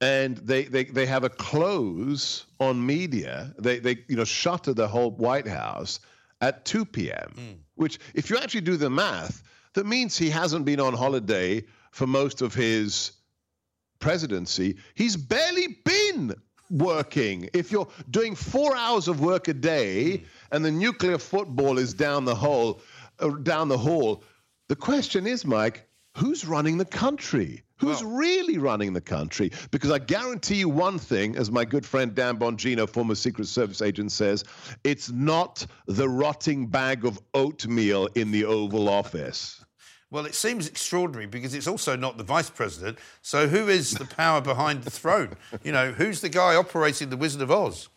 and 0.00 0.36
they, 0.38 0.64
they, 0.64 0.84
they 0.84 1.06
have 1.06 1.24
a 1.24 1.28
close 1.30 2.46
on 2.60 2.84
media. 2.84 3.54
They, 3.58 3.78
they 3.78 3.98
you 4.08 4.16
know 4.16 4.24
shutter 4.24 4.74
the 4.74 4.88
whole 4.88 5.10
White 5.12 5.48
House 5.48 6.00
at 6.40 6.64
2 6.64 6.84
p.m. 6.84 7.34
Mm. 7.36 7.56
Which, 7.76 7.98
if 8.14 8.30
you 8.30 8.36
actually 8.38 8.62
do 8.62 8.76
the 8.76 8.90
math, 8.90 9.42
that 9.74 9.86
means 9.86 10.16
he 10.16 10.30
hasn't 10.30 10.64
been 10.64 10.80
on 10.80 10.94
holiday 10.94 11.64
for 11.90 12.06
most 12.06 12.42
of 12.42 12.54
his 12.54 13.12
presidency. 13.98 14.76
He's 14.94 15.16
barely 15.16 15.78
been 15.84 16.34
working. 16.70 17.48
If 17.54 17.72
you're 17.72 17.88
doing 18.10 18.34
four 18.34 18.76
hours 18.76 19.08
of 19.08 19.20
work 19.20 19.48
a 19.48 19.54
day 19.54 20.24
and 20.52 20.64
the 20.64 20.70
nuclear 20.70 21.18
football 21.18 21.78
is 21.78 21.94
down 21.94 22.24
the 22.24 22.34
hole, 22.34 22.80
uh, 23.20 23.28
down 23.28 23.68
the 23.68 23.78
hall, 23.78 24.24
the 24.68 24.76
question 24.76 25.26
is, 25.26 25.44
Mike, 25.44 25.88
who's 26.16 26.44
running 26.44 26.76
the 26.78 26.84
country? 26.84 27.62
Who's 27.78 28.02
well, 28.02 28.12
really 28.12 28.56
running 28.56 28.92
the 28.94 29.00
country? 29.00 29.52
Because 29.70 29.90
I 29.90 29.98
guarantee 29.98 30.56
you 30.56 30.68
one 30.68 30.98
thing, 30.98 31.36
as 31.36 31.50
my 31.50 31.64
good 31.64 31.84
friend 31.84 32.14
Dan 32.14 32.38
Bongino, 32.38 32.88
former 32.88 33.14
Secret 33.14 33.46
Service 33.46 33.82
agent, 33.82 34.12
says, 34.12 34.44
it's 34.82 35.10
not 35.10 35.66
the 35.86 36.08
rotting 36.08 36.66
bag 36.66 37.04
of 37.04 37.20
oatmeal 37.34 38.06
in 38.14 38.30
the 38.30 38.46
Oval 38.46 38.88
Office. 38.88 39.62
Well, 40.10 40.24
it 40.24 40.34
seems 40.34 40.68
extraordinary 40.68 41.26
because 41.26 41.52
it's 41.52 41.66
also 41.66 41.96
not 41.96 42.16
the 42.16 42.24
vice 42.24 42.48
president. 42.48 42.98
So, 43.22 43.48
who 43.48 43.68
is 43.68 43.90
the 43.90 44.04
power 44.04 44.40
behind 44.40 44.84
the 44.84 44.90
throne? 44.90 45.36
You 45.64 45.72
know, 45.72 45.92
who's 45.92 46.20
the 46.20 46.28
guy 46.28 46.54
operating 46.54 47.10
the 47.10 47.16
Wizard 47.16 47.42
of 47.42 47.50
Oz? 47.50 47.88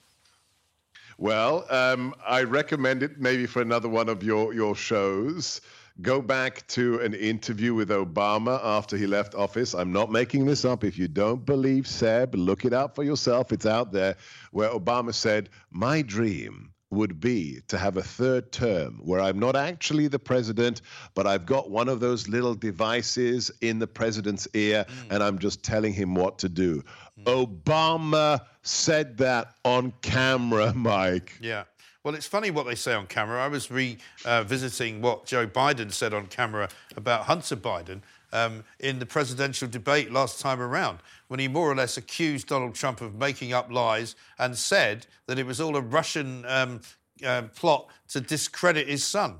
Well, 1.20 1.66
um, 1.70 2.16
I 2.26 2.44
recommend 2.44 3.04
it 3.04 3.20
maybe 3.20 3.46
for 3.46 3.62
another 3.62 3.90
one 3.90 4.10
of 4.10 4.24
your, 4.24 4.54
your 4.54 4.76
shows. 4.76 5.62
Go 6.02 6.22
back 6.22 6.66
to 6.68 7.00
an 7.02 7.14
interview 7.14 7.74
with 7.74 7.90
Obama 7.90 8.60
after 8.64 8.96
he 8.96 9.06
left 9.06 9.36
office. 9.36 9.74
I'm 9.74 9.92
not 9.92 10.12
making 10.12 10.46
this 10.46 10.64
up. 10.64 10.84
If 10.84 10.98
you 10.98 11.08
don't 11.08 11.46
believe 11.46 11.88
Seb, 11.88 12.36
look 12.36 12.64
it 12.64 12.74
up 12.74 12.96
for 12.96 13.04
yourself. 13.04 13.52
It's 13.52 13.66
out 13.66 13.92
there, 13.92 14.16
where 14.52 14.70
Obama 14.70 15.14
said, 15.14 15.50
My 15.72 16.02
dream 16.02 16.72
would 16.92 17.20
be 17.20 17.62
to 17.68 17.78
have 17.78 17.98
a 17.98 18.02
third 18.02 18.52
term 18.52 19.00
where 19.04 19.20
I'm 19.20 19.38
not 19.38 19.56
actually 19.56 20.08
the 20.08 20.20
president, 20.20 20.82
but 21.14 21.28
I've 21.28 21.46
got 21.46 21.70
one 21.70 21.88
of 21.88 22.00
those 22.00 22.28
little 22.28 22.56
devices 22.56 23.52
in 23.62 23.78
the 23.78 23.88
president's 23.88 24.48
ear 24.54 24.86
mm. 24.88 25.08
and 25.12 25.22
I'm 25.22 25.38
just 25.38 25.64
telling 25.64 25.94
him 25.94 26.16
what 26.16 26.40
to 26.40 26.50
do. 26.50 26.84
Mm. 27.20 27.46
Obama 27.46 28.40
said 28.64 29.18
that 29.18 29.54
on 29.66 29.94
camera, 30.02 30.74
Mike. 30.76 31.38
Yeah. 31.40 31.66
Well, 32.10 32.16
it's 32.16 32.26
funny 32.26 32.50
what 32.50 32.66
they 32.66 32.74
say 32.74 32.96
on 32.96 33.06
camera. 33.06 33.40
I 33.40 33.50
was 33.50 33.70
revisiting 33.70 34.96
uh, 34.96 35.00
what 35.00 35.28
Joe 35.28 35.46
Biden 35.46 35.92
said 35.92 36.12
on 36.12 36.26
camera 36.26 36.68
about 36.98 37.26
Hunter 37.26 37.56
Biden 37.56 38.02
um, 38.34 38.64
in 38.80 38.98
the 38.98 39.06
presidential 39.06 39.68
debate 39.68 40.12
last 40.12 40.40
time 40.40 40.60
around, 40.60 41.02
when 41.28 41.40
he 41.40 41.48
more 41.48 41.70
or 41.70 41.76
less 41.76 41.98
accused 41.98 42.48
Donald 42.48 42.74
Trump 42.74 43.02
of 43.02 43.14
making 43.14 43.54
up 43.54 43.72
lies 43.72 44.16
and 44.40 44.58
said 44.58 45.06
that 45.28 45.38
it 45.38 45.46
was 45.46 45.62
all 45.62 45.78
a 45.78 45.82
Russian 45.82 46.46
um, 46.48 46.82
uh, 47.24 47.44
plot 47.54 47.92
to 48.08 48.22
discredit 48.22 48.88
his 48.88 49.04
son. 49.04 49.36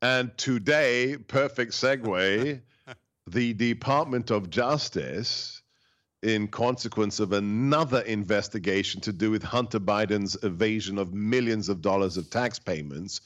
And 0.00 0.34
today, 0.38 1.18
perfect 1.28 1.72
segue, 1.72 2.58
the 3.26 3.52
Department 3.52 4.30
of 4.30 4.48
Justice 4.48 5.61
in 6.22 6.46
consequence 6.46 7.18
of 7.18 7.32
another 7.32 8.00
investigation 8.02 9.00
to 9.00 9.12
do 9.12 9.30
with 9.30 9.42
Hunter 9.42 9.80
Biden's 9.80 10.36
evasion 10.42 10.98
of 10.98 11.12
millions 11.12 11.68
of 11.68 11.82
dollars 11.82 12.16
of 12.16 12.30
tax 12.30 12.58
payments, 12.58 13.20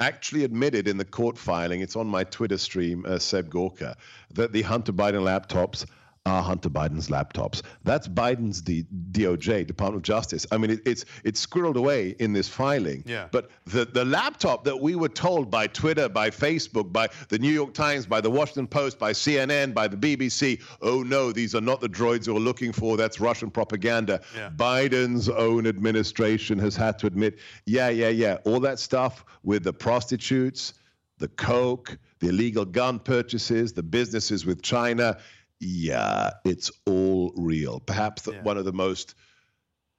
actually 0.00 0.44
admitted 0.44 0.88
in 0.88 0.98
the 0.98 1.04
court 1.04 1.38
filing, 1.38 1.80
it's 1.80 1.96
on 1.96 2.06
my 2.06 2.24
Twitter 2.24 2.58
stream, 2.58 3.04
uh, 3.06 3.18
Seb 3.18 3.48
Gorka, 3.48 3.96
that 4.34 4.52
the 4.52 4.62
Hunter 4.62 4.92
Biden 4.92 5.22
laptops 5.22 5.86
are 6.24 6.42
Hunter 6.42 6.70
Biden's 6.70 7.08
laptops. 7.08 7.62
That's 7.82 8.06
Biden's 8.06 8.60
D- 8.60 8.86
DOJ, 9.10 9.66
Department 9.66 9.96
of 9.96 10.02
Justice. 10.02 10.46
I 10.52 10.58
mean, 10.58 10.70
it, 10.70 10.80
it's 10.86 11.04
it's 11.24 11.44
squirreled 11.44 11.76
away 11.76 12.14
in 12.20 12.32
this 12.32 12.48
filing. 12.48 13.02
Yeah. 13.06 13.26
But 13.32 13.50
the 13.64 13.84
the 13.84 14.04
laptop 14.04 14.64
that 14.64 14.80
we 14.80 14.94
were 14.94 15.08
told 15.08 15.50
by 15.50 15.66
Twitter, 15.66 16.08
by 16.08 16.30
Facebook, 16.30 16.92
by 16.92 17.08
the 17.28 17.38
New 17.38 17.50
York 17.50 17.74
Times, 17.74 18.06
by 18.06 18.20
the 18.20 18.30
Washington 18.30 18.68
Post, 18.68 19.00
by 19.00 19.12
CNN, 19.12 19.74
by 19.74 19.88
the 19.88 19.96
BBC, 19.96 20.60
oh 20.80 21.02
no, 21.02 21.32
these 21.32 21.54
are 21.56 21.60
not 21.60 21.80
the 21.80 21.88
droids 21.88 22.26
you're 22.26 22.38
looking 22.38 22.72
for. 22.72 22.96
That's 22.96 23.18
Russian 23.18 23.50
propaganda. 23.50 24.20
Yeah. 24.36 24.50
Biden's 24.50 25.28
own 25.28 25.66
administration 25.66 26.58
has 26.60 26.76
had 26.76 27.00
to 27.00 27.08
admit, 27.08 27.38
yeah, 27.66 27.88
yeah, 27.88 28.10
yeah, 28.10 28.38
all 28.44 28.60
that 28.60 28.78
stuff 28.78 29.24
with 29.42 29.64
the 29.64 29.72
prostitutes, 29.72 30.74
the 31.18 31.28
coke, 31.28 31.98
the 32.20 32.28
illegal 32.28 32.64
gun 32.64 33.00
purchases, 33.00 33.72
the 33.72 33.82
businesses 33.82 34.46
with 34.46 34.62
China 34.62 35.18
yeah, 35.62 36.30
it's 36.44 36.70
all 36.86 37.32
real. 37.36 37.80
Perhaps 37.80 38.22
the, 38.22 38.32
one 38.42 38.58
of 38.58 38.64
the 38.64 38.72
most 38.72 39.14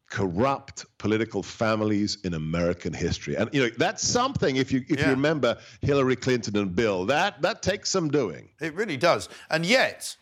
corrupt 0.10 0.86
political 1.00 1.42
families 1.42 2.18
in 2.24 2.34
American 2.34 2.94
history. 2.94 3.36
And 3.36 3.50
you 3.54 3.64
know, 3.64 3.70
that's 3.78 4.06
something 4.08 4.58
if 4.58 4.72
you 4.72 4.84
if 4.90 5.00
Yeah. 5.00 5.06
you 5.06 5.12
remember 5.12 5.58
Hillary 5.82 6.16
Clinton 6.16 6.58
and 6.58 6.76
Bill, 6.76 7.06
that 7.06 7.42
that 7.42 7.62
takes 7.64 7.90
some 7.90 8.10
doing. 8.10 8.50
It 8.62 8.74
really 8.76 8.98
does. 8.98 9.30
And 9.50 9.66
yet, 9.66 10.16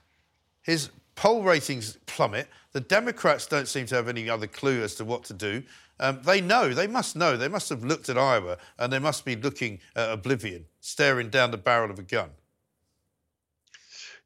his 0.61 0.89
poll 1.15 1.43
ratings 1.43 1.97
plummet. 2.05 2.47
The 2.71 2.79
Democrats 2.79 3.47
don't 3.47 3.67
seem 3.67 3.85
to 3.87 3.95
have 3.95 4.07
any 4.07 4.29
other 4.29 4.47
clue 4.47 4.81
as 4.81 4.95
to 4.95 5.05
what 5.05 5.23
to 5.25 5.33
do. 5.33 5.63
Um, 5.99 6.21
they 6.23 6.39
know, 6.41 6.73
they 6.73 6.87
must 6.87 7.15
know, 7.15 7.35
they 7.37 7.47
must 7.49 7.69
have 7.69 7.83
looked 7.83 8.09
at 8.09 8.17
Iowa 8.17 8.57
and 8.79 8.91
they 8.93 8.97
must 8.97 9.23
be 9.25 9.35
looking 9.35 9.79
at 9.95 10.09
oblivion, 10.11 10.65
staring 10.79 11.29
down 11.29 11.51
the 11.51 11.57
barrel 11.57 11.91
of 11.91 11.99
a 11.99 12.03
gun. 12.03 12.29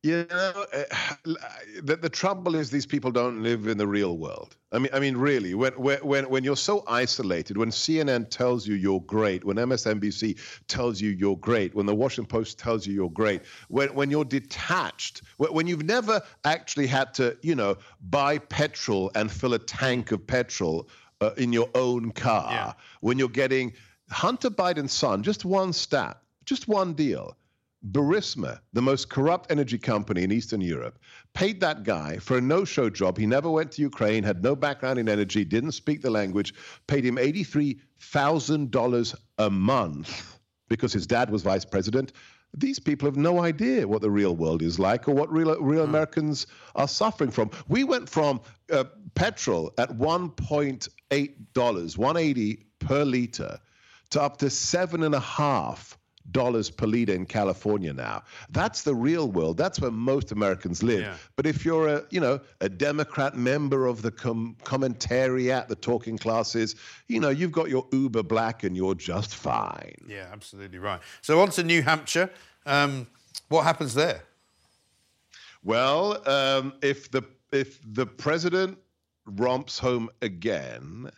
You 0.06 0.28
know, 0.30 0.66
uh, 0.72 0.84
the, 1.82 1.96
the 1.96 2.10
trouble 2.10 2.54
is 2.54 2.70
these 2.70 2.86
people 2.86 3.10
don't 3.10 3.42
live 3.42 3.66
in 3.66 3.80
the 3.80 3.88
real 3.88 4.20
world. 4.20 4.56
I 4.72 4.78
mean, 4.78 4.92
I 4.94 5.00
mean, 5.00 5.18
really, 5.18 5.56
when 5.56 5.74
when 5.74 6.30
when 6.30 6.44
you're 6.44 6.56
so 6.56 6.84
isolated, 6.86 7.58
when 7.58 7.72
CNN 7.72 8.30
tells 8.30 8.68
you 8.68 8.76
you're 8.76 9.02
great, 9.02 9.44
when 9.44 9.58
MSNBC 9.58 10.38
tells 10.68 11.02
you 11.02 11.10
you're 11.10 11.38
great, 11.38 11.74
when 11.74 11.88
the 11.88 11.96
Washington 11.96 12.28
Post 12.28 12.60
tells 12.60 12.86
you 12.86 12.94
you're 12.94 13.10
great, 13.10 13.42
when 13.70 13.96
when 13.96 14.12
you're 14.12 14.26
detached, 14.26 15.24
when, 15.38 15.52
when 15.52 15.66
you've 15.66 15.86
never 15.86 16.22
actually 16.44 16.86
had 16.86 17.12
to, 17.16 17.36
you 17.42 17.56
know, 17.56 17.76
buy 18.08 18.38
petrol 18.38 19.10
and 19.16 19.32
fill 19.32 19.56
a 19.56 19.60
tank 19.60 20.12
of 20.12 20.28
petrol 20.28 20.88
uh, 21.22 21.32
in 21.38 21.52
your 21.52 21.70
own 21.74 22.12
car, 22.12 22.76
when 23.02 23.18
you're 23.18 23.28
getting 23.28 23.74
Hunter 24.12 24.52
Biden's 24.52 24.94
son, 24.94 25.24
just 25.24 25.46
one 25.46 25.74
stat, 25.74 26.22
just 26.46 26.68
one 26.68 26.94
deal. 26.94 27.36
Burisma, 27.92 28.60
the 28.74 28.82
most 28.82 29.10
corrupt 29.10 29.52
energy 29.52 29.78
company 29.78 30.24
in 30.24 30.32
Eastern 30.32 30.62
Europe, 30.62 30.98
paid 31.34 31.60
that 31.60 31.84
guy 31.84 32.18
for 32.18 32.38
a 32.38 32.42
no 32.42 32.66
show 32.66 32.90
job. 32.90 33.16
He 33.18 33.28
never 33.28 33.50
went 33.50 33.72
to 33.74 33.82
Ukraine, 33.82 34.24
had 34.24 34.42
no 34.44 34.56
background 34.56 34.98
in 34.98 35.08
energy, 35.08 35.46
didn't 35.46 35.74
speak 35.74 36.02
the 36.02 36.10
language, 36.10 36.56
paid 36.88 37.06
him 37.06 37.18
$83,000 37.18 39.16
a 39.38 39.50
month 39.50 40.40
because 40.68 40.94
his 40.94 41.06
dad 41.06 41.30
was 41.30 41.44
vice 41.44 41.66
president. 41.66 42.14
These 42.58 42.80
people 42.80 43.08
have 43.08 43.18
no 43.18 43.42
idea 43.42 43.88
what 43.88 44.02
the 44.02 44.10
real 44.10 44.36
world 44.36 44.64
is 44.64 44.80
like 44.80 45.08
or 45.08 45.14
what 45.14 45.32
real, 45.32 45.56
real 45.62 45.84
Americans 45.84 46.48
are 46.76 46.88
suffering 46.88 47.30
from. 47.30 47.52
We 47.68 47.84
went 47.84 48.10
from 48.10 48.42
uh, 48.72 48.86
petrol 49.14 49.72
at 49.78 49.90
$1.8, 49.90 51.98
180 51.98 52.66
per 52.80 53.04
liter, 53.04 53.60
to 54.12 54.22
up 54.22 54.38
to 54.38 54.50
seven 54.50 55.04
and 55.04 55.14
a 55.14 55.20
half 55.20 55.98
dollars 56.32 56.70
per 56.70 56.86
liter 56.88 57.14
in 57.14 57.26
California 57.26 57.94
now. 57.94 58.24
That's 58.50 58.84
the 58.84 58.96
real 58.96 59.30
world. 59.30 59.58
That's 59.58 59.80
where 59.80 59.92
most 59.92 60.32
Americans 60.32 60.84
live. 60.84 61.02
Yeah. 61.02 61.18
But 61.36 61.46
if 61.46 61.64
you're 61.66 61.88
a, 61.88 62.04
you 62.10 62.20
know, 62.20 62.40
a 62.62 62.70
Democrat 62.70 63.36
member 63.36 63.86
of 63.86 64.02
the 64.02 64.12
com- 64.12 64.56
commentariat, 64.64 65.68
the 65.68 65.76
talking 65.76 66.18
classes, 66.18 66.76
you 67.08 67.20
know, 67.20 67.30
you've 67.30 67.52
got 67.52 67.70
your 67.70 67.88
Uber 67.92 68.24
Black 68.24 68.64
and 68.64 68.76
you're 68.76 68.96
just 68.96 69.36
fine. 69.36 69.96
Yeah, 70.08 70.28
absolutely 70.32 70.80
right. 70.80 71.00
So 71.22 71.42
on 71.42 71.50
to 71.52 71.64
New 71.64 71.82
Hampshire. 71.82 72.30
Um, 72.66 73.08
what 73.50 73.64
happens 73.64 73.94
there? 73.94 74.24
Well, 75.64 76.28
um, 76.30 76.74
if 76.82 77.12
the 77.12 77.24
if 77.52 77.80
the 77.84 78.06
president 78.06 78.78
romps 79.26 79.80
home 79.80 80.10
again, 80.22 81.10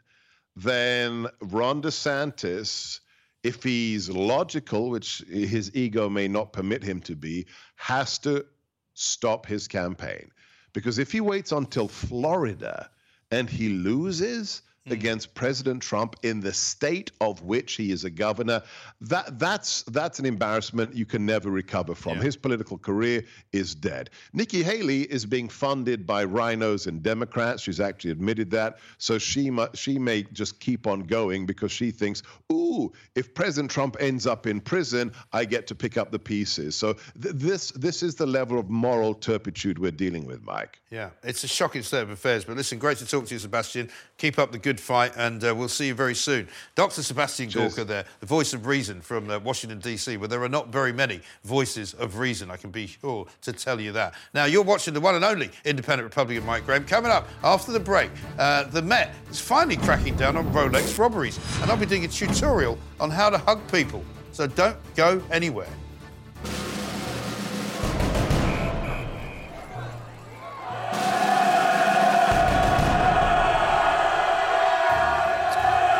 then 0.56 1.28
Ron 1.42 1.82
DeSantis, 1.82 3.00
if 3.44 3.64
he's 3.64 4.10
logical, 4.10 4.90
which 4.90 5.20
his 5.30 5.76
ego 5.76 6.10
may 6.10 6.28
not 6.28 6.54
permit 6.54 6.84
him 6.84 7.02
to 7.02 7.16
be, 7.16 7.46
has 7.76 8.18
to 8.20 8.46
stop 8.94 9.46
his 9.46 9.68
campaign. 9.68 10.32
Because 10.74 11.00
if 11.00 11.12
he 11.12 11.22
waits 11.22 11.52
until 11.52 11.88
Florida 11.88 12.90
and 13.32 13.50
he 13.50 13.70
loses 13.70 14.62
Mm. 14.88 14.94
against 14.94 15.34
President 15.34 15.82
Trump 15.82 16.16
in 16.24 16.40
the 16.40 16.54
state 16.54 17.12
of 17.22 17.42
which 17.42 17.74
he 17.74 17.92
is 17.92 18.04
a 18.04 18.10
governor, 18.10 18.62
that 19.02 19.38
that's 19.40 19.84
that's 19.84 20.20
an 20.20 20.26
embarrassment 20.26 20.96
you 20.96 21.06
can 21.06 21.26
never 21.26 21.50
recover 21.50 21.94
from. 21.96 22.18
His 22.18 22.38
political 22.38 22.78
career 22.78 23.24
is 23.52 23.76
dead. 23.76 24.10
Nikki 24.34 24.64
Haley 24.64 25.02
is 25.04 25.26
being 25.26 25.50
funded 25.50 26.08
by 26.08 26.26
RINOs 26.26 26.88
and 26.88 27.04
Democrats. 27.04 27.62
She's 27.64 27.80
actually 27.80 28.12
admitted 28.12 28.50
that. 28.52 28.80
So 28.98 29.18
she 29.18 29.52
mu- 29.52 29.68
she 29.74 30.00
may 30.00 30.24
just 30.34 30.60
keep 30.60 30.88
on 30.88 31.02
going 31.02 31.46
because 31.46 31.72
she 31.72 31.92
thinks, 31.92 32.24
ooh, 32.52 32.92
if 33.16 33.34
President 33.34 33.72
Trump 33.72 33.98
ends 34.00 34.26
up 34.26 34.48
in 34.48 34.60
prison, 34.62 35.12
I 35.34 35.46
get 35.46 35.68
to 35.68 35.76
pick 35.76 35.98
up 35.98 36.12
the 36.12 36.20
pieces. 36.20 36.76
So 36.76 36.94
th- 36.94 37.36
this 37.36 37.72
this 37.72 38.04
is 38.04 38.16
the 38.16 38.26
level 38.26 38.58
of 38.58 38.70
moral 38.70 39.14
turpitude 39.14 39.80
we're 39.80 39.92
dealing 39.92 40.26
with, 40.26 40.44
Mike. 40.44 40.82
Yeah, 40.90 41.10
it's 41.24 41.44
a 41.44 41.48
shocking 41.48 41.84
state 41.84 42.02
of 42.02 42.10
affairs. 42.10 42.46
But 42.46 42.58
listen, 42.58 42.80
great 42.80 42.98
to 43.00 43.06
talk 43.06 43.26
to 43.28 43.36
you, 43.36 43.40
Sebastian. 43.40 43.90
Keep 44.18 44.40
up 44.40 44.52
the 44.52 44.58
good 44.58 44.80
fight, 44.80 45.14
and 45.16 45.44
uh, 45.44 45.54
we'll 45.56 45.70
see 45.70 45.88
you 45.88 45.94
very 45.94 46.16
soon. 46.16 46.48
Dr. 46.74 47.04
Sebastian 47.04 47.50
Cheers. 47.50 47.76
Gorka 47.76 47.88
there, 47.88 48.06
the 48.20 48.26
voice 48.26 48.54
of 48.54 48.66
reason 48.66 49.00
from 49.00 49.30
uh, 49.30 49.38
Washington, 49.38 49.80
D.C., 49.80 50.18
where 50.18 50.28
there 50.28 50.42
are 50.42 50.50
not 50.50 50.70
very 50.70 50.92
many 50.92 51.22
voices 51.44 51.94
of 51.94 52.18
reason, 52.18 52.50
I 52.50 52.58
can 52.58 52.72
be 52.72 52.88
sure 52.88 53.28
to 53.44 53.54
tell 53.54 53.80
you 53.80 53.92
that. 53.92 54.16
Now, 54.34 54.46
you're 54.46 54.64
watching 54.64 54.96
the 54.96 55.02
one 55.02 55.14
and 55.14 55.24
only 55.24 55.52
independent 55.66 56.06
Republic 56.06 56.40
of 56.40 56.46
Mike 56.46 56.66
Graham. 56.66 56.84
Coming 56.86 57.12
up 57.12 57.28
after 57.44 57.72
the 57.72 57.80
break, 57.80 58.10
uh, 58.40 58.64
the 58.64 58.82
Met 58.82 59.14
is 59.30 59.40
finally 59.40 59.78
cracking 59.78 60.16
down 60.16 60.36
on 60.36 60.52
Rolex 60.52 60.98
robberies, 60.98 61.40
and 61.62 61.70
I'll 61.70 61.78
be 61.78 61.86
doing 61.86 62.06
a 62.06 62.08
tutorial 62.08 62.80
on 63.00 63.12
how 63.12 63.30
to 63.30 63.38
hug 63.38 63.60
people. 63.72 64.04
So 64.32 64.48
don't 64.48 64.78
go 64.96 65.22
anywhere. 65.32 65.70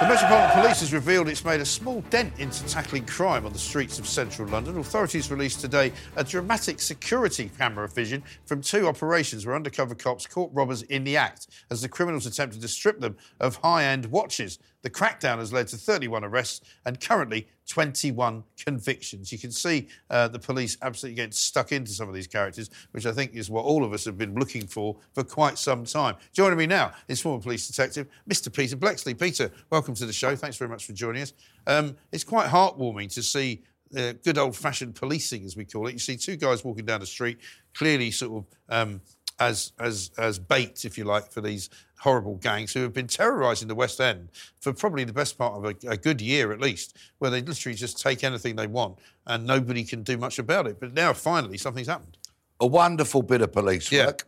The 0.08 0.14
Metropolitan 0.14 0.62
Police 0.62 0.80
has 0.80 0.94
revealed 0.94 1.28
it's 1.28 1.44
made 1.44 1.60
a 1.60 1.66
small 1.66 2.00
dent 2.10 2.40
into 2.40 2.66
tackling 2.66 3.06
crime 3.06 3.46
on 3.46 3.52
the 3.52 3.60
streets 3.60 4.00
of 4.00 4.08
central 4.08 4.48
London. 4.48 4.78
Authorities 4.78 5.30
released 5.30 5.60
today 5.60 5.92
a 6.16 6.24
dramatic 6.24 6.80
security 6.80 7.52
camera 7.58 7.90
vision 7.90 8.24
from 8.46 8.62
two 8.62 8.88
operations 8.88 9.46
where 9.46 9.54
undercover 9.54 9.96
cops 9.96 10.26
caught 10.26 10.50
robbers 10.54 10.84
in 10.84 11.04
the 11.04 11.18
act 11.18 11.48
as 11.70 11.82
the 11.82 11.90
criminals 11.90 12.26
attempted 12.26 12.62
to 12.62 12.70
strip 12.70 13.02
them 13.02 13.18
of 13.42 13.58
high 13.58 13.84
end 13.84 14.06
watches. 14.06 14.60
The 14.84 14.90
crackdown 14.90 15.40
has 15.40 15.52
led 15.52 15.68
to 15.70 15.78
31 15.78 16.24
arrests 16.24 16.62
and 16.86 17.00
currently 17.00 17.48
21 17.68 18.44
convictions. 18.64 19.32
You 19.32 19.38
can 19.38 19.52
see 19.52 19.88
uh, 20.10 20.28
the 20.28 20.40
police 20.40 20.78
absolutely 20.82 21.16
getting 21.16 21.32
stuck 21.32 21.72
into 21.72 21.92
some 21.92 22.08
of 22.08 22.14
these 22.14 22.28
characters, 22.28 22.70
which 22.92 23.06
I 23.06 23.12
think 23.12 23.34
is 23.34 23.50
what 23.50 23.66
all 23.66 23.84
of 23.84 23.92
us 23.92 24.06
have 24.06 24.18
been 24.18 24.36
looking 24.36 24.68
for 24.68 24.96
for 25.14 25.24
quite 25.24 25.58
some 25.58 25.84
time. 25.84 26.16
Joining 26.32 26.58
me 26.58 26.68
now 26.68 26.94
is 27.08 27.20
former 27.20 27.42
police 27.42 27.68
detective 27.68 28.08
Mr. 28.30 28.54
Peter 28.54 28.78
Bleksley. 28.78 29.20
Peter, 29.20 29.52
welcome 29.70 29.96
to 29.96 30.06
the 30.06 30.14
show. 30.14 30.36
Thanks 30.36 30.58
very 30.58 30.70
much 30.70 30.86
for 30.86 30.94
joining 30.94 31.24
us. 31.24 31.34
Um, 31.66 31.98
it's 32.12 32.24
quite 32.24 32.48
heartwarming 32.48 33.14
to 33.16 33.24
see 33.24 33.64
uh, 33.98 34.14
good 34.24 34.38
old 34.38 34.56
fashioned 34.56 34.96
policing, 34.96 35.44
as 35.46 35.56
we 35.56 35.66
call 35.66 35.88
it. 35.88 35.94
You 35.94 36.00
see 36.00 36.18
two 36.18 36.36
guys 36.36 36.64
walking 36.64 36.86
down 36.86 37.00
the 37.00 37.06
street, 37.06 37.40
clearly 37.74 38.12
sort 38.12 38.44
of. 38.44 38.46
Um, 38.70 39.02
as, 39.40 39.72
as, 39.80 40.12
as 40.18 40.40
bait, 40.40 40.86
if 40.86 40.98
you 40.98 41.04
like, 41.04 41.32
for 41.32 41.42
these 41.42 41.70
horrible 42.00 42.36
gangs 42.36 42.74
who 42.74 42.82
have 42.82 42.94
been 42.94 43.08
terrorising 43.08 43.68
the 43.68 43.76
West 43.76 44.00
End 44.00 44.30
for 44.60 44.72
probably 44.74 45.04
the 45.04 45.14
best 45.14 45.38
part 45.38 45.54
of 45.56 45.66
a, 45.66 45.90
a 45.92 45.98
good 45.98 46.22
year 46.22 46.52
at 46.52 46.60
least, 46.60 46.96
where 47.20 47.32
they 47.32 47.42
literally 47.42 47.76
just 47.76 48.00
take 48.02 48.24
anything 48.24 48.56
they 48.56 48.68
want 48.68 49.00
and 49.26 49.46
nobody 49.46 49.84
can 49.84 50.04
do 50.04 50.18
much 50.18 50.40
about 50.40 50.68
it. 50.68 50.80
But 50.80 50.94
now 50.94 51.14
finally 51.14 51.58
something's 51.58 51.88
happened. 51.88 52.18
a 52.60 52.68
wonderful 52.68 53.22
bit 53.24 53.42
of 53.42 53.52
police 53.52 53.92
work. 53.92 54.28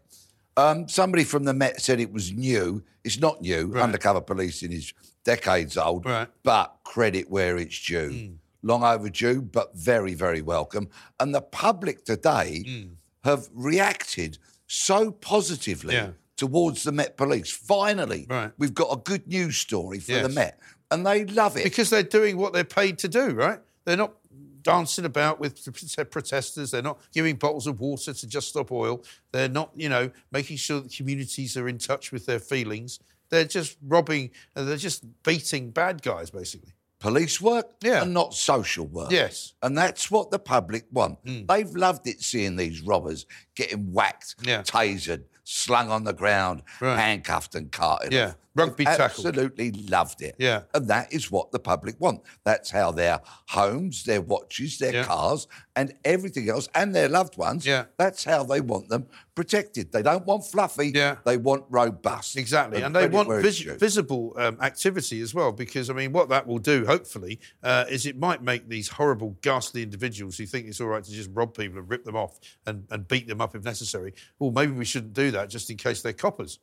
Um, 0.58 0.88
somebody 0.90 1.24
from 1.24 1.46
the 1.46 1.54
Met 1.54 1.80
said 1.80 2.00
it 2.00 2.12
was 2.12 2.34
new. 2.34 2.84
It's 3.04 3.20
not 3.20 3.42
new. 3.42 3.74
Undercover 3.76 4.20
policing 4.22 4.74
is 4.74 4.94
decades 5.24 5.78
old, 5.78 6.06
Right. 6.06 6.28
but 6.44 6.76
credit 6.84 7.30
where 7.30 7.58
it's 7.58 7.80
due. 7.86 8.34
Long 8.62 8.84
overdue, 8.84 9.42
but 9.42 9.74
very, 9.76 10.14
very 10.16 10.42
welcome. 10.42 10.90
And 11.20 11.34
the 11.34 11.42
public 11.42 12.04
today 12.04 12.88
have 13.24 13.48
reacted 13.54 14.38
so 14.70 15.12
positively 15.12 15.96
Yeah. 15.96 16.12
towards 16.38 16.84
the 16.84 16.92
Met 16.92 17.18
Police. 17.18 17.52
Finally, 17.52 18.28
Right. 18.30 18.52
we've 18.58 18.74
got 18.74 18.94
a 18.94 18.98
good 19.02 19.28
news 19.28 19.58
story 19.58 20.00
for 20.00 20.22
the 20.22 20.30
Met, 20.30 20.60
and 20.92 21.06
they 21.06 21.26
love 21.26 21.58
it. 21.58 21.64
Because 21.66 21.90
they're 21.90 22.04
doing 22.04 22.38
what 22.38 22.54
they're 22.54 22.64
paid 22.64 22.98
to 23.00 23.08
do, 23.10 23.32
right? 23.32 23.60
They're 23.86 23.98
not 23.98 24.14
dancing 24.62 25.06
about 25.06 25.40
with 25.40 25.58
protesters. 26.12 26.72
They're 26.72 26.82
not 26.84 27.02
giving 27.14 27.36
bottles 27.36 27.66
of 27.66 27.80
water 27.80 28.14
to 28.14 28.28
Just 28.28 28.50
Stop 28.50 28.72
Oil. 28.72 29.04
They're 29.32 29.50
not, 29.50 29.72
you 29.76 29.90
know, 29.90 30.12
making 30.32 30.58
sure 30.58 30.82
that 30.82 30.94
communities 30.94 31.58
are 31.58 31.68
in 31.68 31.80
touch 31.80 32.12
with 32.12 32.26
their 32.28 32.40
feelings. 32.40 33.00
They're 33.30 33.46
just 33.46 33.78
robbing, 33.82 34.30
uh, 34.56 34.64
they're 34.66 34.78
just 34.78 35.04
beating 35.24 35.72
bad 35.72 36.02
guys, 36.04 36.30
basically. 36.30 36.74
Police 37.00 37.40
work 37.40 37.68
Yeah. 37.82 38.02
and 38.04 38.14
not 38.14 38.34
social 38.34 38.86
work. 38.86 39.12
Yes. 39.12 39.54
And 39.62 39.78
that's 39.78 40.12
what 40.12 40.32
the 40.32 40.40
public 40.40 40.86
want. 40.92 41.24
Mm. 41.26 41.48
They've 41.48 41.70
loved 41.76 42.08
it 42.08 42.22
seeing 42.22 42.58
these 42.58 42.82
robbers 42.82 43.26
getting 43.56 43.92
whacked, 43.94 44.36
Yeah. 44.42 44.64
tasered, 44.64 45.24
slung 45.46 45.90
on 45.90 46.04
the 46.04 46.14
ground, 46.14 46.62
Right. 46.82 46.98
handcuffed 47.00 47.56
and 47.56 47.72
carted. 47.72 48.12
Yeah. 48.12 48.28
off. 48.28 48.36
Rugby 48.56 48.84
They've 48.86 48.98
tackled. 48.98 49.28
Absolutely 49.28 49.72
loved 49.72 50.22
it. 50.22 50.36
Yeah. 50.40 50.64
And 50.74 50.88
that 50.88 51.14
is 51.14 51.30
what 51.32 51.52
the 51.52 51.60
public 51.60 52.00
want. 52.00 52.22
That's 52.44 52.72
how 52.72 52.92
their 52.92 53.22
homes, 53.50 54.04
their 54.04 54.22
watches, 54.22 54.80
their 54.80 54.94
Yeah. 54.94 55.04
cars, 55.04 55.48
and 55.76 55.94
everything 56.04 56.50
else, 56.50 56.68
and 56.76 56.94
their 56.94 57.08
loved 57.08 57.38
ones, 57.38 57.66
Yeah. 57.66 57.86
that's 57.98 58.24
how 58.24 58.44
they 58.44 58.60
want 58.60 58.90
them 58.90 59.08
protected. 59.36 59.92
They 59.94 60.02
don't 60.02 60.26
want 60.26 60.46
fluffy. 60.46 60.92
Yeah. 60.94 61.16
They 61.24 61.38
want 61.38 61.64
robust. 61.70 62.36
Exactly, 62.36 62.82
and 62.82 62.94
they 62.94 63.08
want 63.08 63.30
vis- 63.42 63.62
visible 63.62 64.34
um, 64.38 64.58
activity 64.62 65.22
as 65.22 65.34
well. 65.34 65.54
Because 65.54 65.90
I 65.90 65.94
mean, 65.94 66.12
what 66.12 66.28
that 66.30 66.46
will 66.46 66.58
do, 66.58 66.86
hopefully, 66.86 67.40
uh, 67.64 67.86
is 67.90 68.06
it 68.06 68.18
might 68.18 68.44
make 68.44 68.68
these 68.68 68.90
horrible, 68.90 69.38
ghastly 69.42 69.82
individuals 69.84 70.38
who 70.38 70.46
think 70.46 70.68
it's 70.68 70.82
all 70.82 70.88
right 70.88 71.04
to 71.04 71.12
just 71.12 71.30
rob 71.34 71.56
people 71.56 71.80
and 71.80 71.90
rip 71.90 72.04
them 72.04 72.18
off 72.18 72.40
and, 72.66 72.86
and 72.90 73.08
beat 73.08 73.28
them 73.28 73.40
up 73.40 73.56
if 73.56 73.64
necessary. 73.64 74.14
Well, 74.40 74.52
maybe 74.52 74.74
we 74.74 74.84
shouldn't 74.86 75.14
do 75.14 75.32
that 75.32 75.50
just 75.50 75.70
in 75.70 75.78
case 75.78 76.02
they're 76.02 76.12
coppers. 76.14 76.60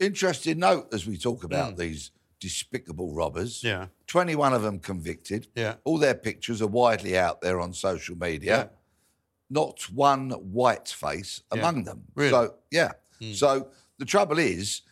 Interesting 0.00 0.58
note 0.58 0.88
as 0.92 1.06
we 1.06 1.16
talk 1.18 1.44
about 1.44 1.76
these 1.76 2.10
despicable 2.40 3.12
robbers. 3.14 3.62
Yeah. 3.62 3.86
21 4.06 4.54
of 4.54 4.62
them 4.62 4.78
convicted. 4.78 5.48
Yeah. 5.54 5.74
All 5.84 5.98
their 5.98 6.14
pictures 6.14 6.62
are 6.62 6.66
widely 6.66 7.16
out 7.18 7.42
there 7.42 7.60
on 7.60 7.74
social 7.74 8.16
media. 8.16 8.56
Yeah. 8.56 8.66
Not 9.50 9.82
one 9.90 10.30
white 10.30 10.88
face 10.88 11.42
Yeah. 11.52 11.58
among 11.60 11.84
them. 11.84 12.04
Really? 12.14 12.30
So, 12.30 12.54
yeah. 12.70 12.92
Hmm. 13.20 13.32
So 13.34 13.68
the 13.98 14.06
trouble 14.06 14.38
is, 14.38 14.82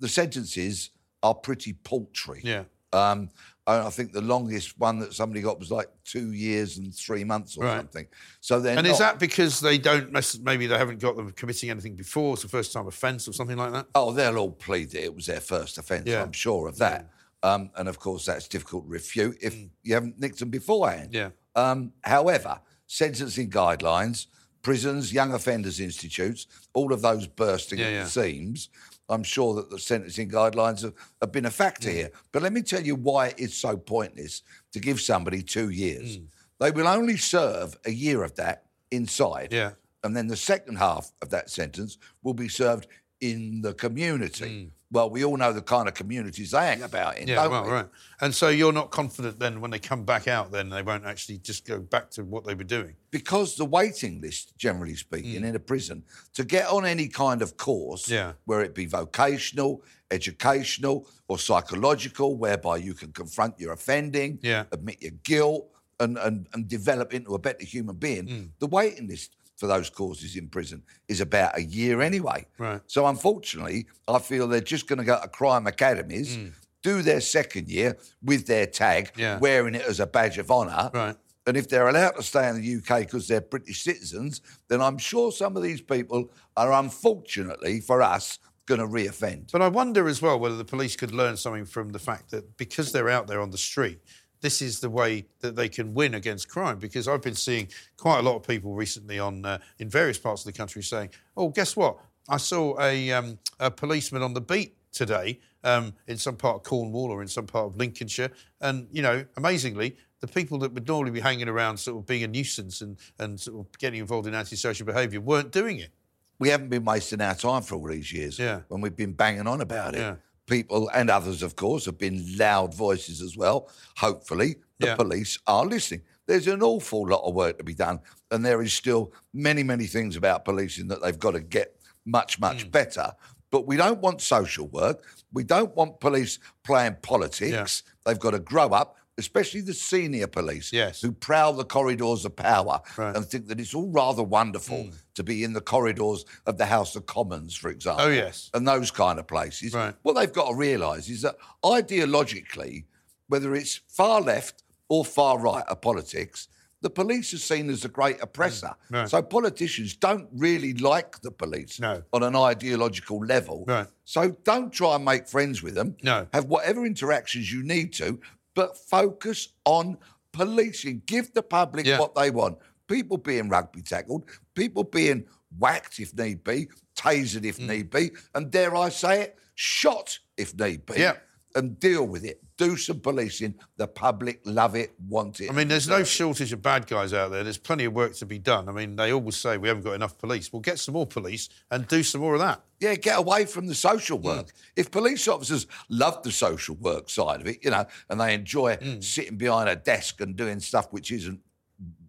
the 0.00 0.08
sentences 0.08 0.90
are 1.22 1.34
pretty 1.34 1.72
paltry. 1.74 2.40
Yeah. 2.42 2.64
Um, 2.92 3.30
I 3.68 3.90
think 3.90 4.12
the 4.12 4.20
longest 4.20 4.78
one 4.78 5.00
that 5.00 5.12
somebody 5.12 5.40
got 5.42 5.58
was 5.58 5.72
like 5.72 5.88
two 6.04 6.32
years 6.32 6.78
and 6.78 6.94
three 6.94 7.24
months 7.24 7.56
or 7.56 7.64
Right. 7.64 7.78
something. 7.78 8.06
So 8.40 8.60
they're 8.60 8.76
and 8.78 8.86
not, 8.86 8.92
is 8.92 8.98
that 9.00 9.18
because 9.18 9.58
they 9.58 9.76
don't 9.76 10.12
mess, 10.12 10.38
maybe 10.38 10.68
they 10.68 10.78
haven't 10.78 11.00
got 11.00 11.16
them 11.16 11.32
committing 11.32 11.70
anything 11.70 11.96
before? 11.96 12.34
It's 12.34 12.44
a 12.44 12.48
first 12.48 12.72
time 12.72 12.86
offence 12.86 13.26
or 13.26 13.32
something 13.32 13.56
like 13.56 13.72
that. 13.72 13.86
Oh, 13.94 14.12
they'll 14.12 14.36
all 14.38 14.52
plead 14.52 14.90
that 14.92 15.02
it 15.02 15.14
was 15.14 15.26
their 15.26 15.40
first 15.40 15.78
offence. 15.78 16.06
Yeah. 16.06 16.22
I'm 16.22 16.30
sure 16.32 16.68
of 16.68 16.78
that. 16.78 17.10
Um, 17.42 17.70
and 17.76 17.88
of 17.88 17.98
course, 17.98 18.24
that's 18.26 18.46
difficult 18.46 18.84
to 18.84 18.90
refute 18.90 19.38
if 19.40 19.54
you 19.82 19.94
haven't 19.94 20.20
nicked 20.20 20.38
them 20.38 20.50
beforehand. 20.50 21.10
Mm. 21.10 21.14
Yeah. 21.14 21.30
Um, 21.56 21.92
however, 22.02 22.60
sentencing 22.86 23.50
guidelines, 23.50 24.26
prisons, 24.62 25.12
young 25.12 25.32
offenders 25.34 25.80
institutes, 25.80 26.46
all 26.72 26.92
of 26.92 27.02
those 27.02 27.26
bursting 27.26 27.78
Yeah, 27.80 27.86
at 27.86 28.04
the 28.04 28.10
seams. 28.10 28.68
I'm 29.08 29.22
sure 29.22 29.54
that 29.54 29.70
the 29.70 29.78
sentencing 29.78 30.30
guidelines 30.30 30.82
have, 30.82 30.94
have 31.20 31.32
been 31.32 31.46
a 31.46 31.50
Mm. 31.50 31.52
factor 31.52 31.90
here. 31.90 32.10
But 32.32 32.42
let 32.42 32.52
me 32.52 32.62
tell 32.62 32.82
you 32.82 32.94
why 32.96 33.34
it's 33.38 33.54
so 33.56 33.76
pointless 33.76 34.42
to 34.72 34.80
give 34.80 35.00
somebody 35.00 35.42
two 35.42 35.70
years. 35.70 36.18
Mm. 36.18 36.26
They 36.58 36.70
will 36.70 36.88
only 36.88 37.16
serve 37.16 37.76
a 37.84 37.90
year 37.90 38.22
of 38.24 38.34
that 38.36 38.64
inside. 38.90 39.52
Yeah. 39.52 39.72
And 40.02 40.16
then 40.16 40.26
the 40.28 40.36
second 40.36 40.76
half 40.76 41.10
of 41.22 41.30
that 41.30 41.50
sentence 41.50 41.98
will 42.22 42.34
be 42.34 42.48
served 42.48 42.86
in 43.20 43.60
the 43.62 43.74
community. 43.74 44.70
Well, 44.92 45.10
we 45.10 45.24
all 45.24 45.36
know 45.36 45.52
the 45.52 45.62
kind 45.62 45.88
of 45.88 45.94
communities 45.94 46.52
they 46.52 46.58
hang 46.58 46.82
about 46.82 47.18
in, 47.18 47.24
Mm. 47.26 47.30
Yeah, 47.30 47.46
well, 47.48 47.64
we? 47.64 47.70
right. 47.70 47.88
And 48.20 48.32
so 48.34 48.48
you're 48.48 48.72
not 48.72 48.90
confident 48.92 49.38
then 49.40 49.60
when 49.60 49.70
they 49.72 49.80
come 49.80 50.04
back 50.04 50.28
out, 50.28 50.52
then 50.52 50.70
they 50.70 50.82
won't 50.82 51.04
actually 51.04 51.38
just 51.38 51.66
go 51.66 51.80
back 51.80 52.08
to 52.12 52.24
what 52.24 52.44
they 52.44 52.54
were 52.54 52.64
doing. 52.64 52.94
Because 53.10 53.56
the 53.56 53.64
waiting 53.64 54.20
list, 54.20 54.56
generally 54.56 54.94
speaking, 54.94 55.44
in 55.44 55.56
a 55.56 55.58
prison, 55.58 56.04
to 56.34 56.44
get 56.44 56.68
on 56.68 56.86
any 56.86 57.08
kind 57.08 57.42
of 57.42 57.56
course, 57.56 58.06
Mm. 58.06 58.10
Yeah. 58.12 58.32
where 58.44 58.60
it 58.62 58.74
be 58.74 58.86
vocational, 58.86 59.82
educational, 60.12 61.08
or 61.28 61.38
psychological, 61.38 62.36
whereby 62.36 62.76
you 62.76 62.94
can 62.94 63.12
confront 63.12 63.58
your 63.58 63.72
offending, 63.72 64.38
Yeah. 64.42 64.64
admit 64.72 65.02
your 65.02 65.12
guilt, 65.24 65.68
and, 65.98 66.18
and, 66.18 66.46
and 66.52 66.68
develop 66.68 67.14
into 67.14 67.34
a 67.34 67.38
better 67.38 67.64
human 67.64 67.96
being, 67.96 68.26
Mm. 68.26 68.50
the 68.58 68.66
waiting 68.66 69.08
list 69.08 69.35
for 69.56 69.66
those 69.66 69.90
courses 69.90 70.36
in 70.36 70.48
prison 70.48 70.82
is 71.08 71.20
about 71.20 71.56
a 71.58 71.62
year 71.62 72.00
anyway. 72.02 72.46
Right. 72.58 72.80
So 72.86 73.06
unfortunately, 73.06 73.86
I 74.06 74.18
feel 74.18 74.46
they're 74.48 74.60
just 74.60 74.86
going 74.86 74.98
to 74.98 75.04
go 75.04 75.18
to 75.20 75.28
crime 75.28 75.66
academies, 75.66 76.38
do 76.82 77.02
their 77.02 77.20
second 77.20 77.68
year 77.68 77.96
with 78.22 78.46
their 78.46 78.66
tag, 78.66 79.12
Mm. 79.14 79.18
Yeah. 79.18 79.38
wearing 79.38 79.74
it 79.74 79.82
as 79.82 79.98
a 80.00 80.06
badge 80.06 80.38
of 80.38 80.50
honour. 80.50 80.90
Right. 80.92 81.16
And 81.46 81.56
if 81.56 81.68
they're 81.68 81.88
allowed 81.88 82.16
to 82.16 82.22
stay 82.22 82.48
in 82.48 82.60
the 82.60 82.76
UK 82.78 83.00
because 83.06 83.28
they're 83.28 83.40
British 83.40 83.82
citizens, 83.84 84.40
then 84.68 84.80
I'm 84.80 84.98
sure 84.98 85.30
some 85.32 85.56
of 85.56 85.62
these 85.62 85.80
people 85.80 86.30
are 86.56 86.72
unfortunately 86.72 87.80
for 87.80 88.02
us 88.02 88.38
going 88.66 88.80
to 88.80 88.86
reoffend. 88.86 89.52
But 89.52 89.62
I 89.62 89.68
wonder 89.68 90.08
as 90.08 90.20
well 90.20 90.40
whether 90.40 90.56
the 90.56 90.64
police 90.64 90.96
could 90.96 91.12
learn 91.12 91.36
something 91.36 91.64
from 91.64 91.90
the 91.92 92.00
fact 92.00 92.32
that 92.32 92.56
because 92.56 92.90
they're 92.90 93.08
out 93.08 93.28
there 93.28 93.40
on 93.40 93.50
the 93.50 93.58
street, 93.58 94.00
this 94.40 94.60
is 94.62 94.80
the 94.80 94.90
way 94.90 95.26
that 95.40 95.56
they 95.56 95.68
can 95.68 95.94
win 95.94 96.14
against 96.14 96.48
crime. 96.48 96.78
Because 96.78 97.08
I've 97.08 97.22
been 97.22 97.34
seeing 97.34 97.68
quite 97.96 98.18
a 98.18 98.22
lot 98.22 98.36
of 98.36 98.42
people 98.46 98.74
recently 98.74 99.18
on 99.18 99.44
uh, 99.44 99.58
in 99.78 99.88
various 99.88 100.18
parts 100.18 100.42
of 100.46 100.52
the 100.52 100.56
country 100.56 100.82
saying, 100.82 101.10
"Oh, 101.36 101.48
guess 101.48 101.76
what? 101.76 101.98
I 102.28 102.38
saw 102.38 102.78
a, 102.80 103.12
um, 103.12 103.38
a 103.60 103.70
policeman 103.70 104.22
on 104.22 104.34
the 104.34 104.40
beat 104.40 104.76
today 104.92 105.38
um, 105.62 105.94
in 106.08 106.16
some 106.16 106.36
part 106.36 106.56
of 106.56 106.62
Cornwall 106.64 107.10
or 107.10 107.22
in 107.22 107.28
some 107.28 107.46
part 107.46 107.66
of 107.66 107.76
Lincolnshire, 107.76 108.30
and 108.60 108.88
you 108.92 109.02
know, 109.02 109.24
amazingly." 109.36 109.96
The 110.20 110.26
people 110.28 110.58
that 110.60 110.72
would 110.72 110.88
normally 110.88 111.10
be 111.10 111.20
hanging 111.20 111.46
around, 111.46 111.76
sort 111.76 111.98
of 111.98 112.06
being 112.06 112.24
a 112.24 112.26
nuisance 112.26 112.80
and, 112.80 112.96
and 113.18 113.38
sort 113.38 113.60
of 113.66 113.78
getting 113.78 114.00
involved 114.00 114.26
in 114.26 114.34
antisocial 114.34 114.86
behaviour, 114.86 115.20
weren't 115.20 115.52
doing 115.52 115.78
it. 115.78 115.90
We 116.38 116.48
haven't 116.48 116.70
been 116.70 116.86
wasting 116.86 117.20
our 117.20 117.34
time 117.34 117.60
for 117.60 117.74
all 117.74 117.86
these 117.86 118.10
years 118.14 118.38
Yeah. 118.38 118.60
when 118.68 118.80
we've 118.80 118.96
been 118.96 119.12
banging 119.12 119.46
on 119.46 119.60
about 119.60 119.94
it. 119.94 119.98
Yeah. 119.98 120.14
People 120.46 120.88
and 120.94 121.10
others, 121.10 121.42
of 121.42 121.56
course, 121.56 121.84
have 121.86 121.98
been 121.98 122.24
loud 122.36 122.74
voices 122.74 123.20
as 123.20 123.36
well. 123.36 123.68
Hopefully, 123.98 124.56
the 124.78 124.86
Yeah. 124.88 124.96
police 124.96 125.38
are 125.46 125.66
listening. 125.66 126.02
There's 126.26 126.46
an 126.46 126.62
awful 126.62 127.06
lot 127.08 127.26
of 127.26 127.34
work 127.34 127.58
to 127.58 127.64
be 127.64 127.74
done, 127.74 128.00
and 128.30 128.44
there 128.44 128.62
is 128.62 128.72
still 128.72 129.12
many, 129.32 129.62
many 129.62 129.86
things 129.86 130.16
about 130.16 130.44
policing 130.44 130.88
that 130.88 131.02
they've 131.02 131.18
got 131.18 131.32
to 131.32 131.40
get 131.40 131.76
much, 132.04 132.38
much 132.38 132.62
Hmm. 132.64 132.70
better. 132.70 133.12
But 133.50 133.66
we 133.66 133.76
don't 133.76 134.00
want 134.00 134.20
social 134.20 134.66
work. 134.68 135.04
We 135.32 135.44
don't 135.44 135.74
want 135.76 136.00
police 136.00 136.38
playing 136.64 136.96
politics. 137.02 137.82
They've 138.04 138.18
got 138.18 138.32
to 138.32 138.40
grow 138.40 138.68
up, 138.70 138.96
especially 139.18 139.60
the 139.62 139.72
senior 139.74 140.26
police 140.26 140.72
Yes. 140.72 141.00
who 141.00 141.10
prowl 141.12 141.54
the 141.54 141.64
corridors 141.64 142.24
of 142.24 142.36
power 142.36 142.80
Right. 142.96 143.16
And 143.16 143.24
think 143.26 143.46
that 143.48 143.58
it's 143.60 143.74
all 143.74 143.88
rather 143.90 144.22
wonderful 144.22 144.90
to 145.14 145.22
be 145.24 145.42
in 145.42 145.52
the 145.54 145.60
corridors 145.60 146.24
of 146.46 146.58
the 146.58 146.66
House 146.66 146.94
of 146.96 147.06
Commons, 147.06 147.54
for 147.56 147.70
example. 147.70 148.04
Oh, 148.06 148.08
yes. 148.10 148.50
And 148.52 148.68
those 148.68 148.90
kind 148.90 149.18
of 149.18 149.26
places. 149.26 149.72
Right. 149.72 149.94
What 150.02 150.14
they've 150.14 150.32
got 150.32 150.48
to 150.50 150.54
realise 150.54 151.08
is 151.08 151.22
that 151.22 151.36
ideologically, 151.64 152.84
whether 153.28 153.54
it's 153.54 153.80
far 153.88 154.20
left 154.20 154.62
or 154.88 155.04
far 155.04 155.38
right 155.38 155.64
of 155.66 155.80
politics, 155.80 156.48
the 156.82 156.90
police 156.90 157.32
are 157.32 157.38
seen 157.38 157.70
as 157.70 157.84
a 157.84 157.88
great 157.88 158.20
oppressor. 158.22 158.74
Mm. 158.90 158.96
Right. 158.96 159.08
So 159.08 159.22
politicians 159.22 159.96
don't 159.96 160.28
really 160.32 160.74
like 160.74 161.20
the 161.22 161.30
police 161.30 161.80
No. 161.80 162.02
on 162.12 162.22
an 162.22 162.36
ideological 162.36 163.24
level. 163.24 163.64
Right. 163.66 163.88
So 164.04 164.36
don't 164.44 164.72
try 164.72 164.94
and 164.96 165.04
make 165.04 165.26
friends 165.26 165.62
with 165.62 165.74
them. 165.74 165.96
No. 166.02 166.28
Have 166.32 166.44
whatever 166.44 166.84
interactions 166.86 167.50
you 167.50 167.62
need 167.62 167.92
to, 167.94 168.20
but 168.56 168.76
focus 168.76 169.50
on 169.64 169.96
policing. 170.32 171.02
Give 171.06 171.32
the 171.32 171.42
public 171.42 171.86
Yeah. 171.86 172.00
what 172.00 172.16
they 172.16 172.30
want. 172.30 172.58
People 172.88 173.18
being 173.18 173.48
rugby 173.48 173.82
tackled, 173.82 174.28
people 174.54 174.82
being 174.82 175.24
whacked 175.58 176.00
if 176.00 176.12
need 176.14 176.42
be, 176.42 176.68
tasered 176.96 177.44
if 177.44 177.58
Mm. 177.58 177.68
need 177.68 177.90
be, 177.90 178.10
and 178.34 178.50
dare 178.50 178.74
I 178.74 178.88
say 178.88 179.22
it, 179.22 179.38
shot 179.54 180.18
if 180.36 180.54
need 180.58 180.84
be. 180.86 180.94
Yeah. 180.98 181.16
And 181.56 181.80
deal 181.80 182.06
with 182.06 182.24
it. 182.24 182.42
Do 182.56 182.76
some 182.76 183.00
policing. 183.00 183.54
The 183.76 183.88
public 183.88 184.40
love 184.44 184.76
it, 184.76 184.94
want 185.08 185.40
it. 185.40 185.50
I 185.50 185.54
mean, 185.54 185.68
there's 185.68 185.88
no 185.88 186.04
shortage 186.04 186.52
of 186.52 186.62
bad 186.62 186.86
guys 186.86 187.12
out 187.12 187.30
there. 187.30 187.42
There's 187.42 187.58
plenty 187.58 187.86
of 187.86 187.94
work 187.94 188.14
to 188.16 188.26
be 188.26 188.38
done. 188.38 188.68
I 188.68 188.72
mean, 188.72 188.94
they 188.94 189.12
always 189.12 189.36
say 189.36 189.56
we 189.56 189.68
haven't 189.68 189.84
got 189.84 189.94
enough 189.94 190.18
police. 190.18 190.52
Well, 190.52 190.60
get 190.60 190.78
some 190.78 190.92
more 190.92 191.06
police 191.06 191.48
and 191.70 191.88
do 191.88 192.02
some 192.02 192.20
more 192.20 192.34
of 192.34 192.40
that. 192.40 192.62
Yeah, 192.78 192.94
get 192.94 193.18
away 193.18 193.46
from 193.46 193.66
the 193.66 193.74
social 193.74 194.18
hmm. 194.18 194.26
work. 194.26 194.52
If 194.76 194.90
police 194.90 195.26
officers 195.28 195.66
love 195.88 196.22
the 196.22 196.30
social 196.30 196.76
work 196.76 197.08
side 197.08 197.40
of 197.40 197.46
it, 197.46 197.64
you 197.64 197.70
know, 197.70 197.86
and 198.10 198.20
they 198.20 198.34
enjoy 198.34 198.76
hmm. 198.76 199.00
sitting 199.00 199.36
behind 199.36 199.68
a 199.68 199.76
desk 199.76 200.20
and 200.20 200.36
doing 200.36 200.60
stuff 200.60 200.92
which 200.92 201.10
isn't 201.10 201.40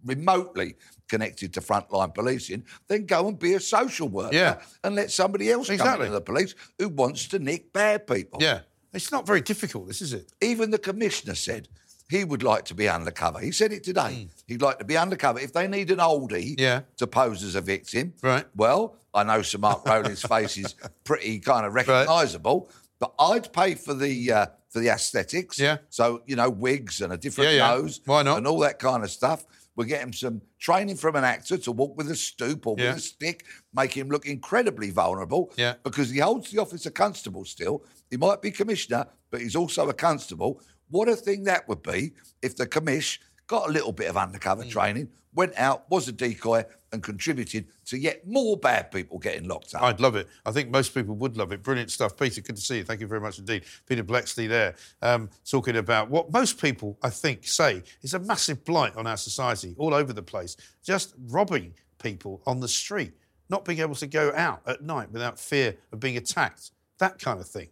remotely 0.06 0.76
connected 1.07 1.53
to 1.53 1.61
frontline 1.61 2.14
policing, 2.14 2.65
then 2.88 3.06
go 3.06 3.28
and 3.28 3.40
be 3.40 3.53
a 3.53 3.60
social 3.60 4.07
worker 4.07 4.36
Yeah. 4.36 4.61
and 4.84 4.95
let 4.95 5.11
somebody 5.11 5.52
else 5.52 5.68
come 5.68 5.76
Exactly. 5.76 6.07
into 6.07 6.15
the 6.15 6.22
police 6.22 6.56
who 6.78 6.90
wants 6.90 7.28
to 7.30 7.40
nick 7.40 7.72
bad 7.74 8.07
people. 8.07 8.41
Yeah. 8.41 8.61
It's 8.94 9.12
not 9.12 9.28
very 9.28 9.42
difficult, 9.42 9.88
this 9.88 10.02
is 10.02 10.14
it? 10.14 10.32
Even 10.42 10.72
the 10.72 10.78
commissioner 10.78 11.36
said 11.36 11.68
he 12.10 12.24
would 12.24 12.42
like 12.44 12.66
to 12.66 12.74
be 12.74 12.88
undercover. 12.88 13.40
He 13.40 13.52
said 13.52 13.72
it 13.74 13.84
today. 13.84 14.30
He'd 14.48 14.62
like 14.62 14.80
to 14.80 14.86
be 14.86 14.98
undercover. 14.98 15.40
If 15.40 15.54
they 15.54 15.68
need 15.68 15.92
an 15.92 15.98
oldie 16.00 16.56
Yeah. 16.58 16.82
to 16.98 17.06
pose 17.08 17.44
as 17.44 17.56
a 17.56 17.62
victim, 17.62 18.14
Right. 18.22 18.46
well, 18.56 18.96
I 19.14 19.24
know 19.24 19.42
Sir 19.42 19.58
Mark 19.58 19.86
Rowley's 19.86 20.22
face 20.28 20.58
is 20.58 20.76
pretty 21.04 21.40
kind 21.40 21.66
of 21.66 21.74
recognisable, 21.74 22.70
but 23.00 23.14
I'd 23.20 23.52
pay 23.54 23.76
for 23.76 23.94
the 23.94 24.32
uh, 24.32 24.46
for 24.70 24.80
the 24.80 24.90
aesthetics. 24.90 25.60
Yeah. 25.60 25.78
So 25.90 26.22
you 26.26 26.36
know, 26.36 26.50
wigs 26.50 27.02
and 27.02 27.12
a 27.14 27.18
different 27.18 27.52
Yeah, 27.52 27.58
yeah. 27.58 27.76
nose. 27.76 28.02
Why 28.06 28.24
not? 28.24 28.38
And 28.38 28.48
all 28.48 28.60
that 28.60 28.80
kind 28.80 29.04
of 29.04 29.12
stuff. 29.12 29.46
We're 29.76 29.86
getting 29.86 30.12
some 30.12 30.42
training 30.60 30.96
from 30.96 31.16
an 31.16 31.24
actor 31.24 31.56
to 31.56 31.72
walk 31.72 31.96
with 31.98 32.10
a 32.10 32.16
stoop 32.16 32.66
or 32.66 32.76
Yeah. 32.80 32.90
with 32.90 32.98
a 32.98 33.02
stick, 33.02 33.46
make 33.76 33.94
him 33.94 34.10
look 34.10 34.26
incredibly 34.26 34.90
vulnerable. 34.90 35.52
Yeah. 35.56 35.76
Because 35.84 36.10
he 36.10 36.18
holds 36.20 36.50
the 36.50 36.58
office 36.60 36.86
of 36.88 36.96
constable 36.96 37.46
still. 37.46 37.84
He 38.10 38.18
might 38.18 38.42
be 38.42 38.52
commissioner, 38.52 39.08
but 39.32 39.42
he's 39.42 39.56
also 39.56 39.90
a 39.90 39.94
constable. 39.94 40.62
What 40.90 41.10
a 41.10 41.16
thing 41.16 41.44
that 41.44 41.68
would 41.68 41.84
be 41.84 42.14
if 42.42 42.56
the 42.56 42.66
commish 42.68 43.20
got 43.48 43.70
a 43.70 43.72
little 43.72 43.92
bit 43.92 44.10
of 44.10 44.18
undercover 44.18 44.64
Mm. 44.64 44.72
training, 44.72 45.10
went 45.34 45.54
out, 45.58 45.90
was 45.90 46.08
a 46.08 46.12
decoy, 46.12 46.66
and 46.92 47.04
contributed 47.04 47.68
to 47.86 47.98
yet 47.98 48.26
more 48.26 48.56
bad 48.58 48.92
people 48.92 49.20
getting 49.20 49.48
locked 49.48 49.76
up. 49.76 49.84
I'd 49.84 50.00
love 50.00 50.16
it. 50.16 50.28
I 50.46 50.52
think 50.52 50.70
most 50.70 50.94
people 50.94 51.16
would 51.16 51.36
love 51.38 51.52
it. 51.52 51.62
Brilliant 51.62 51.92
stuff. 51.92 52.16
Peter, 52.18 52.42
good 52.42 52.56
to 52.56 52.62
see 52.62 52.78
you. 52.78 52.84
Thank 52.86 53.02
you 53.02 53.08
very 53.08 53.20
much 53.20 53.38
indeed. 53.40 53.64
Peter 53.86 54.04
Bleksley 54.06 54.48
there, 54.48 54.76
um, 55.02 55.30
talking 55.50 55.76
about 55.76 56.10
what 56.10 56.32
most 56.32 56.60
people, 56.62 56.98
I 57.04 57.10
think, 57.10 57.46
say 57.46 57.84
is 58.02 58.14
a 58.14 58.20
massive 58.20 58.64
blight 58.64 58.96
on 58.96 59.06
our 59.06 59.18
society 59.18 59.76
all 59.78 59.94
over 59.94 60.14
the 60.14 60.24
place. 60.24 60.56
Just 60.84 61.14
robbing 61.28 61.74
people 62.02 62.42
on 62.46 62.62
the 62.62 62.68
street, 62.70 63.14
not 63.50 63.66
being 63.66 63.80
able 63.80 63.96
to 63.96 64.08
go 64.08 64.32
out 64.34 64.62
at 64.66 64.82
night 64.82 65.12
without 65.12 65.38
fear 65.40 65.76
of 65.92 66.00
being 66.00 66.16
attacked, 66.18 66.72
that 67.00 67.20
kind 67.20 67.40
of 67.40 67.48
thing. 67.48 67.68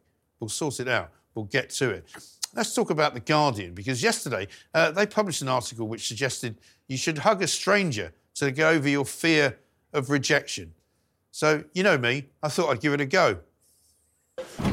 We'll 0.45 0.49
sort 0.51 0.79
it 0.79 0.87
out. 0.87 1.09
We'll 1.33 1.45
get 1.45 1.71
to 1.71 1.89
it. 1.89 2.05
Let's 2.53 2.75
talk 2.75 2.91
about 2.91 3.15
The 3.15 3.19
Guardian, 3.19 3.73
because 3.73 4.03
yesterday 4.03 4.47
uh, 4.75 4.91
they 4.91 5.07
published 5.07 5.41
an 5.41 5.47
article 5.47 5.87
which 5.87 6.07
suggested 6.07 6.59
you 6.87 6.97
should 6.97 7.17
hug 7.17 7.41
a 7.41 7.47
stranger 7.47 8.13
to 8.35 8.51
get 8.51 8.67
over 8.67 8.87
your 8.87 9.05
fear 9.05 9.57
of 9.91 10.11
rejection. 10.11 10.75
So, 11.31 11.63
you 11.73 11.81
know 11.81 11.97
me, 11.97 12.27
I 12.43 12.49
thought 12.49 12.69
I'd 12.69 12.79
give 12.79 12.93
it 12.93 13.01
a 13.01 13.07
go. 13.07 13.39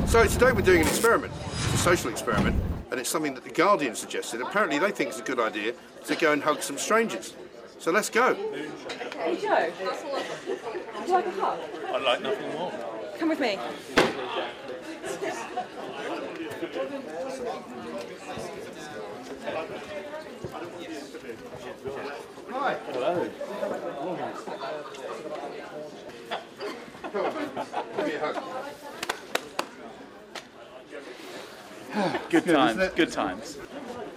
So, 0.09 0.27
today 0.27 0.53
we're 0.53 0.61
doing 0.61 0.83
an 0.83 0.89
experiment. 0.89 1.33
It's 1.55 1.73
a 1.73 1.79
social 1.79 2.11
experiment, 2.11 2.63
and 2.91 3.01
it's 3.01 3.09
something 3.09 3.33
that 3.33 3.45
The 3.45 3.51
Guardian 3.51 3.95
suggested. 3.95 4.43
Apparently, 4.43 4.79
they 4.79 4.91
think 4.91 5.09
it's 5.09 5.21
a 5.21 5.23
good 5.23 5.41
idea 5.41 5.73
to 6.05 6.17
go 6.17 6.33
and 6.33 6.43
hug 6.43 6.63
some 6.63 6.77
strangers. 6.77 7.35
So, 7.79 7.93
let's 7.93 8.11
go. 8.11 8.35
Hey 9.15 9.41
Joe, 9.41 9.73
would 10.99 11.09
you 11.09 11.15
like 11.15 11.27
a 11.27 11.31
hug? 11.31 11.59
I'd 11.95 12.03
like 12.03 12.21
nothing 12.21 12.53
more. 12.53 12.73
Come 13.19 13.31
with 13.31 13.41
me. 13.41 13.59
Hi. 22.51 22.75
Hello. 22.87 23.31
Come 27.13 27.25
on, 27.25 27.35
man. 27.35 27.51
Give 27.97 28.07
me 28.07 28.15
a 28.15 28.19
hug. 28.19 28.37
Good 32.31 32.45
Good, 32.45 32.55
times. 32.55 32.71
isn't 32.73 32.83
it? 32.83 32.97
Good 32.97 33.13
times. 33.13 33.59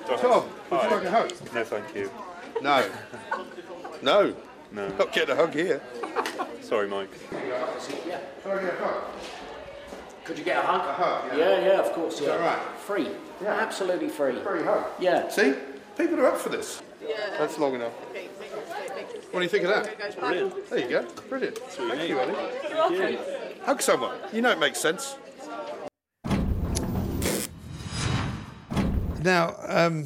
Tom, 0.07 0.49
would 0.71 0.83
you 0.83 0.89
like 0.89 1.03
a 1.03 1.11
hug? 1.11 1.31
No, 1.53 1.63
thank 1.63 1.95
you. 1.95 2.09
No. 2.63 2.89
No. 4.01 4.35
No. 4.71 4.87
Not 4.87 5.13
getting 5.13 5.35
a 5.35 5.35
hug 5.35 5.53
here. 5.53 5.83
Sorry, 6.61 6.87
Mike. 6.87 7.11
Could 10.25 10.39
you 10.39 10.43
get 10.43 10.57
a 10.57 10.61
hug? 10.61 10.81
A 10.81 10.93
hug, 10.93 11.37
yeah. 11.37 11.65
yeah, 11.65 11.79
of 11.79 11.93
course, 11.93 12.19
yeah. 12.19 12.29
that 12.29 12.39
right? 12.39 12.79
Free. 12.79 13.07
Absolutely 13.45 14.09
free. 14.09 14.41
Free 14.41 14.63
hug. 14.63 14.85
Yeah. 14.99 15.29
See? 15.29 15.53
People 15.95 16.19
are 16.19 16.27
up 16.27 16.37
for 16.37 16.49
this. 16.49 16.81
Yeah. 17.07 17.15
That's 17.37 17.59
long 17.59 17.75
enough. 17.75 17.93
What 19.31 19.39
do 19.39 19.43
you 19.43 19.49
think 19.49 19.65
of 19.65 19.69
that? 19.69 20.19
Brilliant. 20.19 20.69
There 20.69 20.79
you 20.79 20.89
go. 20.89 21.05
Brilliant. 21.29 21.57
Thank 21.59 22.09
you, 22.09 22.19
Ellie. 22.19 22.33
You're 22.69 22.75
welcome. 22.75 23.17
Hug 23.63 23.81
someone. 23.81 24.17
You 24.33 24.41
know 24.41 24.51
it 24.51 24.59
makes 24.59 24.79
sense. 24.79 25.15
Now, 29.21 29.55
um, 29.67 30.05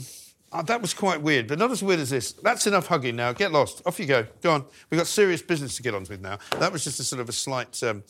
uh, 0.51 0.63
that 0.63 0.81
was 0.81 0.93
quite 0.93 1.21
weird, 1.21 1.47
but 1.47 1.59
not 1.59 1.69
as 1.71 1.83
weird 1.83 1.99
as 1.99 2.09
this. 2.09 2.31
That's 2.31 2.65
enough 2.65 2.87
hugging 2.87 3.15
now. 3.15 3.33
Get 3.33 3.51
lost. 3.51 3.81
Off 3.85 3.99
you 3.99 4.05
go. 4.05 4.25
Go 4.41 4.51
on. 4.51 4.65
We've 4.89 4.97
got 4.97 5.07
serious 5.07 5.41
business 5.41 5.75
to 5.75 5.83
get 5.83 5.93
on 5.93 6.05
with 6.09 6.21
now. 6.21 6.39
That 6.57 6.71
was 6.71 6.83
just 6.83 6.99
a 6.99 7.03
sort 7.03 7.21
of 7.21 7.29
a 7.29 7.33
slight, 7.33 7.81
um, 7.83 8.03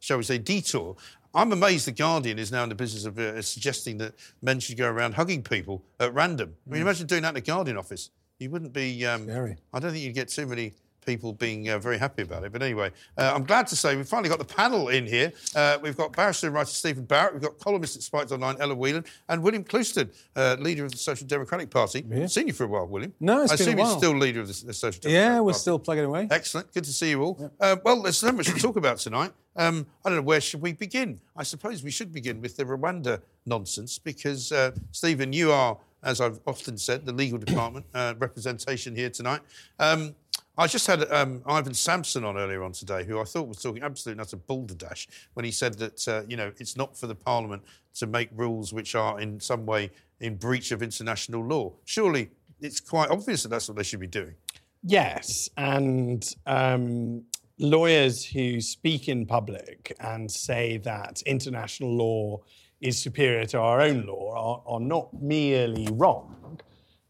shall 0.00 0.18
we 0.18 0.24
say, 0.24 0.38
detour. 0.38 0.96
I'm 1.36 1.52
amazed 1.52 1.86
The 1.86 1.92
Guardian 1.92 2.38
is 2.38 2.50
now 2.50 2.62
in 2.62 2.70
the 2.70 2.74
business 2.74 3.04
of 3.04 3.18
uh, 3.18 3.42
suggesting 3.42 3.98
that 3.98 4.14
men 4.40 4.58
should 4.58 4.78
go 4.78 4.88
around 4.88 5.12
hugging 5.14 5.42
people 5.42 5.84
at 6.00 6.14
random. 6.14 6.56
I 6.66 6.72
mean, 6.72 6.80
imagine 6.82 7.06
doing 7.06 7.22
that 7.22 7.28
in 7.28 7.34
the 7.34 7.40
Guardian 7.42 7.76
office. 7.76 8.08
You 8.38 8.48
wouldn't 8.48 8.72
be. 8.72 9.04
Um, 9.04 9.24
Scary. 9.24 9.56
I 9.74 9.78
don't 9.78 9.92
think 9.92 10.02
you'd 10.02 10.14
get 10.14 10.28
too 10.28 10.46
many 10.46 10.72
people 11.04 11.34
being 11.34 11.68
uh, 11.68 11.78
very 11.78 11.98
happy 11.98 12.22
about 12.22 12.42
it. 12.44 12.52
But 12.52 12.62
anyway, 12.62 12.90
uh, 13.18 13.32
I'm 13.34 13.44
glad 13.44 13.66
to 13.68 13.76
say 13.76 13.96
we've 13.96 14.08
finally 14.08 14.30
got 14.30 14.38
the 14.38 14.44
panel 14.46 14.88
in 14.88 15.06
here. 15.06 15.30
Uh, 15.54 15.78
we've 15.80 15.96
got 15.96 16.12
barrister 16.12 16.46
and 16.48 16.54
writer 16.54 16.70
Stephen 16.70 17.04
Barrett, 17.04 17.34
we've 17.34 17.42
got 17.42 17.58
columnist 17.58 17.96
at 17.96 18.02
Spiked 18.02 18.32
Online 18.32 18.56
Ella 18.58 18.74
Whelan, 18.74 19.04
and 19.28 19.42
William 19.42 19.62
Clouston, 19.62 20.10
uh, 20.34 20.56
leader 20.58 20.84
of 20.84 20.90
the 20.90 20.98
Social 20.98 21.26
Democratic 21.26 21.70
Party. 21.70 22.04
Seen 22.26 22.48
you 22.48 22.52
for 22.54 22.64
a 22.64 22.66
while, 22.66 22.86
William. 22.86 23.12
No, 23.20 23.42
it's 23.42 23.52
I 23.52 23.56
been 23.56 23.60
a 23.60 23.70
assume 23.70 23.78
you're 23.78 23.98
still 23.98 24.16
leader 24.18 24.40
of 24.40 24.48
the, 24.48 24.66
the 24.66 24.72
Social 24.72 25.00
Democratic 25.00 25.02
Party. 25.02 25.34
Yeah, 25.34 25.40
we're 25.40 25.52
still 25.52 25.78
plugging 25.78 26.04
away. 26.06 26.28
Excellent. 26.30 26.72
Good 26.72 26.84
to 26.84 26.92
see 26.92 27.10
you 27.10 27.22
all. 27.22 27.52
Uh, 27.60 27.76
well, 27.84 28.02
there's 28.02 28.18
so 28.18 28.32
much 28.32 28.46
to 28.46 28.54
talk 28.54 28.76
about 28.76 28.98
tonight. 28.98 29.32
Um, 29.56 29.86
I 30.04 30.10
don't 30.10 30.18
know 30.18 30.22
where 30.22 30.40
should 30.40 30.60
we 30.60 30.72
begin. 30.72 31.20
I 31.36 31.42
suppose 31.42 31.82
we 31.82 31.90
should 31.90 32.12
begin 32.12 32.40
with 32.40 32.56
the 32.56 32.64
Rwanda 32.64 33.20
nonsense 33.46 33.98
because 33.98 34.52
uh, 34.52 34.72
Stephen, 34.92 35.32
you 35.32 35.52
are, 35.52 35.78
as 36.02 36.20
I've 36.20 36.40
often 36.46 36.76
said, 36.76 37.06
the 37.06 37.12
legal 37.12 37.38
department 37.38 37.86
uh, 37.94 38.14
representation 38.18 38.94
here 38.94 39.10
tonight. 39.10 39.40
Um, 39.78 40.14
I 40.58 40.66
just 40.66 40.86
had 40.86 41.10
um, 41.12 41.40
Ivon 41.40 41.76
Sampson 41.76 42.24
on 42.24 42.38
earlier 42.38 42.62
on 42.62 42.72
today, 42.72 43.04
who 43.04 43.20
I 43.20 43.24
thought 43.24 43.46
was 43.46 43.60
talking 43.60 43.82
absolute 43.82 44.16
nuts 44.16 44.32
of 44.32 44.46
balderdash 44.46 45.06
when 45.34 45.44
he 45.44 45.50
said 45.50 45.74
that 45.74 46.08
uh, 46.08 46.22
you 46.26 46.36
know 46.36 46.50
it's 46.58 46.76
not 46.76 46.96
for 46.96 47.06
the 47.06 47.14
Parliament 47.14 47.62
to 47.96 48.06
make 48.06 48.30
rules 48.34 48.72
which 48.72 48.94
are 48.94 49.20
in 49.20 49.38
some 49.38 49.66
way 49.66 49.90
in 50.20 50.36
breach 50.36 50.72
of 50.72 50.82
international 50.82 51.44
law. 51.44 51.72
Surely 51.84 52.30
it's 52.60 52.80
quite 52.80 53.10
obvious 53.10 53.42
that 53.42 53.50
that's 53.50 53.68
what 53.68 53.76
they 53.76 53.82
should 53.82 54.00
be 54.00 54.06
doing. 54.06 54.34
Yes, 54.82 55.50
and 55.58 56.34
um, 56.46 57.22
lawyers 57.58 58.24
who 58.24 58.60
speak 58.60 59.08
in 59.08 59.26
public 59.26 59.94
and 60.00 60.30
say 60.30 60.78
that 60.78 61.22
international 61.22 61.94
law 61.96 62.40
is 62.80 63.00
superior 63.00 63.46
to 63.46 63.58
our 63.58 63.80
own 63.80 64.04
law 64.06 64.62
are, 64.66 64.74
are 64.74 64.80
not 64.80 65.08
merely 65.14 65.88
wrong, 65.92 66.60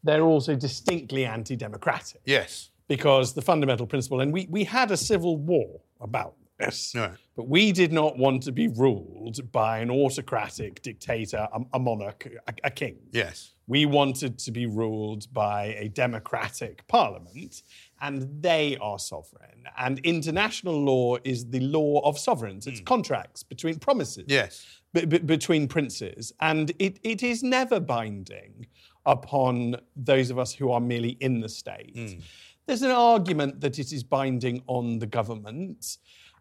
they're 0.03 0.23
also 0.23 0.55
distinctly 0.55 1.25
anti 1.25 1.55
democratic. 1.55 2.21
Yes. 2.25 2.69
Because 2.87 3.33
the 3.33 3.41
fundamental 3.41 3.85
principle, 3.85 4.21
and 4.21 4.31
we, 4.31 4.47
we 4.49 4.63
had 4.63 4.91
a 4.91 4.97
civil 4.97 5.35
war 5.35 5.81
about 5.99 6.35
this, 6.57 6.93
Right. 6.95 7.11
but 7.35 7.49
we 7.49 7.73
did 7.73 7.91
not 7.91 8.17
want 8.17 8.43
to 8.43 8.51
be 8.53 8.69
ruled 8.69 9.51
by 9.51 9.79
an 9.79 9.91
autocratic 9.91 10.81
dictator, 10.81 11.47
a, 11.53 11.59
a 11.73 11.79
monarch, 11.79 12.25
a, 12.47 12.53
a 12.63 12.71
king. 12.71 12.97
Yes. 13.11 13.53
We 13.67 13.85
wanted 13.85 14.39
to 14.39 14.51
be 14.51 14.65
ruled 14.65 15.31
by 15.33 15.75
a 15.77 15.89
democratic 15.89 16.87
parliament, 16.87 17.61
and 18.01 18.41
they 18.41 18.77
are 18.77 18.99
sovereign. 18.99 19.63
And 19.77 19.99
international 19.99 20.81
law 20.81 21.17
is 21.23 21.49
the 21.49 21.59
law 21.61 21.99
of 22.03 22.17
sovereigns. 22.17 22.67
It's 22.67 22.79
hmm. 22.79 22.85
contracts 22.85 23.43
between 23.43 23.79
promises 23.79 24.25
Yes. 24.27 24.65
be- 24.93 25.05
be- 25.05 25.19
between 25.19 25.67
princes, 25.67 26.33
and 26.39 26.71
it, 26.79 26.99
it 27.03 27.23
is 27.23 27.43
never 27.43 27.79
binding 27.79 28.67
upon 29.05 29.77
those 29.95 30.29
of 30.29 30.37
us 30.37 30.53
who 30.53 30.71
are 30.71 30.81
merely 30.81 31.17
in 31.21 31.39
the 31.39 31.49
state. 31.49 31.93
Hmm. 31.95 32.19
There's 32.65 32.81
an 32.81 32.91
argument 32.91 33.61
that 33.61 33.79
it 33.79 33.93
is 33.93 34.03
binding 34.03 34.61
on 34.67 34.99
the 34.99 35.07
government, 35.07 35.97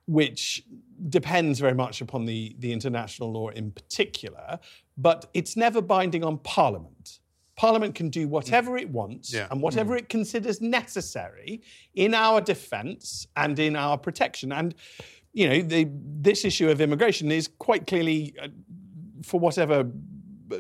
which 0.07 0.65
depends 1.09 1.61
very 1.61 1.75
much 1.75 2.01
upon 2.01 2.27
the, 2.27 2.57
the 2.59 2.73
international 2.73 3.33
law 3.33 3.49
in 3.51 3.71
particular, 3.71 4.59
but 4.97 5.31
it's 5.35 5.57
never 5.57 5.81
binding 5.81 6.25
on 6.25 6.39
Parliament. 6.39 7.21
Parliament 7.57 7.95
can 7.95 8.11
do 8.11 8.29
whatever 8.29 8.77
it 8.77 8.91
wants 8.91 9.33
Yeah. 9.33 9.49
and 9.51 9.63
whatever 9.63 9.97
it 9.97 10.09
considers 10.09 10.61
necessary 10.61 11.63
in 11.95 12.15
our 12.15 12.41
defence 12.41 13.27
and 13.37 13.59
in 13.59 13.77
our 13.77 13.97
protection. 13.99 14.53
And 14.53 14.75
you 15.33 15.49
know, 15.49 15.61
the, 15.61 15.87
this 16.23 16.45
issue 16.45 16.71
of 16.71 16.81
immigration 16.81 17.31
is 17.31 17.49
quite 17.59 17.87
clearly, 17.87 18.35
uh, 18.43 18.49
for 19.23 19.39
whatever, 19.39 19.87
uh, 20.51 20.57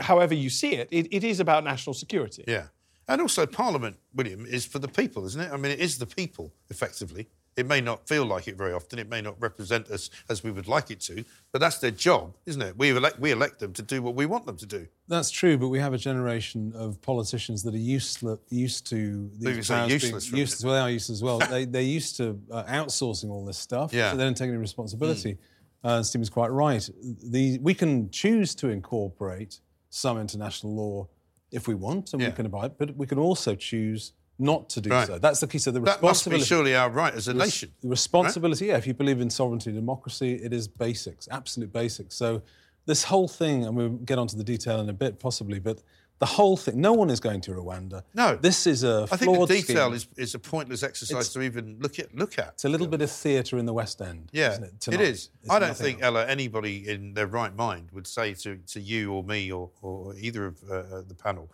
however 0.00 0.32
you 0.34 0.48
see 0.48 0.74
it, 0.74 0.88
it, 0.92 1.08
it 1.10 1.24
is 1.24 1.40
about 1.40 1.64
national 1.64 1.94
security. 1.94 2.44
Yeah. 2.46 2.66
And 3.08 3.20
also, 3.20 3.46
Parliament, 3.46 3.96
William, 4.14 4.46
is 4.46 4.64
for 4.66 4.78
the 4.80 4.88
people, 4.88 5.26
isn't 5.26 5.40
it? 5.40 5.50
I 5.52 5.56
mean, 5.56 5.72
it 5.72 5.80
is 5.80 5.98
the 5.98 6.06
people, 6.06 6.52
effectively. 6.70 7.28
It 7.56 7.66
may 7.66 7.80
not 7.80 8.06
feel 8.06 8.26
like 8.26 8.48
it 8.48 8.56
very 8.56 8.74
often. 8.74 8.98
It 8.98 9.08
may 9.08 9.22
not 9.22 9.40
represent 9.40 9.88
us 9.90 10.10
as 10.28 10.44
we 10.44 10.50
would 10.50 10.68
like 10.68 10.90
it 10.90 11.00
to, 11.02 11.24
but 11.52 11.60
that's 11.60 11.78
their 11.78 11.90
job, 11.90 12.36
isn't 12.44 12.60
it? 12.60 12.76
We 12.76 12.90
elect, 12.90 13.18
we 13.18 13.30
elect 13.30 13.60
them 13.60 13.72
to 13.72 13.82
do 13.82 14.02
what 14.02 14.14
we 14.14 14.26
want 14.26 14.44
them 14.44 14.58
to 14.58 14.66
do. 14.66 14.86
That's 15.08 15.30
true, 15.30 15.56
but 15.56 15.68
we 15.68 15.78
have 15.78 15.94
a 15.94 15.98
generation 15.98 16.72
of 16.76 17.00
politicians 17.00 17.62
that 17.62 17.74
are 17.74 17.78
used, 17.78 18.22
used 18.50 18.86
to 18.88 19.30
these 19.38 19.68
powers 19.68 19.88
being- 19.88 19.90
useless 19.90 20.30
Useless, 20.30 20.64
well, 20.64 20.74
they 20.74 20.80
are 20.80 20.90
useless 20.90 21.16
as 21.18 21.22
well. 21.22 21.38
they, 21.38 21.64
they're 21.64 21.80
used 21.80 22.18
to 22.18 22.38
uh, 22.52 22.64
outsourcing 22.64 23.30
all 23.30 23.44
this 23.46 23.56
stuff, 23.58 23.90
Yeah. 23.94 24.10
so 24.10 24.18
they 24.18 24.24
don't 24.24 24.36
take 24.36 24.48
any 24.48 24.58
responsibility. 24.58 25.38
Uh, 25.82 26.02
Stephen's 26.02 26.28
quite 26.30 26.50
right. 26.50 26.86
The, 27.24 27.58
we 27.62 27.72
can 27.72 28.10
choose 28.10 28.54
to 28.56 28.68
incorporate 28.68 29.60
some 29.88 30.18
international 30.20 30.74
law 30.74 31.08
if 31.52 31.68
we 31.68 31.74
want 31.74 32.12
and 32.12 32.20
Yeah. 32.20 32.28
we 32.28 32.34
can 32.34 32.44
abide, 32.44 32.76
but 32.76 32.94
we 32.96 33.06
can 33.06 33.18
also 33.18 33.54
choose 33.54 34.12
not 34.38 34.68
to 34.70 34.80
do 34.80 34.90
Right. 34.90 35.06
so. 35.06 35.18
That's 35.18 35.40
the 35.40 35.46
key. 35.46 35.58
So 35.58 35.70
the 35.70 35.80
That 35.80 36.02
must 36.02 36.24
be 36.24 36.30
responsibility. 36.34 36.44
surely 36.44 36.74
our 36.76 36.90
right 36.90 37.14
as 37.14 37.28
a 37.28 37.34
nation. 37.34 37.72
The 37.80 37.88
responsibility, 37.88 38.66
yeah, 38.66 38.76
if 38.76 38.86
you 38.86 38.94
believe 38.94 39.20
in 39.20 39.30
sovereignty 39.30 39.70
and 39.70 39.78
democracy, 39.78 40.34
it 40.34 40.52
is 40.52 40.68
basics, 40.68 41.26
absolute 41.30 41.72
basics. 41.72 42.14
So 42.16 42.42
this 42.86 43.04
whole 43.04 43.28
thing, 43.28 43.64
and 43.64 43.76
we'll 43.76 43.88
get 43.90 44.18
onto 44.18 44.36
the 44.36 44.44
detail 44.44 44.80
in 44.80 44.88
a 44.88 44.92
bit 44.92 45.18
possibly, 45.18 45.58
but 45.58 45.82
the 46.18 46.26
whole 46.26 46.56
thing, 46.56 46.80
no 46.80 46.94
one 46.94 47.10
is 47.10 47.20
going 47.20 47.42
to 47.42 47.50
Rwanda. 47.50 48.02
No. 48.14 48.36
This 48.36 48.66
is 48.66 48.84
a 48.84 49.06
I 49.12 49.16
think 49.18 49.38
the 49.38 49.46
detail 49.46 49.92
is, 49.92 50.08
is 50.16 50.34
a 50.34 50.38
pointless 50.38 50.82
exercise 50.82 51.10
It's- 51.28 51.32
to 51.34 51.42
even 51.42 51.78
look 51.80 51.98
at. 51.98 52.14
Look 52.14 52.38
at. 52.38 52.48
It's 52.54 52.64
a 52.64 52.70
little 52.70 52.86
bit 52.86 53.02
of 53.02 53.10
theatre 53.10 53.58
in 53.58 53.66
the 53.66 53.74
West 53.74 54.00
End. 54.00 54.30
Yeah, 54.32 54.52
isn't 54.52 54.64
it, 54.64 54.88
it 54.94 55.00
is. 55.02 55.28
It's 55.42 55.50
I 55.50 55.58
don't 55.58 55.76
think, 55.76 55.98
else. 55.98 56.06
Ella, 56.06 56.26
anybody 56.26 56.88
in 56.88 57.12
their 57.14 57.26
right 57.26 57.54
mind 57.54 57.88
would 57.92 58.06
say 58.06 58.32
to, 58.34 58.56
to 58.56 58.80
you 58.80 59.12
or 59.12 59.24
me 59.24 59.52
or, 59.52 59.70
or 59.82 60.14
either 60.18 60.46
of 60.46 60.56
uh, 60.70 60.74
uh, 60.74 61.02
the 61.06 61.14
panel 61.14 61.50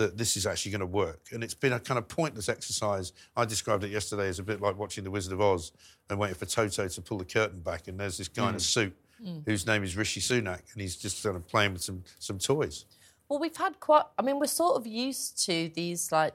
that 0.00 0.16
this 0.16 0.34
is 0.34 0.46
actually 0.46 0.72
going 0.72 0.80
to 0.80 0.86
work. 0.86 1.20
And 1.32 1.44
it's 1.44 1.52
been 1.54 1.74
a 1.74 1.78
kind 1.78 1.98
of 1.98 2.08
pointless 2.08 2.48
exercise. 2.48 3.12
I 3.36 3.44
described 3.44 3.84
it 3.84 3.90
yesterday 3.90 4.28
as 4.28 4.38
a 4.38 4.42
bit 4.42 4.58
like 4.62 4.78
watching 4.78 5.04
The 5.04 5.10
Wizard 5.10 5.34
of 5.34 5.42
Oz 5.42 5.72
and 6.08 6.18
waiting 6.18 6.36
for 6.36 6.46
Toto 6.46 6.88
to 6.88 7.02
pull 7.02 7.18
the 7.18 7.24
curtain 7.26 7.60
back. 7.60 7.86
And 7.86 8.00
there's 8.00 8.16
this 8.16 8.26
guy 8.28 8.48
in 8.48 8.54
a 8.54 8.58
Mm. 8.58 8.60
suit 8.62 8.96
Mm. 9.22 9.42
whose 9.44 9.66
name 9.66 9.84
is 9.84 9.98
Rishi 9.98 10.18
Sunak, 10.20 10.62
and 10.72 10.80
he's 10.80 10.96
just 10.96 11.22
kind 11.22 11.36
of 11.36 11.46
playing 11.46 11.74
with 11.74 11.82
some, 11.82 12.02
some 12.18 12.38
toys. 12.38 12.86
Well, 13.28 13.38
we've 13.38 13.54
had 13.56 13.78
quite. 13.78 14.06
I 14.18 14.22
mean, 14.22 14.38
we're 14.40 14.46
sort 14.46 14.76
of 14.76 14.86
used 14.86 15.44
to 15.44 15.68
these 15.74 16.10
like 16.10 16.32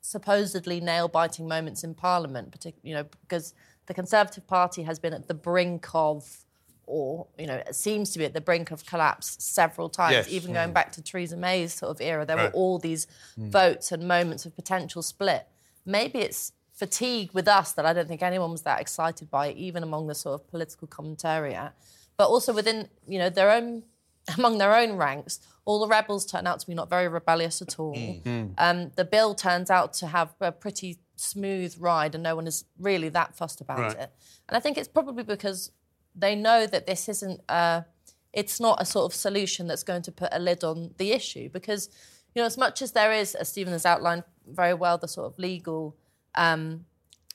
supposedly 0.00 0.80
nail-biting 0.80 1.46
moments 1.46 1.84
in 1.84 1.94
Parliament, 1.94 2.50
particularly, 2.50 2.88
you 2.90 2.94
know, 2.96 3.08
because 3.20 3.52
the 3.86 3.94
Conservative 3.94 4.46
Party 4.46 4.82
has 4.84 4.98
been 4.98 5.12
at 5.12 5.28
the 5.28 5.34
brink 5.34 5.86
of, 5.94 6.46
or 6.86 7.26
you 7.38 7.46
know, 7.46 7.56
it 7.56 7.74
seems 7.74 8.10
to 8.12 8.18
be 8.18 8.24
at 8.24 8.32
the 8.34 8.40
brink 8.40 8.70
of 8.70 8.84
collapse 8.86 9.36
several 9.42 9.88
times. 9.88 10.12
Yes. 10.12 10.28
Even 10.28 10.52
going 10.52 10.70
Mm. 10.70 10.74
back 10.74 10.92
to 10.92 11.02
Theresa 11.02 11.36
May's 11.36 11.74
sort 11.74 11.90
of 11.90 12.00
era, 12.00 12.24
there 12.24 12.36
Right. 12.36 12.52
were 12.52 12.58
all 12.58 12.78
these 12.78 13.06
Mm. 13.38 13.50
votes 13.50 13.92
and 13.92 14.06
moments 14.08 14.46
of 14.46 14.54
potential 14.54 15.02
split. 15.02 15.46
Maybe 15.86 16.20
it's 16.20 16.52
fatigue 16.72 17.30
with 17.32 17.46
us 17.46 17.72
that 17.72 17.86
I 17.86 17.92
don't 17.92 18.08
think 18.08 18.22
anyone 18.22 18.50
was 18.50 18.62
that 18.62 18.80
excited 18.80 19.30
by, 19.30 19.50
even 19.52 19.82
among 19.82 20.06
the 20.08 20.14
sort 20.14 20.40
of 20.40 20.48
political 20.48 20.88
commentariat, 20.88 21.72
but 22.16 22.28
also 22.28 22.52
within 22.52 22.88
you 23.06 23.18
know 23.18 23.30
their 23.30 23.50
own 23.50 23.84
among 24.38 24.56
their 24.58 24.74
own 24.74 24.92
ranks, 24.96 25.38
all 25.66 25.78
the 25.80 25.86
rebels 25.86 26.24
turn 26.24 26.46
out 26.46 26.58
to 26.58 26.66
be 26.66 26.72
not 26.74 26.88
very 26.88 27.06
rebellious 27.08 27.60
at 27.60 27.78
all. 27.78 27.94
Mm. 27.94 28.54
Um, 28.56 28.90
the 28.96 29.04
bill 29.04 29.34
turns 29.34 29.70
out 29.70 29.92
to 29.94 30.06
have 30.06 30.34
a 30.40 30.50
pretty 30.50 30.98
smooth 31.16 31.76
ride, 31.78 32.14
and 32.14 32.22
no 32.24 32.34
one 32.34 32.46
is 32.46 32.64
really 32.78 33.08
that 33.10 33.36
fussed 33.36 33.60
about 33.60 33.78
Right. 33.78 33.98
it. 33.98 34.10
And 34.48 34.56
I 34.56 34.60
think 34.60 34.78
it's 34.78 34.88
probably 34.88 35.22
because 35.24 35.70
they 36.14 36.34
know 36.34 36.66
that 36.66 36.86
this 36.86 37.08
isn't. 37.08 37.40
Uh, 37.48 37.82
it's 38.32 38.58
not 38.58 38.82
a 38.82 38.84
sort 38.84 39.04
of 39.04 39.14
solution 39.14 39.68
that's 39.68 39.84
going 39.84 40.02
to 40.02 40.12
put 40.12 40.28
a 40.32 40.40
lid 40.40 40.64
on 40.64 40.92
the 40.98 41.12
issue 41.12 41.48
because 41.48 41.88
you 42.34 42.42
know 42.42 42.46
as 42.46 42.58
much 42.58 42.82
as 42.82 42.92
there 42.92 43.12
is, 43.12 43.34
as 43.34 43.48
Stephen 43.48 43.72
has 43.72 43.86
outlined 43.86 44.24
very 44.46 44.74
well, 44.74 44.98
the 44.98 45.08
sort 45.08 45.32
of 45.32 45.38
legal. 45.38 45.96
Um, 46.34 46.86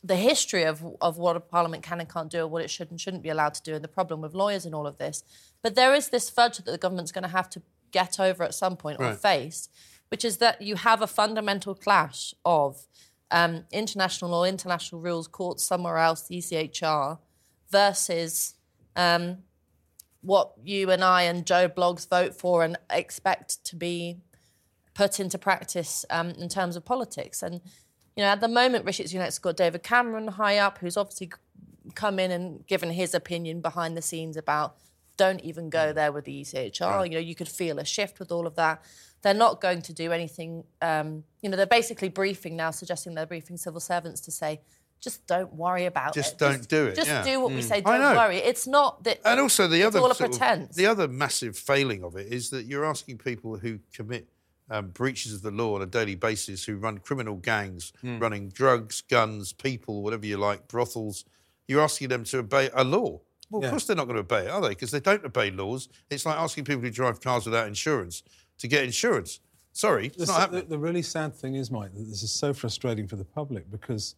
the 0.01 0.15
history 0.15 0.63
of, 0.63 0.81
of 1.01 1.17
what 1.17 1.35
a 1.35 1.41
parliament 1.41 1.83
can 1.83 1.99
and 1.99 2.07
can't 2.09 2.31
do, 2.31 2.43
or 2.43 2.47
what 2.47 2.63
it 2.63 2.69
should 2.69 2.89
and 2.89 3.01
shouldn't 3.01 3.21
be 3.21 3.27
allowed 3.27 3.53
to 3.53 3.61
do, 3.63 3.75
and 3.75 3.83
the 3.83 3.89
problem 3.89 4.21
with 4.21 4.33
lawyers 4.33 4.65
and 4.65 4.73
all 4.73 4.87
of 4.87 4.97
this. 4.97 5.23
But 5.61 5.75
there 5.75 5.93
is 5.93 6.07
this 6.07 6.29
fudge 6.29 6.55
that 6.57 6.65
the 6.65 6.77
government's 6.77 7.11
going 7.11 7.23
to 7.23 7.29
have 7.29 7.49
to 7.49 7.61
get 7.91 8.17
over 8.19 8.43
at 8.43 8.53
some 8.53 8.77
point 8.77 8.99
or 8.99 9.13
face, 9.13 9.67
which 10.09 10.23
is 10.23 10.37
that 10.37 10.61
you 10.61 10.75
have 10.75 11.01
a 11.01 11.07
fundamental 11.07 11.75
clash 11.75 12.33
of 12.45 12.87
um, 13.31 13.65
international 13.71 14.31
law, 14.31 14.43
international 14.43 15.01
rules, 15.01 15.27
courts 15.27 15.63
somewhere 15.63 15.97
else, 15.97 16.27
the 16.27 16.37
ECHR, 16.37 17.19
versus 17.69 18.55
um, 18.99 19.37
what 20.21 20.51
you 20.61 20.91
and 20.91 21.03
I 21.03 21.23
and 21.23 21.45
Joe 21.45 21.69
Bloggs 21.69 22.07
vote 22.07 22.35
for 22.35 22.63
and 22.63 22.77
expect 22.89 23.63
to 23.65 23.75
be 23.77 24.17
put 24.93 25.19
into 25.19 25.37
practice 25.37 26.05
um, 26.09 26.31
in 26.31 26.49
terms 26.49 26.75
of 26.75 26.83
politics. 26.83 27.41
And 27.41 27.61
you 28.17 28.23
know, 28.23 28.25
at 28.25 28.41
the 28.41 28.49
moment, 28.49 28.85
Rishi 28.85 29.05
Sunak's 29.05 29.39
got 29.39 29.55
David 29.55 29.83
Cameron 29.83 30.27
high 30.27 30.57
up, 30.57 30.79
who's 30.79 30.97
obviously 30.97 31.31
come 31.95 32.19
in 32.19 32.31
and 32.31 32.67
given 32.67 32.91
his 32.91 33.15
opinion 33.15 33.61
behind 33.61 33.95
the 33.95 34.01
scenes 34.01 34.35
about 34.35 34.75
don't 35.15 35.41
even 35.41 35.69
go 35.69 35.93
there 35.93 36.11
with 36.11 36.25
the 36.25 36.41
ECHR. 36.41 36.81
Right. 36.81 37.11
You 37.11 37.17
know, 37.17 37.21
you 37.21 37.35
could 37.35 37.47
feel 37.47 37.79
a 37.79 37.85
shift 37.85 38.19
with 38.19 38.31
all 38.31 38.45
of 38.45 38.55
that. 38.55 38.83
They're 39.21 39.33
not 39.33 39.61
going 39.61 39.81
to 39.83 39.93
do 39.93 40.11
anything. 40.11 40.65
Um, 40.81 41.23
you 41.41 41.49
know, 41.49 41.57
they're 41.57 41.65
basically 41.65 42.09
briefing 42.09 42.55
now, 42.57 42.71
suggesting 42.71 43.15
they're 43.15 43.25
briefing 43.25 43.57
civil 43.57 43.79
servants 43.79 44.21
to 44.21 44.31
say, 44.31 44.61
just 45.01 45.25
don't 45.27 45.53
worry 45.53 45.85
about 45.85 46.15
it. 46.15 46.19
Just 46.19 46.33
it. 46.33 46.39
don't 46.39 46.67
do 46.67 46.85
it, 46.87 46.95
Just 46.95 47.07
yeah. 47.07 47.23
do 47.23 47.39
what 47.41 47.51
we 47.51 47.59
Mm. 47.61 47.63
say. 47.63 47.81
Don't 47.81 48.15
worry. 48.17 48.37
It's 48.37 48.67
not 48.67 49.03
that. 49.05 49.19
And 49.25 49.39
also 49.39 49.67
the 49.67 49.77
it's 49.77 49.87
other 49.87 49.99
all 49.99 50.11
a 50.11 50.15
sort 50.15 50.31
of- 50.31 50.37
pretense. 50.39 50.75
the 50.75 50.85
other 50.87 51.07
massive 51.07 51.57
failing 51.57 52.03
of 52.03 52.15
it 52.15 52.27
is 52.31 52.49
that 52.49 52.65
you're 52.65 52.85
asking 52.85 53.17
people 53.19 53.57
who 53.57 53.79
commit 53.93 54.27
um, 54.71 54.89
breaches 54.89 55.33
of 55.33 55.41
the 55.41 55.49
law 55.49 55.73
on 55.75 55.81
a 55.81 55.85
daily 55.87 56.13
basis, 56.13 56.63
who 56.65 56.75
run 56.77 56.99
criminal 56.99 57.35
gangs, 57.37 57.91
Mm. 58.03 58.21
running 58.21 58.49
drugs, 58.49 59.01
guns, 59.01 59.51
people, 59.51 60.03
whatever 60.03 60.27
you 60.27 60.37
like, 60.37 60.67
brothels. 60.67 61.25
You're 61.67 61.81
asking 61.81 62.09
them 62.09 62.23
to 62.25 62.37
obey 62.39 62.69
a 62.75 62.83
law. 62.83 63.19
Well, 63.49 63.61
Yeah. 63.63 63.69
of 63.69 63.71
course 63.71 63.85
they're 63.87 63.95
not 63.95 64.05
going 64.05 64.17
to 64.17 64.19
obey 64.21 64.45
it, 64.45 64.49
are 64.51 64.61
they? 64.61 64.69
Because 64.69 64.91
they 64.91 64.99
don't 64.99 65.25
obey 65.25 65.49
laws. 65.49 65.89
It's 66.11 66.23
like 66.23 66.37
asking 66.37 66.65
people 66.65 66.81
who 66.83 66.91
drive 66.91 67.19
cars 67.19 67.45
without 67.45 67.67
insurance 67.67 68.21
to 68.59 68.67
get 68.67 68.83
insurance. 68.83 69.39
Sorry, 69.73 70.05
it's 70.07 70.17
The, 70.17 70.25
not 70.27 70.39
happening. 70.39 70.63
the, 70.65 70.69
the 70.69 70.77
really 70.79 71.01
sad 71.01 71.33
thing 71.35 71.55
is, 71.55 71.71
Mike, 71.71 71.93
that 71.95 72.03
this 72.07 72.21
is 72.21 72.31
so 72.31 72.53
frustrating 72.53 73.07
for 73.07 73.15
the 73.15 73.25
public 73.25 73.71
because 73.71 74.13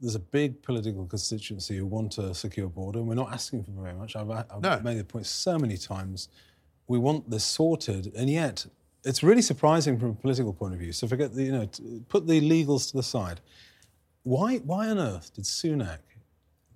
there's 0.00 0.14
a 0.14 0.20
big 0.20 0.62
political 0.62 1.06
constituency 1.06 1.76
who 1.76 1.86
want 1.86 2.18
a 2.18 2.34
secure 2.34 2.68
border, 2.68 2.98
and 2.98 3.08
we're 3.08 3.14
not 3.14 3.32
asking 3.32 3.64
for 3.64 3.70
very 3.70 3.94
much. 3.94 4.16
I've, 4.16 4.30
I've 4.30 4.60
No. 4.60 4.80
made 4.80 4.98
the 4.98 5.04
point 5.04 5.26
so 5.26 5.58
many 5.58 5.76
times. 5.76 6.28
We 6.88 6.98
want 6.98 7.30
this 7.30 7.44
sorted, 7.44 8.12
and 8.14 8.28
yet 8.28 8.66
it's 9.04 9.22
really 9.22 9.42
surprising 9.42 9.98
from 9.98 10.10
a 10.10 10.14
political 10.14 10.52
point 10.52 10.74
of 10.74 10.80
view. 10.80 10.92
So 10.92 11.06
forget 11.06 11.34
the, 11.34 11.44
you 11.44 11.52
know, 11.52 11.68
put 12.08 12.26
the 12.26 12.40
legals 12.40 12.90
to 12.90 12.96
the 12.96 13.02
side. 13.02 13.40
Why, 14.24 14.56
why 14.58 14.88
on 14.88 14.98
earth 14.98 15.32
did 15.34 15.44
Sunak 15.44 15.98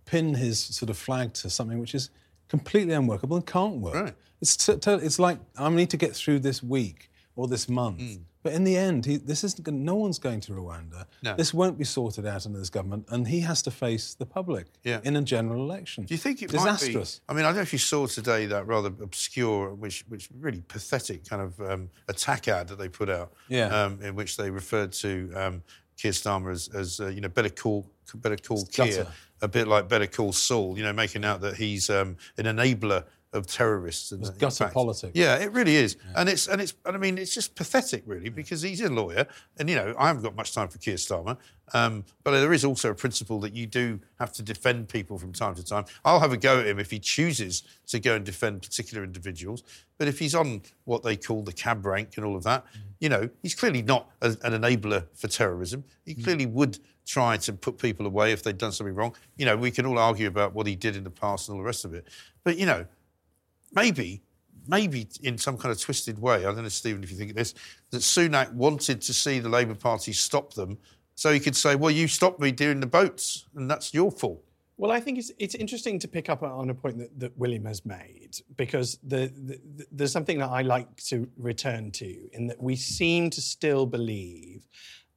pin 0.04 0.34
his 0.34 0.58
sort 0.58 0.90
of 0.90 0.96
flag 0.96 1.32
to 1.34 1.50
something 1.50 1.78
which 1.78 1.94
is 1.94 2.10
completely 2.48 2.94
unworkable 2.94 3.36
and 3.36 3.46
can't 3.46 3.76
work? 3.76 4.16
It's, 4.40 4.56
t- 4.56 4.76
t- 4.76 4.90
it's 4.92 5.18
like 5.18 5.38
I 5.58 5.68
need 5.70 5.90
to 5.90 5.96
get 5.96 6.14
through 6.14 6.40
this 6.40 6.62
week 6.62 7.10
or 7.36 7.48
this 7.48 7.68
month. 7.68 8.00
Mm. 8.00 8.20
But 8.48 8.54
in 8.56 8.64
the 8.64 8.76
end, 8.78 9.04
he, 9.04 9.16
this 9.18 9.44
isn't. 9.44 9.66
No 9.68 9.94
one's 9.96 10.18
going 10.18 10.40
to 10.40 10.52
Rwanda. 10.52 11.04
No. 11.22 11.34
This 11.36 11.52
won't 11.52 11.76
be 11.76 11.84
sorted 11.84 12.24
out 12.26 12.46
under 12.46 12.58
this 12.58 12.70
government, 12.70 13.04
and 13.10 13.28
he 13.28 13.40
has 13.40 13.60
to 13.62 13.70
face 13.70 14.14
the 14.14 14.24
public 14.24 14.66
Yeah. 14.84 15.00
in 15.04 15.16
a 15.16 15.22
general 15.22 15.62
election. 15.62 16.04
Do 16.04 16.14
you 16.14 16.18
think 16.18 16.40
it 16.42 16.48
disastrous? 16.50 17.20
might 17.28 17.34
be? 17.34 17.34
I 17.34 17.36
mean, 17.36 17.44
I 17.44 17.48
don't 17.48 17.56
know 17.56 17.62
if 17.62 17.72
you 17.74 17.78
saw 17.78 18.06
today 18.06 18.46
that 18.46 18.66
rather 18.66 18.88
obscure, 19.02 19.74
which 19.74 20.04
which 20.08 20.30
really 20.40 20.62
pathetic 20.66 21.28
kind 21.28 21.42
of 21.42 21.60
um, 21.60 21.90
attack 22.08 22.48
ad 22.48 22.68
that 22.68 22.78
they 22.78 22.88
put 22.88 23.10
out, 23.10 23.32
Yeah. 23.50 23.66
um, 23.66 24.00
in 24.02 24.14
which 24.14 24.38
they 24.38 24.50
referred 24.50 24.92
to 25.04 25.30
um, 25.34 25.62
Keir 25.98 26.12
Starmer 26.12 26.50
as, 26.52 26.68
as 26.74 27.00
uh, 27.00 27.08
you 27.08 27.20
know, 27.20 27.28
better 27.28 27.50
call, 27.50 27.86
better 28.14 28.36
call 28.36 28.64
Keir, 28.66 29.06
a 29.42 29.48
bit 29.48 29.68
like 29.68 29.88
better 29.88 30.06
call 30.06 30.32
Saul, 30.32 30.78
you 30.78 30.84
know, 30.84 30.92
making 30.92 31.24
out 31.24 31.40
that 31.42 31.56
he's 31.56 31.90
um, 31.90 32.16
an 32.38 32.44
enabler 32.46 33.04
of 33.32 33.46
terrorists. 33.46 34.12
And 34.12 34.20
It's 34.22 34.30
gutter 34.30 34.64
fact- 34.64 34.74
politics. 34.74 35.12
Yeah, 35.14 35.36
it 35.36 35.52
really 35.52 35.76
is, 35.76 35.96
and 36.16 36.28
it's 36.28 36.46
and 36.48 36.60
it's 36.60 36.74
and 36.86 36.96
I 36.96 36.98
mean 36.98 37.18
it's 37.18 37.34
just 37.34 37.54
pathetic, 37.54 38.02
really, 38.06 38.28
because 38.30 38.62
he's 38.62 38.80
a 38.80 38.88
lawyer, 38.88 39.26
and 39.58 39.68
you 39.68 39.76
know 39.76 39.94
I 39.98 40.06
haven't 40.06 40.22
got 40.22 40.34
much 40.34 40.54
time 40.54 40.68
for 40.68 40.78
Keir 40.78 40.94
Starmer, 40.96 41.36
um, 41.74 42.04
but 42.24 42.30
there 42.32 42.52
is 42.52 42.64
also 42.64 42.90
a 42.90 42.94
principle 42.94 43.38
that 43.40 43.54
you 43.54 43.66
do 43.66 44.00
have 44.18 44.32
to 44.34 44.42
defend 44.42 44.88
people 44.88 45.18
from 45.18 45.32
time 45.32 45.54
to 45.56 45.64
time. 45.64 45.84
I'll 46.04 46.20
have 46.20 46.32
a 46.32 46.36
go 46.38 46.60
at 46.60 46.66
him 46.66 46.78
if 46.78 46.90
he 46.90 46.98
chooses 46.98 47.62
to 47.88 48.00
go 48.00 48.14
and 48.14 48.24
defend 48.24 48.62
particular 48.62 49.04
individuals, 49.04 49.62
but 49.98 50.08
if 50.08 50.18
he's 50.18 50.34
on 50.34 50.62
what 50.84 51.02
they 51.02 51.16
call 51.16 51.42
the 51.42 51.52
cab 51.52 51.84
rank 51.84 52.12
and 52.16 52.24
all 52.24 52.36
of 52.36 52.44
that, 52.44 52.64
you 52.98 53.08
know, 53.10 53.28
he's 53.42 53.54
clearly 53.54 53.82
not 53.82 54.08
a, 54.22 54.28
an 54.42 54.52
enabler 54.60 55.04
for 55.14 55.28
terrorism. 55.28 55.84
He 56.06 56.14
clearly 56.14 56.46
would 56.46 56.78
try 57.06 57.36
to 57.38 57.52
put 57.54 57.78
people 57.78 58.04
away 58.06 58.32
if 58.32 58.42
they'd 58.42 58.58
done 58.58 58.72
something 58.72 58.94
wrong. 58.94 59.14
You 59.36 59.46
know, 59.46 59.56
we 59.56 59.70
can 59.70 59.86
all 59.86 59.98
argue 59.98 60.28
about 60.28 60.54
what 60.54 60.66
he 60.66 60.76
did 60.76 60.94
in 60.96 61.04
the 61.04 61.10
past 61.10 61.48
and 61.48 61.54
all 61.56 61.62
the 61.62 61.66
rest 61.66 61.84
of 61.84 61.92
it, 61.94 62.06
but 62.44 62.56
you 62.58 62.64
know 62.66 62.86
maybe, 63.72 64.22
maybe 64.66 65.08
in 65.22 65.38
some 65.38 65.56
kind 65.56 65.72
of 65.72 65.80
twisted 65.80 66.18
way, 66.20 66.36
I 66.38 66.52
don't 66.52 66.62
know, 66.62 66.68
Stephen, 66.68 67.02
if 67.02 67.10
you 67.10 67.16
think 67.16 67.30
of 67.30 67.36
this, 67.36 67.54
that 67.90 67.98
Sunak 68.02 68.52
wanted 68.52 69.00
to 69.02 69.14
see 69.14 69.38
the 69.38 69.48
Labour 69.48 69.74
Party 69.74 70.12
stop 70.12 70.54
them 70.54 70.78
so 71.14 71.32
he 71.32 71.40
could 71.40 71.56
say, 71.56 71.74
well, 71.74 71.90
you 71.90 72.06
stopped 72.06 72.38
me 72.40 72.52
doing 72.52 72.78
the 72.80 72.86
boats, 72.86 73.46
and 73.56 73.68
that's 73.70 73.92
your 73.92 74.10
fault. 74.10 74.40
Well, 74.76 74.92
I 74.92 75.00
think 75.00 75.18
it's, 75.18 75.32
it's 75.40 75.56
interesting 75.56 75.98
to 75.98 76.06
pick 76.06 76.28
up 76.28 76.44
on 76.44 76.70
a 76.70 76.74
point 76.74 76.98
that, 76.98 77.18
that 77.18 77.36
William 77.36 77.64
has 77.64 77.84
made 77.84 78.36
because 78.56 79.00
the, 79.02 79.32
the, 79.44 79.58
the- 79.76 79.86
there's 79.90 80.12
something 80.12 80.38
that 80.38 80.50
I 80.50 80.62
like 80.62 80.94
to 81.06 81.28
return 81.36 81.90
to 81.92 82.28
in 82.32 82.46
that 82.46 82.62
we 82.62 82.76
seem 82.76 83.30
to 83.30 83.40
still 83.40 83.86
believe 83.86 84.68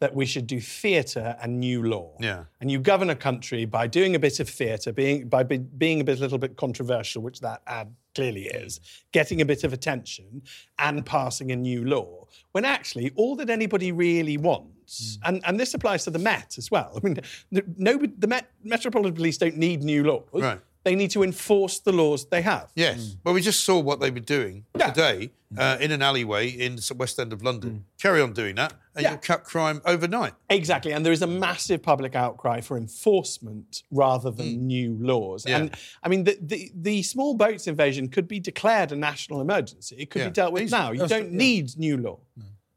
that 0.01 0.15
we 0.15 0.25
should 0.25 0.47
do 0.47 0.59
theatre 0.59 1.37
and 1.41 1.59
new 1.59 1.83
law. 1.83 2.11
Yeah. 2.19 2.45
And 2.59 2.71
you 2.71 2.79
govern 2.79 3.11
a 3.11 3.15
country 3.15 3.65
by 3.65 3.85
doing 3.85 4.15
a 4.15 4.19
bit 4.19 4.39
of 4.39 4.49
theatre, 4.49 4.91
being, 4.91 5.29
by 5.29 5.43
be, 5.43 5.59
being 5.59 6.01
a 6.01 6.03
bit, 6.03 6.19
little 6.19 6.39
bit 6.39 6.57
controversial, 6.57 7.21
which 7.21 7.39
that 7.41 7.61
ad 7.67 7.93
clearly 8.15 8.45
is, 8.45 8.79
getting 9.11 9.41
a 9.41 9.45
bit 9.45 9.63
of 9.63 9.73
attention, 9.73 10.41
and 10.79 11.05
passing 11.05 11.51
a 11.51 11.55
new 11.55 11.85
law. 11.85 12.25
When 12.51 12.65
actually, 12.65 13.11
all 13.15 13.35
that 13.35 13.51
anybody 13.51 13.91
really 13.91 14.37
wants, 14.37 15.19
hmm. 15.21 15.29
and, 15.29 15.43
and 15.45 15.59
this 15.59 15.75
applies 15.75 16.03
to 16.05 16.09
the 16.09 16.19
Met 16.19 16.57
as 16.57 16.71
well. 16.71 16.93
I 16.97 17.05
mean, 17.05 17.19
the, 17.51 17.63
nobody, 17.77 18.11
the 18.17 18.27
Met, 18.27 18.49
Metropolitan 18.63 19.13
Police 19.13 19.37
don't 19.37 19.57
need 19.57 19.83
new 19.83 20.03
laws. 20.03 20.27
Right. 20.33 20.59
They 20.83 20.95
need 20.95 21.11
to 21.11 21.21
enforce 21.23 21.79
the 21.79 21.91
laws 21.91 22.25
they 22.25 22.41
have. 22.41 22.71
Yes. 22.75 22.99
Mm. 22.99 23.17
Well, 23.23 23.33
we 23.33 23.41
just 23.41 23.63
saw 23.63 23.79
what 23.79 23.99
they 23.99 24.09
were 24.09 24.19
doing 24.19 24.65
today 24.77 25.31
uh, 25.57 25.77
mm. 25.77 25.81
in 25.81 25.91
an 25.91 26.01
alleyway 26.01 26.49
in 26.49 26.77
the 26.77 26.95
West 26.97 27.19
End 27.19 27.31
of 27.33 27.43
London. 27.43 27.71
Mm. 27.71 28.01
Carry 28.01 28.21
on 28.21 28.33
doing 28.33 28.55
that, 28.55 28.73
and 28.95 29.05
you'll 29.05 29.17
cut 29.17 29.43
crime 29.43 29.81
overnight. 29.85 30.33
Exactly, 30.49 30.91
and 30.91 31.05
there 31.05 31.13
is 31.13 31.21
a 31.21 31.27
massive 31.27 31.83
public 31.83 32.15
outcry 32.15 32.61
for 32.61 32.77
enforcement 32.77 33.83
rather 33.91 34.31
than 34.31 34.65
new 34.65 34.97
laws. 34.99 35.45
Yeah. 35.47 35.57
And 35.57 35.77
I 36.03 36.09
mean, 36.09 36.23
the, 36.23 36.37
the 36.41 36.71
the 36.73 37.03
small 37.03 37.35
boats 37.35 37.67
invasion 37.67 38.07
could 38.09 38.27
be 38.27 38.39
declared 38.39 38.91
a 38.91 38.95
national 38.95 39.41
emergency. 39.41 39.97
It 39.99 40.09
could 40.09 40.21
Yeah. 40.21 40.27
be 40.29 40.33
dealt 40.33 40.53
with 40.53 40.63
Easy. 40.63 40.75
now. 40.75 40.91
You 40.91 40.99
That's 40.99 41.11
don't 41.11 41.23
right, 41.23 41.31
yeah. 41.31 41.37
need 41.37 41.77
new 41.77 41.97
law. 41.97 42.19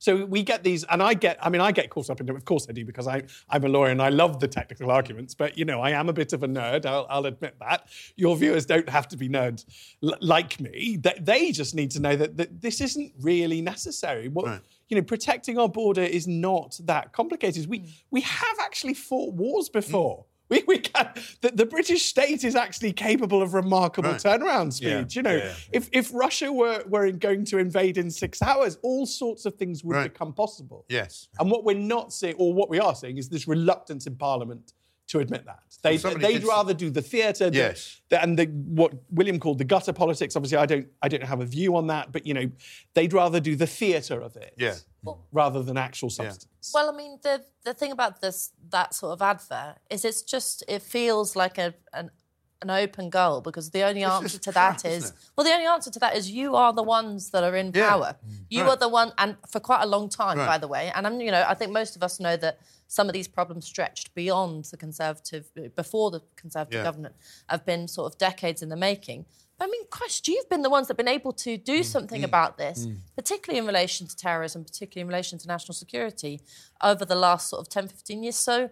So 0.04 0.26
we 0.26 0.42
get 0.42 0.62
these, 0.62 0.84
and 0.84 1.02
I 1.02 1.14
get, 1.14 1.38
I 1.40 1.48
mean, 1.48 1.62
I 1.62 1.72
get 1.72 1.88
caught 1.88 2.10
up 2.10 2.20
in 2.20 2.28
it. 2.28 2.36
Of 2.36 2.44
course 2.44 2.66
I 2.68 2.72
do, 2.72 2.84
because 2.84 3.08
I, 3.08 3.22
I'm 3.48 3.64
a 3.64 3.68
lawyer 3.68 3.90
and 3.90 4.02
I 4.02 4.10
love 4.10 4.38
the 4.38 4.46
technical 4.46 4.90
arguments. 4.90 5.34
But 5.34 5.56
you 5.56 5.64
know, 5.64 5.80
I 5.80 5.92
am 5.92 6.10
a 6.10 6.12
bit 6.12 6.34
of 6.34 6.42
a 6.42 6.46
nerd. 6.46 6.84
I'll, 6.84 7.06
I'll 7.08 7.24
admit 7.24 7.56
that. 7.60 7.88
Your 8.14 8.36
viewers 8.36 8.66
don't 8.66 8.86
have 8.90 9.08
to 9.08 9.16
be 9.16 9.30
nerds 9.30 9.64
l- 10.02 10.18
like 10.20 10.60
me. 10.60 10.98
They, 11.00 11.18
they 11.18 11.52
just 11.52 11.74
need 11.74 11.90
to 11.92 12.00
know 12.00 12.16
that, 12.16 12.36
that 12.36 12.60
this 12.60 12.82
isn't 12.82 13.14
really 13.18 13.62
necessary. 13.62 14.28
What 14.28 14.60
you 14.90 14.96
know, 14.98 15.02
protecting 15.02 15.58
our 15.58 15.70
border 15.70 16.02
is 16.02 16.28
not 16.28 16.78
that 16.84 17.14
complicated. 17.14 17.66
We 17.66 17.78
mm. 17.80 17.90
we 18.10 18.20
have 18.20 18.58
actually 18.60 18.92
fought 18.92 19.32
wars 19.32 19.70
before. 19.70 20.18
Mm. 20.18 20.33
We, 20.54 20.62
we 20.68 20.78
can, 20.78 21.08
the, 21.40 21.50
the 21.50 21.66
British 21.66 22.02
state 22.04 22.44
is 22.44 22.54
actually 22.54 22.92
capable 22.92 23.42
of 23.42 23.54
remarkable 23.54 24.10
Right. 24.12 24.20
turnaround 24.20 24.72
speed. 24.72 24.88
Yeah, 24.88 25.04
You 25.10 25.22
know, 25.22 25.36
yeah. 25.36 25.54
if 25.72 25.88
if 26.00 26.06
Russia 26.14 26.52
were 26.52 26.84
were 26.94 27.10
going 27.28 27.44
to 27.46 27.58
invade 27.58 27.96
in 27.98 28.08
six 28.10 28.40
hours, 28.40 28.78
all 28.82 29.04
sorts 29.06 29.46
of 29.46 29.52
things 29.54 29.82
would 29.84 29.96
Right. 29.96 30.12
become 30.12 30.32
possible. 30.32 30.84
Yes. 30.88 31.28
And 31.40 31.50
what 31.50 31.64
we're 31.64 31.84
not 31.96 32.12
seeing, 32.12 32.36
or 32.42 32.48
what 32.54 32.68
we 32.74 32.78
are 32.78 32.94
seeing, 32.94 33.16
is 33.18 33.28
this 33.28 33.48
reluctance 33.48 34.06
in 34.06 34.14
Parliament 34.16 34.72
to 35.08 35.18
admit 35.20 35.44
that. 35.44 35.60
They, 35.82 35.98
somebody 35.98 36.24
they'd 36.24 36.38
did- 36.40 36.48
rather 36.48 36.72
do 36.72 36.88
the 36.90 37.02
theatre, 37.02 37.50
the- 37.50 37.56
Yes. 37.56 38.00
the- 38.08 38.22
and 38.22 38.38
the, 38.38 38.46
what 38.46 38.94
William 39.10 39.38
called 39.38 39.58
the 39.58 39.64
gutter 39.64 39.92
politics. 39.92 40.34
Obviously, 40.34 40.56
I 40.58 40.66
don't, 40.66 40.88
I 41.02 41.08
don't 41.08 41.22
have 41.22 41.40
a 41.40 41.44
view 41.44 41.76
on 41.76 41.88
that, 41.88 42.10
but 42.10 42.26
you 42.26 42.32
know, 42.32 42.50
they'd 42.94 43.12
rather 43.12 43.38
do 43.40 43.54
the 43.54 43.66
theatre 43.66 44.20
of 44.20 44.36
it, 44.36 44.54
Yeah. 44.56 44.76
rather 45.32 45.62
than 45.62 45.76
actual 45.76 46.08
substance. 46.10 46.70
Well, 46.72 46.88
I 46.88 46.96
mean, 46.96 47.18
the 47.22 47.44
the 47.64 47.74
thing 47.74 47.92
about 47.92 48.20
this 48.22 48.52
that 48.70 48.94
sort 48.94 49.12
of 49.12 49.20
advert 49.22 49.76
is 49.90 50.04
it's 50.04 50.22
just 50.22 50.64
it 50.68 50.80
feels 50.82 51.36
like 51.36 51.58
a 51.58 51.74
an, 51.92 52.10
an 52.64 52.70
open 52.70 53.10
goal 53.10 53.40
because 53.40 53.70
the 53.70 53.82
only 53.82 54.02
answer 54.04 54.38
to 54.38 54.52
crap, 54.52 54.80
that 54.82 54.90
is 54.90 55.12
well, 55.36 55.44
the 55.44 55.52
only 55.52 55.66
answer 55.66 55.90
to 55.90 55.98
that 56.00 56.16
is 56.16 56.30
you 56.30 56.56
are 56.56 56.72
the 56.72 56.82
ones 56.82 57.30
that 57.30 57.44
are 57.44 57.54
in 57.56 57.72
Yeah. 57.74 57.88
power. 57.88 58.16
You 58.50 58.62
Right. 58.62 58.70
are 58.70 58.76
the 58.76 58.88
one, 58.88 59.12
and 59.18 59.36
for 59.48 59.60
quite 59.60 59.82
a 59.82 59.86
long 59.86 60.08
time, 60.08 60.38
Right. 60.38 60.46
by 60.46 60.58
the 60.58 60.68
way. 60.68 60.90
And 60.94 61.06
I'm, 61.06 61.20
you 61.20 61.30
know, 61.30 61.44
I 61.46 61.54
think 61.54 61.70
most 61.72 61.94
of 61.96 62.02
us 62.02 62.18
know 62.18 62.36
that 62.38 62.58
some 62.88 63.06
of 63.08 63.12
these 63.12 63.28
problems 63.28 63.64
stretched 63.66 64.14
beyond 64.14 64.64
the 64.66 64.76
conservative 64.76 65.44
before 65.74 66.10
the 66.10 66.20
conservative 66.36 66.78
Yeah. 66.80 66.84
government 66.84 67.14
have 67.48 67.64
been 67.64 67.88
sort 67.88 68.12
of 68.12 68.18
decades 68.18 68.62
in 68.62 68.68
the 68.68 68.76
making. 68.76 69.26
I 69.60 69.66
mean, 69.68 69.86
Christ, 69.88 70.26
you've 70.28 70.48
been 70.48 70.62
the 70.62 70.70
ones 70.70 70.88
that 70.88 70.92
have 70.92 70.96
been 71.04 71.08
able 71.20 71.32
to 71.32 71.56
do 71.56 71.80
Mm. 71.80 71.84
something 71.84 72.24
about 72.24 72.58
this, 72.58 72.86
particularly 73.16 73.58
in 73.58 73.66
relation 73.66 74.06
to 74.08 74.16
terrorism, 74.16 74.64
particularly 74.64 75.02
in 75.02 75.08
relation 75.08 75.38
to 75.38 75.46
national 75.46 75.74
security, 75.74 76.40
over 76.82 77.04
the 77.04 77.14
last 77.14 77.48
sort 77.48 77.60
of 77.60 77.68
10, 77.68 77.86
15 77.88 78.22
years. 78.24 78.36
So, 78.36 78.70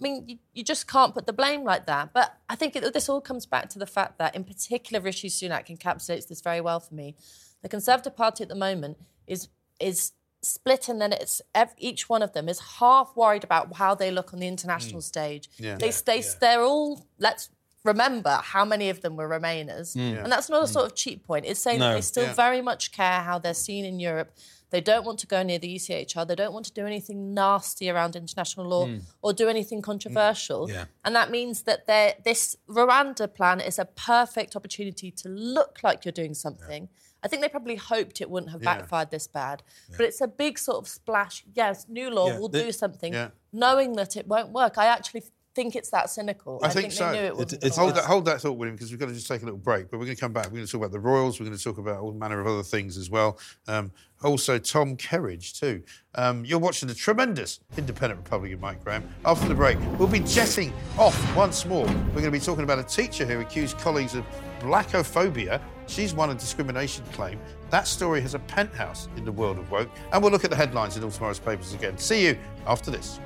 I 0.00 0.02
mean, 0.02 0.24
you, 0.28 0.38
you 0.52 0.64
just 0.64 0.86
can't 0.88 1.14
put 1.14 1.26
the 1.26 1.32
blame 1.32 1.62
like 1.64 1.86
that. 1.86 2.12
But 2.12 2.36
I 2.48 2.56
think 2.56 2.74
it, 2.76 2.92
this 2.92 3.08
all 3.08 3.20
comes 3.20 3.46
back 3.46 3.68
to 3.70 3.78
the 3.78 3.86
fact 3.86 4.18
that, 4.18 4.34
in 4.34 4.44
particular, 4.44 5.00
Rishi 5.00 5.28
Sunak 5.28 5.68
encapsulates 5.68 6.26
this 6.28 6.40
very 6.40 6.60
well 6.60 6.80
for 6.80 6.94
me. 6.94 7.14
The 7.62 7.68
Conservative 7.68 8.16
Party 8.16 8.42
at 8.42 8.48
the 8.48 8.54
moment 8.56 8.98
is 9.26 9.48
is 9.80 10.12
split, 10.42 10.88
and 10.88 11.00
then 11.00 11.12
it's 11.12 11.40
ev- 11.54 11.74
each 11.78 12.08
one 12.08 12.22
of 12.22 12.32
them 12.32 12.48
is 12.48 12.60
half 12.78 13.12
worried 13.16 13.44
about 13.44 13.76
how 13.76 13.94
they 13.94 14.10
look 14.10 14.34
on 14.34 14.40
the 14.40 14.46
international 14.48 15.00
stage. 15.00 15.48
Yeah. 15.58 15.76
They 15.76 15.90
stay, 15.90 16.22
they're 16.40 16.62
all 16.62 17.06
let's 17.18 17.48
remember 17.84 18.40
how 18.42 18.64
many 18.64 18.88
of 18.90 19.00
them 19.02 19.14
were 19.16 19.28
Remainers, 19.28 19.94
Mm. 19.96 20.24
and 20.24 20.32
that's 20.32 20.48
not 20.50 20.62
a 20.64 20.66
sort 20.66 20.86
of 20.86 20.94
cheap 20.94 21.24
point. 21.24 21.44
It's 21.46 21.60
saying 21.60 21.80
that 21.80 21.94
they 21.94 22.00
still 22.00 22.24
Yeah. 22.24 22.32
very 22.34 22.60
much 22.62 22.92
care 22.92 23.20
how 23.22 23.38
they're 23.38 23.54
seen 23.54 23.84
in 23.84 24.00
Europe. 24.00 24.32
They 24.70 24.80
don't 24.80 25.04
want 25.04 25.18
to 25.20 25.26
go 25.26 25.42
near 25.42 25.58
the 25.58 25.76
ECHR. 25.76 26.26
They 26.26 26.34
don't 26.34 26.52
want 26.52 26.66
to 26.66 26.72
do 26.72 26.86
anything 26.86 27.32
nasty 27.32 27.88
around 27.90 28.16
international 28.16 28.66
law 28.66 28.86
hmm. 28.86 28.98
or 29.22 29.32
do 29.32 29.48
anything 29.48 29.82
controversial. 29.82 30.66
Hmm. 30.66 30.72
Yeah. 30.72 30.84
And 31.04 31.14
that 31.14 31.30
means 31.30 31.62
that 31.62 31.86
this 32.24 32.56
Rwanda 32.68 33.32
plan 33.32 33.60
is 33.60 33.78
a 33.78 33.84
perfect 33.84 34.56
opportunity 34.56 35.10
to 35.12 35.28
look 35.28 35.78
like 35.82 36.04
you're 36.04 36.12
doing 36.12 36.34
something. 36.34 36.88
I 37.22 37.28
think 37.28 37.40
they 37.40 37.48
probably 37.48 37.76
hoped 37.76 38.20
it 38.20 38.28
wouldn't 38.28 38.52
have 38.52 38.62
Yeah. 38.62 38.76
backfired 38.76 39.10
this 39.10 39.26
bad, 39.26 39.62
but 39.96 40.04
it's 40.04 40.20
a 40.20 40.28
big 40.28 40.58
sort 40.58 40.78
of 40.78 40.88
splash. 40.88 41.42
Yes, 41.54 41.86
new 41.88 42.10
law 42.10 42.28
Yeah, 42.28 42.38
will 42.38 42.48
do 42.50 42.70
something, 42.70 43.14
Yeah. 43.14 43.30
knowing 43.50 43.94
that 43.94 44.14
it 44.14 44.28
won't 44.28 44.50
work. 44.50 44.76
I 44.76 44.86
actually 44.86 45.24
think 45.54 45.76
it's 45.76 45.90
that 45.90 46.10
cynical. 46.10 46.58
I 46.62 46.68
think 46.70 46.92
so. 46.92 47.10
they 47.12 47.20
knew 47.20 47.26
it 47.40 47.52
It- 47.52 47.52
it's- 47.64 47.76
hold 47.76 47.94
that, 47.94 48.04
hold 48.04 48.24
that 48.24 48.40
thought, 48.40 48.52
William, 48.58 48.74
because 48.76 48.90
we've 48.90 48.98
got 49.00 49.06
to 49.08 49.14
just 49.14 49.28
take 49.28 49.42
a 49.42 49.44
little 49.44 49.58
break. 49.58 49.90
But 49.90 49.98
we're 49.98 50.06
going 50.06 50.16
to 50.16 50.20
come 50.20 50.32
back. 50.32 50.46
We're 50.46 50.56
going 50.56 50.66
to 50.66 50.72
talk 50.72 50.80
about 50.80 50.92
the 50.92 51.00
Royals. 51.00 51.38
We're 51.38 51.46
going 51.46 51.56
to 51.56 51.62
talk 51.62 51.78
about 51.78 52.00
all 52.00 52.12
manner 52.12 52.40
of 52.40 52.46
other 52.46 52.62
things 52.62 52.96
as 52.96 53.08
well. 53.10 53.38
Um, 53.68 53.92
also, 54.22 54.58
Tom 54.58 54.96
Kerridge 54.96 55.58
too. 55.60 55.82
Um, 56.14 56.44
you're 56.44 56.58
watching 56.58 56.88
the 56.88 56.94
tremendous 56.94 57.60
Independent 57.76 58.20
Republic 58.22 58.52
of 58.52 58.60
Mike 58.60 58.82
Graham. 58.82 59.06
After 59.24 59.46
the 59.48 59.54
break, 59.54 59.78
we'll 59.98 60.08
be 60.08 60.20
jetting 60.20 60.72
off 60.98 61.36
once 61.36 61.64
more. 61.66 61.84
We're 61.86 62.22
going 62.22 62.24
to 62.24 62.30
be 62.30 62.40
talking 62.40 62.64
about 62.64 62.78
a 62.78 62.84
teacher 62.84 63.24
who 63.26 63.40
accused 63.40 63.78
colleagues 63.78 64.14
of 64.14 64.24
blackophobia. 64.60 65.60
She's 65.86 66.14
won 66.14 66.30
a 66.30 66.34
discrimination 66.34 67.04
claim. 67.12 67.38
That 67.70 67.86
story 67.86 68.20
has 68.22 68.34
a 68.34 68.38
penthouse 68.38 69.08
in 69.16 69.24
the 69.24 69.32
world 69.32 69.58
of 69.58 69.70
woke. 69.70 69.90
And 70.12 70.22
we'll 70.22 70.32
look 70.32 70.44
at 70.44 70.50
the 70.50 70.56
headlines 70.56 70.96
in 70.96 71.04
all 71.04 71.10
tomorrow's 71.10 71.38
papers 71.38 71.74
again. 71.74 71.98
See 71.98 72.24
you 72.26 72.38
after 72.66 72.90
this. 72.90 73.20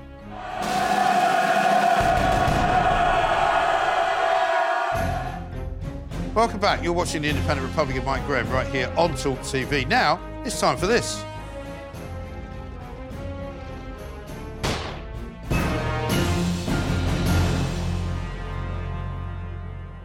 Welcome 6.38 6.60
back. 6.60 6.84
You're 6.84 6.92
watching 6.92 7.22
the 7.22 7.28
Independent 7.30 7.68
Republic 7.68 7.96
of 7.96 8.04
Mike 8.04 8.24
Graham 8.24 8.48
right 8.50 8.68
here 8.68 8.94
on 8.96 9.16
Talk 9.16 9.40
TV. 9.40 9.84
Now 9.88 10.20
it's 10.44 10.60
time 10.60 10.76
for 10.76 10.86
this. 10.86 11.20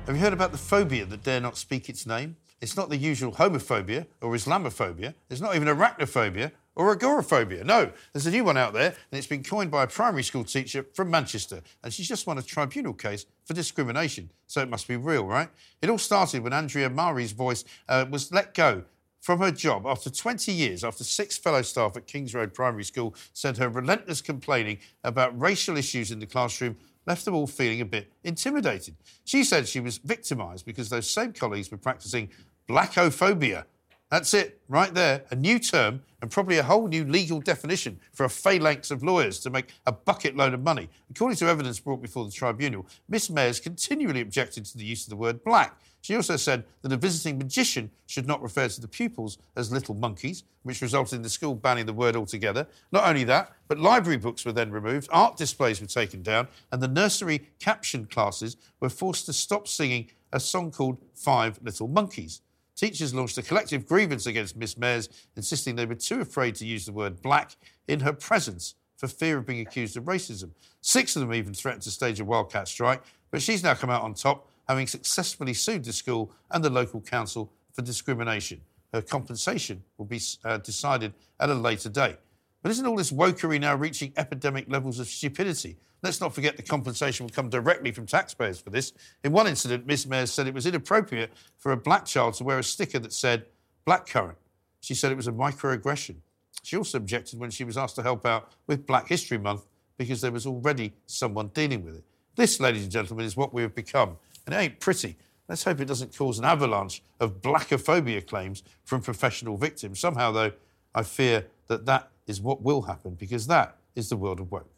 Have 0.07 0.15
you 0.15 0.15
heard 0.15 0.33
about 0.33 0.51
the 0.51 0.57
phobia 0.57 1.05
that 1.05 1.21
dare 1.21 1.39
not 1.39 1.55
speak 1.55 1.87
its 1.87 2.07
name? 2.07 2.37
It's 2.61 2.75
not 2.75 2.89
the 2.89 2.97
usual 2.97 3.33
homophobia 3.33 4.07
or 4.19 4.31
Islamophobia. 4.31 5.13
It's 5.29 5.39
not 5.39 5.55
even 5.55 5.67
arachnophobia 5.67 6.51
or 6.75 6.91
agoraphobia. 6.91 7.63
No, 7.63 7.91
there's 8.11 8.25
a 8.25 8.31
new 8.31 8.43
one 8.43 8.57
out 8.57 8.73
there, 8.73 8.89
and 8.89 9.17
it's 9.17 9.27
been 9.27 9.43
coined 9.43 9.71
by 9.71 9.83
a 9.83 9.87
primary 9.87 10.23
school 10.23 10.43
teacher 10.43 10.85
from 10.93 11.09
Manchester, 11.09 11.61
and 11.83 11.93
she's 11.93 12.07
just 12.07 12.27
won 12.27 12.37
a 12.37 12.41
tribunal 12.41 12.93
case 12.93 13.25
for 13.45 13.53
discrimination. 13.53 14.29
So 14.47 14.61
it 14.61 14.69
must 14.69 14.87
be 14.87 14.97
real, 14.97 15.25
right? 15.25 15.49
It 15.81 15.89
all 15.89 15.97
started 15.97 16.43
when 16.43 16.53
Andrea 16.53 16.89
Mari's 16.89 17.31
voice 17.31 17.63
uh, 17.89 18.05
was 18.09 18.31
let 18.31 18.53
go 18.53 18.83
from 19.23 19.39
her 19.39 19.51
job 19.51 19.85
after 19.85 20.09
20 20.09 20.51
years, 20.51 20.83
after 20.83 21.03
six 21.03 21.37
fellow 21.37 21.61
staff 21.61 21.95
at 21.95 22.07
Kings 22.07 22.35
Road 22.35 22.53
Primary 22.53 22.83
School 22.83 23.15
said 23.31 23.57
her 23.57 23.69
relentless 23.69 24.21
complaining 24.21 24.79
about 25.03 25.39
racial 25.39 25.77
issues 25.77 26.11
in 26.11 26.19
the 26.19 26.25
classroom 26.25 26.75
left 27.05 27.25
them 27.25 27.33
all 27.33 27.47
feeling 27.47 27.79
a 27.81 27.85
bit 27.85 28.11
intimidated. 28.23 28.95
She 29.23 29.43
said 29.43 29.67
she 29.67 29.79
was 29.79 29.97
victimised 29.97 30.65
because 30.65 30.89
those 30.89 31.09
same 31.09 31.31
colleagues 31.33 31.71
were 31.71 31.77
practising 31.77 32.29
blackophobia. 32.67 33.65
That's 34.13 34.35
it, 34.35 34.61
right 34.69 34.93
there. 34.93 35.23
A 35.31 35.35
new 35.35 35.57
term 35.57 36.03
and 36.21 36.29
probably 36.29 36.59
a 36.59 36.63
whole 36.63 36.87
new 36.87 37.03
legal 37.03 37.39
definition 37.39 37.99
for 38.11 38.25
a 38.25 38.29
phalanx 38.29 38.91
of 38.91 39.01
lawyers 39.01 39.39
to 39.39 39.49
make 39.49 39.73
a 39.87 39.91
bucket 39.91 40.35
load 40.35 40.53
of 40.53 40.61
money. 40.61 40.87
According 41.09 41.37
to 41.37 41.47
evidence 41.47 41.79
brought 41.79 41.99
before 41.99 42.23
the 42.23 42.31
tribunal, 42.31 42.85
Miss 43.09 43.29
Mayers 43.29 43.59
continually 43.59 44.21
objected 44.21 44.65
to 44.65 44.77
the 44.77 44.85
use 44.85 45.03
of 45.05 45.09
the 45.09 45.15
word 45.15 45.43
black. 45.43 45.81
She 46.01 46.15
also 46.15 46.35
said 46.35 46.63
that 46.83 46.91
a 46.91 46.97
visiting 46.97 47.39
magician 47.39 47.89
should 48.05 48.27
not 48.27 48.43
refer 48.43 48.67
to 48.67 48.79
the 48.79 48.87
pupils 48.87 49.39
as 49.55 49.71
little 49.71 49.95
monkeys, 49.95 50.43
which 50.61 50.83
resulted 50.83 51.15
in 51.15 51.23
the 51.23 51.29
school 51.29 51.55
banning 51.55 51.87
the 51.87 51.91
word 51.91 52.15
altogether. 52.15 52.67
Not 52.91 53.07
only 53.07 53.23
that, 53.23 53.53
but 53.67 53.79
library 53.79 54.17
books 54.17 54.45
were 54.45 54.51
then 54.51 54.69
removed, 54.69 55.09
art 55.11 55.37
displays 55.37 55.81
were 55.81 55.87
taken 55.87 56.21
down, 56.21 56.49
and 56.71 56.83
the 56.83 56.87
nursery 56.87 57.49
caption 57.59 58.05
classes 58.05 58.57
were 58.79 58.89
forced 58.89 59.25
to 59.25 59.33
stop 59.33 59.67
singing 59.67 60.11
a 60.31 60.39
song 60.39 60.69
called 60.69 60.99
Five 61.15 61.57
Little 61.63 61.87
Monkeys. 61.87 62.41
Teachers 62.75 63.13
launched 63.13 63.37
a 63.37 63.43
collective 63.43 63.85
grievance 63.85 64.25
against 64.25 64.57
Miss 64.57 64.75
Mayers, 64.75 65.09
insisting 65.35 65.75
they 65.75 65.85
were 65.85 65.95
too 65.95 66.21
afraid 66.21 66.55
to 66.55 66.65
use 66.65 66.85
the 66.85 66.91
word 66.91 67.21
black 67.21 67.55
in 67.87 67.99
her 67.99 68.13
presence 68.13 68.75
for 68.97 69.07
fear 69.07 69.37
of 69.37 69.45
being 69.45 69.59
accused 69.59 69.95
of 69.97 70.05
racism. 70.05 70.51
Six 70.81 71.15
of 71.15 71.21
them 71.21 71.33
even 71.33 71.53
threatened 71.53 71.83
to 71.83 71.91
stage 71.91 72.19
a 72.19 72.25
wildcat 72.25 72.67
strike, 72.67 73.03
but 73.31 73.41
she's 73.41 73.63
now 73.63 73.73
come 73.73 73.89
out 73.89 74.01
on 74.01 74.13
top, 74.13 74.49
having 74.67 74.87
successfully 74.87 75.53
sued 75.53 75.83
the 75.83 75.93
school 75.93 76.31
and 76.51 76.63
the 76.63 76.69
local 76.69 77.01
council 77.01 77.51
for 77.73 77.81
discrimination. 77.81 78.61
Her 78.93 79.01
compensation 79.01 79.83
will 79.97 80.05
be 80.05 80.21
uh, 80.45 80.57
decided 80.57 81.13
at 81.39 81.49
a 81.49 81.53
later 81.53 81.89
date. 81.89 82.17
But 82.63 82.71
isn't 82.71 82.85
all 82.85 82.95
this 82.95 83.11
wokery 83.11 83.59
now 83.59 83.75
reaching 83.75 84.13
epidemic 84.15 84.69
levels 84.69 84.97
of 84.97 85.07
stupidity? 85.07 85.75
Let's 86.01 86.21
not 86.21 86.33
forget 86.33 86.55
the 86.55 86.63
compensation 86.63 87.25
will 87.25 87.31
come 87.31 87.49
directly 87.49 87.91
from 87.91 88.05
taxpayers 88.05 88.59
for 88.61 88.69
this. 88.69 88.93
In 89.23 89.33
one 89.33 89.47
incident, 89.47 89.85
Miss 89.85 90.07
Mayer 90.07 90.25
said 90.25 90.47
it 90.47 90.53
was 90.53 90.65
inappropriate 90.65 91.33
for 91.57 91.73
a 91.73 91.77
black 91.77 92.05
child 92.05 92.35
to 92.35 92.45
wear 92.45 92.59
a 92.59 92.63
sticker 92.63 92.99
that 92.99 93.11
said 93.11 93.45
blackcurrant. 93.85 94.37
She 94.79 94.95
said 94.95 95.11
it 95.11 95.15
was 95.15 95.27
a 95.27 95.33
microaggression. 95.33 96.15
She 96.63 96.77
also 96.77 96.97
objected 96.97 97.37
when 97.37 97.51
she 97.51 97.65
was 97.65 97.77
asked 97.77 97.95
to 97.97 98.01
help 98.01 98.25
out 98.25 98.53
with 98.67 98.87
Black 98.87 99.09
History 99.09 99.37
Month 99.37 99.65
because 99.97 100.21
there 100.21 100.31
was 100.31 100.45
already 100.45 100.93
someone 101.05 101.49
dealing 101.49 101.83
with 101.83 101.97
it. 101.97 102.03
This, 102.35 102.59
ladies 102.61 102.83
and 102.83 102.91
gentlemen, 102.91 103.25
is 103.25 103.35
what 103.35 103.53
we 103.53 103.61
have 103.61 103.75
become. 103.75 104.17
And 104.45 104.55
it 104.55 104.57
ain't 104.57 104.79
pretty. 104.79 105.17
Let's 105.49 105.65
hope 105.65 105.81
it 105.81 105.85
doesn't 105.85 106.17
cause 106.17 106.39
an 106.39 106.45
avalanche 106.45 107.03
of 107.19 107.41
blackophobia 107.41 108.21
claims 108.21 108.63
from 108.85 109.01
professional 109.01 109.57
victims. 109.57 109.99
Somehow, 109.99 110.31
though, 110.31 110.53
I 110.95 111.03
fear 111.03 111.47
that 111.67 111.85
that 111.85 112.09
is 112.27 112.41
what 112.41 112.61
will 112.61 112.83
happen 112.83 113.15
because 113.15 113.47
that 113.47 113.77
is 113.95 114.09
the 114.09 114.17
world 114.17 114.39
of 114.39 114.51
woke. 114.51 114.69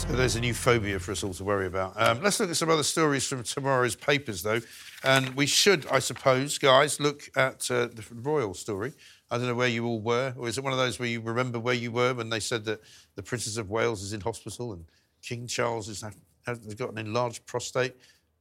So 0.00 0.16
there's 0.16 0.34
a 0.34 0.40
new 0.40 0.54
phobia 0.54 0.98
for 0.98 1.12
us 1.12 1.22
all 1.22 1.34
to 1.34 1.44
worry 1.44 1.66
about. 1.66 1.92
Um, 1.94 2.22
let's 2.22 2.40
look 2.40 2.48
at 2.48 2.56
some 2.56 2.70
other 2.70 2.82
stories 2.82 3.26
from 3.26 3.42
tomorrow's 3.42 3.94
papers, 3.94 4.42
though. 4.42 4.60
And 5.04 5.36
we 5.36 5.44
should, 5.46 5.86
I 5.88 5.98
suppose, 5.98 6.56
guys, 6.58 6.98
look 6.98 7.28
at 7.36 7.70
uh, 7.70 7.86
the 7.86 8.02
royal 8.14 8.54
story. 8.54 8.94
I 9.30 9.36
don't 9.36 9.46
know 9.46 9.54
where 9.54 9.68
you 9.68 9.86
all 9.86 10.00
were, 10.00 10.34
or 10.36 10.48
is 10.48 10.58
it 10.58 10.64
one 10.64 10.72
of 10.72 10.78
those 10.78 10.98
where 10.98 11.08
you 11.08 11.20
remember 11.20 11.60
where 11.60 11.74
you 11.74 11.92
were 11.92 12.14
when 12.14 12.30
they 12.30 12.40
said 12.40 12.64
that 12.64 12.80
the 13.14 13.22
Princess 13.22 13.56
of 13.56 13.70
Wales 13.70 14.02
is 14.02 14.12
in 14.12 14.20
hospital 14.20 14.72
and 14.72 14.86
King 15.22 15.46
Charles 15.46 15.86
has 15.86 16.02
got 16.74 16.90
an 16.90 16.98
enlarged 16.98 17.46
prostate? 17.46 17.94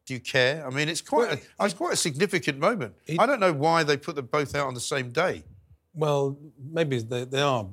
Do 0.10 0.16
you 0.16 0.20
care? 0.20 0.66
I 0.66 0.72
mean, 0.72 0.90
it's 0.90 1.02
quite, 1.02 1.34
a, 1.34 1.64
it's 1.64 1.76
quite 1.76 1.94
a 1.94 1.96
significant 1.96 2.58
moment. 2.58 2.96
I 3.20 3.28
don't 3.28 3.40
know 3.40 3.54
why 3.54 3.84
they 3.84 3.96
put 3.96 4.16
them 4.16 4.26
both 4.26 4.56
out 4.56 4.66
on 4.66 4.74
the 4.74 4.80
same 4.80 5.12
day. 5.12 5.44
Well, 5.94 6.36
maybe 6.58 7.00
they, 7.00 7.26
they 7.26 7.42
are 7.42 7.68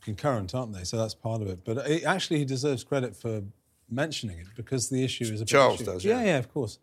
concurrent, 0.00 0.54
aren't 0.54 0.72
they? 0.72 0.84
So 0.84 0.96
that's 0.96 1.12
part 1.14 1.42
of 1.42 1.48
it. 1.48 1.62
But 1.62 1.76
it, 1.86 2.04
actually, 2.04 2.38
he 2.38 2.46
deserves 2.46 2.84
credit 2.84 3.14
for 3.14 3.42
mentioning 3.90 4.38
it 4.38 4.46
because 4.56 4.88
the 4.88 5.04
issue 5.04 5.24
is 5.24 5.42
a 5.42 5.44
Charles 5.44 5.82
issue. 5.82 5.84
does, 5.92 6.04
yeah, 6.06 6.20
yeah. 6.20 6.24
yeah, 6.24 6.38
of 6.38 6.50
course. 6.54 6.78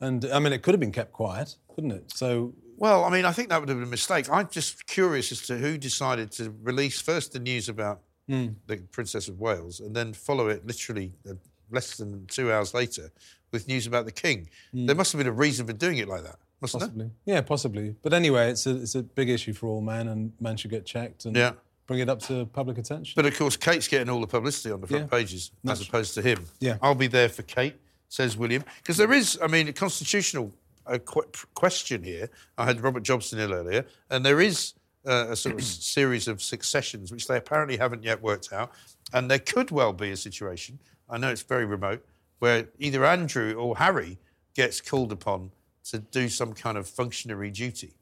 And 0.00 0.24
I 0.26 0.38
mean, 0.38 0.52
it 0.52 0.62
could 0.62 0.72
have 0.72 0.80
been 0.80 0.92
kept 0.92 1.10
quiet, 1.12 1.56
couldn't 1.74 1.90
it? 1.90 2.12
So 2.12 2.54
Well, 2.76 3.02
I 3.02 3.10
mean, 3.10 3.24
I 3.24 3.32
think 3.32 3.48
that 3.48 3.58
would 3.58 3.68
have 3.68 3.78
been 3.78 3.88
a 3.88 3.90
mistake. 3.90 4.30
I'm 4.30 4.48
just 4.48 4.86
curious 4.86 5.32
as 5.32 5.42
to 5.48 5.58
who 5.58 5.76
decided 5.78 6.30
to 6.32 6.54
release 6.62 7.00
first 7.00 7.32
the 7.32 7.40
news 7.40 7.68
about 7.68 8.02
Hmm. 8.28 8.50
the 8.68 8.76
Princess 8.92 9.26
of 9.26 9.40
Wales 9.40 9.80
and 9.80 9.96
then 9.96 10.12
follow 10.12 10.46
it 10.46 10.64
literally 10.64 11.12
uh, 11.28 11.34
less 11.72 11.96
than 11.96 12.24
two 12.28 12.52
hours 12.52 12.72
later 12.72 13.10
with 13.54 13.66
news 13.68 13.86
about 13.86 14.04
the 14.04 14.12
King. 14.12 14.50
Hmm. 14.72 14.84
There 14.86 14.94
must 14.96 15.12
have 15.12 15.18
been 15.18 15.26
a 15.28 15.32
reason 15.32 15.66
for 15.66 15.72
doing 15.72 15.96
it 15.98 16.08
like 16.08 16.24
that, 16.24 16.36
mustn't 16.60 16.82
possibly, 16.82 17.10
yeah, 17.24 17.40
possibly. 17.40 17.94
But 18.02 18.12
anyway, 18.12 18.50
it's 18.50 18.66
a 18.66 18.76
it's 18.82 18.94
a 18.96 19.02
big 19.02 19.30
issue 19.30 19.54
for 19.54 19.68
all 19.68 19.80
men, 19.80 20.08
and 20.08 20.32
men 20.40 20.56
should 20.58 20.70
get 20.72 20.84
checked 20.84 21.24
and 21.24 21.34
Yeah. 21.34 21.52
bring 21.86 22.00
it 22.00 22.10
up 22.10 22.20
to 22.22 22.44
public 22.46 22.76
attention. 22.76 23.14
But 23.16 23.24
of 23.24 23.34
course, 23.38 23.56
Kate's 23.56 23.88
getting 23.88 24.10
all 24.10 24.20
the 24.20 24.26
publicity 24.26 24.70
on 24.72 24.80
the 24.82 24.86
front 24.86 25.04
Yeah. 25.10 25.18
pages 25.18 25.52
as 25.66 25.80
opposed 25.80 26.12
to 26.14 26.22
him. 26.22 26.44
Yeah. 26.60 26.76
I'll 26.82 26.94
be 26.94 27.06
there 27.06 27.28
for 27.30 27.42
Kate, 27.42 27.76
says 28.08 28.36
William. 28.36 28.64
Because 28.82 28.96
there 28.98 29.12
is, 29.12 29.38
I 29.42 29.46
mean, 29.46 29.68
a 29.68 29.72
constitutional 29.72 30.52
uh, 30.86 30.98
qu- 30.98 31.30
question 31.54 32.02
here. 32.02 32.28
I 32.58 32.66
had 32.66 32.80
Robert 32.82 33.02
Jobson 33.04 33.38
in 33.38 33.50
earlier, 33.52 33.86
and 34.10 34.22
there 34.26 34.40
is 34.40 34.74
uh, 35.06 35.26
a 35.30 35.36
sort 35.36 35.54
of 35.54 35.62
series 35.64 36.28
of 36.28 36.42
successions 36.42 37.10
which 37.12 37.26
they 37.26 37.36
apparently 37.36 37.76
haven't 37.78 38.02
yet 38.02 38.20
worked 38.22 38.52
out. 38.52 38.72
And 39.12 39.30
there 39.30 39.38
could 39.38 39.70
well 39.70 39.92
be 39.92 40.10
a 40.10 40.16
situation, 40.16 40.78
I 41.08 41.16
know 41.18 41.30
it's 41.30 41.42
very 41.42 41.64
remote, 41.66 42.04
where 42.44 42.68
either 42.78 43.06
Andrew 43.06 43.54
or 43.54 43.78
Harry 43.78 44.18
gets 44.54 44.78
called 44.78 45.10
upon 45.10 45.50
to 45.82 45.98
do 45.98 46.28
some 46.28 46.52
kind 46.52 46.76
of 46.76 46.86
functionary 46.86 47.50
duty. 47.50 47.94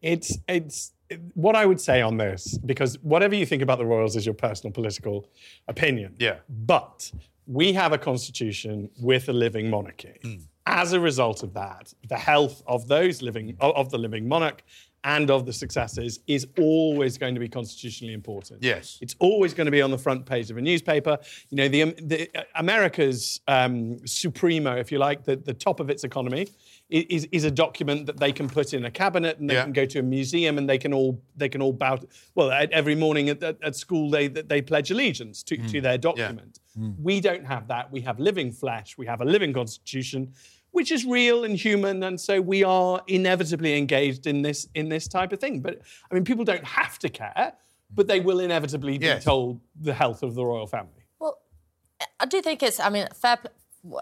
It's 0.00 0.38
it's 0.48 0.92
what 1.34 1.54
I 1.54 1.66
would 1.66 1.78
say 1.78 2.00
on 2.00 2.16
this 2.16 2.56
because 2.64 2.94
whatever 3.02 3.34
you 3.34 3.44
think 3.44 3.60
about 3.60 3.76
the 3.76 3.84
royals 3.84 4.16
is 4.16 4.24
your 4.24 4.34
personal 4.34 4.72
political 4.72 5.28
opinion. 5.68 6.14
Yeah. 6.18 6.36
But 6.48 7.12
we 7.46 7.74
have 7.74 7.92
a 7.92 7.98
constitution 7.98 8.88
with 8.98 9.28
a 9.28 9.34
living 9.34 9.68
monarchy. 9.68 10.16
Hmm. 10.22 10.36
As 10.64 10.94
a 10.94 11.00
result 11.00 11.42
of 11.42 11.52
that, 11.52 11.92
the 12.08 12.16
health 12.16 12.62
of 12.66 12.88
those 12.88 13.20
living 13.20 13.58
of 13.60 13.90
the 13.90 13.98
living 13.98 14.26
monarch 14.26 14.64
and 15.04 15.30
of 15.30 15.46
the 15.46 15.52
successors 15.52 16.20
is 16.26 16.46
always 16.58 17.18
going 17.18 17.34
to 17.34 17.40
be 17.40 17.48
constitutionally 17.48 18.14
important. 18.14 18.62
Yes. 18.62 18.98
It's 19.00 19.16
always 19.18 19.52
going 19.54 19.64
to 19.66 19.70
be 19.70 19.82
on 19.82 19.90
the 19.90 19.98
front 19.98 20.26
page 20.26 20.50
of 20.50 20.56
a 20.56 20.62
newspaper. 20.62 21.18
You 21.50 21.56
know, 21.56 21.68
the, 21.68 21.84
the 22.02 22.30
America's 22.54 23.40
um, 23.48 23.98
supremo, 24.06 24.76
if 24.76 24.92
you 24.92 24.98
like, 24.98 25.24
the, 25.24 25.36
the 25.36 25.54
top 25.54 25.80
of 25.80 25.90
its 25.90 26.04
economy, 26.04 26.46
is, 26.88 27.26
is 27.32 27.44
a 27.44 27.50
document 27.50 28.04
that 28.06 28.18
they 28.20 28.32
can 28.32 28.48
put 28.48 28.74
in 28.74 28.84
a 28.84 28.90
cabinet 28.90 29.38
and 29.38 29.48
they 29.48 29.54
Yeah. 29.54 29.64
can 29.64 29.72
go 29.72 29.86
to 29.86 29.98
a 30.00 30.02
museum 30.02 30.58
and 30.58 30.68
they 30.68 30.76
can 30.78 30.92
all 30.92 31.22
they 31.36 31.48
can 31.48 31.62
all 31.62 31.72
bow. 31.72 31.98
Well, 32.34 32.50
at, 32.50 32.70
every 32.70 32.94
morning 32.94 33.30
at, 33.30 33.42
at, 33.42 33.56
at 33.62 33.74
school 33.76 34.10
they 34.10 34.28
they 34.28 34.60
pledge 34.60 34.90
allegiance 34.90 35.42
to, 35.44 35.56
to 35.68 35.80
their 35.80 35.96
document. 35.98 36.60
We 37.02 37.20
don't 37.20 37.46
have 37.46 37.68
that. 37.68 37.90
We 37.92 38.00
have 38.02 38.18
living 38.20 38.50
flesh. 38.52 38.96
We 38.98 39.06
have 39.06 39.20
a 39.20 39.24
living 39.26 39.52
constitution, 39.54 40.32
which 40.72 40.90
is 40.90 41.04
real 41.04 41.44
and 41.44 41.56
human, 41.56 42.02
and 42.02 42.20
so 42.20 42.40
we 42.40 42.64
are 42.64 43.02
inevitably 43.06 43.78
engaged 43.78 44.26
in 44.26 44.42
this 44.42 44.66
in 44.74 44.88
this 44.88 45.06
type 45.08 45.32
of 45.32 45.38
thing. 45.38 45.60
But 45.60 45.80
I 46.10 46.14
mean, 46.14 46.24
people 46.24 46.44
don't 46.44 46.64
have 46.64 46.98
to 47.00 47.08
care, 47.08 47.52
but 47.94 48.08
they 48.08 48.20
will 48.20 48.40
inevitably 48.40 48.98
be 48.98 49.06
Yes. 49.06 49.24
told 49.24 49.60
the 49.80 49.94
health 49.94 50.22
of 50.22 50.34
the 50.34 50.44
royal 50.44 50.66
family. 50.66 51.04
Well, 51.18 51.38
I 52.18 52.26
do 52.26 52.42
think 52.42 52.62
it's. 52.62 52.80
I 52.80 52.90
mean, 52.90 53.06
fair. 53.14 53.38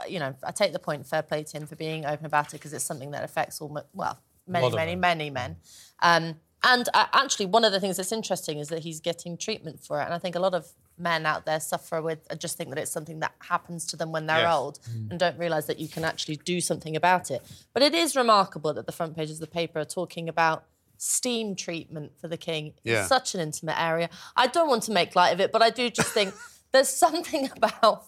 You 0.08 0.18
know, 0.18 0.34
I 0.42 0.52
take 0.52 0.72
the 0.72 0.78
point. 0.78 1.06
Fair 1.06 1.22
play 1.22 1.42
to 1.44 1.56
him 1.56 1.66
for 1.66 1.76
being 1.76 2.04
open 2.06 2.26
about 2.26 2.48
it 2.48 2.52
because 2.52 2.72
it's 2.72 2.84
something 2.84 3.10
that 3.12 3.24
affects 3.24 3.60
all. 3.60 3.82
Well, 3.92 4.18
many, 4.46 4.70
many, 4.74 4.96
men. 4.96 5.00
many 5.00 5.30
men. 5.30 5.56
Um, 6.02 6.40
and 6.62 6.88
uh, 6.92 7.06
actually, 7.14 7.46
one 7.46 7.64
of 7.64 7.72
the 7.72 7.80
things 7.80 7.96
that's 7.96 8.12
interesting 8.12 8.58
is 8.58 8.68
that 8.68 8.80
he's 8.80 9.00
getting 9.00 9.38
treatment 9.38 9.80
for 9.80 10.00
it. 10.00 10.04
And 10.04 10.12
I 10.12 10.18
think 10.18 10.34
a 10.36 10.40
lot 10.40 10.54
of 10.54 10.66
men 11.00 11.26
out 11.26 11.46
there 11.46 11.58
suffer 11.60 12.00
with 12.02 12.20
uh, 12.30 12.34
just 12.34 12.56
think 12.56 12.70
that 12.70 12.78
it's 12.78 12.90
something 12.90 13.20
that 13.20 13.34
happens 13.40 13.86
to 13.86 13.96
them 13.96 14.12
when 14.12 14.26
they're 14.26 14.42
Yes. 14.42 14.54
old 14.54 14.78
and 15.10 15.18
don't 15.18 15.38
realise 15.38 15.64
that 15.66 15.78
you 15.80 15.88
can 15.88 16.04
actually 16.04 16.36
do 16.36 16.60
something 16.60 16.94
about 16.94 17.30
it. 17.30 17.42
But 17.72 17.82
it 17.82 17.94
is 17.94 18.14
remarkable 18.14 18.72
that 18.74 18.86
the 18.86 18.92
front 18.92 19.16
pages 19.16 19.36
of 19.36 19.40
the 19.40 19.46
paper 19.60 19.80
are 19.80 19.84
talking 19.84 20.28
about 20.28 20.64
steam 20.98 21.56
treatment 21.56 22.12
for 22.20 22.28
the 22.28 22.36
king. 22.36 22.74
Yeah. 22.84 23.00
It's 23.00 23.08
such 23.08 23.34
an 23.34 23.40
intimate 23.40 23.80
area. 23.80 24.10
I 24.36 24.46
don't 24.46 24.68
want 24.68 24.82
to 24.84 24.92
make 24.92 25.16
light 25.16 25.30
of 25.32 25.40
it, 25.40 25.50
but 25.50 25.62
I 25.62 25.70
do 25.70 25.88
just 25.90 26.12
think 26.12 26.34
there's 26.72 26.90
something 26.90 27.50
about 27.56 28.04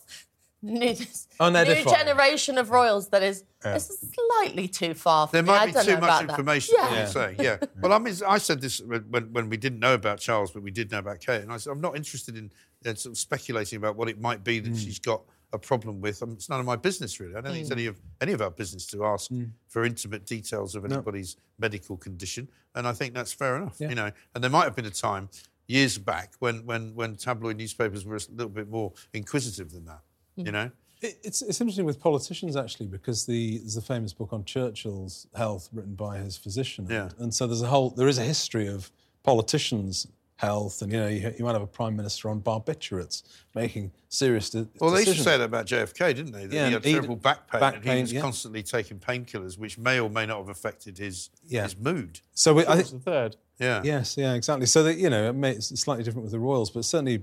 new, 0.63 0.95
new 1.41 1.85
generation 1.85 2.59
of 2.59 2.71
royals 2.71 3.09
that 3.09 3.23
is 3.23 3.45
Yeah. 3.65 3.79
slightly 3.79 4.69
too 4.69 4.95
far 4.95 5.27
for 5.27 5.33
There 5.33 5.43
me. 5.43 5.49
Might 5.49 5.67
be 5.67 5.73
don't 5.73 5.85
too 5.87 5.97
much 5.99 6.23
information. 6.23 6.75
Yeah. 6.79 6.95
Yeah. 6.95 7.07
Say, 7.07 7.37
yeah. 7.39 7.57
well, 7.81 7.93
I 7.93 7.99
mean, 7.99 8.15
I 8.29 8.39
said 8.39 8.61
this 8.61 8.81
when, 8.81 9.03
when 9.11 9.33
when 9.33 9.49
we 9.49 9.57
didn't 9.57 9.79
know 9.81 9.95
about 9.95 10.19
Charles, 10.21 10.51
but 10.53 10.63
we 10.63 10.71
did 10.71 10.91
know 10.93 10.99
about 10.99 11.21
Kate, 11.21 11.43
and 11.43 11.53
I 11.53 11.57
said 11.57 11.71
I'm 11.71 11.81
not 11.81 11.97
interested 11.97 12.37
in 12.37 12.53
uh, 12.87 12.95
sort 12.95 13.13
of 13.13 13.19
speculating 13.19 13.77
about 13.77 13.97
what 13.97 14.09
it 14.09 14.21
might 14.21 14.43
be 14.45 14.59
that 14.61 14.71
Hmm. 14.71 14.77
she's 14.77 14.99
got 14.99 15.23
a 15.53 15.59
problem 15.59 16.01
with. 16.01 16.23
Um, 16.23 16.33
it's 16.33 16.49
none 16.49 16.61
of 16.61 16.67
my 16.67 16.77
business, 16.77 17.21
really. 17.21 17.33
I 17.37 17.41
don't 17.43 17.53
think 17.53 17.61
it's 17.63 17.69
Hmm. 17.69 17.79
any 17.79 17.87
of 17.87 18.01
any 18.21 18.33
of 18.33 18.41
our 18.41 18.51
business 18.51 18.87
to 18.87 19.05
ask 19.05 19.29
Hmm. 19.29 19.45
for 19.69 19.85
intimate 19.85 20.25
details 20.27 20.75
of 20.75 20.85
anybody's 20.85 21.37
medical 21.59 21.97
condition, 21.97 22.49
and 22.75 22.87
I 22.89 22.93
think 22.93 23.15
that's 23.15 23.33
fair 23.33 23.57
enough. 23.57 23.77
Yeah. 23.79 23.89
You 23.91 23.95
know, 23.95 24.11
and 24.35 24.43
there 24.43 24.51
might 24.51 24.65
have 24.65 24.75
been 24.77 24.87
a 24.87 24.91
time 24.91 25.29
years 25.69 25.99
back 25.99 26.35
when 26.39 26.65
when 26.67 26.95
when 26.95 27.17
tabloid 27.17 27.57
newspapers 27.57 28.05
were 28.05 28.17
a 28.17 28.21
little 28.31 28.49
bit 28.49 28.69
more 28.69 28.93
inquisitive 29.13 29.71
than 29.73 29.85
that. 29.87 30.03
Hmm. 30.37 30.47
You 30.47 30.53
know. 30.53 30.71
It- 31.03 31.19
It's, 31.25 31.43
it's 31.43 31.61
interesting 31.61 31.85
with 31.85 31.99
politicians 31.99 32.55
actually 32.57 32.87
because 32.87 33.27
the, 33.27 33.59
there's 33.59 33.77
a 33.77 33.83
famous 33.83 34.13
book 34.13 34.33
on 34.33 34.45
Churchill's 34.45 35.27
health 35.35 35.69
written 35.73 35.97
by 35.97 36.19
his 36.19 36.37
physician, 36.37 36.91
and, 36.93 37.13
and 37.19 37.35
so 37.35 37.47
there's 37.49 37.61
a 37.63 37.67
whole 37.67 37.91
there 37.91 38.07
is 38.09 38.19
a 38.19 38.23
history 38.25 38.69
of 38.69 38.91
politicians' 39.25 40.07
health, 40.43 40.83
and 40.83 40.93
you 40.93 40.99
know 40.99 41.09
you, 41.09 41.33
you 41.39 41.45
might 41.45 41.53
have 41.53 41.63
a 41.63 41.67
prime 41.67 41.97
minister 41.97 42.29
on 42.29 42.41
barbiturates 42.41 43.23
making 43.55 43.93
serious 44.09 44.51
de- 44.51 44.69
Well, 44.81 44.91
they 44.91 45.01
used 45.05 45.17
to 45.17 45.23
say 45.23 45.39
that 45.39 45.45
about 45.45 45.67
JFK, 45.67 46.15
didn't 46.15 46.33
they? 46.33 46.47
That 46.47 46.55
Yeah, 46.55 46.67
he 46.67 46.73
had 46.75 46.83
terrible 46.83 47.17
back 47.17 47.51
pain, 47.51 47.61
back 47.61 47.75
and 47.77 47.85
pain, 47.85 47.97
he 47.97 48.03
was 48.03 48.13
yeah. 48.13 48.21
constantly 48.21 48.63
taking 48.63 48.99
painkillers, 48.99 49.57
which 49.57 49.79
may 49.79 50.01
or 50.01 50.11
may 50.11 50.27
not 50.27 50.39
have 50.39 50.49
affected 50.49 50.99
his 50.99 51.31
Yeah. 51.47 51.63
his 51.63 51.77
mood. 51.79 52.21
So 52.35 52.53
we, 52.55 52.63
I 52.67 52.75
George 52.75 52.89
think 52.91 53.05
the 53.05 53.11
third. 53.11 53.37
Yeah. 53.59 53.81
Yes, 53.85 54.17
yeah, 54.17 54.35
exactly. 54.35 54.67
So 54.67 54.83
that 54.83 54.97
you 54.99 55.09
know, 55.09 55.29
it 55.31 55.35
may, 55.35 55.53
it's 55.53 55.79
slightly 55.81 56.03
different 56.05 56.25
with 56.25 56.33
the 56.33 56.41
royals, 56.41 56.71
but 56.71 56.85
certainly 56.85 57.23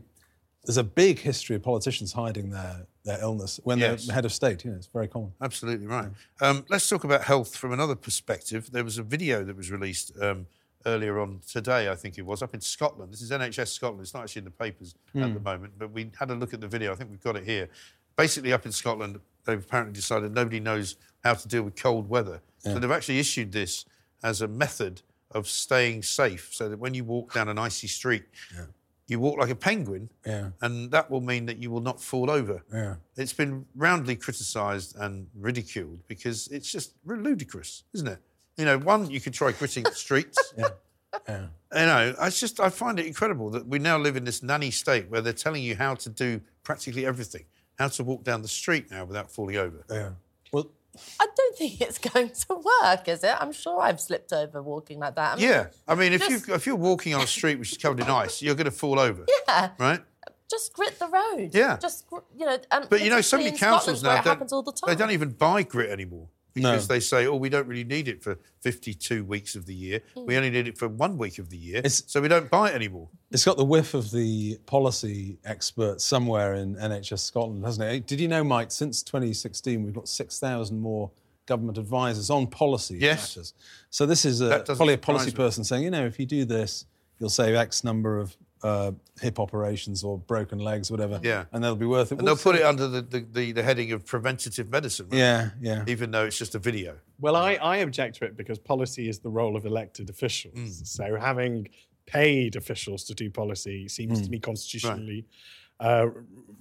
there's 0.66 0.78
a 0.78 0.84
big 0.84 1.20
history 1.20 1.56
of 1.58 1.64
politicians 1.64 2.14
hiding 2.14 2.50
their 2.52 2.86
their 3.06 3.20
illness 3.22 3.60
when 3.64 3.80
Yes. 3.80 4.06
they're 4.06 4.14
head 4.16 4.26
of 4.26 4.32
state. 4.34 4.64
You 4.64 4.72
know, 4.72 4.78
it's 4.78 4.88
very 4.88 5.08
common. 5.08 5.32
Absolutely 5.42 5.88
right. 5.88 6.08
Um, 6.42 6.66
let's 6.70 6.88
talk 6.88 7.04
about 7.04 7.24
health 7.24 7.56
from 7.56 7.72
another 7.74 7.96
perspective. 7.96 8.72
There 8.72 8.84
was 8.84 8.98
a 8.98 9.04
video 9.04 9.44
that 9.44 9.56
was 9.58 9.72
released 9.72 10.12
um, 10.22 10.48
earlier 10.86 11.20
on 11.20 11.42
today, 11.48 11.90
I 11.90 11.96
think 11.96 12.18
it 12.18 12.26
was, 12.26 12.42
up 12.42 12.54
in 12.54 12.62
Scotland. 12.62 13.12
This 13.14 13.22
is 13.22 13.32
NHS 13.32 13.68
Scotland. 13.70 14.02
It's 14.02 14.14
not 14.14 14.24
actually 14.24 14.40
in 14.42 14.46
the 14.46 14.52
papers 14.52 14.96
at 15.16 15.22
Hmm. 15.28 15.34
the 15.34 15.40
moment, 15.40 15.74
but 15.78 15.92
we 15.92 16.10
had 16.18 16.32
a 16.32 16.36
look 16.36 16.54
at 16.54 16.62
the 16.62 16.68
video. 16.68 16.92
I 16.92 16.96
think 16.96 17.10
we've 17.10 17.22
got 17.24 17.36
it 17.36 17.44
here. 17.46 17.70
Basically, 18.16 18.54
up 18.54 18.66
in 18.66 18.72
Scotland, 18.72 19.20
they've 19.46 19.60
apparently 19.64 19.94
decided 19.94 20.34
nobody 20.34 20.60
knows 20.60 20.96
how 21.24 21.34
to 21.34 21.48
deal 21.48 21.64
with 21.64 21.76
cold 21.76 22.10
weather. 22.10 22.42
So 22.60 22.78
they've 22.78 22.92
actually 22.92 23.20
issued 23.20 23.52
this 23.54 23.86
as 24.24 24.42
a 24.42 24.48
method 24.48 25.02
of 25.32 25.48
staying 25.48 26.04
safe 26.04 26.50
so 26.54 26.68
that 26.68 26.78
when 26.78 26.94
you 26.94 27.06
walk 27.06 27.34
down 27.34 27.48
an 27.48 27.58
icy 27.58 27.88
street, 27.88 28.26
you 29.08 29.20
walk 29.20 29.40
like 29.40 29.50
a 29.50 29.56
penguin, 29.56 30.10
Yeah, 30.26 30.52
and 30.62 30.92
that 30.92 31.10
will 31.10 31.22
mean 31.22 31.46
that 31.48 31.58
you 31.58 31.72
will 31.72 31.82
not 31.82 32.02
fall 32.02 32.30
over. 32.30 32.62
yeah. 32.72 32.96
It's 33.16 33.32
been 33.34 33.66
roundly 33.76 34.16
criticised 34.16 34.96
and 34.98 35.28
ridiculed 35.36 36.06
because 36.08 36.48
it's 36.50 36.72
just 36.72 36.94
ludicrous, 37.06 37.84
isn't 37.94 38.08
it? 38.08 38.20
You 38.60 38.66
know, 38.66 38.78
one, 38.78 39.10
you 39.10 39.20
could 39.22 39.34
try 39.34 39.52
gritting 39.54 39.84
the 39.84 39.94
streets. 39.94 40.38
Yeah. 40.58 40.68
Yeah. 41.28 41.42
You 41.74 41.86
know, 41.88 42.16
I 42.20 42.30
just 42.30 42.60
I 42.60 42.70
find 42.70 43.00
it 43.00 43.06
incredible 43.08 43.50
that 43.52 43.66
we 43.68 43.80
now 43.80 43.98
live 43.98 44.16
in 44.16 44.26
this 44.26 44.44
nanny 44.44 44.70
state 44.72 45.10
where 45.10 45.22
they're 45.22 45.34
telling 45.34 45.64
you 45.64 45.76
how 45.76 45.96
to 45.96 46.10
do 46.10 46.42
practically 46.64 47.04
everything, 47.06 47.46
how 47.80 47.88
to 47.88 48.04
walk 48.04 48.24
down 48.24 48.42
the 48.44 48.48
street 48.48 48.92
now 48.92 49.06
without 49.06 49.32
falling 49.32 49.56
over. 49.58 49.86
Yeah. 49.90 50.10
Well, 50.52 50.68
I 51.20 51.28
don't 51.36 51.58
think 51.58 51.82
it's 51.82 51.98
going 51.98 52.30
to 52.30 52.62
work, 52.84 53.08
is 53.08 53.24
it? 53.24 53.36
I'm 53.40 53.52
sure 53.54 53.80
I've 53.82 54.00
slipped 54.00 54.34
over 54.34 54.62
walking 54.62 55.00
like 55.00 55.16
that. 55.16 55.34
I 55.34 55.36
mean, 55.40 55.50
Yeah, 55.50 55.68
I 55.88 55.96
mean, 55.96 56.14
if 56.14 56.28
just- 56.28 56.48
you 56.48 56.54
if 56.54 56.66
you're 56.68 56.76
walking 56.76 57.14
on 57.16 57.22
a 57.22 57.28
street 57.28 57.58
which 57.58 57.72
is 57.72 57.78
covered 57.78 58.02
in 58.02 58.10
ice, 58.10 58.42
you're 58.42 58.56
going 58.56 58.66
to 58.66 58.72
fall 58.72 59.00
over, 59.00 59.26
Yeah, 59.48 59.72
right? 59.80 60.02
just 60.50 60.74
grit 60.74 60.98
the 61.00 61.08
road. 61.08 61.52
Yeah. 61.54 61.78
Just, 61.78 62.06
you 62.36 62.46
know. 62.46 62.58
Um, 62.72 62.86
But 62.90 63.02
you 63.04 63.10
know, 63.10 63.22
so 63.22 63.38
many 63.38 63.52
councils 63.58 64.00
Scotland 64.00 64.04
where 64.04 64.14
now 64.16 64.22
it 64.22 64.26
happens 64.34 64.54
all 64.54 64.64
the 64.64 64.72
time. 64.74 64.88
they 64.88 64.96
don't 64.96 65.12
even 65.12 65.30
buy 65.30 65.64
grit 65.64 65.90
anymore 65.92 66.28
No. 66.56 66.72
because 66.72 66.88
they 66.88 67.00
say, 67.00 67.28
"Oh, 67.28 67.36
we 67.36 67.50
don't 67.50 67.68
really 67.68 67.84
need 67.84 68.08
it 68.08 68.24
for 68.24 68.38
52 68.62 69.24
weeks 69.24 69.56
of 69.56 69.66
the 69.66 69.74
year. 69.74 70.02
Hmm. 70.16 70.26
We 70.26 70.36
only 70.38 70.50
need 70.50 70.68
it 70.68 70.78
for 70.78 70.88
one 70.88 71.18
week 71.18 71.38
of 71.40 71.50
the 71.50 71.58
year, 71.58 71.88
so 71.88 72.22
we 72.22 72.28
don't 72.28 72.50
buy 72.50 72.72
it 72.72 72.76
anymore." 72.76 73.10
It's 73.32 73.46
got 73.46 73.58
the 73.58 73.66
whiff 73.66 73.94
of 73.94 74.12
the 74.12 74.58
policy 74.66 75.38
expert 75.46 76.02
somewhere 76.02 76.56
in 76.56 76.76
NHS 76.76 77.20
Scotland, 77.20 77.64
hasn't 77.64 77.90
it? 77.92 78.08
Did 78.08 78.20
you 78.20 78.28
know, 78.28 78.44
Mike, 78.44 78.72
since 78.72 79.04
2016, 79.04 79.84
we've 79.84 79.94
got 79.94 80.08
6,000 80.08 80.80
more 80.80 81.12
government 81.46 81.78
advisors 81.78 82.30
on 82.30 82.46
policy 82.48 82.98
Yes. 83.00 83.36
matters. 83.36 83.54
So 83.90 84.06
this 84.06 84.24
is 84.26 84.42
a, 84.42 84.60
probably 84.66 84.94
a 84.94 84.98
policy 85.00 85.28
me. 85.32 85.36
person 85.36 85.64
saying, 85.64 85.84
you 85.84 85.90
know, 85.92 86.06
if 86.06 86.20
you 86.20 86.26
do 86.28 86.46
this, 86.46 86.86
you'll 87.20 87.30
save 87.30 87.56
X 87.56 87.84
number 87.84 88.20
of 88.20 88.36
uh, 88.64 88.92
hip 89.22 89.40
operations 89.40 90.04
or 90.04 90.18
broken 90.18 90.60
legs, 90.60 90.92
whatever, 90.92 91.20
Yeah. 91.24 91.46
and 91.52 91.64
they'll 91.64 91.76
be 91.76 91.86
worth 91.86 92.12
it. 92.12 92.20
And 92.20 92.24
We'll 92.26 92.36
they'll 92.36 92.44
put 92.44 92.56
see. 92.56 92.62
it 92.62 92.66
under 92.66 92.88
the, 92.88 93.02
the, 93.02 93.20
the, 93.32 93.52
the 93.54 93.64
heading 93.64 93.92
of 93.92 94.06
preventative 94.06 94.70
medicine. 94.70 95.08
right? 95.10 95.18
Yeah, 95.18 95.50
yeah. 95.62 95.84
Even 95.88 96.12
though 96.12 96.26
it's 96.26 96.38
just 96.38 96.56
a 96.56 96.60
video. 96.60 96.98
Well, 97.20 97.36
I, 97.36 97.54
I 97.56 97.78
object 97.78 98.18
to 98.18 98.26
it 98.26 98.36
because 98.38 98.60
policy 98.60 99.08
is 99.10 99.20
the 99.20 99.30
role 99.30 99.56
of 99.56 99.66
elected 99.66 100.10
officials. 100.10 100.56
Hmm. 100.58 100.68
So 100.68 101.16
having 101.20 101.70
paid 102.06 102.56
officials 102.56 103.04
to 103.06 103.14
do 103.14 103.30
policy 103.30 103.88
seems 103.88 104.20
Mm. 104.20 104.26
to 104.26 104.30
me 104.32 104.40
constitutionally 104.40 105.26
uh, 105.80 106.08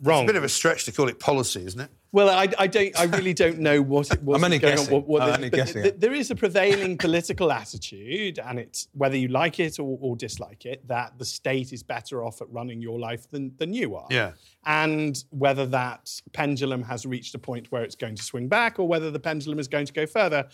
wrong. 0.03 0.23
It's 0.23 0.31
a 0.31 0.33
bit 0.35 0.37
of 0.37 0.45
a 0.45 0.49
stretch 0.49 0.85
to 0.85 0.93
call 0.93 1.09
it 1.09 1.19
policy, 1.19 1.65
isn't 1.65 1.81
it? 1.81 1.91
Well, 2.11 2.31
I, 2.31 2.49
I 2.59 2.67
don't. 2.69 2.99
I 2.99 3.05
really 3.05 3.35
don't 3.35 3.59
know 3.59 3.83
what 3.83 4.11
it 4.11 4.23
was 4.23 4.39
I'm 4.39 4.45
only 4.45 4.59
going 4.59 4.77
guessing. 4.77 4.95
on. 4.95 5.01
What, 5.01 5.09
what 5.09 5.23
I'm 5.23 5.35
only 5.35 5.51
guessing. 5.51 5.83
th- 5.83 5.97
there 5.99 6.15
is 6.15 6.31
a 6.31 6.35
prevailing 6.35 6.97
political 6.97 7.53
attitude, 7.53 8.39
and 8.39 8.59
it's 8.59 8.89
whether 8.93 9.17
you 9.17 9.29
like 9.29 9.61
it 9.61 9.79
or, 9.79 9.99
or 10.01 10.17
dislike 10.17 10.65
it, 10.65 10.89
that 10.89 11.19
the 11.19 11.27
state 11.27 11.73
is 11.73 11.83
better 11.83 12.25
off 12.25 12.41
at 12.41 12.49
running 12.51 12.81
your 12.81 12.99
life 12.99 13.31
than 13.31 13.53
than 13.59 13.75
you 13.75 13.95
are. 13.95 14.07
Yeah. 14.11 14.33
And 14.65 15.23
whether 15.31 15.67
that 15.67 16.11
pendulum 16.33 16.83
has 16.85 17.05
reached 17.05 17.35
a 17.35 17.39
point 17.39 17.71
where 17.71 17.83
it's 17.83 17.97
going 17.97 18.17
to 18.17 18.23
swing 18.23 18.49
back, 18.49 18.79
or 18.79 18.89
whether 18.89 19.11
the 19.11 19.21
pendulum 19.21 19.59
is 19.59 19.69
going 19.69 19.87
to 19.87 19.93
go 19.93 20.07
further. 20.07 20.49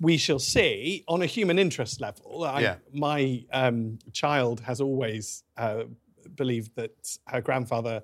We 0.00 0.16
shall 0.16 0.40
see. 0.40 1.04
On 1.06 1.22
a 1.22 1.26
human 1.26 1.60
interest 1.60 2.00
level, 2.00 2.42
I, 2.42 2.60
Yeah. 2.60 2.76
my 2.92 3.44
um, 3.52 4.00
child 4.12 4.58
has 4.60 4.80
always 4.80 5.44
uh, 5.56 5.84
believed 6.34 6.74
that 6.74 7.16
her 7.28 7.40
grandfather 7.40 8.02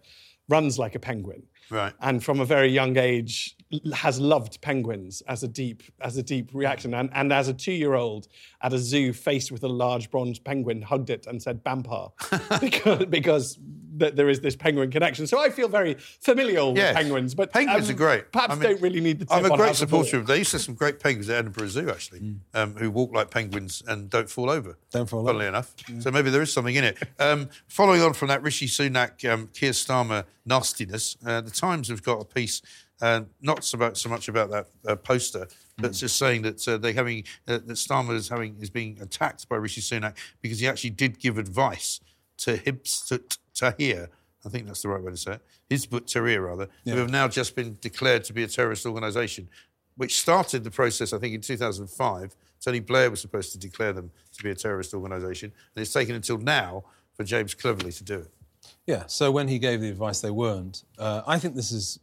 runs 0.48 0.78
like 0.78 0.94
a 0.94 0.98
penguin 0.98 1.42
Right. 1.70 1.92
and 2.00 2.24
from 2.24 2.40
a 2.40 2.44
very 2.44 2.68
young 2.70 2.96
age 2.96 3.54
has 3.94 4.18
loved 4.18 4.60
penguins 4.62 5.22
as 5.28 5.42
a 5.42 5.48
deep 5.48 5.82
as 6.00 6.16
a 6.16 6.22
deep 6.22 6.50
reaction 6.54 6.94
and, 6.94 7.10
and 7.12 7.32
as 7.32 7.48
a 7.48 7.52
two-year-old 7.52 8.26
at 8.62 8.72
a 8.72 8.78
zoo 8.78 9.12
faced 9.12 9.52
with 9.52 9.62
a 9.62 9.68
large 9.68 10.10
bronze 10.10 10.38
penguin 10.38 10.80
hugged 10.80 11.10
it 11.10 11.26
and 11.26 11.42
said 11.42 11.62
bampa 11.62 12.08
because 12.62 13.04
because 13.06 13.58
th- 13.98 14.14
there 14.14 14.30
is 14.30 14.40
this 14.40 14.56
penguin 14.56 14.90
connection 14.90 15.26
so 15.26 15.38
i 15.38 15.50
feel 15.50 15.68
very 15.68 15.94
familial 16.22 16.74
Yes. 16.74 16.88
with 16.88 16.96
penguins 16.96 17.34
but 17.34 17.52
Penguins 17.52 17.88
um, 17.90 17.94
are 17.94 17.98
great. 17.98 18.32
perhaps 18.32 18.52
I 18.52 18.56
mean, 18.56 18.62
don't 18.70 18.80
really 18.80 19.00
need 19.02 19.18
the 19.20 19.26
I'm 19.34 19.44
a 19.44 19.54
great 19.56 19.76
supporter 19.76 20.16
of. 20.18 20.26
There 20.26 20.36
used 20.36 20.52
to 20.52 20.58
some 20.58 20.74
great 20.74 20.98
penguins 20.98 21.28
at 21.28 21.36
Edinburgh 21.36 21.68
Zoo 21.68 21.90
actually, 21.90 22.36
um, 22.54 22.74
who 22.76 22.90
walk 22.90 23.12
like 23.14 23.30
penguins 23.30 23.82
and 23.86 24.08
don't 24.08 24.30
fall 24.30 24.48
over. 24.50 24.78
Don't 24.92 25.08
fall 25.08 25.24
Funnily 25.26 25.44
over. 25.46 25.50
enough, 25.56 25.74
so 26.00 26.10
maybe 26.10 26.30
there 26.30 26.42
is 26.42 26.52
something 26.52 26.74
in 26.74 26.84
it. 26.84 26.98
Um, 27.18 27.48
following 27.66 28.00
on 28.02 28.12
from 28.14 28.28
that 28.28 28.42
Rishi 28.42 28.66
Sunak, 28.66 29.28
um, 29.30 29.48
Keir 29.54 29.72
Starmer 29.72 30.24
nastiness, 30.46 31.16
uh, 31.26 31.40
the 31.40 31.50
Times 31.50 31.88
have 31.88 32.02
got 32.02 32.20
a 32.20 32.24
piece. 32.24 32.62
Uh, 33.00 33.22
not 33.40 33.62
so 33.64 33.78
much, 33.78 33.96
so 33.98 34.08
much 34.08 34.28
about 34.28 34.50
that 34.50 34.66
uh, 34.86 34.96
poster, 34.96 35.46
but 35.76 35.92
just 35.92 36.16
saying 36.16 36.42
that 36.42 36.66
uh, 36.66 36.76
they 36.76 36.92
having 36.92 37.22
uh, 37.46 37.52
that 37.58 37.68
Starmer 37.68 38.14
is 38.14 38.28
having 38.28 38.56
is 38.60 38.70
being 38.70 38.98
attacked 39.00 39.48
by 39.48 39.56
Rishi 39.56 39.80
Sunak 39.80 40.16
because 40.42 40.58
he 40.58 40.66
actually 40.66 40.90
did 40.90 41.18
give 41.20 41.38
advice 41.38 42.00
to 42.38 42.56
Hibs 42.56 43.20
Tahir. 43.54 44.08
I 44.44 44.48
think 44.48 44.66
that's 44.66 44.82
the 44.82 44.88
right 44.88 45.02
way 45.02 45.12
to 45.12 45.16
say 45.16 45.32
it. 45.32 45.42
Hizbut 45.70 46.06
Tahrir, 46.06 46.44
rather, 46.46 46.68
Yeah. 46.84 46.94
who 46.94 47.00
have 47.00 47.10
now 47.10 47.28
just 47.28 47.54
been 47.54 47.76
declared 47.80 48.24
to 48.24 48.32
be 48.32 48.42
a 48.42 48.48
terrorist 48.48 48.86
organisation, 48.86 49.48
which 49.96 50.18
started 50.20 50.64
the 50.64 50.70
process, 50.70 51.12
I 51.12 51.18
think, 51.18 51.34
in 51.34 51.40
2005. 51.40 52.34
Tony 52.60 52.80
Blair 52.80 53.10
was 53.10 53.20
supposed 53.20 53.52
to 53.52 53.58
declare 53.58 53.92
them 53.92 54.10
to 54.36 54.42
be 54.42 54.50
a 54.50 54.54
terrorist 54.54 54.94
organisation, 54.94 55.52
and 55.74 55.82
it's 55.82 55.92
taken 55.92 56.14
until 56.14 56.38
now 56.38 56.84
for 57.14 57.24
James 57.24 57.54
Cleverly 57.54 57.92
to 57.92 58.04
do 58.04 58.14
it. 58.20 58.30
Yeah. 58.86 59.04
So 59.06 59.30
when 59.30 59.48
he 59.48 59.58
gave 59.58 59.80
the 59.80 59.88
advice, 59.90 60.20
they 60.20 60.30
weren't. 60.30 60.84
Uh, 60.98 61.22
I 61.26 61.38
think 61.38 61.54
this 61.54 61.70
is 61.70 61.98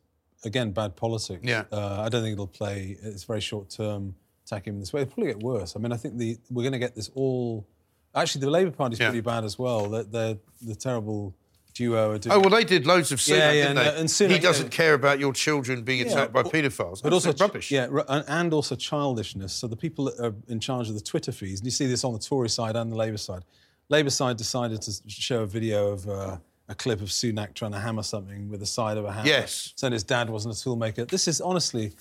again 0.46 0.72
bad 0.72 0.96
politics. 0.96 1.42
Yeah. 1.44 1.64
Uh, 1.72 2.02
I 2.06 2.10
don't 2.10 2.22
think 2.24 2.34
it'll 2.34 2.48
play. 2.48 2.98
It's 3.02 3.24
very 3.24 3.42
short 3.42 3.70
term 3.70 4.16
attacking 4.46 4.74
him 4.76 4.80
this 4.80 4.94
way. 4.94 5.02
It'll 5.02 5.14
probably 5.14 5.34
get 5.34 5.44
worse. 5.44 5.76
I 5.76 5.80
mean, 5.80 5.92
I 5.92 5.98
think 5.98 6.18
the 6.18 6.38
we're 6.50 6.64
going 6.64 6.74
to 6.74 6.80
get 6.80 6.96
this 6.96 7.10
all. 7.16 7.68
Actually, 8.14 8.42
the 8.42 8.50
Labour 8.52 8.72
Party's 8.72 9.00
Yeah. 9.00 9.08
pretty 9.10 9.22
bad 9.22 9.44
as 9.44 9.60
well. 9.60 9.90
They're, 9.90 10.04
they're 10.04 10.38
the 10.62 10.76
terrible 10.76 11.36
duo. 11.74 12.12
Are 12.12 12.18
doing, 12.18 12.34
Oh 12.34 12.40
well, 12.40 12.50
they 12.50 12.64
did 12.64 12.86
loads 12.88 13.12
of 13.12 13.20
Sunak, 13.20 13.30
Yeah, 13.38 13.52
yeah, 13.52 13.52
didn't 13.52 13.68
and, 13.70 13.78
they? 13.78 13.90
uh, 13.90 14.00
and 14.00 14.08
Sunak, 14.10 14.32
he 14.32 14.40
doesn't 14.40 14.66
know- 14.68 14.70
care 14.70 14.94
about 14.94 15.20
your 15.20 15.34
children 15.34 15.84
being 15.84 16.06
Yeah, 16.06 16.12
attacked 16.14 16.32
by 16.32 16.44
paedophiles. 16.44 17.02
But 17.04 17.10
That's 17.12 17.26
also 17.26 17.34
rubbish. 17.44 17.72
Yeah, 17.72 17.88
and- 18.08 18.24
and 18.28 18.54
also 18.54 18.76
childishness. 18.76 19.52
So 19.52 19.68
the 19.68 19.76
people 19.76 20.06
that 20.06 20.18
are 20.24 20.34
in 20.48 20.62
charge 20.62 20.88
of 20.88 20.96
the 20.96 21.02
Twitter 21.02 21.34
feeds, 21.34 21.60
and 21.60 21.66
you 21.68 21.72
see 21.72 21.88
this 21.88 22.06
on 22.06 22.14
the 22.14 22.20
Tory 22.20 22.48
side 22.50 22.78
and 22.78 22.90
the 22.92 22.96
Labour 22.96 23.18
side. 23.18 23.44
Labour 23.90 24.10
side 24.12 24.38
decided 24.38 24.82
to 24.84 24.92
show 25.10 25.42
a 25.42 25.46
video 25.46 25.88
of 25.92 26.08
uh, 26.08 26.38
a 26.68 26.76
clip 26.76 27.02
of 27.02 27.10
Sunak 27.10 27.54
trying 27.54 27.72
to 27.72 27.80
hammer 27.80 28.04
something 28.04 28.50
with 28.50 28.60
the 28.60 28.66
side 28.66 28.98
of 28.98 29.06
a 29.06 29.12
hammer. 29.12 29.28
Yes. 29.28 29.74
Saying 29.76 29.94
his 29.94 30.04
dad 30.04 30.30
wasn't 30.30 30.56
a 30.56 30.58
toolmaker. 30.58 31.08
This 31.08 31.28
is 31.28 31.40
honestly, 31.42 31.94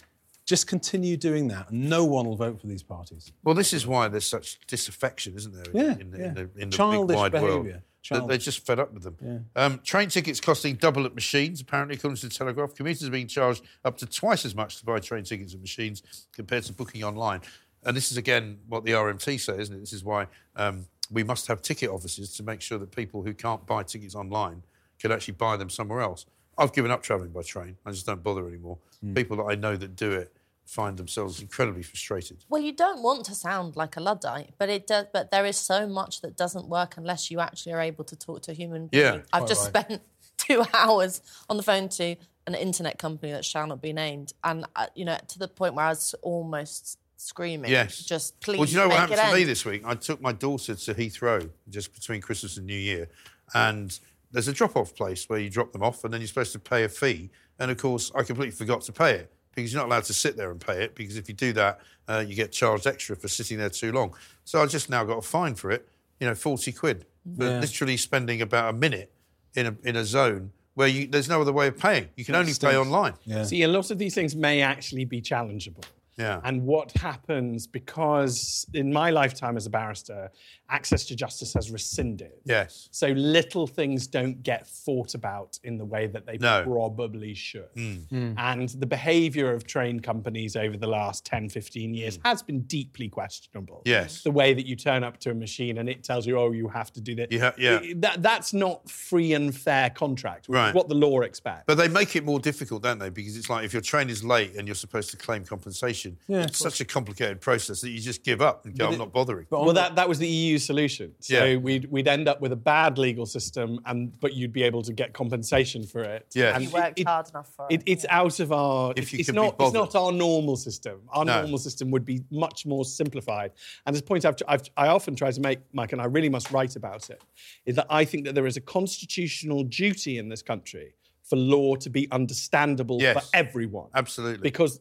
just 0.46 0.66
continue 0.66 1.16
doing 1.16 1.48
that, 1.48 1.70
and 1.70 1.88
no 1.88 2.04
one 2.04 2.26
will 2.26 2.36
vote 2.36 2.60
for 2.60 2.66
these 2.66 2.82
parties. 2.82 3.32
Well, 3.42 3.54
this 3.54 3.72
is 3.72 3.86
why 3.86 4.08
there's 4.08 4.26
such 4.26 4.58
disaffection, 4.66 5.34
isn't 5.36 5.52
there? 5.54 5.64
In, 5.72 5.76
Yeah, 5.76 5.98
in, 6.00 6.10
the, 6.10 6.18
yeah. 6.18 6.24
in 6.28 6.34
the, 6.34 6.50
in 6.56 6.70
the 6.70 6.76
Childish 6.76 7.14
big 7.14 7.16
wide 7.18 7.32
behaviour. 7.32 7.62
They- 7.72 7.80
Childish. 8.02 8.28
They're 8.28 8.36
just 8.36 8.66
fed 8.66 8.78
up 8.78 8.92
with 8.92 9.02
them. 9.04 9.16
Yeah. 9.56 9.64
Um, 9.64 9.80
train 9.82 10.10
tickets 10.10 10.38
costing 10.38 10.74
double 10.74 11.06
at 11.06 11.14
machines, 11.14 11.62
apparently, 11.62 11.96
according 11.96 12.18
to 12.18 12.28
the 12.28 12.34
Telegraph. 12.34 12.74
Commuters 12.74 13.08
are 13.08 13.10
being 13.10 13.26
charged 13.28 13.62
up 13.82 13.96
to 13.96 14.04
twice 14.04 14.44
as 14.44 14.54
much 14.54 14.76
to 14.80 14.84
buy 14.84 14.98
train 14.98 15.24
tickets 15.24 15.54
at 15.54 15.60
machines 15.62 16.02
compared 16.30 16.64
to 16.64 16.74
booking 16.74 17.02
online. 17.02 17.40
And 17.82 17.96
this 17.96 18.10
is, 18.12 18.18
again, 18.18 18.58
what 18.68 18.84
the 18.84 18.90
RMT 18.92 19.40
say, 19.40 19.58
isn't 19.58 19.74
it? 19.74 19.80
This 19.80 19.94
is 19.94 20.04
why 20.04 20.26
um, 20.54 20.84
we 21.10 21.22
must 21.22 21.46
have 21.46 21.62
ticket 21.62 21.90
offices 21.90 22.34
to 22.36 22.42
make 22.42 22.60
sure 22.60 22.78
that 22.78 22.90
people 22.94 23.22
who 23.22 23.34
can't 23.34 23.66
buy 23.66 23.82
tickets 23.82 24.14
online 24.14 24.62
can 24.98 25.12
actually 25.12 25.34
buy 25.34 25.56
them 25.56 25.70
somewhere 25.70 26.00
else. 26.00 26.26
I've 26.56 26.72
given 26.72 26.90
up 26.90 27.02
travelling 27.02 27.30
by 27.30 27.42
train. 27.42 27.76
I 27.84 27.90
just 27.90 28.06
don't 28.06 28.22
bother 28.22 28.46
anymore. 28.48 28.78
Hmm. 29.00 29.14
People 29.14 29.36
that 29.38 29.44
I 29.44 29.54
know 29.54 29.76
that 29.76 29.96
do 29.96 30.12
it 30.12 30.34
find 30.64 30.96
themselves 30.96 31.40
incredibly 31.40 31.82
frustrated. 31.82 32.44
Well, 32.48 32.62
you 32.62 32.72
don't 32.72 33.02
want 33.02 33.26
to 33.26 33.34
sound 33.34 33.76
like 33.76 33.96
a 33.96 34.00
luddite, 34.00 34.54
but 34.58 34.70
it 34.70 34.86
does. 34.86 35.06
But 35.12 35.30
there 35.30 35.44
is 35.44 35.56
so 35.56 35.86
much 35.86 36.22
that 36.22 36.36
doesn't 36.36 36.68
work 36.68 36.96
unless 36.96 37.30
you 37.30 37.40
actually 37.40 37.72
are 37.72 37.80
able 37.80 38.04
to 38.04 38.16
talk 38.16 38.42
to 38.42 38.52
a 38.52 38.54
human 38.54 38.86
being. 38.86 39.04
Yeah, 39.04 39.20
I've 39.32 39.48
just 39.48 39.74
right. 39.74 39.84
spent 39.84 40.02
two 40.38 40.64
hours 40.72 41.20
on 41.48 41.56
the 41.56 41.62
phone 41.62 41.88
to 41.90 42.16
an 42.46 42.54
internet 42.54 42.98
company 42.98 43.32
that 43.32 43.44
shall 43.44 43.66
not 43.66 43.82
be 43.82 43.92
named, 43.92 44.32
and 44.42 44.66
uh, 44.76 44.86
you 44.94 45.04
know, 45.04 45.18
to 45.28 45.38
the 45.38 45.48
point 45.48 45.74
where 45.74 45.86
I 45.86 45.90
was 45.90 46.14
almost 46.22 46.98
screaming. 47.24 47.70
Yes. 47.70 47.98
Just 48.04 48.40
please. 48.40 48.58
Well, 48.58 48.66
do 48.66 48.72
you 48.72 48.78
know 48.78 48.88
what 48.88 48.98
happened 48.98 49.20
it 49.20 49.30
to 49.30 49.34
me 49.34 49.44
this 49.44 49.64
week? 49.64 49.82
I 49.84 49.94
took 49.94 50.20
my 50.20 50.32
daughter 50.32 50.74
to 50.74 50.94
Heathrow 50.94 51.48
just 51.68 51.92
between 51.94 52.20
Christmas 52.20 52.56
and 52.56 52.66
New 52.66 52.76
Year, 52.76 53.08
and 53.54 53.98
there's 54.32 54.48
a 54.48 54.52
drop-off 54.52 54.94
place 54.94 55.28
where 55.28 55.38
you 55.38 55.48
drop 55.50 55.72
them 55.72 55.82
off, 55.82 56.04
and 56.04 56.12
then 56.12 56.20
you're 56.20 56.28
supposed 56.28 56.52
to 56.52 56.58
pay 56.58 56.84
a 56.84 56.88
fee. 56.88 57.30
And 57.58 57.70
of 57.70 57.78
course, 57.78 58.10
I 58.14 58.22
completely 58.24 58.50
forgot 58.52 58.82
to 58.82 58.92
pay 58.92 59.12
it 59.14 59.32
because 59.54 59.72
you're 59.72 59.80
not 59.82 59.88
allowed 59.88 60.04
to 60.04 60.14
sit 60.14 60.36
there 60.36 60.50
and 60.50 60.60
pay 60.60 60.82
it 60.82 60.94
because 60.96 61.16
if 61.16 61.28
you 61.28 61.34
do 61.34 61.52
that, 61.52 61.80
uh, 62.08 62.24
you 62.26 62.34
get 62.34 62.50
charged 62.50 62.86
extra 62.86 63.14
for 63.14 63.28
sitting 63.28 63.58
there 63.58 63.70
too 63.70 63.92
long. 63.92 64.14
So 64.44 64.60
I 64.60 64.66
just 64.66 64.90
now 64.90 65.04
got 65.04 65.18
a 65.18 65.22
fine 65.22 65.54
for 65.54 65.70
it, 65.70 65.88
you 66.20 66.26
know, 66.26 66.34
forty 66.34 66.72
quid 66.72 67.06
for 67.38 67.44
Yeah. 67.44 67.60
literally 67.60 67.96
spending 67.96 68.42
about 68.42 68.74
a 68.74 68.76
minute 68.76 69.12
in 69.54 69.66
a 69.66 69.76
in 69.84 69.94
a 69.96 70.04
zone 70.04 70.50
where 70.74 70.88
you, 70.88 71.06
there's 71.06 71.28
no 71.28 71.40
other 71.40 71.52
way 71.52 71.68
of 71.68 71.78
paying. 71.78 72.08
You 72.16 72.24
can 72.24 72.32
That 72.32 72.40
only 72.40 72.50
pay 72.50 72.54
stinks. 72.54 72.76
online. 72.76 73.14
See, 73.44 73.62
a 73.62 73.68
lot 73.68 73.92
of 73.92 73.98
these 73.98 74.12
things 74.16 74.34
may 74.34 74.60
actually 74.60 75.04
be 75.04 75.22
challengeable. 75.22 75.84
Yeah. 76.16 76.40
And 76.44 76.62
what 76.64 76.92
happens 76.92 77.66
because 77.66 78.66
in 78.74 78.92
my 78.92 79.10
lifetime 79.10 79.56
as 79.56 79.66
a 79.66 79.70
barrister, 79.70 80.30
access 80.70 81.04
to 81.06 81.16
justice 81.16 81.52
has 81.54 81.70
rescinded. 81.70 82.32
Yes. 82.44 82.88
So 82.92 83.08
little 83.08 83.66
things 83.66 84.06
don't 84.06 84.42
get 84.42 84.66
thought 84.66 85.14
about 85.14 85.58
in 85.64 85.76
the 85.78 85.84
way 85.84 86.06
that 86.06 86.26
they 86.26 86.38
No. 86.38 86.62
probably 86.64 87.34
should. 87.34 87.72
Mm. 87.76 88.08
Hmm. 88.08 88.32
And 88.38 88.68
the 88.70 88.86
behavior 88.86 89.52
of 89.52 89.66
train 89.66 90.00
companies 90.00 90.56
over 90.56 90.76
the 90.76 90.86
last 90.86 91.24
10, 91.26 91.48
15 91.48 91.94
years 91.94 92.18
has 92.24 92.42
been 92.42 92.60
deeply 92.62 93.08
questionable. 93.08 93.82
Yes. 93.84 94.22
The 94.22 94.30
way 94.30 94.54
that 94.54 94.66
you 94.66 94.76
turn 94.76 95.04
up 95.04 95.18
to 95.20 95.30
a 95.30 95.34
machine 95.34 95.78
and 95.78 95.88
it 95.88 96.02
tells 96.04 96.26
you, 96.26 96.38
oh, 96.38 96.52
you 96.52 96.68
have 96.68 96.92
to 96.92 97.00
do 97.00 97.14
that. 97.16 97.30
You 97.32 97.40
ha- 97.40 97.54
yeah. 97.58 97.80
That, 97.96 98.22
that's 98.22 98.52
not 98.52 98.88
free 98.90 99.32
and 99.34 99.54
fair 99.54 99.90
contract, 99.90 100.48
which 100.48 100.54
Right. 100.56 100.68
is 100.68 100.74
what 100.74 100.88
the 100.88 100.94
law 100.94 101.20
expects. 101.20 101.64
But 101.66 101.76
they 101.76 101.88
make 101.88 102.16
it 102.16 102.24
more 102.24 102.38
difficult, 102.40 102.82
don't 102.82 102.98
they? 102.98 103.10
Because 103.10 103.36
it's 103.36 103.50
like 103.50 103.64
if 103.64 103.72
your 103.72 103.82
train 103.82 104.08
is 104.10 104.24
late 104.24 104.54
and 104.56 104.66
you're 104.68 104.74
supposed 104.74 105.10
to 105.10 105.16
claim 105.16 105.44
compensation, 105.44 106.03
inflation, 106.04 106.18
Yeah, 106.28 106.42
it's 106.44 106.58
such 106.58 106.80
a 106.80 106.84
complicated 106.84 107.40
process 107.40 107.80
that 107.80 107.90
you 107.90 108.00
just 108.00 108.22
give 108.24 108.40
up 108.40 108.64
and 108.64 108.76
go, 108.76 108.84
But 108.84 108.88
I'm 108.88 108.94
it- 108.94 108.98
not 108.98 109.12
bothering. 109.12 109.46
well, 109.50 109.72
that, 109.72 109.96
that 109.96 110.08
was 110.08 110.18
the 110.18 110.28
EU 110.28 110.58
solution. 110.58 111.14
So 111.20 111.44
Yeah. 111.44 111.56
we'd, 111.56 111.90
we'd 111.90 112.08
end 112.08 112.28
up 112.28 112.40
with 112.40 112.52
a 112.52 112.56
bad 112.56 112.98
legal 112.98 113.26
system, 113.26 113.80
and 113.86 114.18
but 114.20 114.34
you'd 114.34 114.52
be 114.52 114.62
able 114.62 114.82
to 114.82 114.92
get 114.92 115.12
compensation 115.12 115.84
for 115.86 116.02
it. 116.02 116.26
Yeah. 116.34 116.54
And 116.54 116.64
You 116.64 116.70
worked 116.70 117.02
hard 117.04 117.28
enough 117.28 117.52
for 117.54 117.66
it. 117.70 117.74
it, 117.74 117.82
it's 117.86 118.06
out 118.10 118.40
of 118.40 118.52
our. 118.52 118.92
If 118.96 119.04
it's, 119.04 119.12
you 119.12 119.18
it's 119.20 119.28
can 119.28 119.34
be 119.36 119.40
not. 119.42 119.56
It's 119.60 119.72
not 119.72 119.94
our 119.94 120.12
normal 120.12 120.56
system. 120.56 121.00
Our 121.10 121.24
No. 121.24 121.40
normal 121.42 121.58
system 121.58 121.90
would 121.90 122.04
be 122.04 122.22
much 122.30 122.66
more 122.66 122.84
simplified. 122.84 123.52
And 123.86 123.94
this 123.94 124.02
point 124.02 124.24
I've, 124.24 124.36
I've, 124.48 124.62
I 124.76 124.88
often 124.88 125.14
try 125.16 125.30
to 125.30 125.40
make, 125.40 125.60
Mike, 125.72 125.92
and 125.92 126.00
I 126.00 126.06
really 126.06 126.28
must 126.28 126.50
write 126.50 126.76
about 126.76 127.10
it, 127.10 127.22
is 127.66 127.76
that 127.76 127.86
I 127.90 128.04
think 128.04 128.24
that 128.24 128.34
there 128.34 128.46
is 128.46 128.56
a 128.56 128.60
constitutional 128.60 129.64
duty 129.64 130.18
in 130.18 130.28
this 130.28 130.42
country 130.42 130.94
for 131.34 131.40
law 131.40 131.74
to 131.76 131.90
be 131.90 132.08
understandable 132.10 132.98
Yes. 133.00 133.14
for 133.28 133.36
everyone. 133.36 133.88
Absolutely. 133.94 134.42
Because 134.42 134.80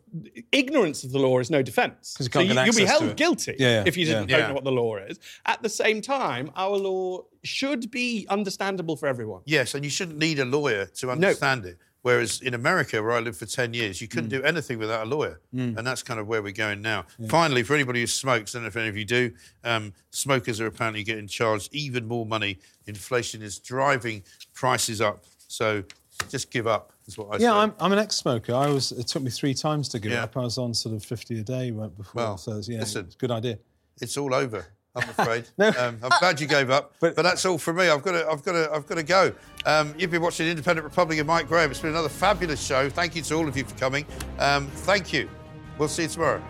ignorance 0.52 1.04
of 1.04 1.12
the 1.12 1.20
law 1.20 1.40
is 1.40 1.50
no 1.50 1.62
defence. 1.62 2.14
'Cause 2.16 2.28
you 2.28 2.32
So 2.32 2.40
can't 2.40 2.48
get 2.48 2.66
you'll 2.66 2.76
be 2.76 2.84
access 2.84 2.98
to 2.98 3.04
held 3.04 3.12
it. 3.12 3.18
guilty 3.18 3.56
Yeah, 3.60 3.68
yeah, 3.70 3.84
if 3.86 3.98
you 3.98 4.06
didn't, 4.06 4.30
yeah. 4.30 4.38
don't 4.38 4.44
Yeah. 4.44 4.48
know 4.50 4.54
what 4.54 4.64
the 4.64 4.72
law 4.72 4.98
is. 4.98 5.20
At 5.46 5.62
the 5.64 5.70
same 5.70 6.02
time, 6.02 6.52
our 6.56 6.78
law 6.78 7.26
should 7.44 7.90
be 7.92 8.26
understandable 8.30 8.96
for 8.96 9.08
everyone. 9.08 9.42
Yes, 9.46 9.74
and 9.76 9.84
you 9.84 9.90
shouldn't 9.92 10.18
need 10.18 10.40
a 10.40 10.46
lawyer 10.46 10.86
to 10.86 11.12
understand 11.12 11.66
it. 11.66 11.78
Whereas 12.04 12.42
in 12.42 12.54
America, 12.54 13.02
where 13.02 13.14
I 13.14 13.20
lived 13.22 13.38
for 13.38 13.46
10 13.46 13.74
years, 13.74 14.02
you 14.02 14.10
couldn't 14.10 14.30
do 14.30 14.44
anything 14.44 14.78
without 14.78 15.08
a 15.08 15.10
lawyer. 15.10 15.40
And 15.54 15.78
that's 15.88 16.04
kind 16.04 16.20
of 16.20 16.28
where 16.28 16.42
we're 16.42 16.52
going 16.52 16.82
now. 16.82 17.06
Finally, 17.30 17.64
for 17.64 17.74
anybody 17.76 18.02
who 18.02 18.08
smokes, 18.08 18.54
I 18.54 18.58
don't 18.58 18.64
know 18.64 18.68
if 18.68 18.76
any 18.76 18.90
of 18.90 18.98
you 18.98 19.06
do, 19.06 19.32
um, 19.64 19.94
smokers 20.12 20.60
are 20.60 20.66
apparently 20.68 21.04
getting 21.04 21.28
charged 21.28 21.70
even 21.74 22.06
more 22.06 22.26
money. 22.26 22.60
Inflation 22.88 23.42
is 23.42 23.58
driving 23.58 24.22
prices 24.54 25.00
up. 25.00 25.24
So 25.48 25.84
just 26.30 26.52
give 26.52 26.68
up, 26.68 26.94
is 27.08 27.18
what 27.18 27.34
I 27.34 27.38
say. 27.38 27.44
Yeah, 27.46 27.56
I'm, 27.56 27.74
I'm 27.80 27.92
an 27.92 28.00
ex-smoker. 28.00 28.54
I 28.54 28.68
was. 28.68 28.92
It 28.92 29.08
took 29.08 29.24
me 29.24 29.30
three 29.32 29.54
times 29.54 29.90
to 29.90 30.00
give 30.00 30.12
Yeah. 30.12 30.24
up. 30.24 30.38
I 30.38 30.42
was 30.42 30.58
on 30.58 30.74
sort 30.74 30.96
of 30.96 31.04
50 31.04 31.40
a 31.40 31.44
day 31.44 31.72
right 31.72 31.96
before. 31.96 32.22
Well, 32.24 32.38
so 32.38 32.52
it's- 32.52 32.70
yeah, 32.70 32.80
listen. 32.80 33.06
it's 33.06 33.16
a 33.16 33.18
good 33.18 33.32
idea. 33.32 33.60
It's 34.02 34.18
all 34.18 34.34
over. 34.34 34.66
I'm 34.96 35.10
afraid. 35.18 35.46
um, 35.60 35.98
I'm 36.04 36.20
glad 36.20 36.40
you 36.40 36.46
gave 36.48 36.70
up, 36.70 36.94
but, 37.00 37.16
that's 37.16 37.46
all 37.48 37.58
for 37.58 37.74
me. 37.74 37.90
I've 37.90 38.04
got 38.04 38.12
to, 38.12 38.28
I've 38.30 38.44
got 38.44 38.52
to, 38.52 38.72
I've 38.72 38.86
got 38.86 38.96
to 38.96 39.04
go. 39.04 39.34
Um, 39.66 39.94
you've 39.98 40.12
been 40.12 40.22
watching 40.22 40.48
Independent 40.48 40.84
Republic 40.84 41.18
Republican 41.18 41.26
Mike 41.28 41.48
Graham. 41.48 41.72
It's 41.72 41.80
been 41.80 41.90
another 41.92 42.10
fabulous 42.10 42.64
show. 42.64 42.90
Thank 42.92 43.16
you 43.16 43.24
to 43.24 43.34
all 43.36 43.48
of 43.48 43.58
you 43.58 43.64
for 43.64 43.76
coming. 43.78 44.06
Um, 44.38 44.68
thank 44.68 45.12
you. 45.12 45.28
We'll 45.80 45.88
see 45.90 46.04
you 46.04 46.10
tomorrow. 46.10 46.44